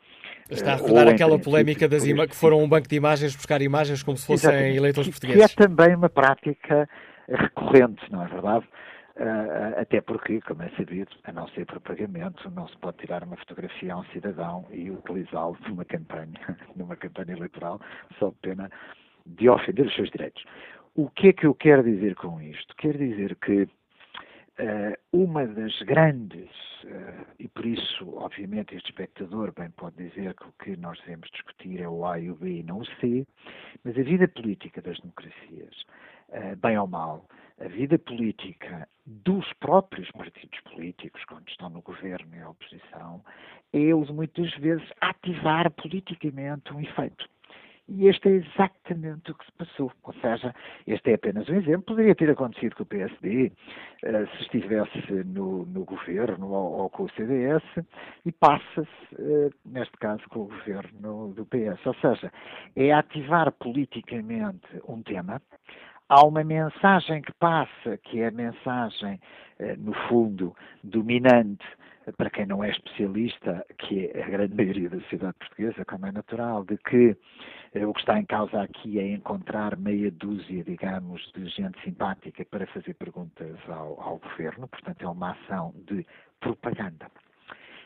Está 0.50 0.72
a 0.72 0.76
recordar 0.76 1.06
aquela 1.06 1.38
polémica 1.38 1.88
das 1.88 2.02
que 2.02 2.34
foram 2.34 2.64
um 2.64 2.68
banco 2.68 2.88
de 2.88 2.96
imagens 2.96 3.36
buscar 3.36 3.62
imagens 3.62 4.02
como 4.02 4.16
se 4.16 4.26
fossem 4.26 4.50
Exatamente. 4.50 4.76
eleitores 4.76 5.10
portugueses. 5.10 5.54
Que 5.54 5.62
é 5.62 5.66
também 5.68 5.94
uma 5.94 6.08
prática 6.08 6.88
recorrente, 7.28 8.02
não 8.10 8.24
é 8.24 8.26
verdade? 8.26 8.66
Uh, 9.16 9.80
até 9.80 10.02
porque, 10.02 10.40
como 10.42 10.62
é 10.62 10.68
sabido, 10.76 11.10
a 11.24 11.32
não 11.32 11.48
ser 11.48 11.64
por 11.64 11.80
pagamento, 11.80 12.50
não 12.50 12.68
se 12.68 12.76
pode 12.76 12.98
tirar 12.98 13.22
uma 13.22 13.36
fotografia 13.36 13.94
a 13.94 13.98
um 13.98 14.04
cidadão 14.06 14.66
e 14.70 14.90
utilizá-lo 14.90 15.56
numa 15.66 15.84
campanha, 15.86 16.40
numa 16.76 16.96
campanha 16.96 17.32
eleitoral, 17.32 17.80
só 18.18 18.30
pena 18.42 18.70
de 19.26 19.48
ofender 19.48 19.86
os 19.86 19.94
seus 19.94 20.10
direitos. 20.10 20.44
O 20.94 21.10
que 21.10 21.28
é 21.28 21.32
que 21.32 21.46
eu 21.46 21.54
quero 21.54 21.82
dizer 21.82 22.14
com 22.14 22.40
isto? 22.40 22.74
Quero 22.76 22.98
dizer 22.98 23.36
que 23.36 23.68
Uh, 24.58 24.96
uma 25.12 25.46
das 25.46 25.78
grandes, 25.82 26.48
uh, 26.84 27.26
e 27.38 27.46
por 27.46 27.66
isso, 27.66 28.16
obviamente, 28.16 28.74
este 28.74 28.88
espectador 28.88 29.52
bem 29.52 29.68
pode 29.72 29.96
dizer 29.96 30.32
que 30.32 30.48
o 30.48 30.52
que 30.52 30.76
nós 30.78 30.98
devemos 31.00 31.28
discutir 31.30 31.82
é 31.82 31.86
o 31.86 32.06
A 32.06 32.18
e 32.18 32.30
o 32.30 32.36
B 32.36 32.60
e 32.60 32.62
não 32.62 32.78
o 32.78 32.86
C, 32.86 33.26
mas 33.84 33.98
a 33.98 34.02
vida 34.02 34.26
política 34.26 34.80
das 34.80 34.98
democracias, 35.00 35.82
uh, 36.30 36.56
bem 36.56 36.78
ou 36.78 36.86
mal, 36.86 37.26
a 37.60 37.68
vida 37.68 37.98
política 37.98 38.88
dos 39.04 39.50
próprios 39.60 40.10
partidos 40.12 40.58
políticos, 40.72 41.22
quando 41.26 41.46
estão 41.50 41.68
no 41.68 41.82
governo 41.82 42.34
e 42.34 42.40
a 42.40 42.48
oposição, 42.48 43.22
é 43.74 43.92
muitas 44.10 44.54
vezes 44.56 44.90
ativar 45.02 45.70
politicamente 45.72 46.72
um 46.72 46.80
efeito. 46.80 47.28
E 47.88 48.08
este 48.08 48.28
é 48.28 48.32
exatamente 48.32 49.30
o 49.30 49.34
que 49.34 49.46
se 49.46 49.52
passou. 49.52 49.92
Ou 50.02 50.12
seja, 50.14 50.54
este 50.86 51.10
é 51.10 51.14
apenas 51.14 51.48
um 51.48 51.54
exemplo. 51.54 51.82
Poderia 51.82 52.14
ter 52.14 52.28
acontecido 52.30 52.74
com 52.74 52.82
o 52.82 52.86
PSD, 52.86 53.52
eh, 54.02 54.26
se 54.26 54.42
estivesse 54.42 55.12
no, 55.24 55.64
no 55.66 55.84
governo 55.84 56.48
ou, 56.50 56.72
ou, 56.80 56.90
com 56.90 57.04
o 57.04 57.10
CDS, 57.10 57.62
e 58.24 58.32
passa-se, 58.32 59.14
eh, 59.18 59.50
neste 59.64 59.96
caso, 59.98 60.22
com 60.30 60.40
o 60.40 60.46
governo 60.46 61.32
do 61.34 61.46
PS. 61.46 61.86
Ou 61.86 61.94
seja, 61.94 62.32
é 62.74 62.92
ativar 62.92 63.52
politicamente 63.52 64.66
um 64.88 65.00
tema. 65.02 65.40
Há 66.08 66.24
uma 66.24 66.44
mensagem 66.44 67.20
que 67.20 67.32
passa, 67.34 67.96
que 68.04 68.20
é 68.20 68.28
a 68.28 68.30
mensagem, 68.30 69.20
eh, 69.58 69.76
no 69.76 69.92
fundo, 70.08 70.54
dominante 70.84 71.66
para 72.16 72.30
quem 72.30 72.46
não 72.46 72.62
é 72.62 72.70
especialista, 72.70 73.66
que 73.78 74.06
é 74.14 74.22
a 74.22 74.28
grande 74.28 74.54
maioria 74.54 74.88
da 74.88 75.00
sociedade 75.00 75.34
portuguesa, 75.38 75.84
como 75.84 76.06
é 76.06 76.12
natural, 76.12 76.64
de 76.64 76.76
que 76.78 77.16
eh, 77.74 77.84
o 77.84 77.92
que 77.92 78.00
está 78.00 78.18
em 78.18 78.24
causa 78.24 78.62
aqui 78.62 79.00
é 79.00 79.12
encontrar 79.14 79.76
meia 79.76 80.10
dúzia, 80.12 80.62
digamos, 80.62 81.20
de 81.34 81.46
gente 81.48 81.80
simpática 81.82 82.44
para 82.44 82.66
fazer 82.68 82.94
perguntas 82.94 83.56
ao, 83.66 84.00
ao 84.00 84.18
governo, 84.18 84.68
portanto 84.68 85.02
é 85.02 85.08
uma 85.08 85.32
ação 85.32 85.74
de 85.88 86.06
propaganda. 86.38 87.10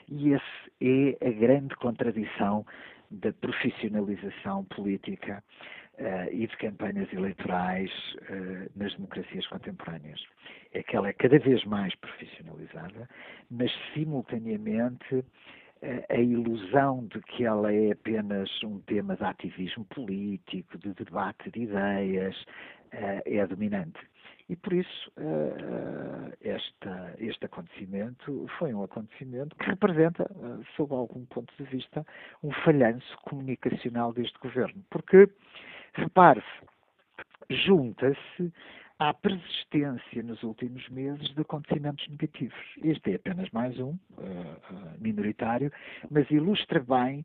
E 0.08 0.34
essa 0.34 0.70
é 0.82 1.16
a 1.26 1.30
grande 1.30 1.74
contradição 1.76 2.66
da 3.10 3.32
profissionalização 3.32 4.64
política 4.66 5.42
uh, 5.98 6.32
e 6.32 6.46
de 6.46 6.56
campanhas 6.56 7.12
eleitorais 7.12 7.90
uh, 8.14 8.70
nas 8.76 8.92
democracias 8.94 9.46
contemporâneas. 9.48 10.20
É 10.72 10.82
que 10.82 10.96
ela 10.96 11.08
é 11.08 11.12
cada 11.12 11.38
vez 11.38 11.64
mais 11.64 11.94
profissionalizada, 11.96 13.08
mas 13.50 13.70
simultaneamente 13.92 15.14
uh, 15.16 15.24
a 16.08 16.16
ilusão 16.16 17.06
de 17.06 17.20
que 17.22 17.44
ela 17.44 17.72
é 17.72 17.92
apenas 17.92 18.50
um 18.62 18.78
tema 18.80 19.16
de 19.16 19.24
ativismo 19.24 19.84
político, 19.86 20.78
de 20.78 20.94
debate 20.94 21.50
de 21.50 21.62
ideias, 21.62 22.36
é 22.92 23.46
dominante. 23.46 24.00
E 24.50 24.56
por 24.56 24.72
isso 24.72 25.12
esta, 26.40 27.14
este 27.18 27.46
acontecimento 27.46 28.46
foi 28.58 28.74
um 28.74 28.82
acontecimento 28.82 29.54
que 29.54 29.64
representa, 29.64 30.28
sob 30.76 30.92
algum 30.92 31.24
ponto 31.26 31.54
de 31.56 31.62
vista, 31.70 32.04
um 32.42 32.50
falhanço 32.64 33.16
comunicacional 33.22 34.12
deste 34.12 34.36
governo. 34.40 34.84
Porque 34.90 35.28
Repare-se, 35.94 36.44
junta-se 37.64 38.52
à 38.98 39.12
persistência 39.14 40.22
nos 40.22 40.42
últimos 40.42 40.88
meses 40.88 41.34
de 41.34 41.40
acontecimentos 41.40 42.06
negativos. 42.08 42.58
Este 42.82 43.12
é 43.12 43.14
apenas 43.16 43.50
mais 43.50 43.78
um, 43.78 43.90
uh, 43.90 45.00
minoritário, 45.00 45.72
mas 46.10 46.30
ilustra 46.30 46.80
bem 46.80 47.24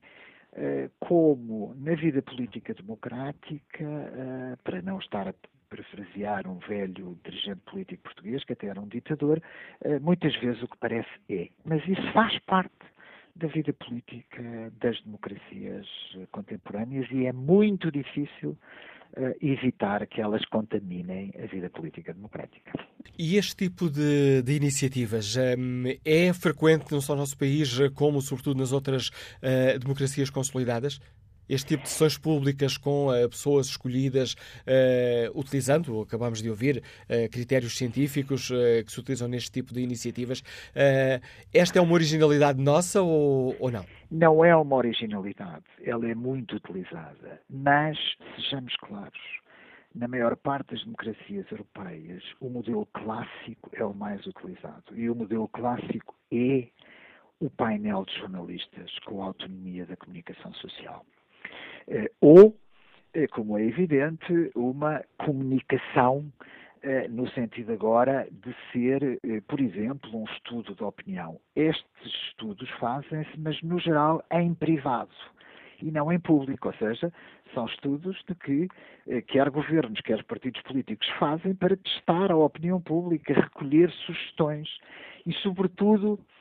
uh, 0.53 0.89
como 0.99 1.75
na 1.75 1.95
vida 1.95 2.21
política 2.21 2.73
democrática, 2.73 3.83
uh, 3.83 4.57
para 4.63 4.81
não 4.81 4.97
estar 4.99 5.27
parafrasear 5.75 6.47
um 6.47 6.59
velho 6.59 7.17
dirigente 7.23 7.61
político 7.69 8.03
português, 8.03 8.43
que 8.43 8.53
até 8.53 8.67
era 8.67 8.79
um 8.79 8.87
ditador, 8.87 9.41
muitas 10.01 10.35
vezes 10.37 10.61
o 10.63 10.67
que 10.67 10.77
parece 10.77 11.09
é. 11.29 11.49
Mas 11.65 11.85
isso 11.87 12.01
faz 12.13 12.37
parte 12.39 12.71
da 13.35 13.47
vida 13.47 13.73
política 13.73 14.71
das 14.79 14.99
democracias 15.01 15.85
contemporâneas 16.31 17.05
e 17.11 17.25
é 17.25 17.33
muito 17.33 17.91
difícil 17.91 18.51
uh, 18.51 19.35
evitar 19.41 20.07
que 20.07 20.21
elas 20.21 20.45
contaminem 20.45 21.33
a 21.43 21.45
vida 21.45 21.69
política 21.69 22.13
democrática. 22.13 22.71
E 23.19 23.35
este 23.35 23.55
tipo 23.55 23.89
de, 23.89 24.41
de 24.41 24.53
iniciativas 24.55 25.35
um, 25.35 25.83
é 26.05 26.33
frequente 26.33 26.91
não 26.91 27.01
só 27.01 27.13
no 27.13 27.19
nosso 27.19 27.37
país, 27.37 27.77
como 27.93 28.21
sobretudo 28.21 28.57
nas 28.57 28.71
outras 28.71 29.09
democracias 29.81 30.29
consolidadas? 30.29 30.99
Este 31.47 31.69
tipo 31.69 31.83
de 31.83 31.89
sessões 31.89 32.17
públicas 32.17 32.77
com 32.77 33.07
uh, 33.07 33.29
pessoas 33.29 33.67
escolhidas, 33.67 34.33
uh, 34.33 35.39
utilizando, 35.39 36.01
acabamos 36.01 36.41
de 36.41 36.49
ouvir, 36.49 36.77
uh, 36.77 37.29
critérios 37.31 37.77
científicos 37.77 38.51
que 38.85 38.91
se 38.91 38.99
utilizam 38.99 39.27
neste 39.27 39.51
tipo 39.51 39.73
de 39.73 39.81
iniciativas. 39.81 40.43
esta 41.53 41.79
é 41.79 41.81
uma 41.81 41.93
originalidade 41.93 42.61
nossa 42.61 43.01
ou, 43.01 43.55
ou 43.59 43.71
não? 43.71 43.85
Não 44.09 44.45
é 44.45 44.55
uma 44.55 44.75
originalidade. 44.75 45.65
Ela 45.83 46.09
é 46.09 46.15
muito 46.15 46.55
utilizada. 46.55 47.41
Mas, 47.49 47.97
sejamos 48.35 48.75
claros, 48.77 49.19
na 49.93 50.07
maior 50.07 50.35
parte 50.35 50.71
das 50.71 50.83
democracias 50.83 51.49
europeias, 51.51 52.23
o 52.39 52.49
modelo 52.49 52.85
clássico 52.87 53.69
é 53.73 53.83
o 53.83 53.93
mais 53.93 54.25
utilizado. 54.25 54.83
E 54.95 55.09
o 55.09 55.15
modelo 55.15 55.47
clássico 55.47 56.15
é 56.31 56.67
o 57.39 57.49
painel 57.49 58.05
de 58.05 58.17
jornalistas 58.17 58.91
com 59.05 59.21
a 59.21 59.27
autonomia 59.27 59.85
da 59.85 59.95
comunicação 59.95 60.53
social. 60.55 61.05
Eh, 61.87 62.11
ou, 62.21 62.55
eh, 63.13 63.27
como 63.27 63.57
é 63.57 63.63
evidente, 63.63 64.51
uma 64.55 65.03
comunicação 65.17 66.31
eh, 66.81 67.07
no 67.07 67.29
sentido 67.29 67.73
agora 67.73 68.27
de 68.31 68.55
ser, 68.71 69.19
por 69.47 69.59
exemplo, 69.59 70.09
um 70.13 70.25
estudo 70.25 70.75
de 70.75 70.83
opinião. 70.83 71.39
Estes 71.55 72.13
estudos 72.29 72.69
fazem-se, 72.79 73.39
mas 73.39 73.61
no 73.61 73.79
geral 73.79 74.23
em 74.31 74.53
privado 74.53 75.15
e 75.81 75.91
não 75.91 76.11
em 76.11 76.19
público, 76.19 76.69
ou 76.69 76.73
seja, 76.75 77.11
são 77.53 77.65
estudos 77.65 78.23
de 78.27 78.35
que 78.35 78.67
quer 79.27 79.49
governos, 79.49 79.99
quer 80.01 80.23
partidos 80.23 80.61
políticos 80.61 81.07
fazem 81.19 81.53
para 81.53 81.75
testar 81.75 82.31
a 82.31 82.37
opinião 82.37 82.79
pública, 82.79 83.33
recolher 83.33 83.91
sugestões 84.05 84.69
e, 85.25 85.33
sobretudo, 85.33 86.19
eh, 86.19 86.23
eh, 86.23 86.34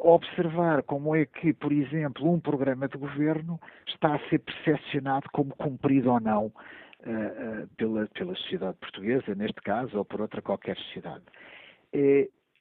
observar 0.00 0.82
como 0.84 1.16
é 1.16 1.26
que, 1.26 1.52
por 1.52 1.72
exemplo, 1.72 2.30
um 2.30 2.38
programa 2.38 2.86
de 2.86 2.96
governo 2.96 3.58
está 3.86 4.14
a 4.14 4.28
ser 4.28 4.38
percepcionado 4.38 5.28
como 5.32 5.54
cumprido 5.56 6.12
ou 6.12 6.20
não 6.20 6.52
eh, 7.04 7.66
pela, 7.76 8.06
pela 8.14 8.32
sociedade 8.36 8.76
portuguesa, 8.78 9.34
neste 9.34 9.60
caso, 9.62 9.98
ou 9.98 10.04
por 10.04 10.20
outra 10.20 10.40
qualquer 10.40 10.76
sociedade. 10.76 11.24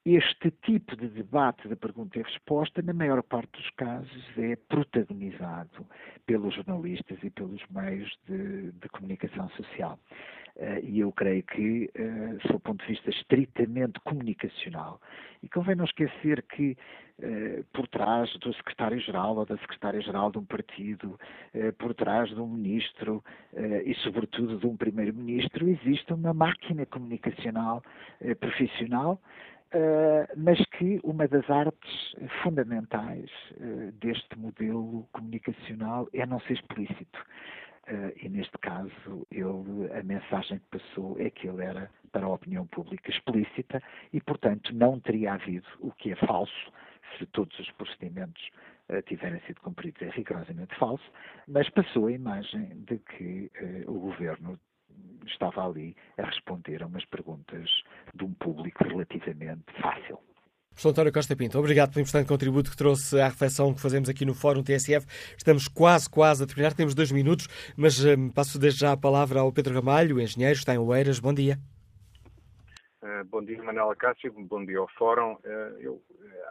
Este 0.03 0.49
tipo 0.64 0.95
de 0.95 1.07
debate 1.10 1.68
da 1.68 1.76
pergunta 1.76 2.18
e 2.18 2.23
resposta, 2.23 2.82
na 2.82 2.91
maior 2.91 3.22
parte 3.22 3.52
dos 3.52 3.69
casos, 3.72 4.23
é 4.36 4.56
protagonizado 4.56 5.86
pelos 6.26 6.56
jornalistas 6.56 7.19
e 7.22 7.30
pelos 7.30 7.61
meios 7.69 8.11
de, 8.28 8.72
de 8.72 8.90
comunicação 8.90 9.48
social. 9.52 9.99
Uh, 10.56 10.84
e 10.84 11.02
eu 11.02 11.11
creio 11.11 11.44
que, 11.44 11.88
uh, 11.95 12.41
sob 12.41 12.56
o 12.56 12.60
ponto 12.60 12.82
de 12.84 12.94
vista 12.94 13.11
estritamente 13.11 13.99
comunicacional, 13.99 14.99
e 15.44 15.48
convém 15.48 15.76
não 15.76 15.86
esquecer 15.86 16.41
que 16.48 16.76
uh, 17.19 17.64
por 17.72 17.88
trás 17.88 18.36
do 18.40 18.52
secretário-geral 18.56 19.38
ou 19.38 19.45
da 19.45 19.57
secretária-geral 19.60 20.32
de 20.32 20.40
um 20.40 20.45
partido, 20.45 21.19
por 21.78 21.94
trás 21.94 22.30
de 22.30 22.41
um 22.41 22.48
ministro 22.48 23.23
e, 23.86 23.94
sobretudo, 23.95 24.57
de 24.57 24.65
um 24.65 24.76
primeiro-ministro, 24.76 25.69
existe 25.69 26.11
uma 26.11 26.34
máquina 26.34 26.88
comunicacional 26.88 27.84
profissional. 28.40 29.22
Uh, 29.73 30.27
mas 30.35 30.60
que 30.77 30.99
uma 31.02 31.26
das 31.30 31.49
artes 31.49 32.14
fundamentais 32.43 33.30
uh, 33.52 33.89
deste 34.02 34.38
modelo 34.38 35.07
comunicacional 35.14 36.10
é 36.14 36.26
não 36.26 36.41
ser 36.41 36.53
explícito. 36.53 37.26
Uh, 37.88 38.11
e 38.22 38.27
neste 38.27 38.57
caso, 38.57 39.26
ele, 39.31 39.89
a 39.98 40.03
mensagem 40.03 40.60
que 40.60 40.77
passou 40.77 41.18
é 41.22 41.30
que 41.30 41.48
ele 41.48 41.64
era 41.64 41.89
para 42.11 42.26
a 42.26 42.34
opinião 42.34 42.68
pública 42.68 43.10
explícita 43.10 43.81
e, 44.11 44.19
portanto, 44.19 44.76
não 44.76 44.99
teria 44.99 45.35
havido 45.35 45.68
o 45.80 45.89
que 45.93 46.11
é 46.11 46.15
falso 46.18 46.72
se 47.18 47.26
todos 47.27 47.57
os 47.57 47.72
procedimentos 47.72 48.49
tiverem 49.06 49.39
sido 49.41 49.61
cumpridos. 49.61 50.02
É 50.02 50.10
rigorosamente 50.10 50.76
falso, 50.76 51.03
mas 51.48 51.69
passou 51.69 52.07
a 52.07 52.11
imagem 52.11 52.84
de 52.85 52.98
que 52.99 53.49
o 53.88 53.93
governo 53.93 54.60
estava 55.27 55.65
ali 55.65 55.95
a 56.18 56.26
responder 56.26 56.84
a 56.84 56.88
umas 56.88 57.06
perguntas 57.06 57.69
de 58.14 58.23
um 58.23 58.34
público 58.34 58.84
relativamente 58.84 59.65
fácil. 59.81 60.19
Professor 60.72 60.89
António 60.89 61.14
Costa 61.14 61.35
Pinto, 61.35 61.60
obrigado 61.60 61.91
pelo 61.91 62.02
importante 62.02 62.27
contributo 62.27 62.72
que 62.72 62.77
trouxe 62.77 63.19
à 63.19 63.27
reflexão 63.27 63.73
que 63.73 63.81
fazemos 63.81 64.10
aqui 64.10 64.26
no 64.26 64.34
Fórum 64.34 64.64
TSF. 64.64 65.06
Estamos 65.38 65.68
quase, 65.68 66.10
quase 66.10 66.43
a 66.43 66.48
terminar, 66.48 66.73
temos 66.73 66.95
dois 66.95 67.11
minutos, 67.11 67.48
mas 67.77 68.03
um, 68.03 68.30
passo 68.30 68.57
desde 68.57 68.80
já 68.80 68.93
a 68.93 68.98
palavra 68.98 69.41
ao 69.41 69.52
Pedro 69.52 69.76
Ramalho, 69.76 70.19
engenheiro, 70.19 70.57
está 70.57 70.73
em 70.73 70.77
Oeiras. 70.77 71.19
Bom 71.19 71.34
dia. 71.34 71.60
Uh, 73.03 73.26
bom 73.26 73.43
dia, 73.43 73.61
Manuela 73.61 73.95
Cássio, 73.95 74.31
bom 74.31 74.65
dia 74.65 74.80
ao 74.80 74.88
Fórum. 74.98 75.34
Uh, 75.43 75.77
eu 75.80 75.93
uh, 75.93 76.02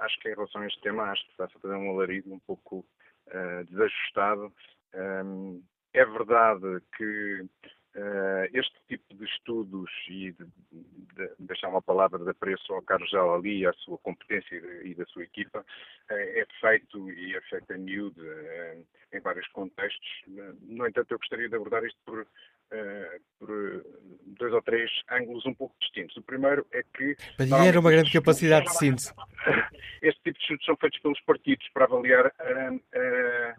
acho 0.03 0.21
que 0.21 0.29
em 0.29 0.35
relação 0.35 0.61
a 0.61 0.67
este 0.67 0.81
tema, 0.83 1.05
acho 1.05 1.25
que 1.25 1.31
está-se 1.31 1.57
a 1.57 1.61
fazer 1.61 1.75
um 1.75 1.91
alarido 1.91 2.33
um 2.33 2.39
pouco 2.41 2.85
desajustado. 3.69 4.53
Um, 4.93 5.63
é 5.95 6.05
verdade 6.05 6.83
que 6.97 7.47
este 8.53 8.77
tipo 8.89 9.15
de 9.15 9.25
estudos 9.25 9.91
e 10.09 10.33
de, 10.33 10.45
de, 10.73 10.83
de 11.13 11.35
deixar 11.41 11.69
uma 11.69 11.83
palavra 11.83 12.19
de 12.19 12.31
apreço 12.31 12.73
ao 12.73 12.83
Carlos 12.83 13.11
Jalali 13.11 13.61
e 13.61 13.67
à 13.67 13.73
sua 13.75 13.99
competência 13.99 14.57
e, 14.85 14.95
da 14.95 15.05
sua 15.07 15.25
equipa 15.25 15.61
uh, 15.61 16.15
é 16.15 16.47
feito 16.61 17.11
e 17.11 17.35
é 17.35 17.41
feito 17.43 17.73
a 17.73 17.79
miúde 17.79 18.21
uh, 18.21 18.87
em 19.13 19.21
vários 19.21 19.47
contextos. 19.49 20.09
No 20.63 20.87
entanto, 20.87 21.11
eu 21.11 21.19
gostaria 21.19 21.49
de 21.49 21.57
abordar 21.57 21.85
isto 21.85 21.99
por, 22.05 22.27
por 23.41 23.85
dois 24.39 24.53
ou 24.53 24.63
três 24.63 24.89
ângulos 25.11 25.45
um 25.47 25.55
pouco 25.55 25.75
distintos. 25.81 26.17
O 26.17 26.23
primeiro 26.23 26.65
é 26.73 26.85
que. 26.95 27.17
Padilha 27.37 27.81
uma 27.81 27.91
grande 27.91 28.13
capacidade 28.13 28.67
de 28.67 28.79
síntese. 28.79 29.13
Este 30.01 30.21
tipo 30.23 30.39
de 30.39 30.43
estudos 30.45 30.65
são 30.65 30.77
feitos 30.77 31.01
pelos 31.01 31.21
partidos 31.23 31.69
para 31.75 31.85
avaliar 31.85 32.27
a 32.27 33.55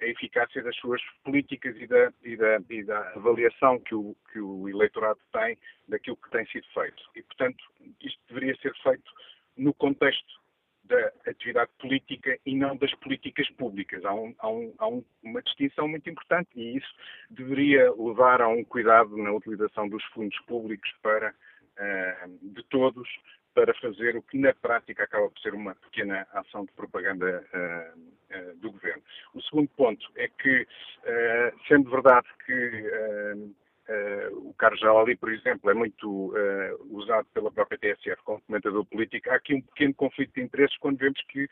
eficácia 0.00 0.62
das 0.62 0.76
suas 0.76 1.00
políticas 1.24 1.76
e 1.76 1.86
da, 1.86 2.12
e 2.22 2.36
da, 2.36 2.60
e 2.68 2.82
da 2.84 3.00
avaliação 3.16 3.78
que 3.80 3.94
o, 3.94 4.16
que 4.32 4.40
o 4.40 4.68
eleitorado 4.68 5.20
tem 5.32 5.56
daquilo 5.88 6.16
que 6.16 6.30
tem 6.30 6.46
sido 6.46 6.66
feito. 6.74 7.02
E, 7.16 7.22
portanto, 7.22 7.64
isto 8.00 8.20
deveria 8.28 8.56
ser 8.56 8.74
feito 8.82 9.10
no 9.56 9.72
contexto 9.74 10.42
da 10.84 11.12
atividade 11.26 11.70
política 11.78 12.38
e 12.44 12.54
não 12.54 12.76
das 12.76 12.92
políticas 12.96 13.48
públicas. 13.50 14.04
Há, 14.04 14.14
um, 14.14 14.34
há, 14.38 14.48
um, 14.48 14.74
há 14.78 14.88
um, 14.88 15.04
uma 15.22 15.42
distinção 15.42 15.88
muito 15.88 16.08
importante 16.10 16.50
e 16.54 16.76
isso 16.76 16.94
deveria 17.30 17.92
levar 17.92 18.40
a 18.40 18.48
um 18.48 18.64
cuidado 18.64 19.16
na 19.16 19.32
utilização 19.32 19.88
dos 19.88 20.04
fundos 20.06 20.38
públicos 20.40 20.90
para, 21.02 21.30
uh, 21.30 22.38
de 22.52 22.62
todos, 22.64 23.08
para 23.54 23.74
fazer 23.74 24.16
o 24.16 24.22
que 24.22 24.38
na 24.38 24.54
prática 24.54 25.04
acaba 25.04 25.28
por 25.28 25.38
ser 25.40 25.54
uma 25.54 25.74
pequena 25.74 26.26
ação 26.32 26.64
de 26.64 26.72
propaganda 26.72 27.44
uh, 27.52 27.98
uh, 27.98 28.56
do 28.56 28.72
governo. 28.72 29.02
O 29.34 29.42
segundo 29.42 29.68
ponto 29.76 30.06
é 30.16 30.28
que, 30.28 30.62
uh, 30.62 31.58
sendo 31.68 31.90
verdade 31.90 32.26
que 32.46 33.52
o 34.32 34.54
Carlos 34.54 34.80
Jalali, 34.80 35.16
por 35.16 35.30
exemplo, 35.30 35.68
é 35.68 35.74
muito 35.74 36.32
usado 36.88 37.26
pela 37.34 37.50
própria 37.50 37.76
TSF 37.76 38.22
como 38.24 38.40
comentador 38.42 38.86
político, 38.86 39.28
há 39.28 39.34
aqui 39.34 39.54
um 39.54 39.60
pequeno 39.60 39.92
conflito 39.94 40.32
de 40.34 40.40
interesses 40.40 40.78
quando 40.78 40.98
vemos 40.98 41.20
que 41.28 41.46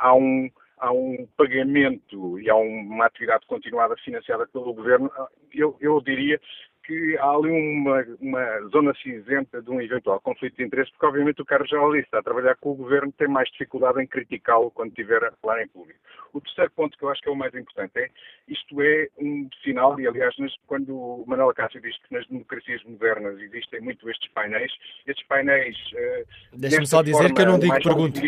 há 0.00 0.14
um 0.14 0.50
há 0.80 0.92
um 0.92 1.28
pagamento 1.36 2.38
e 2.40 2.50
há 2.50 2.56
uma 2.56 3.06
atividade 3.06 3.46
continuada 3.46 3.96
financiada 3.98 4.46
pelo 4.48 4.74
governo, 4.74 5.10
eu, 5.54 5.76
eu 5.80 6.00
diria 6.00 6.40
que 6.84 7.16
há 7.18 7.30
ali 7.30 7.50
uma, 7.50 8.04
uma, 8.20 8.68
zona 8.70 8.92
cinzenta 9.02 9.60
de 9.62 9.70
um 9.70 9.80
eventual 9.80 10.20
conflito 10.20 10.56
de 10.56 10.64
interesse, 10.64 10.90
porque 10.90 11.06
obviamente 11.06 11.42
o 11.42 11.44
Carlos 11.44 11.68
Jalali 11.68 12.00
está 12.00 12.18
a 12.18 12.22
trabalhar 12.22 12.56
com 12.56 12.72
o 12.72 12.74
governo, 12.74 13.12
tem 13.12 13.28
mais 13.28 13.50
dificuldade 13.50 14.02
em 14.02 14.06
criticá-lo 14.06 14.70
quando 14.70 14.90
estiver 14.90 15.24
a 15.24 15.32
falar 15.42 15.62
em 15.62 15.68
público. 15.68 15.98
O 16.32 16.40
terceiro 16.40 16.70
ponto 16.72 16.96
que 16.96 17.04
eu 17.04 17.10
acho 17.10 17.20
que 17.20 17.28
é 17.28 17.32
o 17.32 17.36
mais 17.36 17.54
importante 17.54 17.92
é, 17.96 18.10
isto 18.48 18.80
é 18.80 19.08
um 19.18 19.48
sinal, 19.62 19.98
e 20.00 20.06
aliás, 20.06 20.34
quando 20.66 20.96
o 20.96 21.24
Manuel 21.26 21.54
Cássio 21.54 21.80
diz 21.80 21.96
que 21.98 22.14
nas 22.14 22.26
democracias 22.28 22.82
modernas 22.84 23.38
existem 23.40 23.80
muito 23.80 24.08
estes 24.08 24.30
painéis, 24.32 24.72
estes 25.06 25.26
painéis... 25.26 25.76
Uh, 25.92 26.58
Deixa-me 26.58 26.86
só 26.86 27.02
dizer 27.02 27.32
que 27.32 27.42
eu 27.42 27.46
não 27.46 27.58
digo 27.58 27.82
pergunto. 27.82 28.20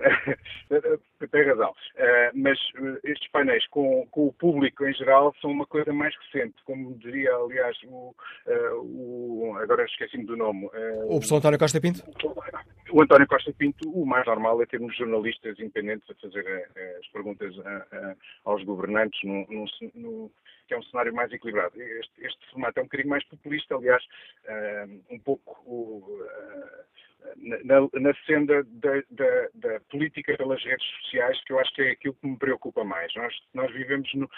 Tem 1.30 1.44
razão. 1.44 1.70
Uh, 1.70 2.30
mas 2.34 2.58
uh, 2.78 2.98
estes 3.04 3.30
painéis 3.30 3.66
com, 3.68 4.06
com, 4.10 4.26
o 4.26 4.32
público 4.32 4.86
em 4.86 4.94
geral 4.94 5.34
são 5.40 5.50
uma 5.50 5.66
coisa 5.66 5.92
mais 5.92 6.14
recente. 6.16 6.56
Como 6.64 6.94
diria, 6.98 7.34
aliás, 7.34 7.76
o. 7.84 8.14
Uh, 8.46 8.80
o 8.80 9.56
agora 9.58 9.84
esqueci-me 9.84 10.24
do 10.24 10.36
nome. 10.36 10.66
o 11.04 11.16
professor 11.16 11.36
António 11.36 11.58
Costa 11.58 11.80
Pinto? 11.80 12.02
O 12.90 13.02
António 13.02 13.26
Costa 13.26 13.52
Pinto, 13.52 13.88
o 13.90 14.06
mais 14.06 14.26
normal 14.26 14.62
é 14.62 14.66
termos 14.66 14.96
jornalistas 14.96 15.58
independentes 15.58 16.08
a 16.10 16.14
fazer 16.14 16.68
as 16.98 17.06
perguntas 17.08 17.54
aos 18.44 18.64
governantes, 18.64 19.20
no, 19.22 19.46
no, 19.48 19.64
no, 19.94 20.32
que 20.66 20.74
é 20.74 20.78
um 20.78 20.82
cenário 20.84 21.14
mais 21.14 21.32
equilibrado. 21.32 21.80
Este, 21.80 22.26
este, 22.26 22.50
formato 22.50 22.78
é 22.78 22.82
um 22.82 22.86
bocadinho 22.86 23.10
mais 23.10 23.24
populista, 23.24 23.76
aliás, 23.76 24.02
um 25.10 25.18
pouco 25.20 26.04
na, 27.64 27.80
na 28.00 28.14
senda 28.26 28.62
da, 28.64 29.02
da, 29.10 29.48
da, 29.54 29.80
política 29.90 30.36
pelas 30.36 30.62
redes 30.64 30.86
sociais, 31.02 31.42
que 31.44 31.52
eu 31.52 31.58
acho 31.58 31.74
que 31.74 31.82
é 31.82 31.90
aquilo 31.90 32.14
que 32.14 32.26
me 32.26 32.36
preocupa 32.36 32.84
mais. 32.84 33.12
Nós, 33.14 33.34
nós 33.54 33.72
vivemos, 33.72 34.12
no, 34.14 34.28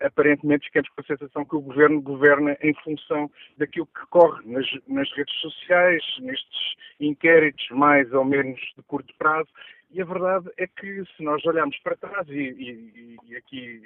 aparentemente, 0.00 0.66
ficamos 0.66 0.88
com 0.90 1.00
a 1.00 1.04
sensação 1.04 1.44
que 1.44 1.56
o 1.56 1.60
governo 1.60 2.00
governa 2.00 2.56
em 2.62 2.74
função 2.82 3.30
daquilo 3.56 3.86
que 3.86 4.06
corre 4.10 4.46
nas, 4.46 4.66
nas 4.86 5.10
redes 5.12 5.34
sociais, 5.40 6.02
nestes 6.20 6.74
inquéritos 6.98 7.66
mais 7.70 8.12
ou 8.12 8.24
menos 8.24 8.60
de 8.76 8.82
curto 8.82 9.14
prazo. 9.18 9.48
E 9.90 10.00
a 10.00 10.04
verdade 10.04 10.48
é 10.56 10.66
que, 10.66 11.04
se 11.16 11.22
nós 11.22 11.44
olharmos 11.44 11.76
para 11.78 11.96
trás, 11.96 12.28
e, 12.28 12.32
e, 12.32 13.16
e 13.28 13.36
aqui 13.36 13.82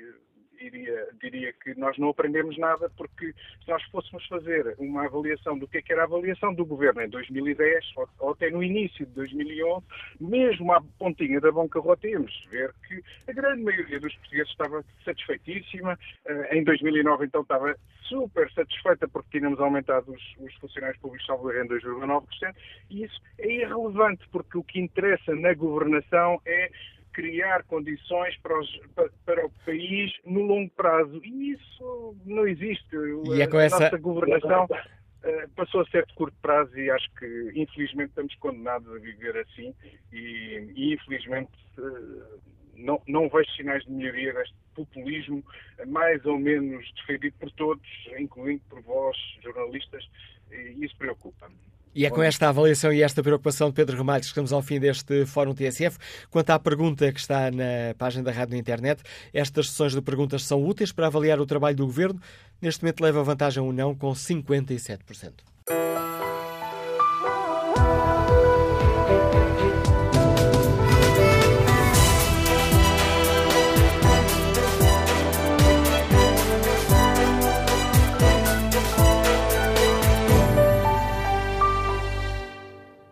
diria, 0.70 1.08
diria 1.20 1.52
que 1.52 1.74
nós 1.78 1.96
não 1.98 2.08
aprendemos 2.08 2.56
nada 2.58 2.90
porque 2.96 3.32
se 3.32 3.68
nós 3.68 3.82
fôssemos 3.84 4.26
fazer 4.26 4.74
uma 4.78 5.04
avaliação 5.04 5.58
do 5.58 5.66
que, 5.68 5.78
é 5.78 5.82
que 5.82 5.92
era 5.92 6.02
a 6.02 6.04
avaliação 6.04 6.54
do 6.54 6.64
governo 6.64 7.02
em 7.02 7.08
2010 7.08 7.92
ou, 7.96 8.08
ou 8.20 8.30
até 8.32 8.50
no 8.50 8.62
início 8.62 9.06
de 9.06 9.12
2011, 9.12 9.84
mesmo 10.20 10.72
à 10.72 10.82
pontinha 10.98 11.40
da 11.40 11.52
bancarrota 11.52 12.08
íamos 12.08 12.32
ver 12.50 12.72
que 12.86 13.02
a 13.28 13.32
grande 13.32 13.62
maioria 13.62 14.00
dos 14.00 14.14
portugueses 14.16 14.50
estava 14.50 14.84
satisfeitíssima. 15.04 15.98
Eh, 16.26 16.58
em 16.58 16.64
2009 16.64 17.26
então 17.26 17.42
estava 17.42 17.76
super 18.02 18.50
satisfeita 18.52 19.08
porque 19.08 19.38
tínhamos 19.38 19.60
aumentado 19.60 20.12
os, 20.12 20.36
os 20.38 20.54
funcionários 20.56 21.00
públicos 21.00 21.26
salvo 21.26 21.50
em 21.52 21.66
2,9% 21.66 22.54
e 22.90 23.04
isso 23.04 23.20
é 23.38 23.50
irrelevante 23.50 24.26
porque 24.30 24.58
o 24.58 24.62
que 24.62 24.80
interessa 24.80 25.34
na 25.34 25.54
governação 25.54 26.40
é 26.44 26.70
criar 27.14 27.62
condições 27.64 28.36
para, 28.42 28.58
os, 28.58 28.80
para, 29.24 29.46
o 29.46 29.50
país 29.64 30.12
no 30.26 30.42
longo 30.42 30.70
prazo. 30.72 31.20
E 31.24 31.52
isso 31.52 32.16
não 32.26 32.46
existe. 32.46 32.94
E 33.34 33.40
é 33.40 33.46
com 33.46 33.56
a 33.56 33.62
essa... 33.62 33.78
nossa 33.78 33.98
governação 33.98 34.64
uh, 34.64 35.48
passou 35.56 35.80
a 35.80 35.86
ser 35.86 36.04
de 36.06 36.14
curto 36.14 36.36
prazo 36.42 36.76
e 36.78 36.90
acho 36.90 37.08
que, 37.14 37.52
infelizmente, 37.54 38.10
estamos 38.10 38.34
condenados 38.36 38.92
a 38.92 38.98
viver 38.98 39.38
assim 39.38 39.74
e, 40.12 40.72
e 40.74 40.94
infelizmente, 40.94 41.52
uh, 41.78 42.40
não, 42.76 43.00
não 43.06 43.28
vejo 43.28 43.50
sinais 43.52 43.84
de 43.84 43.92
melhoria 43.92 44.34
deste 44.34 44.54
populismo 44.74 45.42
mais 45.86 46.24
ou 46.26 46.38
menos 46.38 46.84
defendido 46.96 47.36
por 47.38 47.50
todos, 47.52 47.88
incluindo 48.18 48.62
por 48.68 48.82
vós, 48.82 49.16
jornalistas, 49.42 50.04
e 50.50 50.84
isso 50.84 50.96
preocupa-me. 50.96 51.54
E 51.94 52.04
é 52.04 52.10
com 52.10 52.22
esta 52.22 52.48
avaliação 52.48 52.92
e 52.92 53.02
esta 53.02 53.22
preocupação 53.22 53.68
de 53.68 53.74
Pedro 53.74 53.96
Ramalho 53.96 54.22
que 54.22 54.28
chegamos 54.28 54.52
ao 54.52 54.60
fim 54.60 54.80
deste 54.80 55.24
Fórum 55.26 55.54
TSF. 55.54 55.96
Quanto 56.28 56.50
à 56.50 56.58
pergunta 56.58 57.12
que 57.12 57.20
está 57.20 57.50
na 57.50 57.94
página 57.96 58.24
da 58.24 58.32
rádio 58.32 58.54
na 58.54 58.60
internet, 58.60 59.02
estas 59.32 59.68
sessões 59.68 59.92
de 59.92 60.02
perguntas 60.02 60.44
são 60.44 60.64
úteis 60.64 60.90
para 60.90 61.06
avaliar 61.06 61.40
o 61.40 61.46
trabalho 61.46 61.76
do 61.76 61.86
Governo. 61.86 62.20
Neste 62.60 62.82
momento 62.82 63.00
leva 63.00 63.22
vantagem 63.22 63.62
ou 63.62 63.72
não 63.72 63.94
com 63.94 64.10
57%. 64.12 65.32